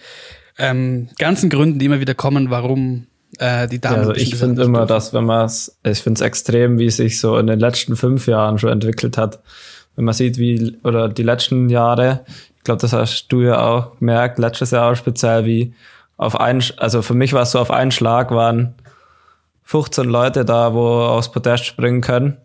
ähm, 0.59 1.09
ganzen 1.19 1.51
Gründen, 1.51 1.79
die 1.79 1.87
immer 1.87 2.01
wieder 2.01 2.15
kommen, 2.15 2.51
warum 2.51 3.07
äh, 3.39 3.69
die 3.69 3.81
Damen. 3.81 4.03
Ja, 4.03 4.09
also 4.09 4.15
ich 4.15 4.35
finde 4.35 4.63
immer, 4.63 4.87
dass 4.87 5.13
wenn 5.15 5.25
man 5.25 5.47
es, 5.47 5.79
ich 5.83 6.01
finde 6.01 6.19
es 6.19 6.27
extrem, 6.27 6.79
wie 6.79 6.87
es 6.87 6.97
sich 6.97 7.21
so 7.21 7.39
in 7.39 7.47
den 7.47 7.61
letzten 7.61 7.97
fünf 7.97 8.27
Jahren 8.27 8.59
schon 8.59 8.71
entwickelt 8.71 9.17
hat. 9.17 9.41
Wenn 9.97 10.05
man 10.05 10.15
sieht, 10.15 10.39
wie, 10.39 10.77
oder 10.85 11.09
die 11.09 11.23
letzten 11.23 11.69
Jahre, 11.69 12.25
ich 12.57 12.65
glaube, 12.65 12.81
das 12.81 12.93
hast 12.93 13.29
du 13.29 13.43
ja 13.43 13.61
auch 13.61 13.99
gemerkt, 13.99 14.39
letztes 14.39 14.71
Jahr 14.71 14.91
auch 14.93 14.97
speziell, 14.97 15.45
wie 15.45 15.75
auf 16.17 16.39
einen, 16.39 16.63
also 16.77 17.03
für 17.03 17.15
mich 17.15 17.33
war 17.33 17.43
es 17.43 17.53
so, 17.53 17.59
auf 17.59 17.71
einen 17.71 17.91
Schlag 17.91 18.31
waren 18.31 18.75
15 19.65 20.05
Leute 20.05 20.45
da, 20.45 20.75
wo 20.75 20.87
aufs 20.87 21.33
Podest 21.33 21.65
springen 21.65 22.01
können. 22.01 22.37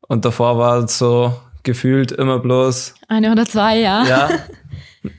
Und 0.00 0.24
davor 0.24 0.58
war 0.58 0.84
es 0.84 0.98
so 0.98 1.34
gefühlt 1.62 2.12
immer 2.12 2.38
bloß. 2.38 2.94
Eine 3.08 3.32
oder 3.32 3.46
zwei, 3.46 3.78
ja. 3.78 4.04
Ja. 4.04 4.30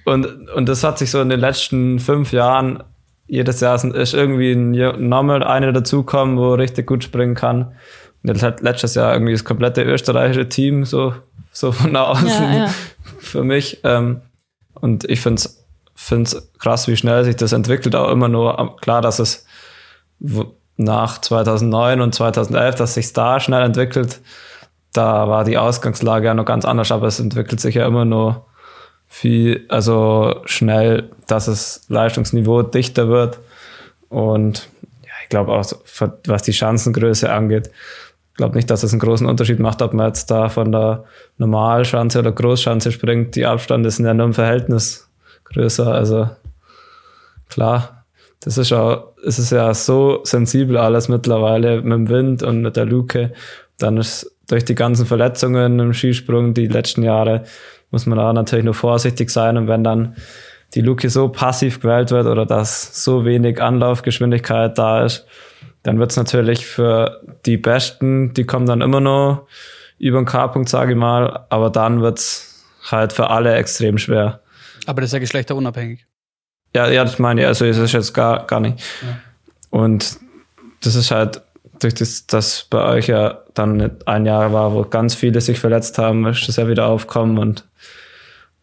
Und, 0.05 0.49
und 0.51 0.69
das 0.69 0.81
hat 0.85 0.97
sich 0.97 1.11
so 1.11 1.19
in 1.19 1.27
den 1.27 1.41
letzten 1.41 1.99
fünf 1.99 2.31
Jahren, 2.31 2.81
jedes 3.27 3.59
Jahr 3.59 3.75
ist 3.75 4.13
irgendwie 4.13 4.53
ein 4.53 4.71
Normal 5.09 5.43
einer 5.43 5.73
dazukommen, 5.73 6.37
wo 6.37 6.53
richtig 6.53 6.87
gut 6.87 7.03
springen 7.03 7.35
kann. 7.35 7.73
Und 8.23 8.29
jetzt 8.29 8.43
hat 8.43 8.61
letztes 8.61 8.95
Jahr 8.95 9.11
irgendwie 9.11 9.33
das 9.33 9.43
komplette 9.43 9.83
österreichische 9.83 10.47
Team 10.47 10.85
so, 10.85 11.13
so 11.51 11.73
von 11.73 11.93
außen 11.97 12.27
Ja, 12.27 12.53
ja. 12.53 12.73
für 13.19 13.43
mich. 13.43 13.81
Ähm, 13.83 14.21
und 14.75 15.03
ich 15.09 15.19
finde 15.19 15.41
es 15.41 15.63
find's 15.95 16.51
krass, 16.59 16.87
wie 16.87 16.97
schnell 16.97 17.23
sich 17.23 17.35
das 17.35 17.53
entwickelt. 17.53 17.95
Auch 17.95 18.09
immer 18.09 18.27
nur 18.27 18.77
klar, 18.77 19.01
dass 19.01 19.19
es 19.19 19.45
nach 20.77 21.19
2009 21.19 22.01
und 22.01 22.15
2011, 22.15 22.75
dass 22.75 22.93
sich 22.93 23.13
da 23.13 23.39
schnell 23.39 23.63
entwickelt. 23.63 24.21
Da 24.93 25.27
war 25.27 25.43
die 25.43 25.57
Ausgangslage 25.57 26.27
ja 26.27 26.33
noch 26.33 26.45
ganz 26.45 26.65
anders, 26.65 26.91
aber 26.91 27.07
es 27.07 27.19
entwickelt 27.19 27.59
sich 27.59 27.75
ja 27.75 27.87
immer 27.87 28.05
nur 28.05 28.45
viel, 29.07 29.65
also 29.69 30.41
schnell, 30.45 31.09
dass 31.27 31.45
das 31.45 31.85
Leistungsniveau 31.89 32.63
dichter 32.63 33.09
wird. 33.09 33.39
Und 34.09 34.69
ja, 35.03 35.11
ich 35.23 35.29
glaube 35.29 35.51
auch, 35.51 35.65
was 36.25 36.41
die 36.43 36.53
Schanzengröße 36.53 37.31
angeht, 37.31 37.71
ich 38.33 38.37
glaube 38.37 38.55
nicht, 38.55 38.71
dass 38.71 38.81
es 38.81 38.91
einen 38.91 38.99
großen 38.99 39.27
Unterschied 39.27 39.59
macht, 39.59 39.83
ob 39.83 39.93
man 39.93 40.07
jetzt 40.07 40.31
da 40.31 40.49
von 40.49 40.71
der 40.71 41.03
Normalschanze 41.37 42.17
oder 42.17 42.31
Großschanze 42.31 42.91
springt. 42.91 43.35
Die 43.35 43.45
Abstände 43.45 43.91
sind 43.91 44.07
ja 44.07 44.15
nur 44.15 44.25
im 44.25 44.33
Verhältnis 44.33 45.07
größer. 45.43 45.93
Also 45.93 46.29
klar, 47.47 48.05
das 48.39 48.57
ist 48.57 48.73
auch, 48.73 49.13
es 49.23 49.37
ist 49.37 49.51
ja 49.51 49.71
so 49.75 50.21
sensibel 50.23 50.77
alles 50.77 51.09
mittlerweile 51.09 51.83
mit 51.83 51.93
dem 51.93 52.09
Wind 52.09 52.41
und 52.41 52.63
mit 52.63 52.75
der 52.75 52.85
Luke. 52.85 53.33
Dann 53.77 53.97
ist 53.97 54.32
durch 54.47 54.65
die 54.65 54.75
ganzen 54.75 55.05
Verletzungen 55.05 55.79
im 55.79 55.93
Skisprung 55.93 56.53
die 56.53 56.67
letzten 56.67 57.03
Jahre 57.03 57.43
muss 57.91 58.05
man 58.05 58.17
da 58.17 58.33
natürlich 58.33 58.65
nur 58.65 58.73
vorsichtig 58.73 59.29
sein 59.29 59.57
und 59.57 59.67
wenn 59.67 59.83
dann 59.83 60.15
die 60.73 60.81
Luke 60.81 61.09
so 61.09 61.29
passiv 61.29 61.79
gewählt 61.79 62.11
wird 62.11 62.25
oder 62.25 62.45
dass 62.45 63.03
so 63.03 63.25
wenig 63.25 63.61
Anlaufgeschwindigkeit 63.61 64.77
da 64.77 65.05
ist, 65.05 65.27
dann 65.83 65.99
wird's 65.99 66.17
natürlich 66.17 66.65
für 66.65 67.21
die 67.45 67.57
Besten, 67.57 68.33
die 68.33 68.45
kommen 68.45 68.65
dann 68.65 68.81
immer 68.81 68.99
noch 68.99 69.47
über 69.99 70.19
den 70.19 70.25
K-Punkt, 70.25 70.69
sage 70.69 70.93
ich 70.93 70.97
mal, 70.97 71.45
aber 71.49 71.69
dann 71.69 72.01
wird's 72.01 72.65
halt 72.89 73.13
für 73.13 73.29
alle 73.29 73.53
extrem 73.53 73.97
schwer. 73.97 74.41
Aber 74.85 75.01
das 75.01 75.09
ist 75.09 75.13
ja 75.13 75.19
geschlechterunabhängig. 75.19 76.05
Ja, 76.75 76.89
ja, 76.89 77.03
das 77.03 77.19
meine 77.19 77.41
ich, 77.41 77.47
also 77.47 77.65
es 77.65 77.77
ist 77.77 77.91
jetzt 77.91 78.13
gar, 78.13 78.47
gar 78.47 78.59
nicht. 78.59 78.83
Und 79.69 80.17
das 80.81 80.95
ist 80.95 81.11
halt 81.11 81.41
durch 81.79 81.93
das, 81.93 82.25
dass 82.27 82.63
bei 82.63 82.83
euch 82.83 83.07
ja 83.07 83.42
dann 83.53 83.91
ein 84.05 84.25
Jahr 84.25 84.51
war, 84.53 84.73
wo 84.73 84.83
ganz 84.83 85.15
viele 85.15 85.41
sich 85.41 85.59
verletzt 85.59 85.97
haben, 85.97 86.25
ist 86.27 86.47
das 86.47 86.55
ja 86.57 86.67
wieder 86.67 86.87
aufkommen 86.87 87.37
und 87.37 87.65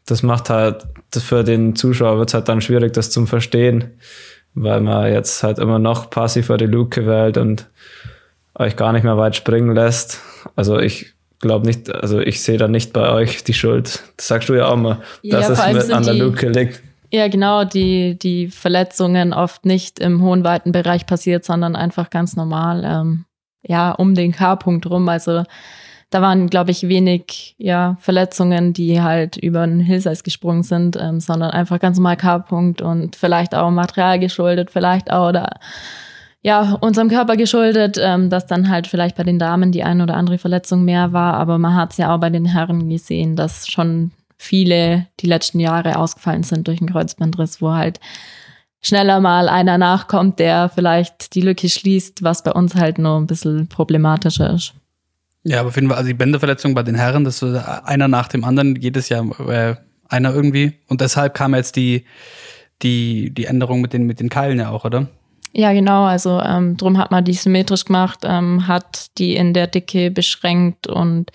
das 0.07 0.23
macht 0.23 0.51
halt, 0.51 0.87
das 1.11 1.23
für 1.23 1.45
den 1.45 1.77
Zuschauer 1.77 2.19
wird 2.19 2.31
es 2.31 2.35
halt 2.35 2.49
dann 2.49 2.61
schwierig, 2.61 2.93
das 2.93 3.11
zum 3.11 3.27
Verstehen, 3.27 3.93
weil 4.55 4.81
man 4.81 5.13
jetzt 5.13 5.43
halt 5.43 5.59
immer 5.59 5.79
noch 5.79 6.11
passiver 6.11 6.57
die 6.57 6.67
Luke 6.67 7.07
wählt 7.07 7.37
und 7.39 7.67
euch 8.59 8.77
gar 8.77 8.93
nicht 8.93 9.05
mehr 9.05 9.17
weit 9.17 9.37
springen 9.37 9.75
lässt. 9.75 10.21
Also 10.57 10.79
ich 10.79 11.15
glaube 11.39 11.67
nicht, 11.67 11.95
also 11.95 12.19
ich 12.21 12.43
sehe 12.43 12.59
da 12.59 12.67
nicht 12.69 12.93
bei 12.93 13.11
euch 13.13 13.45
die 13.45 13.55
Schuld. 13.55 14.03
Das 14.17 14.27
sagst 14.29 14.49
du 14.49 14.55
ja 14.55 14.67
auch 14.67 14.77
mal, 14.77 14.99
Ja, 15.23 15.41
dass 15.41 15.59
vor 15.61 15.69
es 15.69 15.87
mit 15.87 15.97
an 15.97 16.03
der 16.03 16.15
die- 16.15 16.21
Luke 16.21 16.49
liegt. 16.49 16.83
Ja, 17.13 17.27
genau, 17.29 17.65
die, 17.65 18.17
die 18.19 18.49
Verletzungen 18.49 19.33
oft 19.33 19.65
nicht 19.65 19.99
im 19.99 20.23
hohen, 20.23 20.45
weiten 20.45 20.71
Bereich 20.71 21.07
passiert, 21.07 21.45
sondern 21.45 21.75
einfach 21.75 22.09
ganz 22.11 22.37
normal, 22.37 22.85
ähm, 22.85 23.25
ja, 23.63 23.93
um 23.93 24.15
den 24.15 24.33
K-Punkt 24.33 24.89
rum. 24.89 25.09
Also 25.09 25.45
da 26.11 26.21
waren, 26.21 26.49
glaube 26.49 26.73
ich, 26.73 26.89
wenig 26.89 27.55
ja, 27.57 27.97
Verletzungen, 28.01 28.73
die 28.73 29.01
halt 29.01 29.37
über 29.37 29.63
einen 29.63 29.81
Hillseis 29.81 30.25
gesprungen 30.25 30.65
sind, 30.65 30.97
ähm, 31.01 31.21
sondern 31.21 31.51
einfach 31.51 31.79
ganz 31.79 31.97
normal 31.99 32.17
K-Punkt 32.17 32.83
und 32.83 33.15
vielleicht 33.15 33.55
auch 33.55 33.71
Material 33.71 34.19
geschuldet, 34.19 34.71
vielleicht 34.71 35.13
auch 35.13 35.29
oder 35.29 35.51
ja, 36.43 36.77
unserem 36.81 37.09
Körper 37.09 37.37
geschuldet, 37.37 37.99
ähm, 38.03 38.31
dass 38.31 38.47
dann 38.47 38.71
halt 38.71 38.87
vielleicht 38.87 39.17
bei 39.17 39.25
den 39.25 39.39
Damen 39.39 39.73
die 39.73 39.85
eine 39.85 40.03
oder 40.03 40.17
andere 40.17 40.39
Verletzung 40.39 40.85
mehr 40.85 41.13
war. 41.13 41.35
Aber 41.35 41.59
man 41.59 41.77
hat 41.77 41.93
es 41.93 41.99
ja 41.99 42.15
auch 42.15 42.19
bei 42.19 42.31
den 42.31 42.47
Herren 42.47 42.89
gesehen, 42.89 43.37
dass 43.37 43.69
schon 43.69 44.11
viele 44.39 45.07
die 45.21 45.27
letzten 45.27 45.61
Jahre 45.61 45.97
ausgefallen 45.97 46.43
sind 46.43 46.67
durch 46.67 46.81
einen 46.81 46.91
Kreuzbandriss, 46.91 47.61
wo 47.61 47.73
halt 47.73 48.01
schneller 48.83 49.21
mal 49.21 49.49
einer 49.49 49.79
nachkommt, 49.79 50.39
der 50.39 50.69
vielleicht 50.69 51.35
die 51.35 51.43
Lücke 51.43 51.69
schließt, 51.69 52.23
was 52.23 52.43
bei 52.43 52.53
uns 52.53 52.75
halt 52.75 52.99
nur 52.99 53.19
ein 53.19 53.27
bisschen 53.27 53.69
problematischer 53.69 54.55
ist. 54.55 54.75
Ja, 55.43 55.61
aber 55.61 55.71
jeden 55.75 55.89
Fall, 55.89 55.97
also 55.97 56.09
die 56.09 56.15
Bänderverletzung 56.15 56.75
bei 56.75 56.83
den 56.83 56.95
Herren, 56.95 57.25
das 57.25 57.35
ist 57.35 57.41
so 57.41 57.61
einer 57.85 58.09
nach 58.09 58.29
dem 58.29 58.45
anderen, 58.45 58.77
jedes 58.77 59.09
Jahr 59.09 59.25
äh, 59.49 59.77
einer 60.09 60.35
irgendwie. 60.35 60.75
Und 60.89 61.01
deshalb 61.01 61.35
kam 61.35 61.55
jetzt 61.55 61.77
die, 61.77 62.05
die, 62.83 63.33
die 63.33 63.47
Änderung 63.47 63.81
mit 63.81 63.93
den, 63.93 64.05
mit 64.05 64.21
den 64.21 64.29
Keilen 64.29 64.59
ja 64.59 64.71
auch, 64.71 64.85
oder? 64.85 65.09
Ja, 65.53 65.73
genau. 65.73 66.05
Also 66.05 66.41
ähm, 66.41 66.77
drum 66.77 66.99
hat 66.99 67.11
man 67.11 67.25
die 67.25 67.33
symmetrisch 67.33 67.85
gemacht, 67.85 68.21
ähm, 68.23 68.69
hat 68.69 69.07
die 69.19 69.35
in 69.35 69.53
der 69.53 69.67
Dicke 69.67 70.11
beschränkt 70.11 70.87
und 70.87 71.31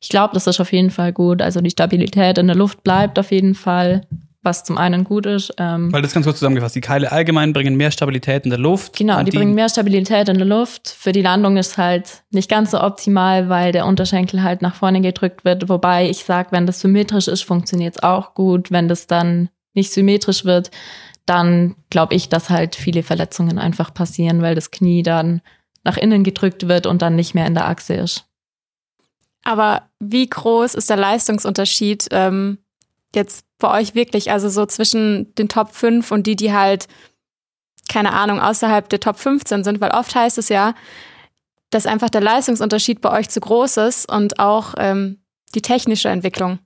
ich 0.00 0.08
glaube, 0.08 0.34
das 0.34 0.46
ist 0.46 0.60
auf 0.60 0.72
jeden 0.72 0.90
Fall 0.90 1.12
gut. 1.12 1.42
Also 1.42 1.60
die 1.60 1.70
Stabilität 1.70 2.38
in 2.38 2.46
der 2.46 2.56
Luft 2.56 2.82
bleibt 2.82 3.18
auf 3.18 3.30
jeden 3.30 3.54
Fall, 3.54 4.06
was 4.42 4.64
zum 4.64 4.78
einen 4.78 5.04
gut 5.04 5.26
ist. 5.26 5.52
Ähm, 5.58 5.92
Weil 5.92 6.02
das 6.02 6.12
ganz 6.12 6.24
kurz 6.24 6.38
zusammengefasst, 6.38 6.74
die 6.76 6.80
Keile 6.80 7.10
allgemein 7.10 7.52
bringen 7.52 7.76
mehr 7.76 7.90
Stabilität 7.90 8.44
in 8.44 8.50
der 8.50 8.58
Luft. 8.58 8.96
Genau, 8.96 9.18
und 9.18 9.26
die 9.26 9.36
bringen 9.36 9.54
mehr 9.54 9.68
Stabilität 9.68 10.28
in 10.28 10.38
der 10.38 10.46
Luft. 10.46 10.88
Für 10.88 11.12
die 11.12 11.22
Landung 11.22 11.56
ist 11.56 11.76
halt 11.76 12.22
nicht 12.30 12.48
ganz 12.48 12.70
so 12.70 12.80
optimal, 12.80 13.48
weil 13.48 13.72
der 13.72 13.86
Unterschenkel 13.86 14.42
halt 14.42 14.62
nach 14.62 14.76
vorne 14.76 15.00
gedrückt 15.00 15.44
wird. 15.44 15.68
Wobei 15.68 16.08
ich 16.08 16.24
sage, 16.24 16.52
wenn 16.52 16.66
das 16.66 16.80
symmetrisch 16.80 17.28
ist, 17.28 17.42
funktioniert 17.42 17.96
es 17.96 18.02
auch 18.02 18.34
gut. 18.34 18.70
Wenn 18.70 18.88
das 18.88 19.06
dann 19.06 19.48
nicht 19.74 19.92
symmetrisch 19.92 20.44
wird, 20.44 20.70
dann 21.26 21.74
glaube 21.90 22.14
ich, 22.14 22.28
dass 22.28 22.48
halt 22.48 22.76
viele 22.76 23.02
Verletzungen 23.02 23.58
einfach 23.58 23.92
passieren, 23.92 24.40
weil 24.40 24.54
das 24.54 24.70
Knie 24.70 25.02
dann 25.02 25.42
nach 25.84 25.96
innen 25.96 26.22
gedrückt 26.22 26.68
wird 26.68 26.86
und 26.86 27.02
dann 27.02 27.16
nicht 27.16 27.34
mehr 27.34 27.46
in 27.46 27.54
der 27.54 27.68
Achse 27.68 27.94
ist. 27.94 28.24
Aber 29.44 29.88
wie 30.00 30.28
groß 30.28 30.74
ist 30.74 30.90
der 30.90 30.96
Leistungsunterschied 30.96 32.08
ähm, 32.10 32.58
jetzt 33.14 33.47
bei 33.58 33.80
euch 33.80 33.94
wirklich? 33.94 34.30
Also 34.30 34.48
so 34.48 34.66
zwischen 34.66 35.34
den 35.36 35.48
Top 35.48 35.74
5 35.74 36.10
und 36.10 36.26
die, 36.26 36.36
die 36.36 36.52
halt, 36.52 36.86
keine 37.88 38.12
Ahnung, 38.12 38.40
außerhalb 38.40 38.88
der 38.88 39.00
Top 39.00 39.18
15 39.18 39.64
sind, 39.64 39.80
weil 39.80 39.90
oft 39.90 40.14
heißt 40.14 40.38
es 40.38 40.48
ja, 40.48 40.74
dass 41.70 41.86
einfach 41.86 42.10
der 42.10 42.20
Leistungsunterschied 42.20 43.00
bei 43.00 43.10
euch 43.10 43.28
zu 43.28 43.40
groß 43.40 43.76
ist 43.78 44.10
und 44.10 44.38
auch 44.38 44.74
ähm, 44.78 45.18
die 45.54 45.62
technische 45.62 46.08
Entwicklung. 46.08 46.58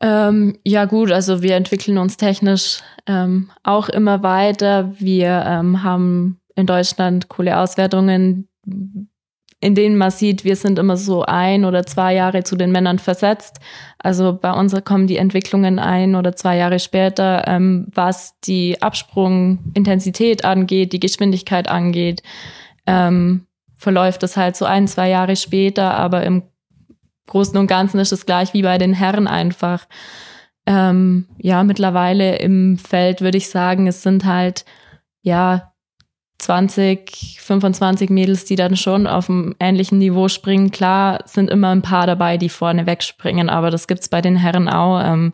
Ähm, 0.00 0.58
ja 0.64 0.84
gut, 0.84 1.10
also 1.10 1.42
wir 1.42 1.56
entwickeln 1.56 1.96
uns 1.96 2.18
technisch 2.18 2.80
ähm, 3.06 3.50
auch 3.62 3.88
immer 3.88 4.22
weiter. 4.22 4.92
Wir 4.98 5.44
ähm, 5.46 5.82
haben 5.82 6.40
in 6.54 6.66
Deutschland 6.66 7.28
coole 7.28 7.58
Auswertungen, 7.58 8.48
in 9.60 9.74
denen 9.74 9.96
man 9.96 10.10
sieht, 10.10 10.44
wir 10.44 10.56
sind 10.56 10.78
immer 10.78 10.96
so 10.96 11.22
ein 11.22 11.64
oder 11.64 11.86
zwei 11.86 12.14
Jahre 12.14 12.44
zu 12.44 12.56
den 12.56 12.72
Männern 12.72 12.98
versetzt. 12.98 13.58
Also 13.98 14.34
bei 14.34 14.52
uns 14.52 14.74
kommen 14.84 15.06
die 15.06 15.16
Entwicklungen 15.16 15.78
ein 15.78 16.14
oder 16.14 16.36
zwei 16.36 16.56
Jahre 16.58 16.78
später, 16.78 17.44
ähm, 17.46 17.88
was 17.94 18.38
die 18.40 18.80
Absprungintensität 18.82 20.44
angeht, 20.44 20.92
die 20.92 21.00
Geschwindigkeit 21.00 21.68
angeht, 21.68 22.22
ähm, 22.86 23.46
verläuft 23.76 24.22
es 24.22 24.36
halt 24.36 24.56
so 24.56 24.66
ein, 24.66 24.88
zwei 24.88 25.08
Jahre 25.08 25.36
später, 25.36 25.94
aber 25.94 26.24
im 26.24 26.42
Großen 27.26 27.58
und 27.58 27.66
Ganzen 27.66 27.98
ist 27.98 28.12
es 28.12 28.26
gleich 28.26 28.54
wie 28.54 28.62
bei 28.62 28.78
den 28.78 28.92
Herren 28.92 29.26
einfach. 29.26 29.86
Ähm, 30.66 31.26
ja, 31.38 31.64
mittlerweile 31.64 32.36
im 32.36 32.78
Feld 32.78 33.20
würde 33.20 33.38
ich 33.38 33.48
sagen, 33.48 33.86
es 33.86 34.02
sind 34.02 34.24
halt, 34.24 34.64
ja, 35.22 35.72
20, 36.38 37.38
25 37.40 38.10
Mädels, 38.10 38.44
die 38.44 38.56
dann 38.56 38.76
schon 38.76 39.06
auf 39.06 39.30
einem 39.30 39.54
ähnlichen 39.58 39.98
Niveau 39.98 40.28
springen. 40.28 40.70
Klar 40.70 41.20
sind 41.24 41.50
immer 41.50 41.70
ein 41.70 41.82
paar 41.82 42.06
dabei, 42.06 42.36
die 42.36 42.48
vorne 42.48 42.86
wegspringen, 42.86 43.48
aber 43.48 43.70
das 43.70 43.86
gibt's 43.86 44.08
bei 44.08 44.20
den 44.20 44.36
Herren 44.36 44.68
auch. 44.68 45.00
Ähm, 45.02 45.32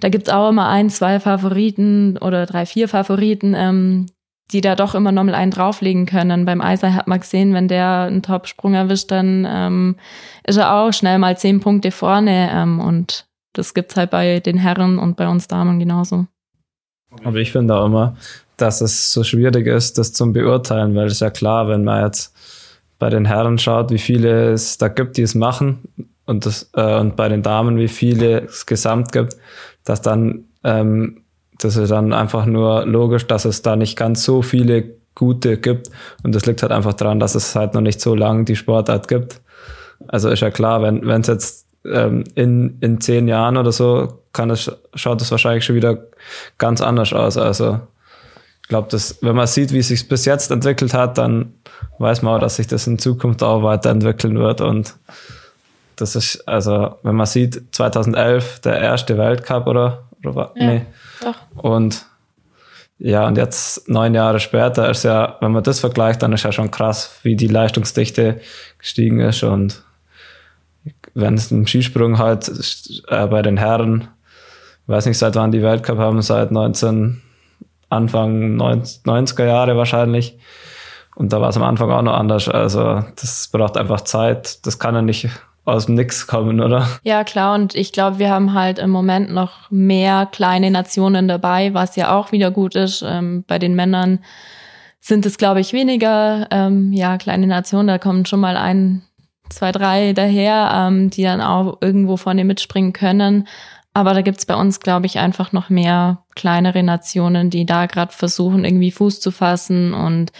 da 0.00 0.08
gibt's 0.08 0.28
auch 0.28 0.50
immer 0.50 0.68
ein, 0.68 0.90
zwei 0.90 1.20
Favoriten 1.20 2.18
oder 2.18 2.44
drei, 2.44 2.66
vier 2.66 2.88
Favoriten, 2.88 3.54
ähm, 3.56 4.06
die 4.52 4.60
da 4.60 4.76
doch 4.76 4.94
immer 4.94 5.12
nochmal 5.12 5.34
einen 5.34 5.50
drauflegen 5.50 6.06
können. 6.06 6.44
Beim 6.44 6.60
Eiser 6.60 6.94
hat 6.94 7.08
man 7.08 7.20
gesehen, 7.20 7.54
wenn 7.54 7.68
der 7.68 8.02
einen 8.02 8.22
Top-Sprung 8.22 8.74
erwischt, 8.74 9.10
dann 9.10 9.46
ähm, 9.48 9.96
ist 10.44 10.56
er 10.56 10.74
auch 10.74 10.92
schnell 10.92 11.18
mal 11.18 11.36
zehn 11.36 11.60
Punkte 11.60 11.90
vorne. 11.90 12.50
Ähm, 12.52 12.80
und 12.80 13.26
das 13.54 13.74
gibt's 13.74 13.96
halt 13.96 14.10
bei 14.10 14.40
den 14.40 14.58
Herren 14.58 14.98
und 14.98 15.16
bei 15.16 15.26
uns 15.26 15.48
Damen 15.48 15.78
genauso. 15.78 16.26
Aber 17.24 17.38
ich 17.38 17.50
finde 17.50 17.74
auch 17.74 17.86
immer, 17.86 18.16
dass 18.56 18.80
es 18.80 19.12
so 19.12 19.22
schwierig 19.24 19.66
ist, 19.66 19.98
das 19.98 20.12
zum 20.12 20.32
Beurteilen, 20.32 20.94
weil 20.94 21.06
es 21.06 21.20
ja 21.20 21.30
klar, 21.30 21.68
wenn 21.68 21.84
man 21.84 22.04
jetzt 22.04 22.34
bei 22.98 23.10
den 23.10 23.26
Herren 23.26 23.58
schaut, 23.58 23.90
wie 23.90 23.98
viele 23.98 24.52
es 24.52 24.78
da 24.78 24.88
gibt, 24.88 25.16
die 25.16 25.22
es 25.22 25.34
machen 25.34 25.88
und, 26.24 26.46
das, 26.46 26.70
äh, 26.74 26.98
und 26.98 27.16
bei 27.16 27.28
den 27.28 27.42
Damen, 27.42 27.78
wie 27.78 27.88
viele 27.88 28.44
es 28.44 28.66
gesamt 28.66 29.12
gibt, 29.12 29.36
dass 29.84 30.00
dann 30.00 30.44
ähm, 30.64 31.22
das 31.58 31.76
ist 31.76 31.90
dann 31.90 32.12
einfach 32.12 32.44
nur 32.44 32.84
logisch, 32.84 33.26
dass 33.26 33.46
es 33.46 33.62
da 33.62 33.76
nicht 33.76 33.96
ganz 33.96 34.24
so 34.24 34.42
viele 34.42 34.96
gute 35.14 35.56
gibt 35.56 35.90
und 36.22 36.34
das 36.34 36.44
liegt 36.44 36.62
halt 36.62 36.72
einfach 36.72 36.94
daran, 36.94 37.20
dass 37.20 37.34
es 37.34 37.54
halt 37.54 37.74
noch 37.74 37.80
nicht 37.80 38.00
so 38.00 38.14
lange 38.14 38.44
die 38.44 38.56
Sportart 38.56 39.08
gibt. 39.08 39.40
Also 40.08 40.28
ist 40.28 40.40
ja 40.40 40.50
klar, 40.50 40.82
wenn 40.82 41.06
wenn 41.06 41.22
es 41.22 41.26
jetzt 41.28 41.66
ähm, 41.90 42.24
in, 42.34 42.78
in 42.80 43.00
zehn 43.00 43.28
Jahren 43.28 43.56
oder 43.56 43.72
so 43.72 44.22
kann 44.32 44.48
das, 44.50 44.70
schaut 44.94 45.20
das 45.20 45.30
wahrscheinlich 45.30 45.64
schon 45.64 45.76
wieder 45.76 45.98
ganz 46.58 46.80
anders 46.82 47.12
aus. 47.12 47.38
Also 47.38 47.80
ich 48.66 48.68
glaube, 48.68 48.88
dass 48.90 49.22
wenn 49.22 49.36
man 49.36 49.46
sieht, 49.46 49.72
wie 49.72 49.78
es 49.78 49.86
sich 49.86 50.08
bis 50.08 50.24
jetzt 50.24 50.50
entwickelt 50.50 50.92
hat, 50.92 51.18
dann 51.18 51.54
weiß 52.00 52.22
man 52.22 52.34
auch, 52.34 52.40
dass 52.40 52.56
sich 52.56 52.66
das 52.66 52.88
in 52.88 52.98
Zukunft 52.98 53.44
auch 53.44 53.62
weiterentwickeln 53.62 54.36
wird. 54.36 54.60
Und 54.60 54.96
das 55.94 56.16
ist, 56.16 56.48
also 56.48 56.96
wenn 57.04 57.14
man 57.14 57.26
sieht, 57.26 57.62
2011 57.72 58.58
der 58.62 58.80
erste 58.80 59.18
Weltcup 59.18 59.68
oder, 59.68 60.08
oder 60.24 60.50
Ja, 60.56 60.66
nee. 60.66 60.86
doch. 61.22 61.36
Und 61.62 62.06
ja, 62.98 63.28
und 63.28 63.38
jetzt 63.38 63.88
neun 63.88 64.16
Jahre 64.16 64.40
später 64.40 64.90
ist 64.90 65.04
ja, 65.04 65.36
wenn 65.40 65.52
man 65.52 65.62
das 65.62 65.78
vergleicht, 65.78 66.24
dann 66.24 66.32
ist 66.32 66.42
ja 66.42 66.50
schon 66.50 66.72
krass, 66.72 67.20
wie 67.22 67.36
die 67.36 67.46
Leistungsdichte 67.46 68.40
gestiegen 68.80 69.20
ist. 69.20 69.44
Und 69.44 69.84
wenn 71.14 71.34
es 71.34 71.52
im 71.52 71.68
Skisprung 71.68 72.18
halt 72.18 72.50
äh, 73.06 73.26
bei 73.28 73.42
den 73.42 73.58
Herren, 73.58 74.08
ich 74.82 74.88
weiß 74.88 75.06
nicht, 75.06 75.18
seit 75.18 75.36
wann 75.36 75.52
die 75.52 75.62
Weltcup 75.62 75.98
haben, 75.98 76.20
seit 76.20 76.50
19, 76.50 77.22
Anfang 77.96 78.56
90er 78.56 79.46
Jahre 79.46 79.76
wahrscheinlich. 79.76 80.38
Und 81.16 81.32
da 81.32 81.40
war 81.40 81.48
es 81.48 81.56
am 81.56 81.62
Anfang 81.62 81.90
auch 81.90 82.02
noch 82.02 82.14
anders. 82.14 82.48
Also 82.48 83.02
das 83.18 83.48
braucht 83.50 83.76
einfach 83.76 84.02
Zeit. 84.02 84.64
Das 84.66 84.78
kann 84.78 84.94
ja 84.94 85.02
nicht 85.02 85.30
aus 85.66 85.86
dem 85.86 85.96
Nix 85.96 86.26
kommen, 86.26 86.60
oder? 86.60 86.86
Ja, 87.02 87.24
klar. 87.24 87.54
Und 87.54 87.74
ich 87.74 87.92
glaube, 87.92 88.18
wir 88.18 88.30
haben 88.30 88.54
halt 88.54 88.78
im 88.78 88.90
Moment 88.90 89.32
noch 89.32 89.70
mehr 89.70 90.26
kleine 90.30 90.70
Nationen 90.70 91.26
dabei, 91.26 91.74
was 91.74 91.96
ja 91.96 92.16
auch 92.16 92.32
wieder 92.32 92.50
gut 92.50 92.76
ist. 92.76 93.02
Ähm, 93.06 93.44
bei 93.46 93.58
den 93.58 93.74
Männern 93.74 94.20
sind 95.00 95.26
es, 95.26 95.38
glaube 95.38 95.60
ich, 95.60 95.72
weniger 95.72 96.46
ähm, 96.50 96.92
ja, 96.92 97.18
kleine 97.18 97.46
Nationen. 97.46 97.88
Da 97.88 97.98
kommen 97.98 98.26
schon 98.26 98.40
mal 98.40 98.56
ein, 98.56 99.02
zwei, 99.50 99.72
drei 99.72 100.12
daher, 100.12 100.70
ähm, 100.72 101.10
die 101.10 101.24
dann 101.24 101.40
auch 101.40 101.78
irgendwo 101.80 102.16
vorne 102.16 102.44
mitspringen 102.44 102.92
können. 102.92 103.48
Aber 103.96 104.12
da 104.12 104.20
gibt's 104.20 104.44
bei 104.44 104.54
uns, 104.54 104.80
glaube 104.80 105.06
ich, 105.06 105.18
einfach 105.20 105.52
noch 105.52 105.70
mehr 105.70 106.18
kleinere 106.34 106.82
Nationen, 106.82 107.48
die 107.48 107.64
da 107.64 107.86
gerade 107.86 108.12
versuchen, 108.12 108.66
irgendwie 108.66 108.90
Fuß 108.90 109.20
zu 109.20 109.30
fassen. 109.30 109.94
Und 109.94 110.32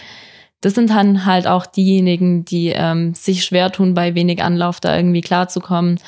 das 0.61 0.75
sind 0.75 0.91
dann 0.91 1.25
halt 1.25 1.47
auch 1.47 1.65
diejenigen, 1.65 2.45
die 2.45 2.67
ähm, 2.67 3.15
sich 3.15 3.43
schwer 3.43 3.71
tun, 3.71 3.95
bei 3.95 4.13
wenig 4.13 4.43
Anlauf 4.43 4.79
da 4.79 4.95
irgendwie 4.95 5.21
klarzukommen. 5.21 5.99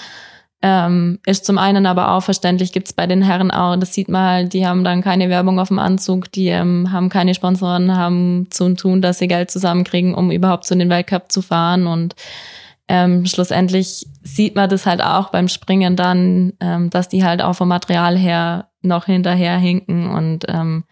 Ähm, 0.62 1.18
ist 1.26 1.44
zum 1.44 1.58
einen 1.58 1.88
aber 1.88 2.12
auch 2.12 2.22
verständlich, 2.22 2.72
gibt's 2.72 2.94
bei 2.94 3.08
den 3.08 3.24
Herren 3.24 3.50
auch, 3.50 3.76
das 3.78 3.96
sieht 3.96 4.10
man 4.10 4.30
halt, 4.30 4.54
die 4.54 4.68
haben 4.68 4.84
dann 4.84 5.02
keine 5.02 5.30
Werbung 5.30 5.60
auf 5.60 5.70
dem 5.70 5.80
Anzug, 5.80 6.32
die 6.32 6.50
ähm, 6.50 6.92
haben 6.92 7.10
keine 7.10 7.34
Sponsoren, 7.34 7.98
haben 7.98 8.46
zu 8.52 8.76
tun, 8.76 9.02
dass 9.02 9.18
sie 9.18 9.28
Geld 9.28 9.50
zusammenkriegen, 9.50 10.14
um 10.14 10.30
überhaupt 10.30 10.66
zu 10.66 10.78
den 10.78 10.92
Weltcup 10.92 11.32
zu 11.32 11.42
fahren 11.42 11.88
und 11.88 12.14
ähm, 12.90 13.28
schlussendlich 13.28 14.08
sieht 14.24 14.56
man 14.56 14.68
das 14.68 14.88
halt 14.88 15.02
auch 15.02 15.30
beim 15.30 15.48
Springen 15.48 15.96
dann, 15.96 16.54
ähm, 16.60 16.90
dass 16.90 17.08
die 17.08 17.24
halt 17.24 17.42
auch 17.42 17.54
vom 17.54 17.70
Material 17.70 18.18
her 18.18 18.70
noch 18.82 19.06
hinterher 19.06 19.58
hinken 19.58 20.10
und 20.10 20.46
ähm, 20.48 20.84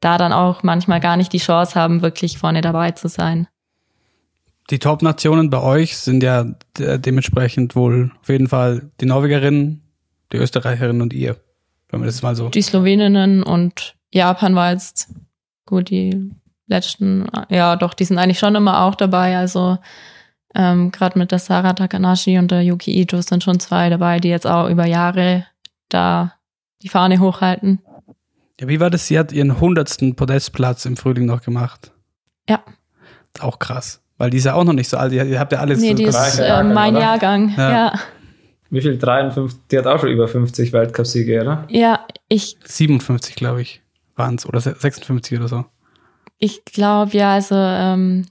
da 0.00 0.18
dann 0.18 0.34
auch 0.34 0.62
manchmal 0.62 1.00
gar 1.00 1.16
nicht 1.16 1.32
die 1.32 1.38
Chance 1.38 1.74
haben, 1.74 2.02
wirklich 2.02 2.36
vorne 2.38 2.60
dabei 2.60 2.90
zu 2.90 3.08
sein. 3.08 3.48
Die 4.70 4.78
Top-Nationen 4.78 5.48
bei 5.48 5.62
euch 5.62 5.96
sind 5.96 6.22
ja 6.22 6.44
de 6.76 6.98
dementsprechend 6.98 7.74
wohl 7.74 8.10
auf 8.20 8.28
jeden 8.28 8.48
Fall 8.48 8.90
die 9.00 9.06
Norwegerinnen, 9.06 9.82
die 10.32 10.36
Österreicherinnen 10.36 11.00
und 11.00 11.14
ihr. 11.14 11.36
Wenn 11.88 12.00
man 12.00 12.06
das 12.06 12.20
mal 12.20 12.36
so. 12.36 12.50
Die 12.50 12.60
Sloweninnen 12.60 13.42
und 13.42 13.96
Japan 14.12 14.54
war 14.54 14.72
jetzt 14.72 15.14
gut, 15.64 15.88
die 15.88 16.30
letzten, 16.66 17.26
ja 17.48 17.76
doch, 17.76 17.94
die 17.94 18.04
sind 18.04 18.18
eigentlich 18.18 18.38
schon 18.38 18.54
immer 18.54 18.82
auch 18.82 18.94
dabei. 18.94 19.38
Also 19.38 19.78
ähm, 20.54 20.90
gerade 20.90 21.18
mit 21.18 21.30
der 21.32 21.38
Sarah 21.38 21.72
Takanashi 21.74 22.38
und 22.38 22.50
der 22.50 22.62
Yuki 22.62 22.98
Ito 23.00 23.20
sind 23.20 23.42
schon 23.44 23.60
zwei 23.60 23.90
dabei, 23.90 24.18
die 24.20 24.28
jetzt 24.28 24.46
auch 24.46 24.68
über 24.68 24.86
Jahre 24.86 25.46
da 25.88 26.34
die 26.82 26.88
Fahne 26.88 27.18
hochhalten. 27.20 27.80
Ja, 28.60 28.68
wie 28.68 28.80
war 28.80 28.90
das? 28.90 29.06
Sie 29.06 29.18
hat 29.18 29.32
ihren 29.32 29.60
hundertsten 29.60 30.16
Podestplatz 30.16 30.84
im 30.84 30.96
Frühling 30.96 31.26
noch 31.26 31.42
gemacht. 31.42 31.92
Ja. 32.48 32.60
Ist 33.34 33.42
auch 33.42 33.58
krass. 33.58 34.02
Weil 34.16 34.30
die 34.30 34.38
ist 34.38 34.44
ja 34.44 34.54
auch 34.54 34.64
noch 34.64 34.72
nicht 34.72 34.88
so 34.88 34.96
alt. 34.96 35.12
Ihr 35.12 35.38
habt 35.38 35.52
ja 35.52 35.60
alles 35.60 35.80
Nee, 35.80 35.90
so 35.90 35.94
die 35.94 36.02
ist 36.04 36.38
äh, 36.40 36.64
mein 36.64 36.94
oder? 36.96 37.02
Jahrgang. 37.04 37.54
Ja. 37.56 37.70
Ja. 37.70 37.92
Wie 38.70 38.80
viel? 38.80 38.98
53? 38.98 39.60
Die 39.70 39.78
hat 39.78 39.86
auch 39.86 40.00
schon 40.00 40.10
über 40.10 40.26
50 40.28 40.72
Weltcupsiege, 40.72 41.40
oder? 41.40 41.64
ja, 41.70 42.04
ich 42.28 42.58
57, 42.64 43.34
glaube 43.36 43.62
ich, 43.62 43.80
waren 44.16 44.34
es. 44.34 44.44
Oder 44.44 44.60
se- 44.60 44.74
56 44.76 45.38
oder 45.38 45.48
so. 45.48 45.64
Ich 46.38 46.64
glaube 46.64 47.16
ja, 47.16 47.34
also 47.34 47.54
ähm, 47.54 48.26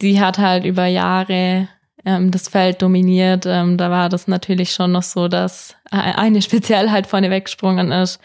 die 0.00 0.20
hat 0.20 0.38
halt 0.38 0.64
über 0.64 0.86
Jahre 0.86 1.68
ähm, 2.04 2.30
das 2.30 2.48
Feld 2.48 2.80
dominiert. 2.82 3.44
Ähm, 3.46 3.76
da 3.76 3.90
war 3.90 4.08
das 4.08 4.28
natürlich 4.28 4.72
schon 4.72 4.92
noch 4.92 5.02
so, 5.02 5.28
dass 5.28 5.74
eine 5.90 6.40
speziell 6.42 6.90
halt 6.90 7.06
vorne 7.06 7.30
weggesprungen 7.30 7.92
ist, 7.92 8.20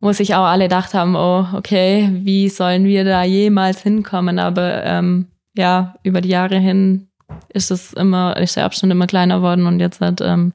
wo 0.00 0.12
sich 0.12 0.34
auch 0.34 0.44
alle 0.44 0.64
gedacht 0.64 0.94
haben, 0.94 1.16
oh, 1.16 1.46
okay, 1.54 2.10
wie 2.22 2.48
sollen 2.48 2.84
wir 2.84 3.04
da 3.04 3.24
jemals 3.24 3.82
hinkommen? 3.82 4.38
Aber 4.38 4.84
ähm, 4.84 5.26
ja, 5.56 5.94
über 6.02 6.20
die 6.20 6.28
Jahre 6.28 6.58
hin 6.58 7.08
ist 7.48 7.70
es 7.70 7.92
immer, 7.92 8.36
ist 8.36 8.56
der 8.56 8.64
Abstand 8.64 8.92
immer 8.92 9.06
kleiner 9.06 9.36
geworden 9.36 9.66
und 9.66 9.80
jetzt 9.80 10.00
halt, 10.00 10.20
ähm, 10.20 10.52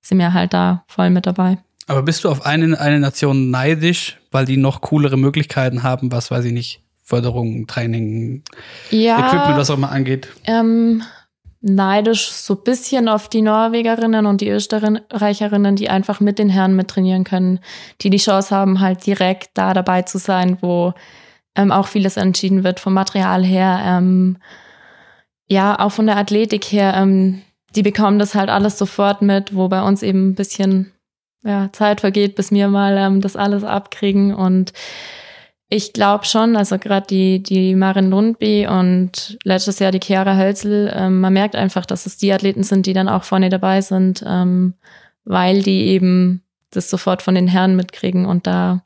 sind 0.00 0.18
wir 0.18 0.32
halt 0.32 0.52
da 0.54 0.84
voll 0.86 1.10
mit 1.10 1.26
dabei. 1.26 1.58
Aber 1.86 2.02
bist 2.02 2.24
du 2.24 2.28
auf 2.28 2.44
eine, 2.44 2.78
eine 2.78 3.00
Nation 3.00 3.50
neidisch, 3.50 4.18
weil 4.30 4.44
die 4.44 4.58
noch 4.58 4.82
coolere 4.82 5.16
Möglichkeiten 5.16 5.82
haben, 5.82 6.12
was 6.12 6.30
weiß 6.30 6.44
ich 6.44 6.52
nicht, 6.52 6.82
Förderung, 7.08 7.66
Training, 7.66 8.42
Ja. 8.90 9.18
Equipment, 9.18 9.56
was 9.56 9.70
auch 9.70 9.76
immer 9.78 9.90
angeht? 9.90 10.28
ähm, 10.44 11.02
neidisch 11.62 12.28
so 12.30 12.54
ein 12.54 12.62
bisschen 12.64 13.08
auf 13.08 13.28
die 13.28 13.40
Norwegerinnen 13.42 14.26
und 14.26 14.40
die 14.42 14.48
Österreicherinnen, 14.50 15.74
die 15.74 15.88
einfach 15.88 16.20
mit 16.20 16.38
den 16.38 16.48
Herren 16.50 16.76
mittrainieren 16.76 17.24
können, 17.24 17.60
die 18.02 18.10
die 18.10 18.18
Chance 18.18 18.54
haben, 18.54 18.78
halt 18.80 19.06
direkt 19.06 19.50
da 19.54 19.72
dabei 19.74 20.02
zu 20.02 20.18
sein, 20.18 20.58
wo 20.60 20.92
ähm, 21.56 21.72
auch 21.72 21.86
vieles 21.88 22.16
entschieden 22.18 22.62
wird 22.62 22.78
vom 22.78 22.92
Material 22.94 23.42
her, 23.42 23.80
ähm, 23.84 24.36
ja, 25.48 25.78
auch 25.80 25.90
von 25.92 26.06
der 26.06 26.18
Athletik 26.18 26.66
her. 26.66 26.92
Ähm, 26.94 27.40
die 27.74 27.82
bekommen 27.82 28.18
das 28.18 28.34
halt 28.34 28.50
alles 28.50 28.78
sofort 28.78 29.22
mit, 29.22 29.54
wo 29.54 29.68
bei 29.68 29.82
uns 29.82 30.02
eben 30.02 30.28
ein 30.30 30.34
bisschen 30.34 30.92
ja, 31.42 31.70
Zeit 31.72 32.00
vergeht, 32.02 32.34
bis 32.36 32.50
wir 32.52 32.68
mal 32.68 32.96
ähm, 32.98 33.20
das 33.22 33.34
alles 33.34 33.64
abkriegen 33.64 34.34
und 34.34 34.72
ich 35.70 35.92
glaube 35.92 36.24
schon, 36.24 36.56
also 36.56 36.78
gerade 36.78 37.06
die, 37.06 37.42
die 37.42 37.74
Marin 37.74 38.10
Lundby 38.10 38.66
und 38.66 39.38
letztes 39.44 39.78
Jahr 39.78 39.92
die 39.92 40.00
Chiara 40.02 40.36
Hölzel, 40.36 40.90
ähm, 40.94 41.20
man 41.20 41.32
merkt 41.32 41.56
einfach, 41.56 41.84
dass 41.84 42.06
es 42.06 42.16
die 42.16 42.32
Athleten 42.32 42.62
sind, 42.62 42.86
die 42.86 42.94
dann 42.94 43.08
auch 43.08 43.24
vorne 43.24 43.50
dabei 43.50 43.82
sind, 43.82 44.24
ähm, 44.26 44.74
weil 45.24 45.62
die 45.62 45.88
eben 45.88 46.42
das 46.70 46.88
sofort 46.88 47.20
von 47.22 47.34
den 47.34 47.48
Herren 47.48 47.76
mitkriegen 47.76 48.24
und 48.24 48.46
da 48.46 48.82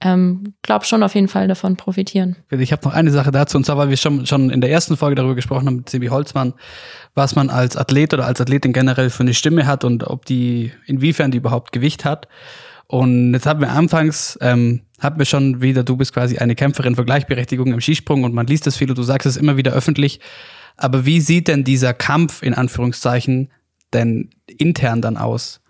ähm, 0.00 0.54
glaube 0.62 0.84
schon 0.84 1.02
auf 1.04 1.14
jeden 1.14 1.28
Fall 1.28 1.46
davon 1.46 1.76
profitieren. 1.76 2.36
Ich 2.50 2.72
habe 2.72 2.84
noch 2.84 2.94
eine 2.94 3.10
Sache 3.12 3.30
dazu, 3.30 3.56
und 3.56 3.64
zwar, 3.64 3.78
weil 3.78 3.88
wir 3.88 3.96
schon, 3.96 4.26
schon 4.26 4.50
in 4.50 4.60
der 4.60 4.70
ersten 4.70 4.96
Folge 4.96 5.14
darüber 5.14 5.36
gesprochen 5.36 5.66
haben 5.66 5.76
mit 5.76 5.88
Sebi 5.88 6.08
Holzmann, 6.08 6.54
was 7.14 7.36
man 7.36 7.48
als 7.48 7.76
Athlet 7.76 8.12
oder 8.12 8.26
als 8.26 8.40
Athletin 8.40 8.72
generell 8.72 9.08
für 9.08 9.22
eine 9.22 9.34
Stimme 9.34 9.66
hat 9.66 9.84
und 9.84 10.04
ob 10.04 10.26
die, 10.26 10.72
inwiefern 10.86 11.30
die 11.30 11.38
überhaupt 11.38 11.72
Gewicht 11.72 12.04
hat. 12.04 12.28
Und 12.86 13.32
jetzt 13.32 13.46
haben 13.46 13.60
wir 13.60 13.70
anfangs, 13.70 14.38
ähm, 14.40 14.82
hatten 15.00 15.18
wir 15.18 15.26
schon 15.26 15.62
wieder, 15.62 15.84
du 15.84 15.96
bist 15.96 16.12
quasi 16.12 16.38
eine 16.38 16.54
Kämpferin 16.54 16.96
für 16.96 17.04
Gleichberechtigung 17.04 17.72
im 17.72 17.80
Skisprung 17.80 18.24
und 18.24 18.34
man 18.34 18.46
liest 18.46 18.66
das 18.66 18.76
viel 18.76 18.90
und 18.90 18.98
du 18.98 19.02
sagst 19.02 19.26
es 19.26 19.36
immer 19.36 19.56
wieder 19.56 19.72
öffentlich. 19.72 20.20
Aber 20.76 21.06
wie 21.06 21.20
sieht 21.20 21.48
denn 21.48 21.64
dieser 21.64 21.94
Kampf 21.94 22.42
in 22.42 22.54
Anführungszeichen 22.54 23.50
denn 23.92 24.30
intern 24.46 25.00
dann 25.00 25.16
aus? 25.16 25.60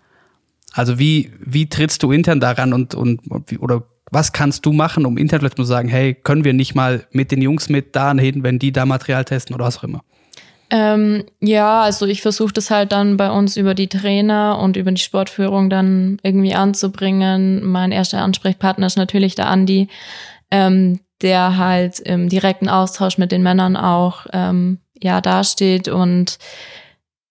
Also 0.73 0.99
wie, 0.99 1.31
wie 1.39 1.69
trittst 1.69 2.03
du 2.03 2.11
intern 2.11 2.39
daran 2.39 2.73
und, 2.73 2.95
und, 2.95 3.21
oder 3.59 3.83
was 4.11 4.33
kannst 4.33 4.65
du 4.65 4.73
machen, 4.73 5.05
um 5.05 5.17
intern 5.17 5.39
vielleicht 5.39 5.57
mal 5.57 5.63
zu 5.63 5.67
sagen, 5.67 5.89
hey, 5.89 6.13
können 6.13 6.43
wir 6.43 6.53
nicht 6.53 6.75
mal 6.75 7.05
mit 7.11 7.31
den 7.31 7.41
Jungs 7.41 7.69
mit 7.69 7.95
da 7.95 8.13
hin, 8.13 8.43
wenn 8.43 8.59
die 8.59 8.71
da 8.71 8.85
Material 8.85 9.25
testen 9.25 9.55
oder 9.55 9.65
was 9.65 9.77
auch 9.77 9.83
immer? 9.83 10.03
Ähm, 10.71 11.25
ja, 11.41 11.81
also 11.81 12.05
ich 12.05 12.21
versuche 12.21 12.53
das 12.53 12.71
halt 12.71 12.91
dann 12.91 13.17
bei 13.17 13.29
uns 13.29 13.55
über 13.55 13.75
die 13.75 13.87
Trainer 13.87 14.59
und 14.59 14.77
über 14.77 14.91
die 14.91 15.01
Sportführung 15.01 15.69
dann 15.69 16.17
irgendwie 16.23 16.55
anzubringen. 16.55 17.63
Mein 17.63 17.91
erster 17.91 18.21
Ansprechpartner 18.21 18.87
ist 18.87 18.97
natürlich 18.97 19.35
der 19.35 19.47
Andi, 19.47 19.87
ähm, 20.49 20.99
der 21.21 21.57
halt 21.57 21.99
im 21.99 22.29
direkten 22.29 22.67
Austausch 22.67 23.17
mit 23.17 23.31
den 23.31 23.43
Männern 23.43 23.77
auch 23.77 24.25
ähm, 24.33 24.79
ja 25.01 25.21
dasteht 25.21 25.87
und 25.87 26.39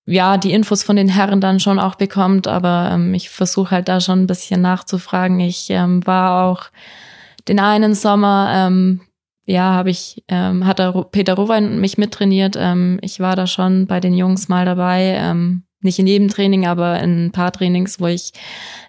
ja 0.07 0.37
die 0.37 0.53
Infos 0.53 0.83
von 0.83 0.97
den 0.97 1.09
Herren 1.09 1.41
dann 1.41 1.59
schon 1.59 1.81
auch 1.81 1.97
bekommt. 1.97 2.47
Aber 2.47 2.91
ähm, 2.93 3.15
ich 3.15 3.31
versuche 3.31 3.73
halt 3.73 3.89
da 3.89 4.01
schon 4.01 4.23
ein 4.23 4.27
bisschen 4.29 4.61
nachzufragen. 4.61 5.41
Ich 5.41 5.71
ähm, 5.71 6.07
war 6.07 6.45
auch 6.45 6.67
den 7.49 7.59
einen 7.59 7.95
Sommer 7.95 8.53
ähm, 8.55 9.01
ja, 9.47 9.73
habe 9.73 9.91
ich, 9.91 10.25
ähm, 10.29 10.67
hat 10.67 10.81
Ru- 10.81 11.05
Peter 11.05 11.35
Rowein 11.35 11.79
mich 11.81 11.99
mittrainiert. 11.99 12.57
Ähm, 12.59 12.99
ich 13.03 13.21
war 13.21 13.37
da 13.37 13.47
schon 13.47 13.87
bei 13.87 14.01
den 14.01 14.15
Jungs 14.15 14.49
mal 14.49 14.65
dabei. 14.65 15.15
Ähm, 15.19 15.65
nicht 15.81 15.99
in 15.99 16.07
jedem 16.07 16.29
Training, 16.29 16.67
aber 16.67 17.01
in 17.01 17.27
ein 17.27 17.33
paar 17.33 17.53
Trainings, 17.53 18.01
wo 18.01 18.07
ich 18.07 18.33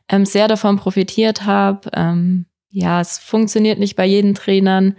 ähm, 0.07 0.25
sehr 0.25 0.47
davon 0.47 0.77
profitiert 0.77 1.45
habe. 1.45 1.89
Ähm, 1.93 2.45
ja, 2.69 3.01
es 3.01 3.17
funktioniert 3.19 3.79
nicht 3.79 3.95
bei 3.97 4.05
jedem 4.05 4.33
Trainern. 4.33 4.95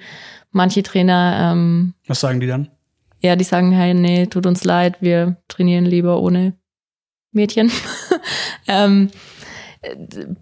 Manche 0.50 0.82
Trainer, 0.82 1.52
ähm, 1.52 1.94
Was 2.06 2.20
sagen 2.20 2.40
die 2.40 2.46
dann? 2.46 2.68
ja, 3.22 3.34
die 3.34 3.44
sagen, 3.44 3.72
hey, 3.72 3.92
nee, 3.94 4.26
tut 4.26 4.46
uns 4.46 4.62
leid, 4.64 4.98
wir 5.00 5.38
trainieren 5.48 5.84
lieber 5.86 6.20
ohne 6.20 6.52
Mädchen. 7.32 7.70
ähm, 8.68 9.10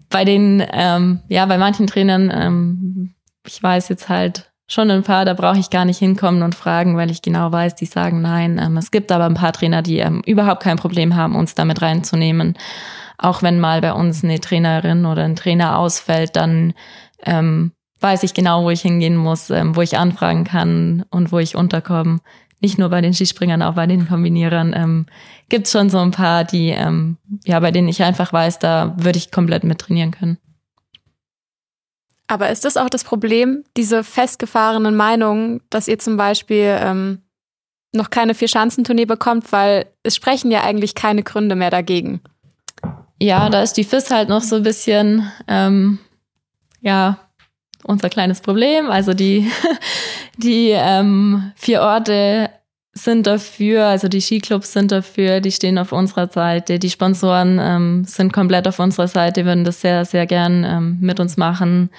bei 0.09 0.25
den, 0.25 0.63
ähm, 0.71 1.21
ja, 1.29 1.45
bei 1.45 1.57
manchen 1.57 1.87
Trainern, 1.87 2.31
ähm, 2.33 3.15
ich 3.45 3.61
weiß 3.61 3.89
jetzt 3.89 4.09
halt 4.09 4.51
schon 4.67 4.89
ein 4.89 5.03
paar, 5.03 5.25
da 5.25 5.33
brauche 5.33 5.59
ich 5.59 5.69
gar 5.69 5.85
nicht 5.85 5.99
hinkommen 5.99 6.41
und 6.41 6.55
fragen, 6.55 6.97
weil 6.97 7.11
ich 7.11 7.21
genau 7.21 7.51
weiß, 7.51 7.75
die 7.75 7.85
sagen 7.85 8.21
nein. 8.21 8.59
Ähm, 8.63 8.77
es 8.77 8.91
gibt 8.91 9.11
aber 9.11 9.25
ein 9.25 9.35
paar 9.35 9.53
Trainer, 9.53 9.81
die 9.81 9.99
ähm, 9.99 10.21
überhaupt 10.25 10.63
kein 10.63 10.77
Problem 10.77 11.15
haben, 11.15 11.35
uns 11.35 11.55
damit 11.55 11.81
reinzunehmen. 11.81 12.57
Auch 13.17 13.43
wenn 13.43 13.59
mal 13.59 13.81
bei 13.81 13.93
uns 13.93 14.23
eine 14.23 14.39
Trainerin 14.39 15.05
oder 15.05 15.23
ein 15.23 15.35
Trainer 15.35 15.77
ausfällt, 15.77 16.35
dann 16.35 16.73
ähm, 17.23 17.71
weiß 18.01 18.23
ich 18.23 18.33
genau, 18.33 18.63
wo 18.63 18.69
ich 18.69 18.81
hingehen 18.81 19.15
muss, 19.15 19.49
ähm, 19.49 19.75
wo 19.75 19.81
ich 19.81 19.97
anfragen 19.97 20.43
kann 20.43 21.05
und 21.11 21.31
wo 21.31 21.39
ich 21.39 21.55
unterkomme. 21.55 22.19
Nicht 22.61 22.77
nur 22.79 22.89
bei 22.89 23.01
den 23.01 23.13
Skispringern, 23.13 23.61
auch 23.61 23.75
bei 23.75 23.85
den 23.85 24.07
Kombinierern 24.07 24.73
ähm, 24.75 25.05
gibt 25.49 25.67
es 25.67 25.71
schon 25.71 25.89
so 25.89 25.99
ein 25.99 26.11
paar, 26.11 26.43
die 26.43 26.69
ähm, 26.69 27.17
ja, 27.45 27.59
bei 27.59 27.71
denen 27.71 27.87
ich 27.87 28.01
einfach 28.03 28.33
weiß, 28.33 28.59
da 28.59 28.95
würde 28.97 29.17
ich 29.17 29.31
komplett 29.31 29.63
mit 29.63 29.79
trainieren 29.79 30.11
können. 30.11 30.37
Aber 32.27 32.49
ist 32.49 32.65
das 32.65 32.77
auch 32.77 32.89
das 32.89 33.03
Problem, 33.03 33.63
diese 33.77 34.03
festgefahrenen 34.03 34.95
Meinungen, 34.95 35.61
dass 35.69 35.87
ihr 35.87 35.99
zum 35.99 36.17
Beispiel 36.17 36.77
ähm, 36.79 37.21
noch 37.93 38.09
keine 38.09 38.33
Vier-Schanzentournee 38.33 39.05
bekommt, 39.05 39.51
weil 39.51 39.85
es 40.03 40.15
sprechen 40.15 40.51
ja 40.51 40.63
eigentlich 40.63 40.95
keine 40.95 41.23
Gründe 41.23 41.55
mehr 41.55 41.69
dagegen. 41.69 42.21
Ja, 43.19 43.49
da 43.49 43.61
ist 43.61 43.73
die 43.73 43.83
FIS 43.83 44.11
halt 44.11 44.27
noch 44.27 44.41
so 44.41 44.57
ein 44.57 44.63
bisschen, 44.63 45.31
ähm, 45.47 45.99
ja, 46.81 47.19
unser 47.83 48.09
kleines 48.09 48.41
Problem. 48.41 48.89
Also 48.89 49.13
die, 49.13 49.49
die 50.37 50.71
ähm, 50.71 51.51
vier 51.55 51.81
Orte 51.81 52.49
sind 52.97 53.27
dafür, 53.27 53.85
also 53.87 54.07
die 54.07 54.21
Skiclubs 54.21 54.71
sind 54.71 54.91
dafür, 54.91 55.41
die 55.41 55.51
stehen 55.51 55.77
auf 55.77 55.91
unserer 55.91 56.29
Seite, 56.29 56.79
die 56.79 56.89
Sponsoren 56.89 57.59
ähm, 57.61 58.05
sind 58.05 58.31
komplett 58.31 58.67
auf 58.67 58.79
unserer 58.79 59.09
Seite, 59.09 59.45
würden 59.45 59.65
das 59.65 59.81
sehr, 59.81 60.05
sehr 60.05 60.25
gern 60.25 60.63
ähm, 60.63 60.97
mit 61.01 61.19
uns 61.19 61.35
machen. 61.35 61.89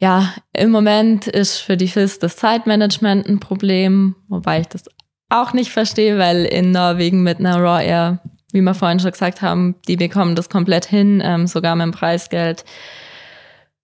Ja, 0.00 0.32
im 0.52 0.70
Moment 0.70 1.26
ist 1.26 1.58
für 1.58 1.76
die 1.76 1.88
FIS 1.88 2.20
das 2.20 2.36
Zeitmanagement 2.36 3.26
ein 3.26 3.40
Problem, 3.40 4.14
wobei 4.28 4.60
ich 4.60 4.68
das 4.68 4.84
auch 5.28 5.52
nicht 5.52 5.72
verstehe, 5.72 6.18
weil 6.18 6.44
in 6.44 6.70
Norwegen 6.70 7.24
mit 7.24 7.40
einer 7.40 7.56
Raw 7.56 7.84
Air, 7.84 8.20
wie 8.52 8.60
wir 8.60 8.74
vorhin 8.74 9.00
schon 9.00 9.10
gesagt 9.10 9.42
haben, 9.42 9.74
die 9.88 9.96
bekommen 9.96 10.36
das 10.36 10.48
komplett 10.48 10.86
hin, 10.86 11.20
ähm, 11.24 11.48
sogar 11.48 11.74
mit 11.74 11.84
dem 11.84 11.92
Preisgeld. 11.92 12.64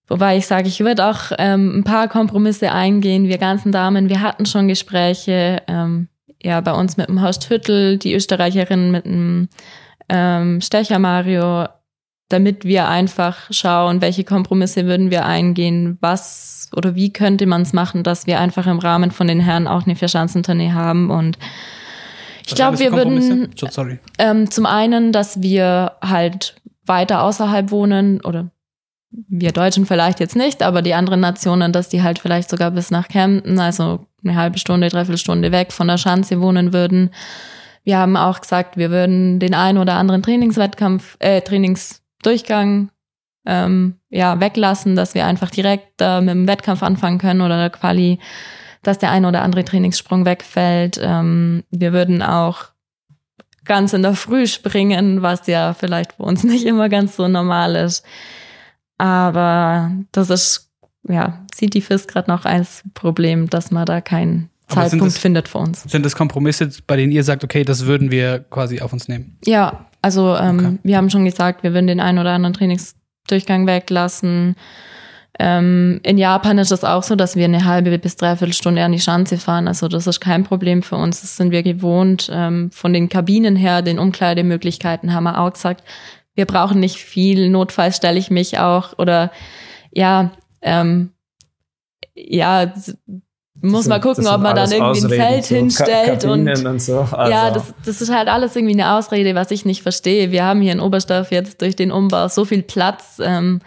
Wobei 0.07 0.37
ich 0.37 0.45
sage, 0.45 0.67
ich 0.67 0.79
würde 0.79 1.05
auch 1.05 1.31
ähm, 1.37 1.79
ein 1.79 1.83
paar 1.83 2.07
Kompromisse 2.07 2.71
eingehen. 2.71 3.27
Wir 3.27 3.37
ganzen 3.37 3.71
Damen, 3.71 4.09
wir 4.09 4.21
hatten 4.21 4.45
schon 4.45 4.67
Gespräche, 4.67 5.63
ähm, 5.67 6.09
ja, 6.41 6.61
bei 6.61 6.73
uns 6.73 6.95
mit 6.97 7.09
dem 7.09 7.21
Horst 7.21 7.49
Hüttel, 7.49 7.97
die 7.97 8.13
Österreicherin 8.13 8.91
mit 8.91 9.05
dem 9.05 9.49
ähm, 10.09 10.61
Stecher 10.61 10.99
Mario, 10.99 11.67
damit 12.29 12.65
wir 12.65 12.87
einfach 12.87 13.47
schauen, 13.49 14.01
welche 14.01 14.23
Kompromisse 14.23 14.85
würden 14.85 15.09
wir 15.09 15.25
eingehen, 15.25 15.97
was 16.01 16.69
oder 16.75 16.93
wie 16.93 17.11
könnte 17.11 17.47
man 17.47 17.63
es 17.63 17.73
machen, 17.73 18.03
dass 18.03 18.27
wir 18.27 18.39
einfach 18.39 18.67
im 18.67 18.79
Rahmen 18.79 19.11
von 19.11 19.27
den 19.27 19.39
Herren 19.39 19.67
auch 19.67 19.85
eine 19.85 19.95
Vierschanzentournee 19.95 20.71
haben. 20.71 21.09
Und 21.09 21.37
ich 22.45 22.53
glaube, 22.53 22.77
wir 22.79 22.91
würden 22.91 23.49
ähm, 24.19 24.51
zum 24.51 24.65
einen, 24.65 25.11
dass 25.11 25.41
wir 25.41 25.93
halt 26.01 26.55
weiter 26.85 27.23
außerhalb 27.23 27.71
wohnen 27.71 28.21
oder 28.21 28.51
wir 29.27 29.51
Deutschen 29.51 29.85
vielleicht 29.85 30.19
jetzt 30.19 30.35
nicht, 30.35 30.61
aber 30.61 30.81
die 30.81 30.93
anderen 30.93 31.19
Nationen, 31.19 31.71
dass 31.71 31.89
die 31.89 32.03
halt 32.03 32.19
vielleicht 32.19 32.49
sogar 32.49 32.71
bis 32.71 32.91
nach 32.91 33.07
Kempten, 33.07 33.59
also 33.59 34.05
eine 34.23 34.35
halbe 34.35 34.57
Stunde, 34.57 34.89
dreiviertel 34.89 35.17
Stunde 35.17 35.51
weg 35.51 35.71
von 35.71 35.87
der 35.87 35.97
Schanze 35.97 36.41
wohnen 36.41 36.73
würden. 36.73 37.11
Wir 37.83 37.97
haben 37.97 38.17
auch 38.17 38.41
gesagt, 38.41 38.77
wir 38.77 38.89
würden 38.89 39.39
den 39.39 39.53
einen 39.53 39.77
oder 39.77 39.93
anderen 39.93 40.23
Trainingswettkampf, 40.23 41.17
äh, 41.19 41.41
Trainingsdurchgang 41.41 42.89
ähm, 43.45 43.99
ja, 44.09 44.39
weglassen, 44.39 44.95
dass 44.95 45.13
wir 45.13 45.25
einfach 45.25 45.51
direkt 45.51 46.01
äh, 46.01 46.19
mit 46.19 46.31
dem 46.31 46.47
Wettkampf 46.47 46.81
anfangen 46.81 47.19
können 47.19 47.41
oder 47.41 47.57
der 47.57 47.69
Quali, 47.69 48.19
dass 48.81 48.97
der 48.97 49.11
ein 49.11 49.25
oder 49.25 49.43
andere 49.43 49.63
Trainingssprung 49.63 50.25
wegfällt. 50.25 50.99
Ähm, 51.01 51.63
wir 51.69 51.93
würden 51.93 52.23
auch 52.23 52.65
ganz 53.65 53.93
in 53.93 54.03
der 54.03 54.15
Früh 54.15 54.47
springen, 54.47 55.21
was 55.21 55.47
ja 55.47 55.73
vielleicht 55.73 56.13
für 56.13 56.23
uns 56.23 56.43
nicht 56.43 56.65
immer 56.65 56.89
ganz 56.89 57.15
so 57.15 57.27
normal 57.27 57.75
ist. 57.75 58.03
Aber 58.97 59.91
das 60.11 60.29
ist, 60.29 60.71
ja, 61.07 61.45
sieht 61.53 61.73
die 61.73 61.81
FIS 61.81 62.07
gerade 62.07 62.29
noch 62.29 62.45
als 62.45 62.83
Problem, 62.93 63.49
dass 63.49 63.71
man 63.71 63.85
da 63.85 64.01
keinen 64.01 64.49
Zeitpunkt 64.67 65.05
das, 65.05 65.17
findet 65.17 65.47
für 65.47 65.59
uns. 65.59 65.83
Sind 65.83 66.05
das 66.05 66.15
Kompromisse, 66.15 66.69
bei 66.87 66.95
denen 66.95 67.11
ihr 67.11 67.23
sagt, 67.23 67.43
okay, 67.43 67.63
das 67.63 67.85
würden 67.85 68.11
wir 68.11 68.39
quasi 68.49 68.81
auf 68.81 68.93
uns 68.93 69.07
nehmen? 69.07 69.37
Ja, 69.45 69.85
also 70.01 70.35
ähm, 70.35 70.59
okay. 70.59 70.77
wir 70.83 70.97
haben 70.97 71.09
schon 71.09 71.25
gesagt, 71.25 71.63
wir 71.63 71.73
würden 71.73 71.87
den 71.87 71.99
einen 71.99 72.19
oder 72.19 72.31
anderen 72.31 72.53
Trainingsdurchgang 72.53 73.67
weglassen. 73.67 74.55
Ähm, 75.37 75.99
in 76.03 76.17
Japan 76.17 76.57
ist 76.57 76.71
es 76.71 76.83
auch 76.83 77.03
so, 77.03 77.15
dass 77.15 77.35
wir 77.35 77.45
eine 77.45 77.65
halbe 77.65 77.97
bis 77.99 78.15
dreiviertel 78.15 78.53
Stunde 78.53 78.83
an 78.83 78.93
die 78.93 78.99
Schanze 78.99 79.37
fahren. 79.37 79.67
Also 79.67 79.87
das 79.87 80.07
ist 80.07 80.19
kein 80.19 80.43
Problem 80.43 80.81
für 80.81 80.95
uns. 80.95 81.21
Das 81.21 81.35
sind 81.35 81.51
wir 81.51 81.61
gewohnt. 81.61 82.29
Ähm, 82.31 82.71
von 82.71 82.93
den 82.93 83.09
Kabinen 83.09 83.55
her, 83.55 83.81
den 83.81 83.99
Umkleidemöglichkeiten 83.99 85.13
haben 85.13 85.25
wir 85.25 85.39
auch 85.39 85.51
gesagt, 85.51 85.83
wir 86.35 86.45
brauchen 86.45 86.79
nicht 86.79 86.97
viel, 86.97 87.49
notfalls 87.49 87.97
stelle 87.97 88.19
ich 88.19 88.29
mich 88.29 88.59
auch 88.59 88.97
oder 88.99 89.31
ja, 89.91 90.31
ähm, 90.61 91.11
ja, 92.13 92.73
muss 93.61 93.87
mal 93.87 93.99
gucken, 93.99 94.27
ob 94.27 94.41
man 94.41 94.55
dann 94.55 94.71
irgendwie 94.71 95.05
Ausreden, 95.05 95.21
ein 95.21 95.31
Zelt 95.31 95.45
so 95.45 95.55
hinstellt 95.55 96.25
und, 96.25 96.65
und 96.65 96.81
so. 96.81 96.99
also. 96.99 97.31
ja, 97.31 97.51
das, 97.51 97.73
das 97.85 98.01
ist 98.01 98.13
halt 98.13 98.27
alles 98.27 98.55
irgendwie 98.55 98.73
eine 98.73 98.93
Ausrede, 98.93 99.33
was 99.33 99.51
ich 99.51 99.65
nicht 99.65 99.81
verstehe. 99.81 100.31
Wir 100.31 100.43
haben 100.43 100.61
hier 100.61 100.73
in 100.73 100.79
Oberstdorf 100.79 101.31
jetzt 101.31 101.61
durch 101.61 101.75
den 101.75 101.91
Umbau 101.91 102.27
so 102.27 102.45
viel 102.45 102.63
Platz, 102.63 103.19
ähm, 103.23 103.61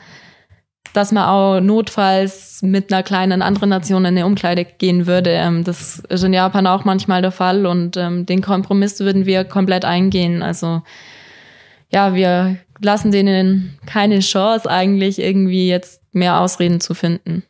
dass 0.93 1.11
man 1.13 1.25
auch 1.25 1.61
notfalls 1.61 2.61
mit 2.63 2.93
einer 2.93 3.03
kleinen 3.03 3.43
anderen 3.43 3.71
Nation 3.71 4.05
in 4.05 4.17
eine 4.17 4.27
Umkleide 4.27 4.65
gehen 4.65 5.07
würde. 5.07 5.31
Ähm, 5.31 5.65
das 5.65 6.01
ist 6.09 6.25
in 6.25 6.33
Japan 6.33 6.67
auch 6.67 6.85
manchmal 6.85 7.23
der 7.23 7.33
Fall 7.33 7.67
und 7.67 7.97
ähm, 7.97 8.27
den 8.27 8.43
Kompromiss 8.43 9.01
würden 9.01 9.27
wir 9.27 9.45
komplett 9.45 9.85
eingehen. 9.85 10.43
Also 10.43 10.83
ja, 11.91 12.15
wir 12.15 12.59
lassen 12.81 13.13
denen 13.13 13.79
keine 13.87 14.21
Chance 14.21 14.71
eigentlich 14.71 15.19
irgendwie 15.19 15.69
jetzt 15.69 16.03
mehr 16.13 16.41
Ausreden 16.41 16.81
zu 16.81 16.95
finden. 16.95 17.43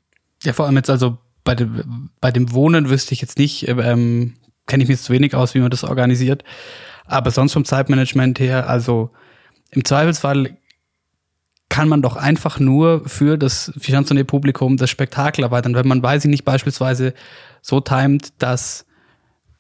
Ja, 0.42 0.52
vor 0.52 0.66
allem 0.66 0.76
jetzt 0.76 0.90
also 0.90 1.18
bei 1.44 1.54
dem, 1.54 2.10
bei 2.20 2.30
dem 2.30 2.52
Wohnen 2.52 2.90
wüsste 2.90 3.14
ich 3.14 3.20
jetzt 3.20 3.38
nicht, 3.38 3.66
ähm, 3.68 4.34
kenne 4.66 4.82
ich 4.82 4.88
mir 4.88 4.96
zu 4.96 5.12
wenig 5.12 5.34
aus, 5.34 5.54
wie 5.54 5.60
man 5.60 5.70
das 5.70 5.84
organisiert. 5.84 6.44
Aber 7.06 7.30
sonst 7.30 7.54
vom 7.54 7.64
Zeitmanagement 7.64 8.38
her, 8.38 8.68
also 8.68 9.10
im 9.70 9.84
Zweifelsfall 9.84 10.56
kann 11.68 11.88
man 11.88 12.02
doch 12.02 12.16
einfach 12.16 12.58
nur 12.58 13.08
für 13.08 13.36
das 13.36 13.72
Finanztournee-Publikum 13.78 14.76
das 14.76 14.90
Spektakel 14.90 15.44
erweitern. 15.44 15.74
Wenn 15.74 15.88
man, 15.88 16.02
weiß 16.02 16.24
ich 16.24 16.30
nicht, 16.30 16.44
beispielsweise 16.44 17.14
so 17.62 17.80
timet, 17.80 18.32
dass 18.38 18.86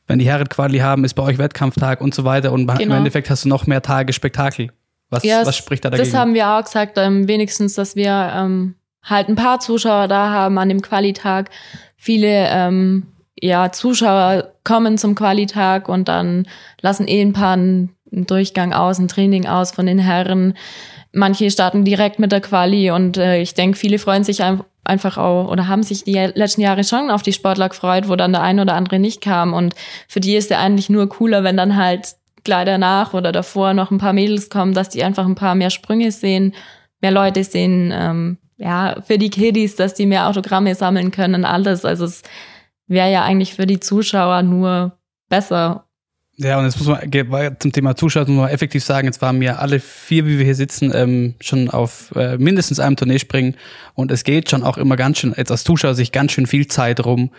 wenn 0.08 0.18
die 0.18 0.26
Herren 0.26 0.48
Quali 0.48 0.78
haben, 0.78 1.04
ist 1.04 1.14
bei 1.14 1.22
euch 1.22 1.38
Wettkampftag 1.38 2.00
und 2.00 2.14
so 2.14 2.24
weiter 2.24 2.52
und 2.52 2.66
genau. 2.66 2.80
im 2.80 2.92
Endeffekt 2.92 3.30
hast 3.30 3.44
du 3.44 3.48
noch 3.48 3.66
mehr 3.66 3.82
Tage 3.82 4.12
Spektakel. 4.12 4.70
Was, 5.10 5.22
ja, 5.22 5.46
was 5.46 5.56
spricht 5.56 5.84
da 5.84 5.90
dagegen? 5.90 6.10
Das 6.10 6.18
haben 6.18 6.34
wir 6.34 6.48
auch 6.48 6.64
gesagt, 6.64 6.98
ähm, 6.98 7.28
wenigstens, 7.28 7.74
dass 7.74 7.94
wir 7.94 8.32
ähm, 8.34 8.74
halt 9.02 9.28
ein 9.28 9.36
paar 9.36 9.60
Zuschauer 9.60 10.08
da 10.08 10.30
haben 10.30 10.58
an 10.58 10.68
dem 10.68 10.82
Qualitag. 10.82 11.50
Viele 11.96 12.48
ähm, 12.50 13.06
ja, 13.40 13.70
Zuschauer 13.70 14.52
kommen 14.64 14.98
zum 14.98 15.14
Qualitag 15.14 15.88
und 15.88 16.08
dann 16.08 16.46
lassen 16.80 17.06
eh 17.06 17.20
ein 17.20 17.32
paar 17.32 17.54
einen 17.54 17.94
Durchgang 18.10 18.72
aus, 18.72 18.98
ein 18.98 19.08
Training 19.08 19.46
aus 19.46 19.70
von 19.70 19.86
den 19.86 19.98
Herren. 19.98 20.54
Manche 21.12 21.50
starten 21.50 21.84
direkt 21.84 22.18
mit 22.18 22.32
der 22.32 22.40
Quali 22.40 22.90
und 22.90 23.16
äh, 23.16 23.40
ich 23.40 23.54
denke, 23.54 23.78
viele 23.78 23.98
freuen 23.98 24.24
sich 24.24 24.42
einfach 24.88 25.18
auch 25.18 25.50
oder 25.50 25.68
haben 25.68 25.82
sich 25.82 26.04
die 26.04 26.14
letzten 26.14 26.60
Jahre 26.60 26.84
schon 26.84 27.10
auf 27.10 27.22
die 27.22 27.32
Sportler 27.32 27.68
gefreut, 27.68 28.08
wo 28.08 28.16
dann 28.16 28.32
der 28.32 28.42
eine 28.42 28.62
oder 28.62 28.74
andere 28.74 28.98
nicht 28.98 29.20
kam. 29.20 29.52
Und 29.52 29.74
für 30.08 30.20
die 30.20 30.36
ist 30.36 30.50
ja 30.50 30.58
eigentlich 30.58 30.88
nur 30.88 31.08
cooler, 31.08 31.44
wenn 31.44 31.56
dann 31.56 31.76
halt 31.76 32.16
gleich 32.44 32.64
danach 32.64 33.14
oder 33.14 33.32
davor 33.32 33.74
noch 33.74 33.90
ein 33.90 33.98
paar 33.98 34.12
Mädels 34.12 34.50
kommen, 34.50 34.74
dass 34.74 34.88
die 34.88 35.04
einfach 35.04 35.26
ein 35.26 35.34
paar 35.34 35.54
mehr 35.54 35.70
Sprünge 35.70 36.12
sehen, 36.12 36.54
mehr 37.00 37.10
Leute 37.10 37.44
sehen, 37.44 37.92
ähm, 37.94 38.38
ja, 38.56 38.96
für 39.02 39.18
die 39.18 39.30
Kiddies, 39.30 39.76
dass 39.76 39.94
die 39.94 40.06
mehr 40.06 40.28
Autogramme 40.28 40.74
sammeln 40.74 41.10
können, 41.10 41.44
alles. 41.44 41.84
Also 41.84 42.04
es 42.04 42.22
wäre 42.86 43.12
ja 43.12 43.22
eigentlich 43.22 43.54
für 43.54 43.66
die 43.66 43.80
Zuschauer 43.80 44.42
nur 44.42 44.98
besser. 45.28 45.87
Ja, 46.40 46.56
und 46.56 46.66
jetzt 46.66 46.78
muss 46.78 46.86
man 46.86 47.56
zum 47.58 47.72
Thema 47.72 47.96
Zuschauer 47.96 48.28
muss 48.28 48.36
man 48.36 48.50
effektiv 48.50 48.84
sagen, 48.84 49.08
jetzt 49.08 49.20
waren 49.20 49.40
wir 49.40 49.60
alle 49.60 49.80
vier, 49.80 50.24
wie 50.24 50.38
wir 50.38 50.44
hier 50.44 50.54
sitzen, 50.54 50.92
ähm, 50.94 51.34
schon 51.40 51.68
auf 51.68 52.14
äh, 52.14 52.38
mindestens 52.38 52.78
einem 52.78 52.94
Tournee 52.94 53.18
springen. 53.18 53.56
Und 53.94 54.12
es 54.12 54.22
geht 54.22 54.48
schon 54.48 54.62
auch 54.62 54.78
immer 54.78 54.94
ganz 54.94 55.18
schön, 55.18 55.34
jetzt 55.36 55.50
als 55.50 55.64
Zuschauer 55.64 55.96
sich 55.96 56.12
ganz 56.12 56.30
schön 56.30 56.46
viel 56.46 56.68
Zeit 56.68 57.04
rum 57.04 57.30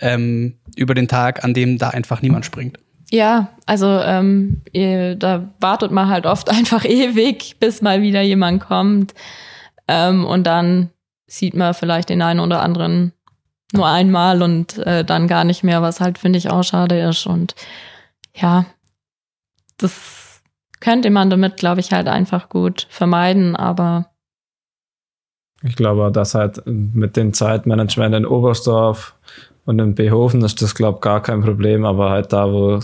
ähm, 0.00 0.58
über 0.74 0.94
den 0.94 1.06
Tag, 1.06 1.44
an 1.44 1.54
dem 1.54 1.78
da 1.78 1.90
einfach 1.90 2.20
niemand 2.20 2.46
springt. 2.46 2.80
Ja, 3.10 3.50
also 3.64 3.86
ähm, 3.86 4.60
da 4.72 5.48
wartet 5.60 5.92
man 5.92 6.08
halt 6.08 6.26
oft 6.26 6.50
einfach 6.50 6.84
ewig, 6.84 7.56
bis 7.60 7.80
mal 7.80 8.02
wieder 8.02 8.22
jemand 8.22 8.60
kommt. 8.60 9.14
Ähm, 9.86 10.24
und 10.24 10.48
dann 10.48 10.90
sieht 11.28 11.54
man 11.54 11.74
vielleicht 11.74 12.08
den 12.08 12.22
einen 12.22 12.40
oder 12.40 12.60
anderen 12.60 13.12
nur 13.72 13.86
einmal 13.86 14.42
und 14.42 14.78
äh, 14.78 15.04
dann 15.04 15.28
gar 15.28 15.44
nicht 15.44 15.62
mehr, 15.62 15.80
was 15.80 16.00
halt, 16.00 16.18
finde 16.18 16.38
ich, 16.38 16.50
auch 16.50 16.64
schade 16.64 16.98
ist. 16.98 17.26
Und 17.26 17.54
ja, 18.40 18.66
das 19.76 20.42
könnte 20.80 21.10
man 21.10 21.30
damit, 21.30 21.56
glaube 21.56 21.80
ich, 21.80 21.92
halt 21.92 22.08
einfach 22.08 22.48
gut 22.48 22.86
vermeiden, 22.90 23.56
aber. 23.56 24.10
Ich 25.62 25.74
glaube, 25.74 26.12
dass 26.12 26.34
halt 26.34 26.62
mit 26.66 27.16
dem 27.16 27.32
Zeitmanagement 27.32 28.14
in 28.14 28.26
Oberstdorf 28.26 29.14
und 29.64 29.80
in 29.80 29.94
Behofen 29.94 30.42
ist 30.44 30.62
das, 30.62 30.74
glaube 30.74 30.98
ich, 30.98 31.00
gar 31.02 31.22
kein 31.22 31.42
Problem, 31.42 31.84
aber 31.84 32.10
halt 32.10 32.32
da, 32.32 32.50
wo 32.52 32.80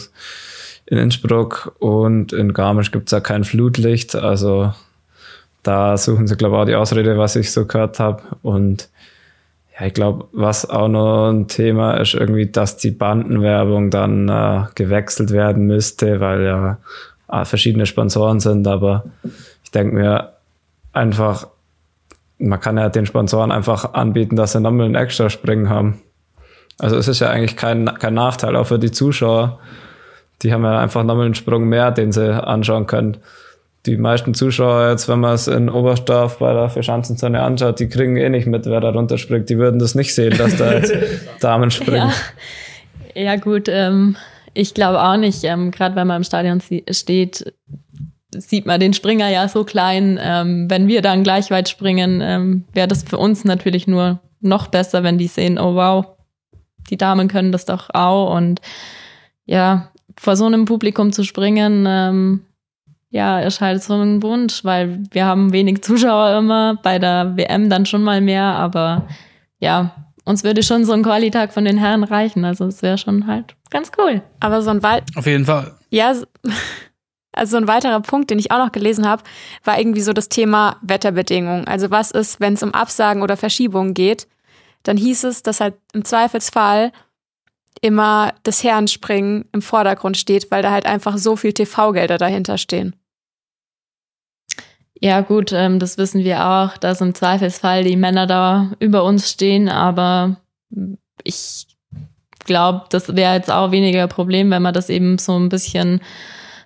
in 0.86 0.98
Innsbruck 0.98 1.74
und 1.78 2.32
in 2.32 2.52
Garmisch 2.52 2.90
gibt 2.90 3.08
es 3.08 3.12
ja 3.12 3.20
kein 3.20 3.44
Flutlicht, 3.44 4.16
also 4.16 4.74
da 5.64 5.96
suchen 5.96 6.26
sie, 6.26 6.36
glaube 6.36 6.56
ich, 6.56 6.60
auch 6.60 6.66
die 6.66 6.74
Ausrede, 6.74 7.18
was 7.18 7.36
ich 7.36 7.50
so 7.50 7.66
gehört 7.66 7.98
habe. 7.98 8.22
Und 8.42 8.90
ja, 9.78 9.86
ich 9.86 9.94
glaube, 9.94 10.28
was 10.32 10.68
auch 10.68 10.88
noch 10.88 11.30
ein 11.30 11.48
Thema 11.48 11.94
ist, 11.94 12.14
irgendwie, 12.14 12.46
dass 12.46 12.76
die 12.76 12.92
Bandenwerbung 12.92 13.90
dann 13.90 14.28
äh, 14.28 14.64
gewechselt 14.74 15.32
werden 15.32 15.66
müsste, 15.66 16.20
weil 16.20 16.44
ja 16.44 16.78
äh, 17.30 17.44
verschiedene 17.44 17.86
Sponsoren 17.86 18.38
sind. 18.38 18.68
Aber 18.68 19.04
ich 19.64 19.72
denke 19.72 19.96
mir 19.96 20.34
einfach, 20.92 21.48
man 22.38 22.60
kann 22.60 22.78
ja 22.78 22.88
den 22.88 23.06
Sponsoren 23.06 23.50
einfach 23.50 23.94
anbieten, 23.94 24.36
dass 24.36 24.52
sie 24.52 24.60
nochmal 24.60 24.86
ein 24.86 24.94
extra 24.94 25.28
Springen 25.28 25.68
haben. 25.68 26.00
Also 26.78 26.96
es 26.96 27.08
ist 27.08 27.20
ja 27.20 27.30
eigentlich 27.30 27.56
kein, 27.56 27.86
kein 27.98 28.14
Nachteil, 28.14 28.54
auch 28.54 28.66
für 28.66 28.78
die 28.78 28.92
Zuschauer. 28.92 29.58
Die 30.42 30.52
haben 30.52 30.64
ja 30.64 30.78
einfach 30.78 31.02
nochmal 31.02 31.26
einen 31.26 31.34
Sprung 31.34 31.68
mehr, 31.68 31.90
den 31.90 32.12
sie 32.12 32.32
anschauen 32.44 32.86
können 32.86 33.18
die 33.86 33.96
meisten 33.98 34.34
Zuschauer 34.34 34.90
jetzt, 34.90 35.08
wenn 35.08 35.20
man 35.20 35.34
es 35.34 35.46
in 35.46 35.68
Oberstdorf 35.68 36.38
bei 36.38 36.52
der 36.52 36.70
Verschanzenzone 36.70 37.42
anschaut, 37.42 37.80
die 37.80 37.88
kriegen 37.88 38.16
eh 38.16 38.30
nicht 38.30 38.46
mit, 38.46 38.64
wer 38.66 38.80
da 38.80 38.90
runterspringt. 38.90 39.50
Die 39.50 39.58
würden 39.58 39.78
das 39.78 39.94
nicht 39.94 40.14
sehen, 40.14 40.36
dass 40.38 40.56
da 40.56 40.72
jetzt 40.72 40.94
Damen 41.40 41.70
springen. 41.70 42.10
Ja, 43.14 43.22
ja 43.22 43.36
gut, 43.36 43.68
ähm, 43.68 44.16
ich 44.54 44.72
glaube 44.72 45.02
auch 45.02 45.16
nicht. 45.16 45.44
Ähm, 45.44 45.70
Gerade 45.70 45.96
wenn 45.96 46.06
man 46.06 46.18
im 46.18 46.24
Stadion 46.24 46.62
steht, 46.90 47.52
sieht 48.34 48.64
man 48.64 48.80
den 48.80 48.94
Springer 48.94 49.28
ja 49.28 49.48
so 49.48 49.64
klein. 49.64 50.18
Ähm, 50.20 50.70
wenn 50.70 50.88
wir 50.88 51.02
dann 51.02 51.22
gleich 51.22 51.50
weit 51.50 51.68
springen, 51.68 52.20
ähm, 52.22 52.64
wäre 52.72 52.88
das 52.88 53.02
für 53.02 53.18
uns 53.18 53.44
natürlich 53.44 53.86
nur 53.86 54.20
noch 54.40 54.68
besser, 54.68 55.02
wenn 55.02 55.18
die 55.18 55.26
sehen, 55.26 55.58
oh 55.58 55.74
wow, 55.74 56.06
die 56.90 56.96
Damen 56.96 57.28
können 57.28 57.52
das 57.52 57.66
doch 57.66 57.90
auch. 57.92 58.34
Und 58.34 58.60
ja, 59.44 59.90
vor 60.16 60.36
so 60.36 60.46
einem 60.46 60.64
Publikum 60.64 61.12
zu 61.12 61.22
springen, 61.22 61.84
ähm, 61.86 62.40
ja, 63.14 63.38
ist 63.38 63.60
halt 63.60 63.80
so 63.80 63.94
ein 63.94 64.24
Wunsch, 64.24 64.64
weil 64.64 65.00
wir 65.12 65.24
haben 65.24 65.52
wenig 65.52 65.84
Zuschauer 65.84 66.36
immer, 66.36 66.80
bei 66.82 66.98
der 66.98 67.36
WM 67.36 67.70
dann 67.70 67.86
schon 67.86 68.02
mal 68.02 68.20
mehr, 68.20 68.42
aber 68.42 69.06
ja, 69.60 70.08
uns 70.24 70.42
würde 70.42 70.64
schon 70.64 70.84
so 70.84 70.94
ein 70.94 71.04
Qualitag 71.04 71.52
von 71.52 71.64
den 71.64 71.78
Herren 71.78 72.02
reichen. 72.02 72.44
Also 72.44 72.66
es 72.66 72.82
wäre 72.82 72.98
schon 72.98 73.28
halt 73.28 73.54
ganz 73.70 73.92
cool. 73.98 74.20
Aber 74.40 74.62
so 74.62 74.70
ein 74.70 74.82
Wald. 74.82 75.04
Auf 75.14 75.26
jeden 75.26 75.44
Fall. 75.44 75.76
Ja, 75.90 76.12
also 77.32 77.50
so 77.52 77.56
ein 77.56 77.68
weiterer 77.68 78.00
Punkt, 78.00 78.30
den 78.30 78.40
ich 78.40 78.50
auch 78.50 78.58
noch 78.58 78.72
gelesen 78.72 79.06
habe, 79.06 79.22
war 79.62 79.78
irgendwie 79.78 80.00
so 80.00 80.12
das 80.12 80.28
Thema 80.28 80.78
Wetterbedingungen. 80.82 81.68
Also 81.68 81.92
was 81.92 82.10
ist, 82.10 82.40
wenn 82.40 82.54
es 82.54 82.64
um 82.64 82.74
Absagen 82.74 83.22
oder 83.22 83.36
Verschiebungen 83.36 83.94
geht? 83.94 84.26
Dann 84.82 84.96
hieß 84.96 85.22
es, 85.22 85.44
dass 85.44 85.60
halt 85.60 85.74
im 85.92 86.04
Zweifelsfall 86.04 86.90
immer 87.80 88.34
das 88.42 88.64
Herrenspringen 88.64 89.44
im 89.52 89.62
Vordergrund 89.62 90.16
steht, 90.16 90.50
weil 90.50 90.62
da 90.62 90.72
halt 90.72 90.86
einfach 90.86 91.16
so 91.16 91.36
viel 91.36 91.52
TV-Gelder 91.52 92.18
dahinter 92.18 92.58
stehen. 92.58 92.96
Ja, 95.00 95.20
gut, 95.20 95.52
ähm, 95.52 95.78
das 95.78 95.98
wissen 95.98 96.24
wir 96.24 96.46
auch, 96.46 96.76
dass 96.76 97.00
im 97.00 97.14
Zweifelsfall 97.14 97.84
die 97.84 97.96
Männer 97.96 98.26
da 98.26 98.70
über 98.78 99.04
uns 99.04 99.30
stehen, 99.30 99.68
aber 99.68 100.36
ich 101.22 101.66
glaube, 102.44 102.84
das 102.90 103.16
wäre 103.16 103.34
jetzt 103.34 103.50
auch 103.50 103.70
weniger 103.70 104.06
Problem, 104.06 104.50
wenn 104.50 104.62
man 104.62 104.74
das 104.74 104.90
eben 104.90 105.18
so 105.18 105.36
ein 105.38 105.48
bisschen 105.48 106.00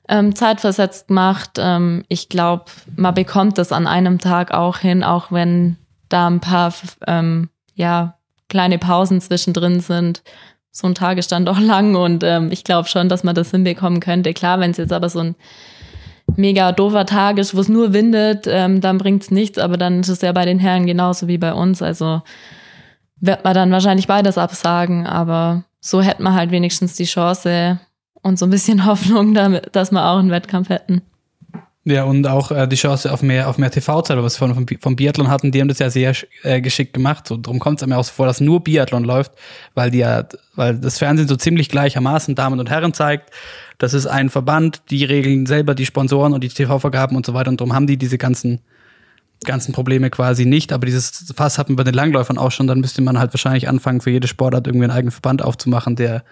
ähm, 0.09 0.35
zeitversetzt 0.35 1.11
macht. 1.11 1.53
Ähm, 1.59 2.05
ich 2.09 2.29
glaube, 2.29 2.65
man 2.97 3.15
bekommt 3.15 3.59
das 3.59 3.73
an 3.73 3.87
einem 3.87 4.19
Tag 4.19 4.53
auch 4.53 4.79
hin, 4.79 5.05
auch 5.05 5.31
wenn 5.31 5.77
da 6.09 6.27
ein 6.27 6.41
paar 6.41 6.73
ähm, 7.07 7.51
ja, 7.75 8.19
kleine 8.49 8.79
Pausen 8.79 9.21
zwischendrin 9.21 9.81
sind. 9.81 10.23
So 10.71 10.87
ein 10.87 10.95
Tag 10.95 11.19
ist 11.19 11.33
dann 11.33 11.47
doch 11.47 11.61
lang 11.61 11.95
und 11.95 12.25
ähm, 12.25 12.51
ich 12.51 12.65
glaube 12.65 12.89
schon, 12.89 13.09
dass 13.09 13.25
man 13.25 13.35
das 13.35 13.51
hinbekommen 13.51 14.01
könnte. 14.01 14.35
Klar, 14.35 14.61
wenn 14.61 14.71
es 14.71 14.79
jetzt 14.79 14.93
aber 14.93 15.09
so 15.09 15.21
ein 15.21 15.35
mega 16.37 16.73
doofer 16.73 17.07
Tag 17.07 17.39
ist, 17.39 17.55
wo 17.55 17.61
es 17.61 17.69
nur 17.69 17.93
windet, 17.93 18.47
ähm, 18.47 18.81
dann 18.81 18.99
bringt's 18.99 19.31
nichts, 19.31 19.59
aber 19.59 19.77
dann 19.77 20.01
ist 20.01 20.09
es 20.09 20.21
ja 20.21 20.33
bei 20.33 20.45
den 20.45 20.59
Herren 20.59 20.87
genauso 20.87 21.29
wie 21.29 21.39
bei 21.39 21.53
uns. 21.53 21.83
Also 21.83 22.23
wird 23.21 23.45
man 23.45 23.55
dann 23.55 23.71
wahrscheinlich 23.71 24.07
beides 24.07 24.39
absagen, 24.39 25.07
aber 25.07 25.65
so 25.81 26.03
hätte 26.03 26.23
man 26.23 26.35
halt 26.35 26.51
wenigstens 26.51 26.95
die 26.95 27.05
Chance 27.05 27.81
und 28.23 28.39
so 28.39 28.47
ein 28.47 28.51
bisschen 28.51 28.85
Hoffnung, 28.87 29.35
damit, 29.35 29.75
dass 29.75 29.91
wir 29.91 30.05
auch 30.05 30.19
einen 30.19 30.31
Wettkampf 30.31 30.69
hätten. 30.69 31.03
Ja, 31.91 32.05
und 32.05 32.27
auch 32.27 32.51
äh, 32.51 32.69
die 32.69 32.77
Chance 32.77 33.11
auf 33.11 33.23
mehr, 33.23 33.49
auf 33.49 33.57
mehr 33.57 33.71
TV-Zeit, 33.71 34.19
was 34.19 34.39
wir 34.39 34.55
vom, 34.55 34.67
vom 34.79 34.97
Biathlon 34.97 35.29
hatten, 35.29 35.53
die 35.53 35.61
haben 35.63 35.69
das 35.69 35.79
ja 35.79 35.89
sehr 35.89 36.15
äh, 36.43 36.61
geschickt 36.61 36.93
gemacht. 36.93 37.27
So, 37.27 37.39
darum 37.39 37.61
kommt 37.61 37.81
es 37.81 37.87
mir 37.87 37.97
auch 37.97 38.05
so 38.05 38.13
vor, 38.13 38.27
dass 38.27 38.43
nur 38.43 38.63
Biathlon 38.63 39.05
läuft, 39.05 39.33
weil 39.75 39.91
die 39.91 39.99
ja, 39.99 40.27
weil 40.55 40.79
das 40.79 40.99
Fernsehen 40.99 41.29
so 41.29 41.37
ziemlich 41.37 41.71
gleichermaßen 41.71 42.35
Damen 42.35 42.61
und 42.61 42.69
Herren 42.69 42.93
zeigt. 42.93 43.31
Das 43.79 43.95
ist 43.95 44.07
ein 44.07 44.29
Verband, 44.29 44.83
die 44.91 45.03
regeln 45.05 45.47
selber 45.47 45.75
die 45.75 45.87
Sponsoren 45.87 46.35
und 46.35 46.45
die 46.45 46.51
TV-Vergaben 46.51 47.17
und 47.17 47.25
so 47.25 47.33
weiter. 47.33 47.49
Und 47.51 47.59
darum 47.59 47.73
haben 47.73 47.87
die 47.87 47.97
diese 47.97 48.19
ganzen, 48.19 48.61
ganzen 49.45 49.73
Probleme 49.73 50.11
quasi 50.11 50.45
nicht. 50.45 50.75
Aber 50.75 50.85
dieses 50.85 51.33
Fass 51.35 51.57
hatten 51.57 51.73
wir 51.73 51.77
bei 51.77 51.85
den 51.85 51.95
Langläufern 51.95 52.37
auch 52.37 52.53
schon. 52.53 52.67
Dann 52.67 52.81
müsste 52.81 53.01
man 53.01 53.19
halt 53.19 53.33
wahrscheinlich 53.33 53.67
anfangen, 53.67 54.03
für 54.03 54.11
jede 54.11 54.29
Sportart 54.29 54.67
irgendwie 54.67 54.85
einen 54.85 54.93
eigenen 54.93 55.13
Verband 55.13 55.41
aufzumachen, 55.41 55.97
der 55.97 56.23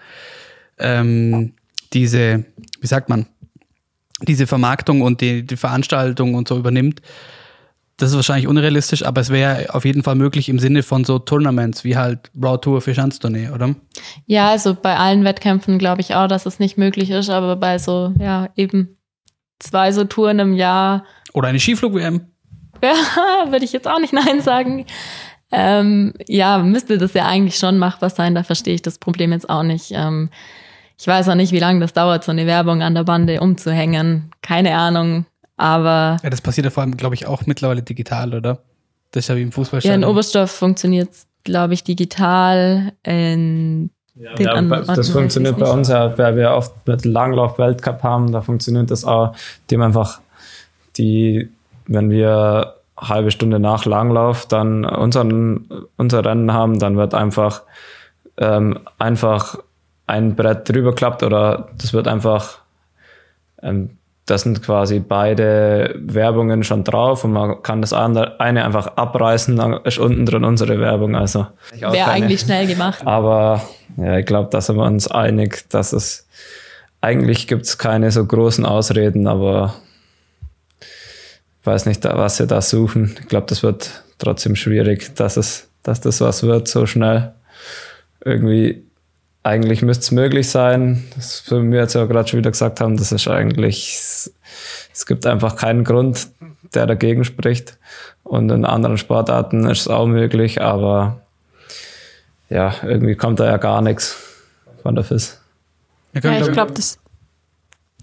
ähm, 0.77 1.53
diese, 1.93 2.45
wie 2.79 2.87
sagt 2.87 3.09
man, 3.09 3.25
diese 4.21 4.47
Vermarktung 4.47 5.01
und 5.01 5.21
die, 5.21 5.45
die 5.45 5.57
Veranstaltung 5.57 6.35
und 6.35 6.47
so 6.47 6.57
übernimmt. 6.57 7.01
Das 7.97 8.11
ist 8.11 8.15
wahrscheinlich 8.15 8.47
unrealistisch, 8.47 9.03
aber 9.03 9.21
es 9.21 9.31
wäre 9.31 9.73
auf 9.73 9.83
jeden 9.83 10.03
Fall 10.03 10.13
möglich 10.13 10.49
im 10.49 10.59
Sinne 10.59 10.83
von 10.83 11.03
so 11.03 11.17
Tournaments 11.17 11.83
wie 11.83 11.97
halt 11.97 12.31
Raw 12.39 12.59
Tour 12.59 12.81
für 12.81 12.93
Schanztournee, 12.93 13.49
oder? 13.49 13.75
Ja, 14.27 14.49
also 14.49 14.75
bei 14.75 14.97
allen 14.97 15.23
Wettkämpfen 15.23 15.79
glaube 15.79 16.01
ich 16.01 16.13
auch, 16.13 16.27
dass 16.27 16.45
es 16.45 16.59
nicht 16.59 16.77
möglich 16.77 17.09
ist, 17.09 17.29
aber 17.31 17.55
bei 17.55 17.79
so, 17.79 18.13
ja, 18.19 18.49
eben 18.55 18.97
zwei 19.57 19.91
so 19.91 20.03
Touren 20.03 20.37
im 20.37 20.53
Jahr. 20.53 21.05
Oder 21.33 21.49
eine 21.49 21.59
Skiflug-WM. 21.59 22.27
Ja, 22.83 23.51
würde 23.51 23.65
ich 23.65 23.73
jetzt 23.73 23.87
auch 23.87 23.99
nicht 23.99 24.13
Nein 24.13 24.39
sagen. 24.39 24.85
Ähm, 25.51 26.13
ja, 26.27 26.59
müsste 26.59 26.99
das 26.99 27.15
ja 27.15 27.25
eigentlich 27.25 27.57
schon 27.57 27.79
machbar 27.79 28.11
sein, 28.11 28.35
da 28.35 28.43
verstehe 28.43 28.75
ich 28.75 28.83
das 28.83 28.99
Problem 28.99 29.31
jetzt 29.31 29.49
auch 29.49 29.63
nicht. 29.63 29.91
Ähm, 29.95 30.29
ich 30.99 31.07
weiß 31.07 31.29
auch 31.29 31.35
nicht, 31.35 31.51
wie 31.51 31.59
lange 31.59 31.79
das 31.79 31.93
dauert, 31.93 32.23
so 32.23 32.31
eine 32.31 32.45
Werbung 32.45 32.81
an 32.81 32.95
der 32.95 33.03
Bande 33.03 33.39
umzuhängen. 33.39 34.31
Keine 34.41 34.75
Ahnung, 34.75 35.25
aber. 35.55 36.17
Ja, 36.23 36.29
das 36.29 36.41
passiert 36.41 36.65
ja 36.65 36.71
vor 36.71 36.83
allem, 36.83 36.97
glaube 36.97 37.15
ich, 37.15 37.27
auch 37.27 37.45
mittlerweile 37.45 37.83
digital, 37.83 38.33
oder? 38.33 38.59
Das 39.11 39.25
ist 39.25 39.29
ja 39.29 39.35
wie 39.35 39.43
im 39.43 39.51
Fußballstadion. 39.51 40.01
Ja, 40.01 40.07
in 40.07 40.11
Oberstdorf 40.11 40.51
funktioniert 40.51 41.11
es, 41.11 41.27
glaube 41.43 41.73
ich, 41.73 41.83
digital. 41.83 42.93
In 43.03 43.91
ja, 44.15 44.33
den 44.33 44.69
ja, 44.69 44.81
das 44.81 45.09
funktioniert 45.09 45.59
bei 45.59 45.69
uns 45.69 45.89
ja, 45.89 46.17
weil 46.17 46.35
wir 46.35 46.51
oft 46.51 46.73
mit 46.87 47.05
Langlauf-Weltcup 47.05 48.01
haben, 48.01 48.31
da 48.31 48.41
funktioniert 48.41 48.89
das 48.89 49.05
auch, 49.05 49.35
dem 49.69 49.81
einfach 49.81 50.19
die, 50.97 51.49
wenn 51.85 52.09
wir 52.09 52.73
halbe 52.97 53.29
Stunde 53.29 53.59
nach 53.59 53.85
Langlauf 53.85 54.47
dann 54.47 54.83
unseren, 54.85 55.69
unser 55.97 56.25
Rennen 56.25 56.51
haben, 56.51 56.79
dann 56.79 56.97
wird 56.97 57.13
einfach 57.13 57.61
ähm, 58.37 58.79
einfach 58.97 59.59
ein 60.07 60.35
Brett 60.35 60.67
drüber 60.69 60.95
klappt 60.95 61.21
oder 61.21 61.69
das 61.77 61.93
wird 61.93 62.07
einfach, 62.07 62.59
ähm, 63.61 63.91
das 64.25 64.41
sind 64.41 64.63
quasi 64.63 64.99
beide 64.99 65.95
Werbungen 65.99 66.63
schon 66.63 66.83
drauf 66.83 67.23
und 67.23 67.33
man 67.33 67.61
kann 67.61 67.81
das 67.81 67.93
eine 67.93 68.39
einfach 68.39 68.87
abreißen, 68.97 69.55
dann 69.57 69.73
ist 69.83 69.99
unten 69.99 70.25
drin 70.25 70.43
unsere 70.43 70.79
Werbung. 70.79 71.15
Also 71.15 71.47
wäre 71.79 72.09
eigentlich 72.09 72.41
schnell 72.41 72.67
gemacht. 72.67 73.05
Aber 73.05 73.61
ja, 73.97 74.17
ich 74.17 74.25
glaube, 74.25 74.49
da 74.51 74.59
sind 74.59 74.77
wir 74.77 74.85
uns 74.85 75.09
einig, 75.09 75.69
dass 75.69 75.93
es 75.93 76.27
eigentlich 76.99 77.47
gibt 77.47 77.65
es 77.65 77.77
keine 77.77 78.11
so 78.11 78.25
großen 78.25 78.65
Ausreden, 78.65 79.27
aber 79.27 79.75
ich 80.81 81.65
weiß 81.65 81.85
nicht, 81.85 82.03
was 82.05 82.37
sie 82.37 82.47
da 82.47 82.61
suchen. 82.61 83.15
Ich 83.19 83.27
glaube, 83.27 83.45
das 83.47 83.61
wird 83.61 84.03
trotzdem 84.17 84.55
schwierig, 84.55 85.15
dass 85.15 85.37
es, 85.37 85.69
dass 85.83 86.01
das 86.01 86.21
was 86.21 86.43
wird 86.43 86.67
so 86.67 86.85
schnell. 86.85 87.33
Irgendwie 88.25 88.86
eigentlich 89.47 89.81
müsste 89.81 90.03
es 90.03 90.11
möglich 90.11 90.49
sein. 90.49 91.05
Das 91.15 91.49
wir 91.49 91.79
jetzt 91.79 91.95
ja 91.95 92.05
gerade 92.05 92.27
schon 92.27 92.39
wieder 92.39 92.51
gesagt 92.51 92.81
haben, 92.81 92.97
das 92.97 93.11
ist 93.11 93.27
eigentlich, 93.27 93.95
es 94.93 95.05
gibt 95.05 95.25
einfach 95.25 95.55
keinen 95.55 95.83
Grund, 95.83 96.27
der 96.73 96.85
dagegen 96.85 97.23
spricht. 97.23 97.77
Und 98.23 98.49
in 98.51 98.65
anderen 98.65 98.97
Sportarten 98.97 99.65
ist 99.69 99.81
es 99.81 99.87
auch 99.87 100.05
möglich, 100.05 100.61
aber 100.61 101.21
ja, 102.49 102.75
irgendwie 102.83 103.15
kommt 103.15 103.39
da 103.39 103.45
ja 103.45 103.57
gar 103.57 103.81
nichts 103.81 104.17
von 104.83 104.95
der 104.95 105.03
FIS. 105.03 105.41
Ja, 106.13 106.39
ich 106.39 106.51
glaube, 106.51 106.73
das, 106.73 106.99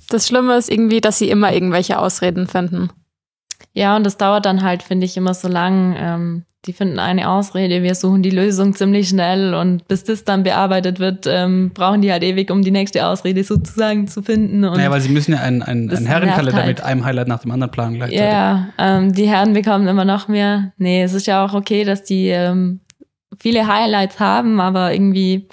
das 0.08 0.26
Schlimme 0.26 0.56
ist 0.56 0.70
irgendwie, 0.70 1.00
dass 1.00 1.18
sie 1.18 1.30
immer 1.30 1.52
irgendwelche 1.52 1.98
Ausreden 1.98 2.46
finden. 2.46 2.90
Ja, 3.72 3.96
und 3.96 4.04
das 4.04 4.16
dauert 4.16 4.46
dann 4.46 4.62
halt, 4.62 4.82
finde 4.82 5.04
ich, 5.04 5.16
immer 5.16 5.34
so 5.34 5.48
lang. 5.48 5.94
Ähm, 5.98 6.44
die 6.66 6.72
finden 6.72 6.98
eine 6.98 7.28
Ausrede, 7.28 7.82
wir 7.82 7.94
suchen 7.94 8.22
die 8.22 8.30
Lösung 8.30 8.74
ziemlich 8.74 9.08
schnell 9.08 9.54
und 9.54 9.86
bis 9.86 10.04
das 10.04 10.24
dann 10.24 10.42
bearbeitet 10.42 10.98
wird, 10.98 11.26
ähm, 11.26 11.72
brauchen 11.74 12.00
die 12.00 12.10
halt 12.10 12.22
ewig, 12.22 12.50
um 12.50 12.62
die 12.62 12.70
nächste 12.70 13.06
Ausrede 13.06 13.44
sozusagen 13.44 14.06
zu 14.06 14.22
finden. 14.22 14.64
Und 14.64 14.76
naja, 14.76 14.90
weil 14.90 15.00
sie 15.00 15.10
müssen 15.10 15.32
ja 15.32 15.40
einen, 15.40 15.62
einen, 15.62 15.90
einen 15.90 16.06
Herrenkalender 16.06 16.62
halt. 16.62 16.68
mit 16.68 16.80
einem 16.82 17.04
Highlight 17.04 17.28
nach 17.28 17.40
dem 17.40 17.50
anderen 17.50 17.70
planen 17.70 17.96
gleichzeitig. 17.96 18.24
ja, 18.24 18.68
ähm, 18.78 19.12
die 19.12 19.28
Herren 19.28 19.52
bekommen 19.52 19.86
immer 19.88 20.04
noch 20.04 20.28
mehr. 20.28 20.72
Nee, 20.78 21.02
es 21.02 21.12
ist 21.12 21.26
ja 21.26 21.44
auch 21.44 21.52
okay, 21.52 21.84
dass 21.84 22.02
die 22.02 22.28
ähm, 22.28 22.80
viele 23.38 23.66
Highlights 23.66 24.18
haben, 24.18 24.60
aber 24.60 24.92
irgendwie, 24.92 25.48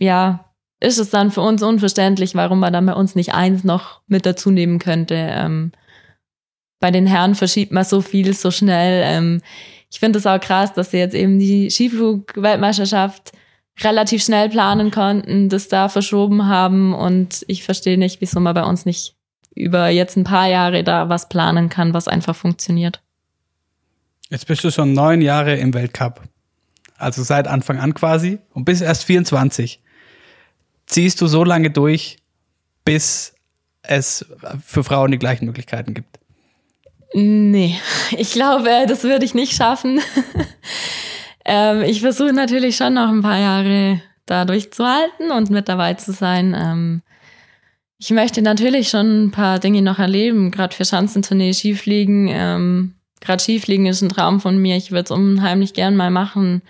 ja, 0.00 0.44
ist 0.80 0.98
es 0.98 1.10
dann 1.10 1.30
für 1.30 1.40
uns 1.42 1.62
unverständlich, 1.62 2.34
warum 2.34 2.60
man 2.60 2.72
dann 2.72 2.86
bei 2.86 2.94
uns 2.94 3.14
nicht 3.14 3.34
eins 3.34 3.64
noch 3.64 4.00
mit 4.06 4.26
dazu 4.26 4.50
nehmen 4.50 4.78
könnte. 4.78 5.14
Ähm, 5.16 5.72
bei 6.80 6.90
den 6.90 7.06
Herren 7.06 7.34
verschiebt 7.34 7.72
man 7.72 7.84
so 7.84 8.00
viel 8.00 8.32
so 8.34 8.50
schnell. 8.50 9.02
Ich 9.90 10.00
finde 10.00 10.18
es 10.18 10.26
auch 10.26 10.40
krass, 10.40 10.72
dass 10.74 10.90
sie 10.90 10.98
jetzt 10.98 11.14
eben 11.14 11.38
die 11.38 11.70
Skiflug-Weltmeisterschaft 11.70 13.32
relativ 13.80 14.22
schnell 14.22 14.48
planen 14.48 14.90
konnten, 14.90 15.48
das 15.48 15.68
da 15.68 15.88
verschoben 15.88 16.46
haben 16.46 16.94
und 16.94 17.44
ich 17.48 17.64
verstehe 17.64 17.98
nicht, 17.98 18.20
wieso 18.20 18.40
man 18.40 18.54
bei 18.54 18.64
uns 18.64 18.84
nicht 18.84 19.14
über 19.54 19.88
jetzt 19.88 20.16
ein 20.16 20.24
paar 20.24 20.48
Jahre 20.48 20.84
da 20.84 21.08
was 21.08 21.28
planen 21.28 21.68
kann, 21.68 21.94
was 21.94 22.08
einfach 22.08 22.36
funktioniert. 22.36 23.00
Jetzt 24.30 24.46
bist 24.46 24.62
du 24.62 24.70
schon 24.70 24.92
neun 24.92 25.22
Jahre 25.22 25.56
im 25.56 25.72
Weltcup. 25.74 26.22
Also 26.96 27.22
seit 27.22 27.48
Anfang 27.48 27.78
an 27.78 27.94
quasi. 27.94 28.38
Und 28.52 28.64
bis 28.64 28.80
erst 28.80 29.04
24. 29.04 29.80
Ziehst 30.86 31.20
du 31.20 31.26
so 31.26 31.44
lange 31.44 31.70
durch, 31.70 32.18
bis 32.84 33.34
es 33.82 34.26
für 34.64 34.84
Frauen 34.84 35.12
die 35.12 35.18
gleichen 35.18 35.46
Möglichkeiten 35.46 35.94
gibt. 35.94 36.18
Nee, 37.14 37.78
ich 38.16 38.32
glaube, 38.32 38.68
das 38.86 39.02
würde 39.04 39.24
ich 39.24 39.34
nicht 39.34 39.54
schaffen. 39.54 40.00
ähm, 41.44 41.82
ich 41.82 42.00
versuche 42.00 42.32
natürlich 42.32 42.76
schon 42.76 42.94
noch 42.94 43.08
ein 43.08 43.22
paar 43.22 43.38
Jahre 43.38 44.02
da 44.26 44.44
durchzuhalten 44.44 45.30
und 45.30 45.50
mit 45.50 45.68
dabei 45.68 45.94
zu 45.94 46.12
sein. 46.12 46.54
Ähm, 46.56 47.02
ich 47.98 48.10
möchte 48.10 48.42
natürlich 48.42 48.90
schon 48.90 49.24
ein 49.24 49.30
paar 49.30 49.58
Dinge 49.58 49.82
noch 49.82 49.98
erleben, 49.98 50.50
gerade 50.50 50.74
für 50.74 50.84
Schanzentournee, 50.84 51.52
Skifliegen. 51.52 52.28
Ähm, 52.30 52.94
gerade 53.20 53.42
Skifliegen 53.42 53.86
ist 53.86 54.02
ein 54.02 54.10
Traum 54.10 54.40
von 54.40 54.58
mir. 54.58 54.76
Ich 54.76 54.92
würde 54.92 55.04
es 55.04 55.10
unheimlich 55.10 55.74
gern 55.74 55.96
mal 55.96 56.10
machen. 56.10 56.62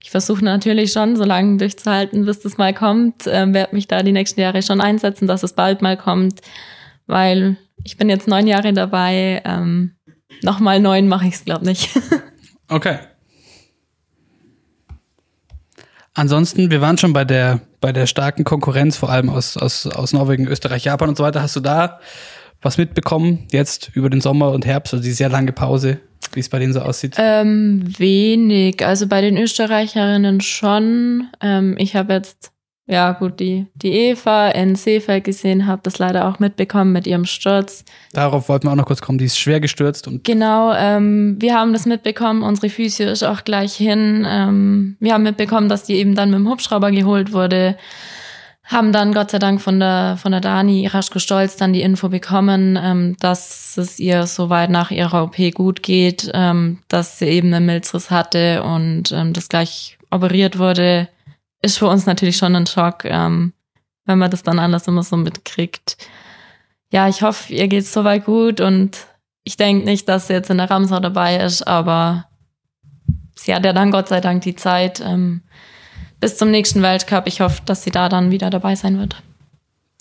Ich 0.00 0.10
versuche 0.10 0.44
natürlich 0.44 0.92
schon, 0.92 1.16
so 1.16 1.24
lange 1.24 1.56
durchzuhalten, 1.56 2.26
bis 2.26 2.40
das 2.40 2.58
mal 2.58 2.72
kommt. 2.72 3.24
Ähm, 3.26 3.54
werde 3.54 3.74
mich 3.74 3.88
da 3.88 4.02
die 4.02 4.12
nächsten 4.12 4.40
Jahre 4.40 4.62
schon 4.62 4.80
einsetzen, 4.80 5.26
dass 5.26 5.42
es 5.42 5.54
bald 5.54 5.82
mal 5.82 5.96
kommt, 5.96 6.42
weil 7.06 7.56
ich 7.86 7.96
bin 7.96 8.08
jetzt 8.10 8.28
neun 8.28 8.46
Jahre 8.46 8.72
dabei. 8.72 9.42
Ähm, 9.44 9.92
Nochmal 10.42 10.80
neun 10.80 11.08
mache 11.08 11.28
ich 11.28 11.34
es, 11.34 11.44
glaube 11.44 11.64
nicht. 11.64 11.90
Okay. 12.68 12.98
Ansonsten, 16.14 16.68
wir 16.68 16.80
waren 16.80 16.98
schon 16.98 17.12
bei 17.12 17.24
der, 17.24 17.60
bei 17.80 17.92
der 17.92 18.06
starken 18.06 18.42
Konkurrenz, 18.42 18.96
vor 18.96 19.08
allem 19.08 19.30
aus, 19.30 19.56
aus, 19.56 19.86
aus 19.86 20.12
Norwegen, 20.12 20.48
Österreich, 20.48 20.82
Japan 20.82 21.10
und 21.10 21.16
so 21.16 21.22
weiter. 21.22 21.42
Hast 21.42 21.54
du 21.54 21.60
da 21.60 22.00
was 22.62 22.76
mitbekommen 22.76 23.46
jetzt 23.52 23.92
über 23.94 24.10
den 24.10 24.20
Sommer 24.20 24.50
und 24.50 24.66
Herbst, 24.66 24.94
also 24.94 25.04
die 25.04 25.12
sehr 25.12 25.28
lange 25.28 25.52
Pause, 25.52 26.00
wie 26.32 26.40
es 26.40 26.48
bei 26.48 26.58
denen 26.58 26.72
so 26.72 26.80
aussieht? 26.80 27.14
ähm, 27.18 27.84
wenig. 27.98 28.84
Also 28.84 29.06
bei 29.06 29.20
den 29.20 29.36
Österreicherinnen 29.36 30.40
schon. 30.40 31.28
Ähm, 31.40 31.76
ich 31.78 31.94
habe 31.94 32.14
jetzt, 32.14 32.50
ja 32.88 33.12
gut, 33.12 33.40
die, 33.40 33.66
die 33.74 33.90
Eva 33.90 34.48
in 34.50 34.76
Seefeld 34.76 35.24
gesehen, 35.24 35.66
habe 35.66 35.80
das 35.82 35.98
leider 35.98 36.28
auch 36.28 36.38
mitbekommen 36.38 36.92
mit 36.92 37.08
ihrem 37.08 37.24
Sturz. 37.24 37.84
Darauf 38.12 38.48
wollten 38.48 38.68
wir 38.68 38.72
auch 38.72 38.76
noch 38.76 38.86
kurz 38.86 39.02
kommen. 39.02 39.18
Die 39.18 39.24
ist 39.24 39.38
schwer 39.38 39.58
gestürzt 39.58 40.06
und 40.06 40.22
Genau, 40.22 40.72
ähm, 40.72 41.36
wir 41.40 41.56
haben 41.56 41.72
das 41.72 41.84
mitbekommen. 41.84 42.42
Unsere 42.42 42.68
Physio 42.68 43.10
ist 43.10 43.24
auch 43.24 43.42
gleich 43.42 43.74
hin. 43.74 44.24
Ähm, 44.28 44.96
wir 45.00 45.14
haben 45.14 45.24
mitbekommen, 45.24 45.68
dass 45.68 45.82
die 45.82 45.94
eben 45.94 46.14
dann 46.14 46.30
mit 46.30 46.38
dem 46.38 46.48
Hubschrauber 46.48 46.92
geholt 46.92 47.32
wurde. 47.32 47.76
Haben 48.62 48.92
dann 48.92 49.12
Gott 49.12 49.32
sei 49.32 49.40
Dank 49.40 49.60
von 49.60 49.80
der, 49.80 50.16
von 50.20 50.30
der 50.30 50.40
Dani 50.40 50.86
Raschko 50.86 51.18
Stolz 51.18 51.56
dann 51.56 51.72
die 51.72 51.82
Info 51.82 52.08
bekommen, 52.08 52.78
ähm, 52.80 53.16
dass 53.18 53.76
es 53.78 53.98
ihr 53.98 54.28
soweit 54.28 54.70
nach 54.70 54.92
ihrer 54.92 55.24
OP 55.24 55.36
gut 55.54 55.82
geht, 55.82 56.30
ähm, 56.34 56.78
dass 56.86 57.18
sie 57.18 57.26
eben 57.26 57.52
einen 57.52 57.66
Milzriss 57.66 58.12
hatte 58.12 58.62
und 58.62 59.10
ähm, 59.10 59.32
das 59.32 59.48
gleich 59.48 59.98
operiert 60.10 60.60
wurde. 60.60 61.08
Ist 61.66 61.78
für 61.78 61.88
uns 61.88 62.06
natürlich 62.06 62.36
schon 62.36 62.54
ein 62.54 62.64
Schock, 62.68 63.04
ähm, 63.04 63.52
wenn 64.04 64.18
man 64.18 64.30
das 64.30 64.44
dann 64.44 64.60
alles 64.60 64.86
immer 64.86 65.02
so 65.02 65.16
mitkriegt. 65.16 65.96
Ja, 66.92 67.08
ich 67.08 67.22
hoffe, 67.22 67.52
ihr 67.52 67.66
geht's 67.66 67.92
soweit 67.92 68.24
gut 68.24 68.60
und 68.60 68.98
ich 69.42 69.56
denke 69.56 69.84
nicht, 69.84 70.08
dass 70.08 70.28
sie 70.28 70.34
jetzt 70.34 70.48
in 70.48 70.58
der 70.58 70.70
Ramsau 70.70 71.00
dabei 71.00 71.38
ist, 71.38 71.66
aber 71.66 72.28
sie 73.34 73.52
hat 73.52 73.64
ja 73.64 73.72
dann 73.72 73.90
Gott 73.90 74.06
sei 74.06 74.20
Dank 74.20 74.42
die 74.42 74.54
Zeit 74.54 75.02
ähm, 75.04 75.42
bis 76.20 76.36
zum 76.36 76.52
nächsten 76.52 76.82
Weltcup. 76.82 77.26
Ich 77.26 77.40
hoffe, 77.40 77.62
dass 77.64 77.82
sie 77.82 77.90
da 77.90 78.08
dann 78.08 78.30
wieder 78.30 78.48
dabei 78.48 78.76
sein 78.76 79.00
wird. 79.00 79.20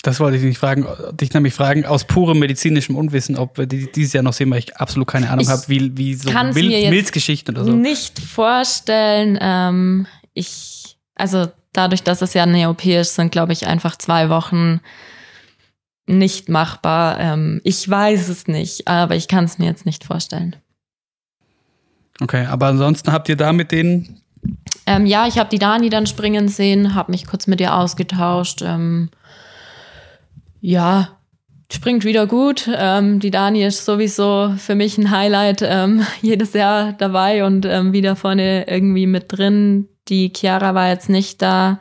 das 0.03 0.20
wollte 0.20 0.38
ich 0.38 0.43
dich 0.43 0.59
fragen, 0.59 0.86
dich 1.20 1.34
nämlich 1.34 1.55
fragen, 1.55 1.88
aus 1.88 2.03
purem 2.03 2.38
medizinischem 2.38 2.95
Unwissen, 2.95 3.38
ob 3.38 3.57
wir 3.57 3.66
die, 3.66 3.91
dieses 3.91 4.13
Jahr 4.13 4.22
noch 4.24 4.34
sehen, 4.34 4.51
weil 4.51 4.59
ich 4.59 4.78
absolut 4.78 5.07
keine 5.07 5.32
Ahnung 5.32 5.49
habe, 5.49 5.63
wie, 5.66 5.97
wie 5.97 6.13
so 6.13 6.30
Mil 6.30 6.91
Milzgeschichten 6.91 7.55
oder 7.55 7.66
so. 7.66 7.72
Nicht 7.72 8.20
vorstellen. 8.20 9.39
Ähm, 9.41 10.05
ich, 10.36 10.97
also 11.16 11.47
dadurch, 11.74 12.03
dass 12.03 12.22
es 12.22 12.34
ja 12.34 12.43
eine 12.43 12.70
OP 12.70 12.86
ist, 12.86 13.16
sind, 13.16 13.32
glaube 13.32 13.53
ich, 13.53 13.68
einfach 13.68 13.97
zwei 13.97 14.30
Wochen 14.30 14.82
nicht 16.07 16.49
machbar. 16.49 17.20
Ähm, 17.20 17.61
ich 17.63 17.89
weiß 17.89 18.30
es 18.30 18.47
nicht, 18.47 18.88
aber 18.88 19.16
ich 19.16 19.28
kann 19.28 19.45
es 19.45 19.57
mir 19.57 19.66
jetzt 19.66 19.86
nicht 19.86 20.03
vorstellen. 20.03 20.55
Okay, 22.22 22.45
aber 22.45 22.68
ansonsten 22.68 23.11
habt 23.11 23.28
ihr 23.28 23.36
da 23.36 23.51
mit 23.51 23.72
denen 23.72 24.22
Ähm, 24.86 25.05
ja, 25.05 25.28
ich 25.28 25.39
habe 25.39 25.49
die 25.49 25.59
Dani 25.59 25.89
dann 25.89 26.05
springen 26.05 26.47
sehen, 26.47 26.93
habe 26.93 27.11
mich 27.11 27.26
kurz 27.26 27.47
mit 27.47 27.59
ihr 27.59 27.76
ausgetauscht. 27.76 28.61
Ähm, 28.61 29.09
ja, 30.61 31.09
springt 31.72 32.05
wieder 32.05 32.28
gut. 32.28 32.70
Ähm, 32.72 33.20
die 33.20 33.32
Dani 33.32 33.66
ist 33.66 33.84
sowieso 33.84 34.53
für 34.57 34.76
mich 34.76 34.97
ein 34.97 35.09
Highlight 35.09 35.63
ähm, 35.63 36.05
jedes 36.22 36.53
Jahr 36.53 36.93
dabei 36.93 37.43
und 37.43 37.66
ähm, 37.66 37.93
wieder 37.93 38.16
vorne 38.16 38.68
irgendwie 38.68 39.07
mit 39.07 39.26
drin. 39.30 39.88
Die 40.08 40.32
Chiara 40.36 40.76
war 40.76 40.89
jetzt 40.89 41.10
nicht 41.10 41.41
da, 41.41 41.80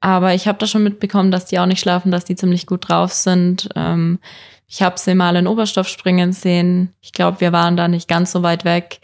aber 0.00 0.34
ich 0.34 0.48
habe 0.48 0.58
da 0.58 0.66
schon 0.66 0.82
mitbekommen, 0.82 1.30
dass 1.30 1.46
die 1.46 1.58
auch 1.58 1.66
nicht 1.66 1.80
schlafen, 1.80 2.10
dass 2.10 2.24
die 2.24 2.36
ziemlich 2.36 2.66
gut 2.66 2.88
drauf 2.88 3.12
sind. 3.12 3.68
Ähm, 3.76 4.18
ich 4.66 4.82
habe 4.82 4.98
sie 4.98 5.14
mal 5.14 5.36
in 5.36 5.46
Oberstoff 5.46 5.88
springen 5.88 6.32
sehen. 6.32 6.94
Ich 7.00 7.12
glaube, 7.12 7.40
wir 7.40 7.52
waren 7.52 7.76
da 7.76 7.88
nicht 7.88 8.08
ganz 8.08 8.32
so 8.32 8.42
weit 8.42 8.64
weg. 8.64 9.00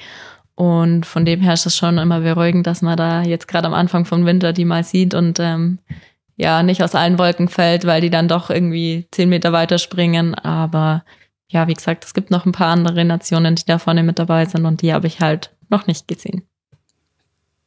Und 0.55 1.07
von 1.07 1.25
dem 1.25 1.41
her 1.41 1.53
ist 1.53 1.66
es 1.66 1.77
schon 1.77 1.99
immer 1.99 2.21
beruhigend, 2.21 2.66
dass 2.66 2.83
man 2.83 2.97
da 2.97 3.23
jetzt 3.23 3.47
gerade 3.47 3.69
am 3.69 3.75
Anfang 3.75 4.05
vom 4.05 4.27
Winter 4.27 4.53
die 4.53 4.64
mal 4.64 4.83
sieht 4.83 5.14
und 5.14 5.39
ähm, 5.39 5.79
ja, 6.37 6.64
nicht 6.64 6.83
aus 6.83 6.97
allen 6.97 7.19
Wolken 7.19 7.49
fällt, 7.49 7.85
weil 7.85 8.01
die 8.01 8.11
dann 8.11 8.27
doch 8.27 8.51
irgendwie 8.51 9.07
zehn 9.12 9.29
Meter 9.29 9.53
weiter 9.53 9.79
springen. 9.79 10.35
Aber 10.35 11.05
ja, 11.49 11.69
wie 11.69 11.75
gesagt, 11.75 12.05
es 12.05 12.12
gibt 12.12 12.32
noch 12.32 12.45
ein 12.45 12.53
paar 12.53 12.69
andere 12.69 13.05
Nationen, 13.05 13.55
die 13.55 13.66
da 13.66 13.78
vorne 13.78 14.03
mit 14.03 14.19
dabei 14.19 14.47
sind 14.47 14.66
und 14.66 14.82
die 14.82 14.93
habe 14.93 15.07
ich 15.07 15.20
halt 15.20 15.55
noch 15.69 15.86
nicht 15.86 16.09
gesehen. 16.09 16.43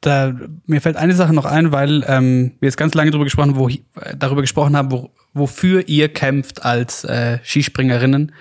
Da, 0.02 0.34
mir 0.65 0.82
fällt 0.82 0.98
eine 0.98 1.14
Sache 1.14 1.34
noch 1.34 1.45
ein, 1.45 1.72
weil 1.72 2.03
ähm, 2.07 2.53
wir 2.60 2.68
jetzt 2.68 2.78
ganz 2.78 2.95
lange 2.95 3.11
darüber 3.11 3.26
gesprochen, 3.26 3.56
wo, 3.56 3.69
äh, 3.69 3.80
darüber 4.18 4.41
gesprochen 4.41 4.76
haben, 4.76 4.91
wo, 4.91 5.11
wofür 5.34 5.88
ihr 5.88 6.10
kämpft 6.10 6.65
als 6.65 7.03
äh, 7.03 7.38
Skispringerinnen. 7.44 8.34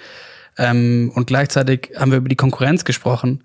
Ähm, 0.57 1.13
und 1.15 1.27
gleichzeitig 1.27 1.93
haben 1.97 2.11
wir 2.11 2.19
über 2.19 2.31
die 2.31 2.37
Konkurrenz 2.37 2.85
gesprochen. 2.85 3.45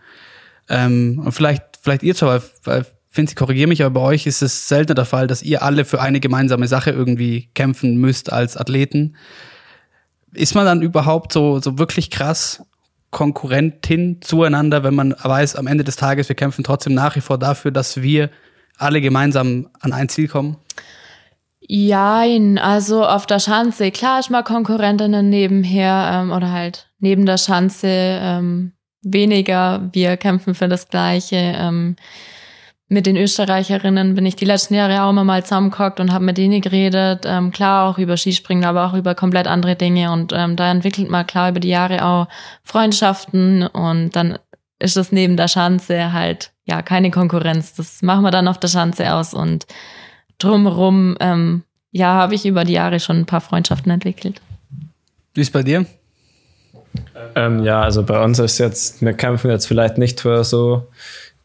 Ähm, 0.69 1.21
und 1.23 1.33
vielleicht, 1.33 1.63
vielleicht 1.81 2.03
ihr 2.03 2.15
zwar, 2.15 2.41
weil, 2.63 2.85
Finzi, 3.09 3.35
korrigiere 3.35 3.67
mich, 3.67 3.83
aber 3.83 4.01
bei 4.01 4.05
euch 4.05 4.27
ist 4.27 4.41
es 4.41 4.67
seltener 4.67 4.95
der 4.95 5.05
Fall, 5.05 5.27
dass 5.27 5.43
ihr 5.43 5.61
alle 5.61 5.85
für 5.85 6.01
eine 6.01 6.19
gemeinsame 6.19 6.67
Sache 6.67 6.91
irgendwie 6.91 7.49
kämpfen 7.53 7.95
müsst 7.97 8.31
als 8.31 8.57
Athleten. 8.57 9.15
Ist 10.33 10.55
man 10.55 10.65
dann 10.65 10.81
überhaupt 10.81 11.31
so, 11.31 11.59
so 11.59 11.77
wirklich 11.77 12.11
krass 12.11 12.61
Konkurrentin 13.15 14.17
zueinander, 14.19 14.83
wenn 14.83 14.93
man 14.93 15.15
weiß, 15.17 15.55
am 15.55 15.67
Ende 15.67 15.85
des 15.85 15.95
Tages, 15.95 16.27
wir 16.27 16.35
kämpfen 16.35 16.65
trotzdem 16.65 16.93
nach 16.93 17.15
wie 17.15 17.21
vor 17.21 17.37
dafür, 17.37 17.71
dass 17.71 18.01
wir 18.01 18.29
alle 18.77 18.99
gemeinsam 18.99 19.69
an 19.79 19.93
ein 19.93 20.09
Ziel 20.09 20.27
kommen? 20.27 20.57
Jein, 21.61 22.57
also 22.57 23.05
auf 23.05 23.25
der 23.25 23.39
Schanze, 23.39 23.91
klar 23.91 24.19
ist 24.19 24.31
mal 24.31 24.43
Konkurrentinnen 24.43 25.29
nebenher 25.29 26.11
ähm, 26.13 26.33
oder 26.33 26.51
halt 26.51 26.89
neben 26.99 27.25
der 27.25 27.37
Schanze 27.37 27.87
ähm, 27.87 28.73
weniger. 29.01 29.89
Wir 29.93 30.17
kämpfen 30.17 30.53
für 30.53 30.67
das 30.67 30.89
Gleiche. 30.89 31.37
Ähm, 31.37 31.95
mit 32.87 33.07
den 33.07 33.17
Österreicherinnen 33.17 34.13
bin 34.13 34.25
ich 34.25 34.35
die 34.35 34.45
letzten 34.45 34.75
Jahre 34.75 35.03
auch 35.03 35.09
immer 35.09 35.23
mal 35.23 35.43
zusammengehockt 35.43 35.99
und 35.99 36.13
habe 36.13 36.23
mit 36.23 36.37
denen 36.37 36.61
geredet. 36.61 37.23
Ähm, 37.25 37.51
klar 37.51 37.89
auch 37.89 37.97
über 37.97 38.15
Skispringen, 38.15 38.63
aber 38.63 38.85
auch 38.85 38.93
über 38.93 39.15
komplett 39.15 39.47
andere 39.47 39.75
Dinge. 39.75 40.11
Und 40.11 40.33
ähm, 40.33 40.55
da 40.55 40.69
entwickelt 40.69 41.09
man 41.09 41.25
klar 41.25 41.49
über 41.49 41.59
die 41.59 41.69
Jahre 41.69 42.05
auch 42.05 42.27
Freundschaften 42.63 43.65
und 43.65 44.15
dann 44.15 44.37
ist 44.77 44.97
es 44.97 45.11
neben 45.11 45.35
der 45.37 45.47
Schanze 45.47 46.13
halt 46.13 46.51
ja 46.65 46.81
keine 46.83 47.09
Konkurrenz. 47.09 47.73
Das 47.73 48.01
machen 48.03 48.23
wir 48.23 48.31
dann 48.31 48.47
auf 48.47 48.59
der 48.59 48.67
Schanze 48.67 49.13
aus 49.13 49.33
und 49.33 49.65
drumherum, 50.37 51.17
ähm, 51.19 51.63
ja, 51.91 52.13
habe 52.13 52.35
ich 52.35 52.45
über 52.45 52.65
die 52.65 52.73
Jahre 52.73 52.99
schon 52.99 53.19
ein 53.19 53.25
paar 53.25 53.41
Freundschaften 53.41 53.91
entwickelt. 53.91 54.41
Wie 55.33 55.41
ist 55.41 55.53
bei 55.53 55.63
dir? 55.63 55.85
Ähm, 57.35 57.63
ja, 57.63 57.81
also 57.81 58.03
bei 58.03 58.21
uns 58.23 58.37
ist 58.39 58.57
jetzt, 58.57 59.01
wir 59.01 59.13
kämpfen 59.13 59.49
jetzt 59.49 59.65
vielleicht 59.65 59.97
nicht 59.97 60.21
für 60.21 60.43
so 60.43 60.87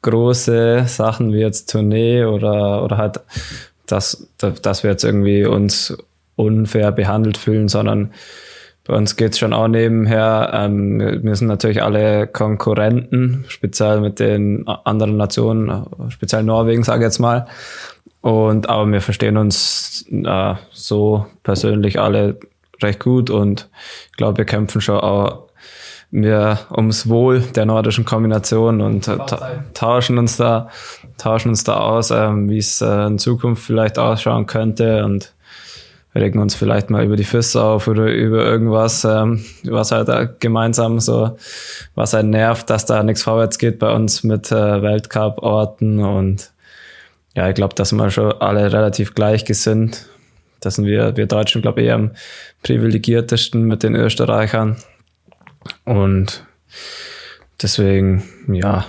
große 0.02 0.84
Sachen 0.86 1.32
wie 1.32 1.40
jetzt 1.40 1.70
Tournee 1.70 2.24
oder, 2.24 2.82
oder 2.84 2.96
halt, 2.96 3.20
dass, 3.86 4.28
dass 4.38 4.82
wir 4.82 4.90
jetzt 4.90 5.04
irgendwie 5.04 5.44
uns 5.44 5.96
unfair 6.36 6.92
behandelt 6.92 7.36
fühlen, 7.36 7.68
sondern 7.68 8.12
bei 8.84 8.96
uns 8.96 9.16
geht 9.16 9.32
es 9.32 9.38
schon 9.38 9.52
auch 9.52 9.68
nebenher. 9.68 10.50
Ähm, 10.54 11.20
wir 11.22 11.36
sind 11.36 11.48
natürlich 11.48 11.82
alle 11.82 12.26
Konkurrenten, 12.26 13.44
speziell 13.48 14.00
mit 14.00 14.18
den 14.18 14.66
anderen 14.66 15.16
Nationen, 15.16 15.86
speziell 16.08 16.42
Norwegen, 16.42 16.82
sage 16.82 17.00
ich 17.00 17.06
jetzt 17.06 17.18
mal. 17.18 17.46
Und 18.22 18.68
aber 18.68 18.90
wir 18.90 19.00
verstehen 19.00 19.36
uns 19.36 20.06
äh, 20.10 20.54
so 20.72 21.26
persönlich 21.42 22.00
alle 22.00 22.38
recht 22.82 23.00
gut 23.00 23.30
und 23.30 23.68
ich 24.10 24.16
glaube, 24.16 24.38
wir 24.38 24.44
kämpfen 24.44 24.80
schon 24.80 24.98
auch 24.98 25.49
wir 26.10 26.58
ums 26.72 27.08
Wohl 27.08 27.40
der 27.40 27.66
nordischen 27.66 28.04
Kombination 28.04 28.80
und 28.80 29.06
äh, 29.06 29.16
ta 29.16 29.64
tauschen 29.74 30.18
uns 30.18 30.36
da 30.36 30.68
tauschen 31.18 31.50
uns 31.50 31.64
da 31.64 31.78
aus, 31.78 32.10
ähm, 32.10 32.48
wie 32.48 32.58
es 32.58 32.80
äh, 32.80 33.06
in 33.06 33.18
Zukunft 33.18 33.64
vielleicht 33.64 33.98
ausschauen 33.98 34.46
könnte 34.46 35.04
und 35.04 35.32
regen 36.14 36.40
uns 36.40 36.56
vielleicht 36.56 36.90
mal 36.90 37.04
über 37.04 37.16
die 37.16 37.24
Füße 37.24 37.62
auf 37.62 37.86
oder 37.86 38.12
über 38.12 38.44
irgendwas, 38.44 39.04
ähm, 39.04 39.44
was 39.64 39.92
halt 39.92 40.08
da 40.08 40.24
gemeinsam 40.24 40.98
so, 40.98 41.36
was 41.94 42.12
halt 42.12 42.26
nervt, 42.26 42.68
dass 42.68 42.84
da 42.84 43.02
nichts 43.02 43.22
vorwärts 43.22 43.58
geht 43.58 43.78
bei 43.78 43.92
uns 43.92 44.24
mit 44.24 44.50
äh, 44.50 44.82
Weltcup-Orten 44.82 46.00
und 46.00 46.50
ja, 47.36 47.48
ich 47.48 47.54
glaube, 47.54 47.76
da 47.76 47.84
sind 47.84 47.98
wir 47.98 48.10
schon 48.10 48.32
alle 48.32 48.72
relativ 48.72 49.14
gleichgesinnt. 49.14 50.06
Da 50.58 50.70
sind 50.70 50.86
wir, 50.86 51.16
wir 51.16 51.26
Deutschen, 51.26 51.62
glaube 51.62 51.80
ich, 51.80 51.86
eher 51.86 51.94
am 51.94 52.10
privilegiertesten 52.64 53.62
mit 53.62 53.84
den 53.84 53.94
Österreichern. 53.94 54.76
Und 55.84 56.44
deswegen, 57.62 58.24
ja, 58.48 58.86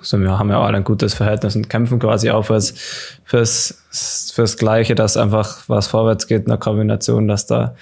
so 0.00 0.18
wir 0.18 0.38
haben 0.38 0.50
ja 0.50 0.60
alle 0.60 0.78
ein 0.78 0.84
gutes 0.84 1.14
Verhältnis 1.14 1.56
und 1.56 1.68
kämpfen 1.68 1.98
quasi 1.98 2.30
auch 2.30 2.44
fürs, 2.44 2.74
fürs, 3.24 4.30
fürs 4.34 4.56
Gleiche, 4.56 4.94
dass 4.94 5.16
einfach 5.16 5.62
was 5.68 5.86
vorwärts 5.86 6.26
geht 6.26 6.42
in 6.42 6.48
der 6.48 6.58
Kombination, 6.58 7.26
dass 7.26 7.46
da 7.46 7.74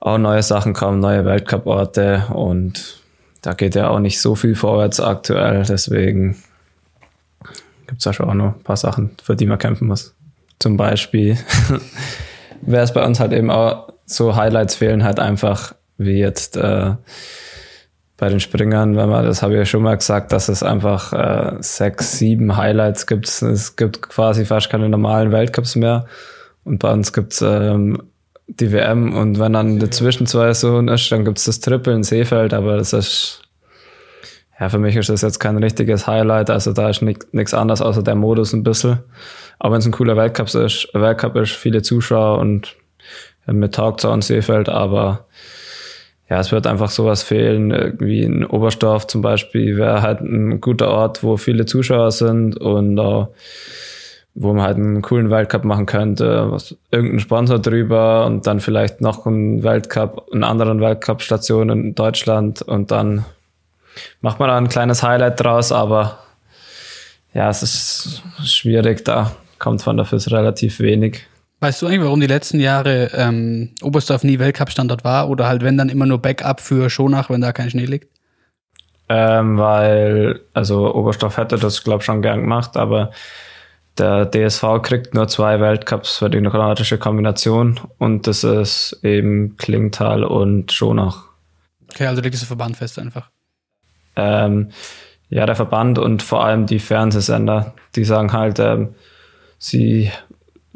auch 0.00 0.18
neue 0.18 0.42
Sachen 0.42 0.72
kommen, 0.72 1.00
neue 1.00 1.24
Weltcup-Orte 1.24 2.26
und 2.32 3.00
da 3.42 3.54
geht 3.54 3.74
ja 3.74 3.88
auch 3.88 3.98
nicht 3.98 4.20
so 4.20 4.34
viel 4.34 4.54
vorwärts 4.54 5.00
aktuell, 5.00 5.64
deswegen 5.64 6.36
gibt 7.86 7.98
es 7.98 8.04
da 8.04 8.12
schon 8.12 8.28
auch 8.28 8.34
noch 8.34 8.56
ein 8.56 8.62
paar 8.62 8.76
Sachen, 8.76 9.10
für 9.22 9.36
die 9.36 9.46
man 9.46 9.58
kämpfen 9.58 9.88
muss. 9.88 10.14
Zum 10.58 10.76
Beispiel 10.76 11.38
wäre 12.62 12.82
es 12.82 12.92
bei 12.92 13.04
uns 13.04 13.20
halt 13.20 13.32
eben 13.32 13.50
auch 13.50 13.88
so 14.04 14.34
Highlights 14.34 14.74
fehlen 14.74 15.04
halt 15.04 15.20
einfach, 15.20 15.74
wie 15.98 16.18
jetzt 16.18 16.56
äh, 16.56 16.94
bei 18.16 18.28
den 18.28 18.40
Springern, 18.40 18.96
wenn 18.96 19.08
man, 19.08 19.24
das 19.24 19.42
habe 19.42 19.54
ich 19.54 19.58
ja 19.58 19.64
schon 19.66 19.82
mal 19.82 19.96
gesagt, 19.96 20.32
dass 20.32 20.48
es 20.48 20.62
einfach 20.62 21.12
äh, 21.12 21.56
sechs, 21.60 22.18
sieben 22.18 22.56
Highlights 22.56 23.06
gibt. 23.06 23.28
Es 23.28 23.76
gibt 23.76 24.02
quasi 24.02 24.44
fast 24.44 24.70
keine 24.70 24.88
normalen 24.88 25.32
Weltcups 25.32 25.76
mehr. 25.76 26.06
Und 26.64 26.78
bei 26.78 26.92
uns 26.92 27.12
gibt's 27.12 27.42
ähm, 27.42 28.02
die 28.48 28.72
WM 28.72 29.14
und 29.14 29.38
wenn 29.38 29.52
dann 29.52 29.78
dazwischen 29.78 30.26
zwei 30.26 30.54
so 30.54 30.80
ist, 30.80 31.12
dann 31.12 31.24
gibt's 31.24 31.44
das 31.44 31.60
Triple 31.60 31.94
in 31.94 32.04
Seefeld, 32.04 32.54
aber 32.54 32.76
das 32.76 32.92
ist 32.92 33.42
ja, 34.58 34.70
für 34.70 34.78
mich 34.78 34.96
ist 34.96 35.10
das 35.10 35.20
jetzt 35.20 35.38
kein 35.38 35.58
richtiges 35.58 36.06
Highlight, 36.06 36.48
also 36.48 36.72
da 36.72 36.88
ist 36.88 37.02
nichts 37.02 37.54
anderes 37.54 37.82
außer 37.82 38.02
der 38.02 38.14
Modus 38.14 38.54
ein 38.54 38.62
bisschen. 38.62 39.00
Aber 39.58 39.74
wenn 39.74 39.80
es 39.80 39.86
ein 39.86 39.92
cooler 39.92 40.16
Weltcup 40.16 40.54
ist, 40.54 40.88
Weltcup 40.94 41.36
ist, 41.36 41.52
viele 41.52 41.82
Zuschauer 41.82 42.38
und 42.38 42.74
mir 43.46 43.70
taugt 43.70 44.00
es 44.00 44.04
auch 44.06 44.14
in 44.14 44.22
Seefeld, 44.22 44.68
aber 44.68 45.26
ja, 46.28 46.40
es 46.40 46.50
wird 46.50 46.66
einfach 46.66 46.90
sowas 46.90 47.22
fehlen, 47.22 47.96
wie 48.00 48.22
in 48.22 48.44
Oberstdorf 48.44 49.06
zum 49.06 49.22
Beispiel, 49.22 49.76
wäre 49.76 50.02
halt 50.02 50.20
ein 50.20 50.60
guter 50.60 50.90
Ort, 50.90 51.22
wo 51.22 51.36
viele 51.36 51.66
Zuschauer 51.66 52.10
sind 52.10 52.56
und 52.56 52.98
uh, 52.98 53.28
wo 54.34 54.52
man 54.52 54.66
halt 54.66 54.76
einen 54.76 55.02
coolen 55.02 55.30
Weltcup 55.30 55.64
machen 55.64 55.86
könnte, 55.86 56.50
was, 56.50 56.76
irgendein 56.90 57.20
Sponsor 57.20 57.58
drüber 57.58 58.26
und 58.26 58.46
dann 58.46 58.60
vielleicht 58.60 59.00
noch 59.00 59.24
einen 59.24 59.62
Weltcup, 59.62 60.28
einen 60.32 60.44
anderen 60.44 60.80
Weltcup-Station 60.80 61.70
in 61.70 61.94
Deutschland 61.94 62.60
und 62.60 62.90
dann 62.90 63.24
macht 64.20 64.38
man 64.38 64.48
da 64.48 64.56
ein 64.58 64.68
kleines 64.68 65.02
Highlight 65.02 65.40
draus, 65.40 65.72
aber 65.72 66.18
ja, 67.32 67.48
es 67.48 67.62
ist 67.62 68.22
schwierig, 68.44 69.04
da 69.04 69.32
kommt 69.58 69.82
von 69.82 69.96
dafür 69.96 70.20
relativ 70.30 70.80
wenig. 70.80 71.26
Weißt 71.60 71.80
du 71.80 71.86
eigentlich, 71.86 72.02
warum 72.02 72.20
die 72.20 72.26
letzten 72.26 72.60
Jahre 72.60 73.10
ähm, 73.14 73.70
Oberstdorf 73.82 74.24
nie 74.24 74.38
Weltcup-Standort 74.38 75.04
war 75.04 75.30
oder 75.30 75.46
halt 75.48 75.62
wenn 75.62 75.78
dann 75.78 75.88
immer 75.88 76.04
nur 76.04 76.20
Backup 76.20 76.60
für 76.60 76.90
Schonach, 76.90 77.30
wenn 77.30 77.40
da 77.40 77.52
kein 77.52 77.70
Schnee 77.70 77.86
liegt? 77.86 78.08
Ähm, 79.08 79.56
weil, 79.56 80.40
also 80.52 80.94
Oberstdorf 80.94 81.36
hätte 81.36 81.56
das, 81.56 81.82
glaube 81.82 82.00
ich, 82.00 82.04
schon 82.04 82.22
gern 82.22 82.42
gemacht, 82.42 82.76
aber 82.76 83.12
der 83.96 84.26
DSV 84.26 84.82
kriegt 84.82 85.14
nur 85.14 85.28
zwei 85.28 85.60
Weltcups 85.60 86.18
für 86.18 86.28
die 86.28 86.42
kroatische 86.42 86.98
Kombination 86.98 87.80
und 87.98 88.26
das 88.26 88.44
ist 88.44 88.98
eben 89.02 89.56
Klingtal 89.56 90.24
und 90.24 90.72
Schonach. 90.72 91.24
Okay, 91.90 92.06
also 92.06 92.20
legst 92.20 92.42
du 92.42 92.46
Verband 92.46 92.76
fest 92.76 92.98
einfach. 92.98 93.30
Ähm, 94.16 94.70
ja, 95.30 95.46
der 95.46 95.56
Verband 95.56 95.98
und 95.98 96.22
vor 96.22 96.44
allem 96.44 96.66
die 96.66 96.78
Fernsehsender, 96.78 97.74
die 97.94 98.04
sagen 98.04 98.32
halt, 98.32 98.58
ähm, 98.58 98.94
sie 99.58 100.10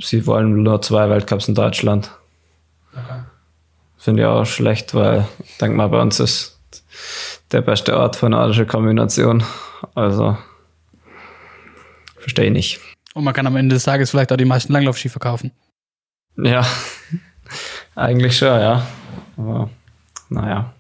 sie 0.01 0.27
wollen 0.27 0.63
nur 0.63 0.83
zwei 0.83 1.09
Weltcups 1.09 1.49
in 1.49 1.55
Deutschland. 1.55 2.11
Okay. 2.93 3.23
Finde 3.99 4.23
ich 4.23 4.27
auch 4.27 4.45
schlecht, 4.45 4.95
weil 4.95 5.27
ich 5.45 5.59
denke 5.59 5.77
mal, 5.77 5.89
bei 5.89 6.01
uns 6.01 6.21
ist 6.21 6.59
der 7.53 7.61
beste 7.61 7.97
Ort 7.97 8.17
für 8.17 8.29
nordische 8.29 8.67
Kombination. 8.67 9.43
Also 9.95 10.37
verstehe 12.19 12.47
ich 12.47 12.53
nicht. 12.53 12.81
Und 13.15 13.25
man 13.25 13.35
kann 13.35 13.47
am 13.47 13.57
Ende 13.57 13.75
des 13.75 13.85
Tages 13.85 14.11
vielleicht 14.11 14.33
auch 14.33 14.37
die 14.37 14.45
meisten 14.45 14.73
Langlaufski 14.73 15.09
verkaufen. 15.09 15.53
Ja, 16.37 16.65
eigentlich 17.95 18.37
schon, 18.37 18.49
ja. 18.49 18.87
Aber 19.37 19.69
naja. 20.29 20.73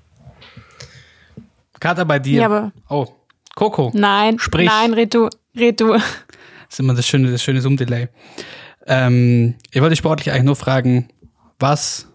Kater 1.81 2.05
bei 2.05 2.19
dir. 2.19 2.41
Ja, 2.41 2.47
aber 2.47 2.73
oh, 2.89 3.07
Coco. 3.55 3.91
Nein, 3.95 4.39
Sprich. 4.39 4.69
nein, 4.69 4.95
red 4.95 5.13
du, 5.13 5.29
red 5.57 5.81
du. 5.81 5.93
Das 5.95 6.05
ist 6.71 6.81
immer 6.81 6.95
das 6.95 7.07
schöne, 7.07 7.33
das 7.33 7.43
schöne 7.43 7.61
Zoom-Delay. 7.61 8.09
Ähm, 8.87 9.55
ich 9.71 9.81
wollte 9.81 9.97
sportlich 9.97 10.33
eigentlich 10.33 10.45
nur 10.45 10.57
fragen, 10.57 11.09
was, 11.59 12.09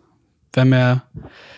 wenn 0.54 0.70
wir, 0.70 1.04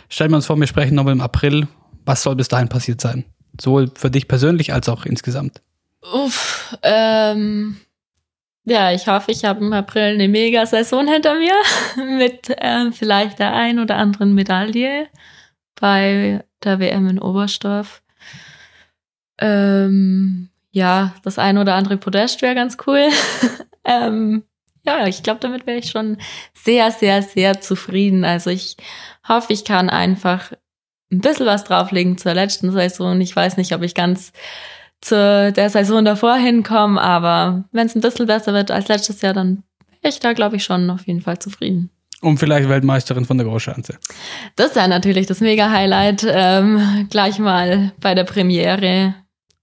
stellen 0.09 0.31
wir 0.31 0.38
uns 0.38 0.45
vor, 0.45 0.59
wir 0.59 0.67
sprechen 0.67 0.95
nochmal 0.95 1.13
im 1.13 1.21
April, 1.21 1.67
was 2.05 2.23
soll 2.23 2.35
bis 2.35 2.47
dahin 2.47 2.69
passiert 2.69 3.01
sein? 3.01 3.25
Sowohl 3.59 3.91
für 3.95 4.11
dich 4.11 4.27
persönlich 4.27 4.73
als 4.73 4.89
auch 4.89 5.05
insgesamt. 5.05 5.61
Uff, 6.13 6.77
ähm, 6.84 7.77
ja, 8.65 8.91
ich 8.91 9.07
hoffe, 9.07 9.31
ich 9.31 9.45
habe 9.45 9.63
im 9.63 9.73
April 9.73 10.13
eine 10.13 10.27
Mega-Saison 10.27 11.07
hinter 11.07 11.35
mir 11.35 11.53
mit 12.17 12.49
äh, 12.49 12.91
vielleicht 12.91 13.39
der 13.39 13.53
ein 13.53 13.79
oder 13.79 13.95
anderen 13.95 14.34
Medaille 14.34 15.07
bei 15.79 16.43
der 16.63 16.79
WM 16.79 17.07
in 17.07 17.19
Oberstdorf. 17.19 18.01
Ähm, 19.39 20.49
ja, 20.71 21.13
das 21.23 21.39
ein 21.39 21.57
oder 21.57 21.75
andere 21.75 21.97
Podest 21.97 22.41
wäre 22.41 22.55
ganz 22.55 22.77
cool. 22.85 23.07
ähm, 23.85 24.43
ja, 24.88 25.05
ich 25.05 25.22
glaube, 25.22 25.41
damit 25.41 25.68
wäre 25.68 25.77
ich 25.77 25.91
schon 25.91 26.18
sehr, 26.53 26.91
sehr, 26.91 27.22
sehr 27.22 27.59
zufrieden. 27.59 28.23
Also 28.23 28.49
ich 28.49 28.77
hoffe, 29.27 29.51
ich 29.51 29.65
kann 29.65 29.89
einfach 29.89 30.53
ein 31.11 31.19
bisschen 31.19 31.45
was 31.45 31.65
drauflegen 31.65 32.18
zur 32.18 32.34
letzten 32.34 32.72
Saison. 32.72 33.19
Ich 33.19 33.35
weiß 33.35 33.57
nicht, 33.57 33.73
ob 33.73 33.84
ich 33.84 33.93
ganz 33.93 34.31
zu 35.01 35.53
der 35.55 35.69
Saison 35.69 36.03
davor 36.03 36.35
hinkomme, 36.35 36.99
aber 36.99 37.65
wenn 37.72 37.88
es 37.88 37.95
ein 37.95 38.01
bisschen 38.01 38.26
besser 38.26 38.53
wird 38.53 38.72
als 38.72 38.88
letztes 38.88 39.22
Jahr, 39.22 39.34
dann 39.34 39.64
wäre 40.01 40.14
ich 40.14 40.19
da, 40.19 40.34
glaube 40.34 40.55
ich, 40.55 40.64
schon 40.64 40.89
auf 40.89 41.05
jeden 41.05 41.22
Fall 41.22 41.38
zufrieden. 41.38 41.91
Und 42.22 42.39
vielleicht 42.39 42.68
Weltmeisterin 42.68 43.26
von 43.26 43.38
der 43.38 43.45
Großschanze. 43.45 43.99
Das 44.55 44.76
wäre 44.76 44.88
natürlich 44.88 45.27
das 45.27 45.39
Mega-Highlight, 45.39 46.26
ähm, 46.27 47.07
gleich 47.11 47.38
mal 47.38 47.91
bei 47.99 48.15
der 48.15 48.23
Premiere. 48.23 49.14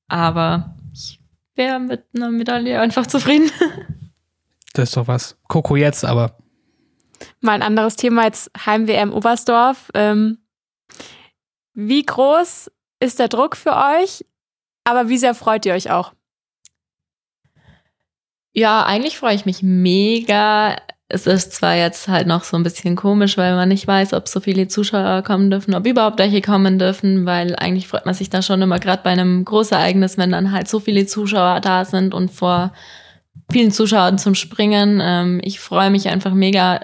Aber 0.07 0.77
ich 0.93 1.19
wäre 1.57 1.81
mit 1.81 2.05
einer 2.15 2.31
Medaille 2.31 2.79
einfach 2.81 3.07
zufrieden. 3.07 3.51
Das 4.75 4.91
ist 4.91 4.97
doch 4.97 5.09
was. 5.09 5.37
Coco 5.49 5.77
jetzt, 5.77 6.05
aber. 6.05 6.37
Mal 7.41 7.53
ein 7.53 7.63
anderes 7.63 7.97
Thema 7.97 8.25
jetzt 8.25 8.51
Heim-WM 8.67 9.13
Oberstdorf. 9.13 9.91
Ähm, 9.95 10.39
wie 11.73 12.05
groß 12.05 12.71
ist 13.01 13.19
der 13.19 13.29
Druck 13.29 13.57
für 13.57 13.75
euch? 13.75 14.25
Aber 14.85 15.09
wie 15.09 15.17
sehr 15.17 15.35
freut 15.35 15.65
ihr 15.65 15.75
euch 15.75 15.91
auch? 15.91 16.13
Ja, 18.53 18.85
eigentlich 18.85 19.17
freue 19.17 19.35
ich 19.35 19.47
mich 19.47 19.63
mega. 19.63 20.77
Es 21.09 21.27
ist 21.27 21.53
zwar 21.53 21.77
jetzt 21.77 22.09
halt 22.09 22.27
noch 22.27 22.45
so 22.45 22.57
ein 22.57 22.63
bisschen 22.63 22.97
komisch, 22.97 23.37
weil 23.37 23.55
man 23.55 23.69
nicht 23.69 23.87
weiß, 23.87 24.13
ob 24.13 24.27
so 24.27 24.41
viele 24.41 24.69
Zuschauer 24.69 25.23
kommen 25.23 25.51
dürfen, 25.51 25.75
ob 25.75 25.87
überhaupt 25.87 26.19
welche 26.19 26.41
kommen 26.41 26.79
dürfen, 26.79 27.27
weil 27.27 27.55
eigentlich 27.57 27.87
freut 27.89 28.07
man 28.07 28.15
sich 28.15 28.31
da 28.31 28.43
schon 28.43 28.63
immer 28.63 28.81
gerade 28.81 29.03
bei 29.03 29.11
einem 29.11 29.45
Großereignis, 29.45 30.19
wenn 30.19 30.33
dann 30.33 30.51
halt 30.51 30.67
so 30.67 30.81
viele 30.81 31.07
Zuschauer 31.07 31.61
da 31.61 31.85
sind 31.85 32.15
und 32.15 32.31
vor 32.31 32.73
vielen 33.51 33.71
Zuschauern 33.71 34.19
zum 34.19 34.35
Springen. 34.35 35.01
Ähm, 35.03 35.41
ich 35.43 35.61
freue 35.61 35.91
mich 35.91 36.09
einfach 36.09 36.33
mega, 36.33 36.81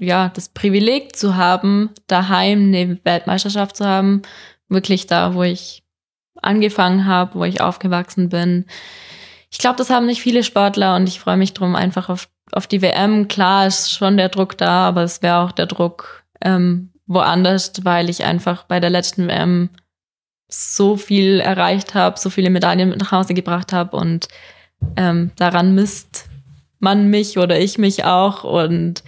ja, 0.00 0.30
das 0.34 0.48
Privileg 0.48 1.16
zu 1.16 1.36
haben, 1.36 1.90
daheim 2.06 2.68
eine 2.68 2.98
Weltmeisterschaft 3.04 3.76
zu 3.76 3.86
haben. 3.86 4.22
Wirklich 4.68 5.06
da, 5.06 5.34
wo 5.34 5.42
ich 5.42 5.82
angefangen 6.42 7.06
habe, 7.06 7.38
wo 7.38 7.44
ich 7.44 7.60
aufgewachsen 7.60 8.28
bin. 8.28 8.66
ich 9.50 9.58
glaube, 9.58 9.76
das 9.76 9.90
haben 9.90 10.06
nicht 10.06 10.20
viele 10.20 10.42
Sportler 10.42 10.96
und 10.96 11.08
ich 11.08 11.20
freue 11.20 11.36
mich 11.36 11.54
drum 11.54 11.74
einfach 11.76 12.08
auf, 12.08 12.28
auf 12.52 12.66
die 12.66 12.82
WM. 12.82 13.28
Klar 13.28 13.66
ist 13.66 13.92
schon 13.92 14.16
der 14.16 14.28
Druck 14.28 14.58
da, 14.58 14.88
aber 14.88 15.02
es 15.02 15.22
wäre 15.22 15.38
auch 15.38 15.52
der 15.52 15.66
Druck 15.66 16.24
ähm, 16.42 16.90
woanders, 17.06 17.72
weil 17.84 18.10
ich 18.10 18.24
einfach 18.24 18.64
bei 18.64 18.80
der 18.80 18.90
letzten 18.90 19.28
WM 19.28 19.70
so 20.48 20.96
viel 20.96 21.40
erreicht 21.40 21.94
habe, 21.94 22.18
so 22.18 22.30
viele 22.30 22.50
Medaillen 22.50 22.90
mit 22.90 23.00
nach 23.00 23.12
Hause 23.12 23.34
gebracht 23.34 23.72
habe 23.72 23.96
und 23.96 24.28
ähm, 24.96 25.30
daran 25.36 25.74
misst 25.74 26.28
man 26.78 27.08
mich 27.08 27.38
oder 27.38 27.58
ich 27.58 27.78
mich 27.78 28.04
auch 28.04 28.44
und 28.44 29.02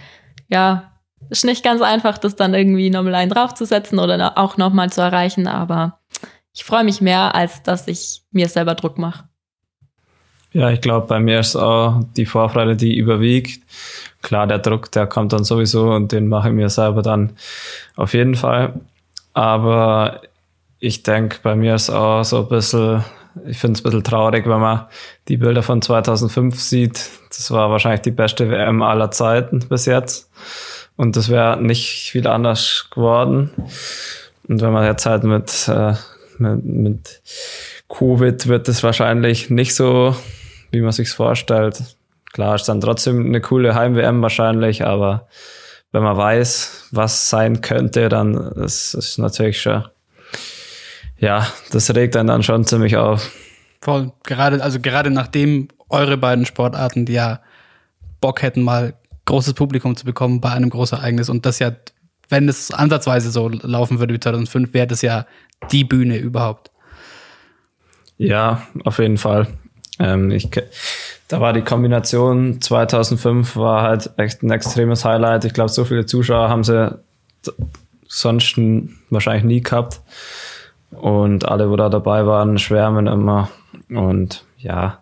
ja, 0.47 0.91
ist 1.29 1.45
nicht 1.45 1.63
ganz 1.63 1.81
einfach, 1.81 2.17
das 2.17 2.35
dann 2.35 2.53
irgendwie 2.53 2.89
nochmal 2.89 3.15
einen 3.15 3.31
draufzusetzen 3.31 3.99
oder 3.99 4.37
auch 4.37 4.57
nochmal 4.57 4.89
zu 4.89 5.01
erreichen, 5.01 5.47
aber 5.47 5.99
ich 6.53 6.63
freue 6.63 6.83
mich 6.83 7.01
mehr, 7.01 7.35
als 7.35 7.61
dass 7.63 7.87
ich 7.87 8.23
mir 8.31 8.49
selber 8.49 8.75
Druck 8.75 8.97
mache. 8.97 9.25
Ja, 10.53 10.71
ich 10.71 10.81
glaube, 10.81 11.05
bei 11.07 11.19
mir 11.19 11.39
ist 11.39 11.55
auch 11.55 12.01
die 12.15 12.25
Vorfreude, 12.25 12.75
die 12.75 12.97
überwiegt. 12.97 13.61
Klar, 14.21 14.47
der 14.47 14.59
Druck, 14.59 14.91
der 14.91 15.05
kommt 15.05 15.33
dann 15.33 15.43
sowieso 15.43 15.91
und 15.91 16.11
den 16.11 16.27
mache 16.27 16.49
ich 16.49 16.55
mir 16.55 16.69
selber 16.69 17.01
dann 17.01 17.33
auf 17.95 18.13
jeden 18.13 18.35
Fall. 18.35 18.73
Aber 19.33 20.21
ich 20.79 21.03
denke, 21.03 21.37
bei 21.43 21.55
mir 21.55 21.75
ist 21.75 21.89
auch 21.89 22.23
so 22.23 22.39
ein 22.39 22.49
bisschen, 22.49 23.03
ich 23.45 23.57
finde 23.57 23.77
es 23.77 23.81
ein 23.81 23.83
bisschen 23.83 24.03
traurig, 24.03 24.45
wenn 24.47 24.59
man 24.59 24.85
die 25.27 25.37
Bilder 25.37 25.63
von 25.63 25.81
2005 25.81 26.59
sieht. 26.59 27.09
Das 27.29 27.51
war 27.51 27.69
wahrscheinlich 27.69 28.01
die 28.01 28.11
beste 28.11 28.49
WM 28.49 28.81
aller 28.81 29.11
Zeiten 29.11 29.59
bis 29.67 29.85
jetzt. 29.85 30.29
Und 30.95 31.15
das 31.15 31.29
wäre 31.29 31.61
nicht 31.61 32.09
viel 32.11 32.27
anders 32.27 32.87
geworden. 32.91 33.51
Und 34.47 34.61
wenn 34.61 34.71
man 34.71 34.85
jetzt 34.85 35.05
halt 35.05 35.23
mit, 35.23 35.67
äh, 35.67 35.93
mit, 36.37 36.65
mit 36.65 37.21
Covid 37.89 38.47
wird 38.47 38.67
es 38.67 38.83
wahrscheinlich 38.83 39.49
nicht 39.49 39.75
so, 39.75 40.15
wie 40.71 40.81
man 40.81 40.91
sich's 40.91 41.13
vorstellt. 41.13 41.83
Klar 42.33 42.55
ist 42.55 42.65
dann 42.65 42.81
trotzdem 42.81 43.25
eine 43.25 43.41
coole 43.41 43.73
Heim-WM 43.75 44.21
wahrscheinlich, 44.21 44.85
aber 44.85 45.27
wenn 45.91 46.03
man 46.03 46.17
weiß, 46.17 46.89
was 46.91 47.29
sein 47.29 47.61
könnte, 47.61 48.09
dann 48.09 48.35
ist 48.35 48.93
es 48.93 49.17
natürlich 49.17 49.61
schon 49.61 49.85
ja, 51.19 51.47
das 51.71 51.93
regt 51.95 52.15
einen 52.15 52.27
dann 52.27 52.43
schon 52.43 52.65
ziemlich 52.65 52.97
auf. 52.97 53.31
Voll. 53.81 54.11
Gerade, 54.23 54.63
also 54.63 54.79
gerade 54.79 55.09
nachdem 55.09 55.69
eure 55.89 56.17
beiden 56.17 56.45
Sportarten, 56.45 57.05
die 57.05 57.13
ja 57.13 57.41
Bock 58.21 58.41
hätten, 58.41 58.61
mal 58.61 58.93
großes 59.25 59.53
Publikum 59.53 59.95
zu 59.95 60.05
bekommen 60.05 60.41
bei 60.41 60.51
einem 60.51 60.69
Großereignis 60.69 61.29
und 61.29 61.45
das 61.45 61.59
ja, 61.59 61.71
wenn 62.29 62.49
es 62.49 62.71
ansatzweise 62.71 63.31
so 63.31 63.49
laufen 63.49 63.99
würde 63.99 64.13
wie 64.13 64.19
2005, 64.19 64.73
wäre 64.73 64.87
das 64.87 65.01
ja 65.01 65.25
die 65.71 65.83
Bühne 65.83 66.17
überhaupt. 66.17 66.71
Ja, 68.17 68.63
auf 68.83 68.99
jeden 68.99 69.17
Fall. 69.17 69.47
Ähm, 69.99 70.31
ich, 70.31 70.49
da 71.27 71.41
war 71.41 71.53
die 71.53 71.61
Kombination 71.61 72.61
2005 72.61 73.55
war 73.55 73.83
halt 73.83 74.11
echt 74.17 74.43
ein 74.43 74.51
extremes 74.51 75.05
Highlight. 75.05 75.45
Ich 75.45 75.53
glaube, 75.53 75.69
so 75.69 75.85
viele 75.85 76.05
Zuschauer 76.05 76.49
haben 76.49 76.63
sie 76.63 76.97
sonst 78.07 78.55
wahrscheinlich 79.09 79.43
nie 79.43 79.61
gehabt. 79.61 80.01
Und 80.91 81.47
alle, 81.47 81.69
wo 81.69 81.75
da 81.75 81.89
dabei 81.89 82.25
waren, 82.25 82.57
schwärmen 82.57 83.07
immer. 83.07 83.49
Und 83.89 84.45
ja, 84.57 85.01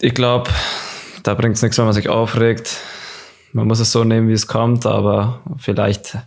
ich 0.00 0.14
glaube, 0.14 0.50
da 1.22 1.34
bringt 1.34 1.56
es 1.56 1.62
nichts, 1.62 1.78
wenn 1.78 1.84
man 1.84 1.94
sich 1.94 2.08
aufregt. 2.08 2.80
Man 3.52 3.68
muss 3.68 3.78
es 3.78 3.92
so 3.92 4.02
nehmen, 4.02 4.28
wie 4.28 4.32
es 4.32 4.48
kommt, 4.48 4.84
aber 4.84 5.40
vielleicht 5.58 6.18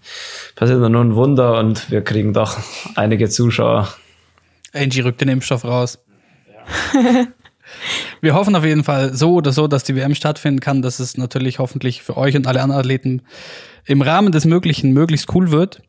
passiert 0.56 0.80
nur 0.80 1.02
ein 1.02 1.16
Wunder 1.16 1.60
und 1.60 1.92
wir 1.92 2.02
kriegen 2.02 2.34
doch 2.34 2.58
einige 2.96 3.28
Zuschauer. 3.28 3.90
Angie 4.74 5.02
rückt 5.02 5.20
den 5.20 5.30
Impfstoff 5.30 5.66
raus. 5.66 6.00
Ja. 6.94 7.28
wir 8.22 8.34
hoffen 8.34 8.56
auf 8.56 8.64
jeden 8.64 8.84
Fall 8.84 9.14
so 9.14 9.34
oder 9.34 9.52
so, 9.52 9.68
dass 9.68 9.84
die 9.84 9.96
WM 9.96 10.16
stattfinden 10.16 10.62
kann, 10.62 10.82
dass 10.82 11.00
es 11.00 11.18
natürlich 11.18 11.60
hoffentlich 11.60 12.02
für 12.02 12.16
euch 12.16 12.36
und 12.36 12.48
alle 12.48 12.62
anderen 12.62 12.80
Athleten 12.80 13.22
im 13.86 14.02
Rahmen 14.02 14.32
des 14.32 14.46
Möglichen 14.46 14.94
möglichst 14.94 15.34
cool 15.36 15.52
wird. 15.52 15.82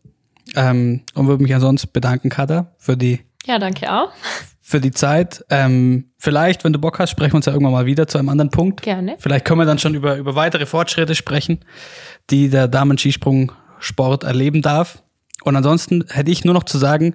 Ähm, 0.57 1.03
und 1.15 1.27
würde 1.27 1.43
mich 1.43 1.55
ansonsten 1.55 1.91
bedanken, 1.93 2.29
Kada, 2.29 2.73
für 2.79 2.97
die. 2.97 3.21
Ja, 3.47 3.59
danke 3.59 3.93
auch. 3.93 4.11
Für 4.61 4.81
die 4.81 4.91
Zeit. 4.91 5.45
Ähm, 5.49 6.11
vielleicht, 6.19 6.65
wenn 6.65 6.73
du 6.73 6.79
Bock 6.79 6.99
hast, 6.99 7.11
sprechen 7.11 7.33
wir 7.33 7.37
uns 7.37 7.47
ja 7.47 7.53
irgendwann 7.53 7.73
mal 7.73 7.87
wieder 7.87 8.07
zu 8.07 8.19
einem 8.19 8.29
anderen 8.29 8.51
Punkt. 8.51 8.83
Gerne. 8.83 9.17
Vielleicht 9.19 9.45
können 9.45 9.61
wir 9.61 9.65
dann 9.65 9.79
schon 9.79 9.95
über, 9.95 10.17
über 10.17 10.35
weitere 10.35 10.67
Fortschritte 10.67 11.15
sprechen, 11.15 11.61
die 12.31 12.51
der 12.51 12.69
Damen-Skisprung-Sport 12.69 14.25
erleben 14.25 14.61
darf. 14.61 15.03
Und 15.45 15.57
ansonsten 15.57 16.05
hätte 16.09 16.31
ich 16.31 16.45
nur 16.45 16.55
noch 16.55 16.65
zu 16.65 16.77
sagen, 16.77 17.15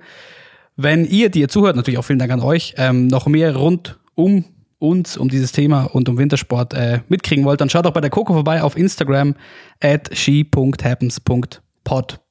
wenn 0.76 1.06
ihr, 1.06 1.30
die 1.30 1.42
ihr 1.42 1.50
zuhört, 1.50 1.76
natürlich 1.76 2.00
auch 2.00 2.04
vielen 2.04 2.20
Dank 2.20 2.32
an 2.32 2.42
euch, 2.42 2.74
ähm, 2.78 3.08
noch 3.08 3.28
mehr 3.28 3.56
rund 3.56 4.00
um 4.16 4.46
uns, 4.80 5.18
um 5.18 5.30
dieses 5.30 5.52
Thema 5.52 5.84
und 5.84 6.10
um 6.10 6.18
Wintersport 6.18 6.74
äh, 6.74 7.00
mitkriegen 7.08 7.46
wollt, 7.46 7.62
dann 7.62 7.70
schaut 7.70 7.86
doch 7.86 7.94
bei 7.94 8.02
der 8.02 8.10
Coco 8.10 8.34
vorbei 8.34 8.62
auf 8.62 8.76
Instagram 8.76 9.36
at 9.82 10.10
she.happens.pod. 10.16 12.23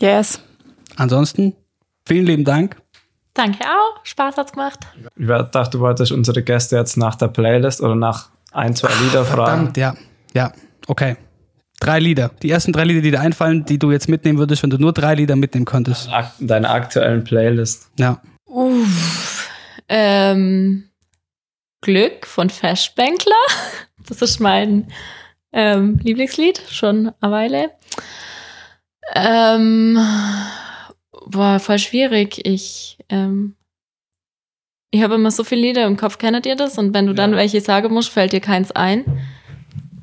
Yes. 0.00 0.40
Ansonsten, 0.96 1.54
vielen 2.06 2.26
lieben 2.26 2.44
Dank. 2.44 2.76
Danke 3.34 3.64
auch. 3.64 4.04
Spaß 4.04 4.36
hat's 4.36 4.52
gemacht. 4.52 4.80
Ich 5.16 5.26
dachte, 5.26 5.70
du 5.70 5.80
wolltest 5.80 6.12
unsere 6.12 6.42
Gäste 6.42 6.76
jetzt 6.76 6.96
nach 6.96 7.14
der 7.14 7.28
Playlist 7.28 7.80
oder 7.80 7.94
nach 7.94 8.30
ein, 8.52 8.74
zwei 8.74 8.90
Lieder 9.02 9.24
fragen. 9.24 9.72
Verdammt, 9.72 9.76
ja. 9.76 9.94
Ja, 10.34 10.52
okay. 10.86 11.16
Drei 11.80 12.00
Lieder. 12.00 12.32
Die 12.42 12.50
ersten 12.50 12.72
drei 12.72 12.84
Lieder, 12.84 13.02
die 13.02 13.12
dir 13.12 13.20
einfallen, 13.20 13.64
die 13.64 13.78
du 13.78 13.92
jetzt 13.92 14.08
mitnehmen 14.08 14.38
würdest, 14.38 14.62
wenn 14.64 14.70
du 14.70 14.78
nur 14.78 14.92
drei 14.92 15.14
Lieder 15.14 15.36
mitnehmen 15.36 15.64
könntest. 15.64 16.10
Deine 16.40 16.68
aktuellen 16.68 17.22
Playlist. 17.22 17.90
Ja. 17.96 18.20
Uff. 18.46 19.48
Ähm, 19.88 20.90
Glück 21.80 22.26
von 22.26 22.50
Fashbankler. 22.50 23.34
Das 24.08 24.22
ist 24.22 24.40
mein 24.40 24.88
ähm, 25.52 26.00
Lieblingslied, 26.02 26.62
schon 26.70 27.12
eine 27.20 27.32
Weile. 27.32 27.70
Ähm, 29.14 29.98
boah, 31.26 31.58
voll 31.58 31.78
schwierig. 31.78 32.44
Ich, 32.44 32.98
ähm, 33.08 33.54
ich 34.90 35.02
habe 35.02 35.14
immer 35.14 35.30
so 35.30 35.44
viele 35.44 35.62
Lieder 35.62 35.86
im 35.86 35.96
Kopf. 35.96 36.18
Kennt 36.18 36.46
ihr 36.46 36.56
das? 36.56 36.78
Und 36.78 36.94
wenn 36.94 37.06
du 37.06 37.14
dann 37.14 37.32
welche 37.32 37.60
sagen 37.60 37.92
musst, 37.92 38.10
fällt 38.10 38.32
dir 38.32 38.40
keins 38.40 38.72
ein. 38.72 39.04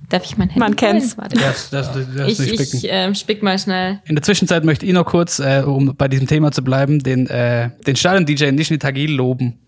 Darf 0.09 0.23
ich 0.23 0.37
mein 0.37 0.49
Handy 0.49 0.59
Man 0.59 0.75
kennt's. 0.75 1.17
Warte. 1.17 1.35
Das, 1.37 1.69
das, 1.71 1.91
das, 1.91 2.05
das 2.15 2.39
ich 2.39 2.59
ich 2.59 2.87
ähm, 2.89 3.15
spick 3.15 3.41
mal 3.41 3.57
schnell. 3.57 4.01
In 4.05 4.15
der 4.15 4.23
Zwischenzeit 4.23 4.63
möchte 4.63 4.85
ich 4.85 4.93
noch 4.93 5.05
kurz, 5.05 5.39
äh, 5.39 5.63
um 5.65 5.95
bei 5.95 6.07
diesem 6.07 6.27
Thema 6.27 6.51
zu 6.51 6.63
bleiben, 6.63 6.99
den, 6.99 7.27
äh, 7.27 7.71
den 7.87 7.95
Stadion-DJ 7.95 8.51
Nishni 8.51 8.77
Tagil 8.77 9.11
loben. 9.11 9.59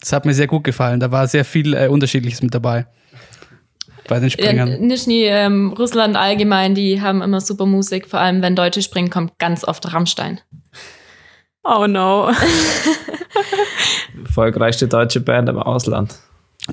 Das 0.00 0.12
hat 0.12 0.24
mir 0.24 0.34
sehr 0.34 0.46
gut 0.46 0.64
gefallen. 0.64 1.00
Da 1.00 1.10
war 1.10 1.26
sehr 1.28 1.44
viel 1.44 1.74
äh, 1.74 1.88
Unterschiedliches 1.88 2.42
mit 2.42 2.54
dabei. 2.54 2.86
Bei 4.08 4.20
den 4.20 4.30
Springern. 4.30 4.68
Ja, 4.70 4.78
Nischni, 4.78 5.24
ähm, 5.24 5.72
Russland 5.78 6.16
allgemein, 6.16 6.74
die 6.74 7.00
haben 7.00 7.22
immer 7.22 7.40
super 7.40 7.66
Musik. 7.66 8.06
Vor 8.08 8.20
allem, 8.20 8.42
wenn 8.42 8.54
Deutsche 8.56 8.82
springen, 8.82 9.10
kommt 9.10 9.38
ganz 9.38 9.64
oft 9.64 9.92
Rammstein. 9.92 10.40
Oh 11.62 11.86
no. 11.86 12.30
Erfolgreichste 14.24 14.88
deutsche 14.88 15.20
Band 15.20 15.48
im 15.48 15.58
Ausland. 15.58 16.18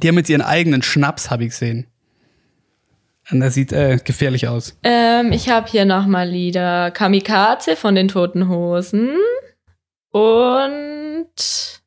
Die 0.02 0.08
haben 0.08 0.18
jetzt 0.18 0.30
ihren 0.30 0.42
eigenen 0.42 0.82
Schnaps, 0.82 1.32
habe 1.32 1.44
ich 1.44 1.50
gesehen. 1.52 1.88
Und 3.30 3.40
der 3.40 3.52
sieht 3.52 3.72
äh, 3.72 3.98
gefährlich 4.04 4.48
aus. 4.48 4.78
Ähm, 4.84 5.32
ich 5.32 5.50
habe 5.50 5.70
hier 5.70 5.86
nochmal 5.86 6.28
Lieder. 6.28 6.92
Kamikaze 6.92 7.76
von 7.76 7.96
den 7.96 8.08
Toten 8.10 8.50
Hosen. 8.50 9.12
Und 10.12 11.82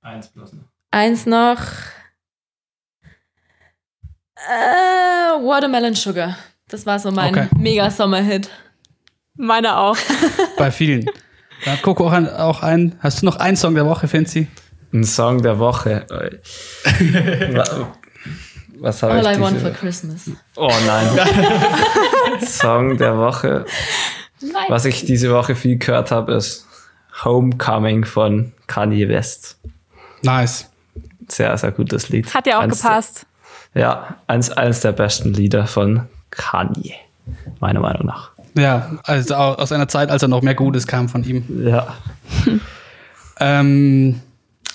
Eins 0.00 0.28
bloß 0.28 0.54
noch. 0.54 0.64
eins 0.90 1.26
noch. 1.26 1.60
Äh, 4.48 5.44
Watermelon 5.44 5.94
Sugar. 5.94 6.36
Das 6.68 6.86
war 6.86 6.98
so 6.98 7.10
mein 7.10 7.30
Okay. 7.36 7.48
mega 7.58 7.90
Sommerhit. 7.90 8.48
Meine 9.36 9.76
auch. 9.76 9.96
Bei 10.58 10.70
vielen. 10.70 11.06
Da 11.64 11.76
guck 11.80 12.00
auch, 12.00 12.12
ein, 12.12 12.28
auch 12.28 12.62
ein. 12.62 12.98
Hast 13.00 13.22
du 13.22 13.26
noch 13.26 13.36
einen 13.36 13.56
Song 13.56 13.74
der 13.74 13.86
Woche, 13.86 14.08
Fancy? 14.08 14.48
Ein 14.92 15.04
Song 15.04 15.42
der 15.42 15.58
Woche. 15.58 16.06
Wa- 17.52 17.92
Was 18.80 19.02
habe 19.02 19.14
All 19.14 19.32
ich 19.32 19.38
I 19.38 19.40
Want 19.40 19.58
for 19.60 19.70
Christmas. 19.70 20.30
Oh 20.56 20.70
nein. 20.86 21.08
Song 22.46 22.98
der 22.98 23.16
Woche. 23.16 23.64
Nein. 24.40 24.64
Was 24.68 24.84
ich 24.86 25.04
diese 25.04 25.32
Woche 25.32 25.54
viel 25.54 25.78
gehört 25.78 26.10
habe, 26.10 26.34
ist 26.34 26.66
Homecoming 27.24 28.04
von 28.04 28.52
Kanye 28.66 29.08
West. 29.08 29.58
Nice. 30.22 30.68
Sehr, 31.28 31.56
sehr 31.56 31.70
gutes 31.70 32.08
Lied. 32.08 32.34
Hat 32.34 32.46
ja 32.46 32.58
auch 32.58 32.62
Eins 32.62 32.82
gepasst. 32.82 33.26
Ja, 33.74 34.16
eins, 34.26 34.50
eins 34.50 34.80
der 34.80 34.92
besten 34.92 35.32
Lieder 35.34 35.66
von 35.66 36.08
Kanye. 36.30 36.94
Meiner 37.60 37.80
Meinung 37.80 38.06
nach. 38.06 38.32
Ja, 38.54 38.98
also 39.04 39.34
au- 39.34 39.54
aus 39.54 39.72
einer 39.72 39.88
Zeit, 39.88 40.10
als 40.10 40.22
er 40.22 40.28
noch 40.28 40.42
mehr 40.42 40.54
Gutes 40.54 40.86
kam 40.86 41.08
von 41.08 41.24
ihm. 41.24 41.64
Ja. 41.66 41.94
Ähm, 43.40 44.20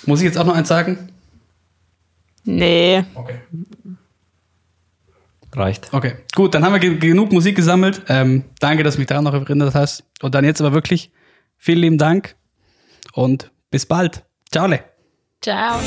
muss 0.08 0.20
ich 0.20 0.26
jetzt 0.26 0.38
auch 0.38 0.46
noch 0.46 0.56
eins 0.56 0.68
sagen? 0.68 1.10
Nee. 2.44 3.04
Okay. 3.14 3.40
Reicht. 5.54 5.94
Okay, 5.94 6.16
gut, 6.36 6.54
dann 6.54 6.66
haben 6.66 6.74
wir 6.74 6.80
ge 6.80 6.98
genug 6.98 7.32
Musik 7.32 7.56
gesammelt. 7.56 8.02
Ähm, 8.10 8.44
danke, 8.60 8.84
dass 8.84 8.96
du 8.96 9.00
mich 9.00 9.08
daran 9.08 9.24
noch 9.24 9.34
erinnert 9.34 9.74
hast. 9.74 10.04
Und 10.22 10.36
dann 10.36 10.44
jetzt 10.44 10.60
aber 10.60 10.74
wirklich 10.74 11.12
vielen 11.56 11.80
lieben 11.80 11.98
Dank 11.98 12.36
und 13.14 13.52
bis 13.72 13.86
bald. 13.86 14.26
Ciao. 14.52 14.68
Ciao. 15.42 15.80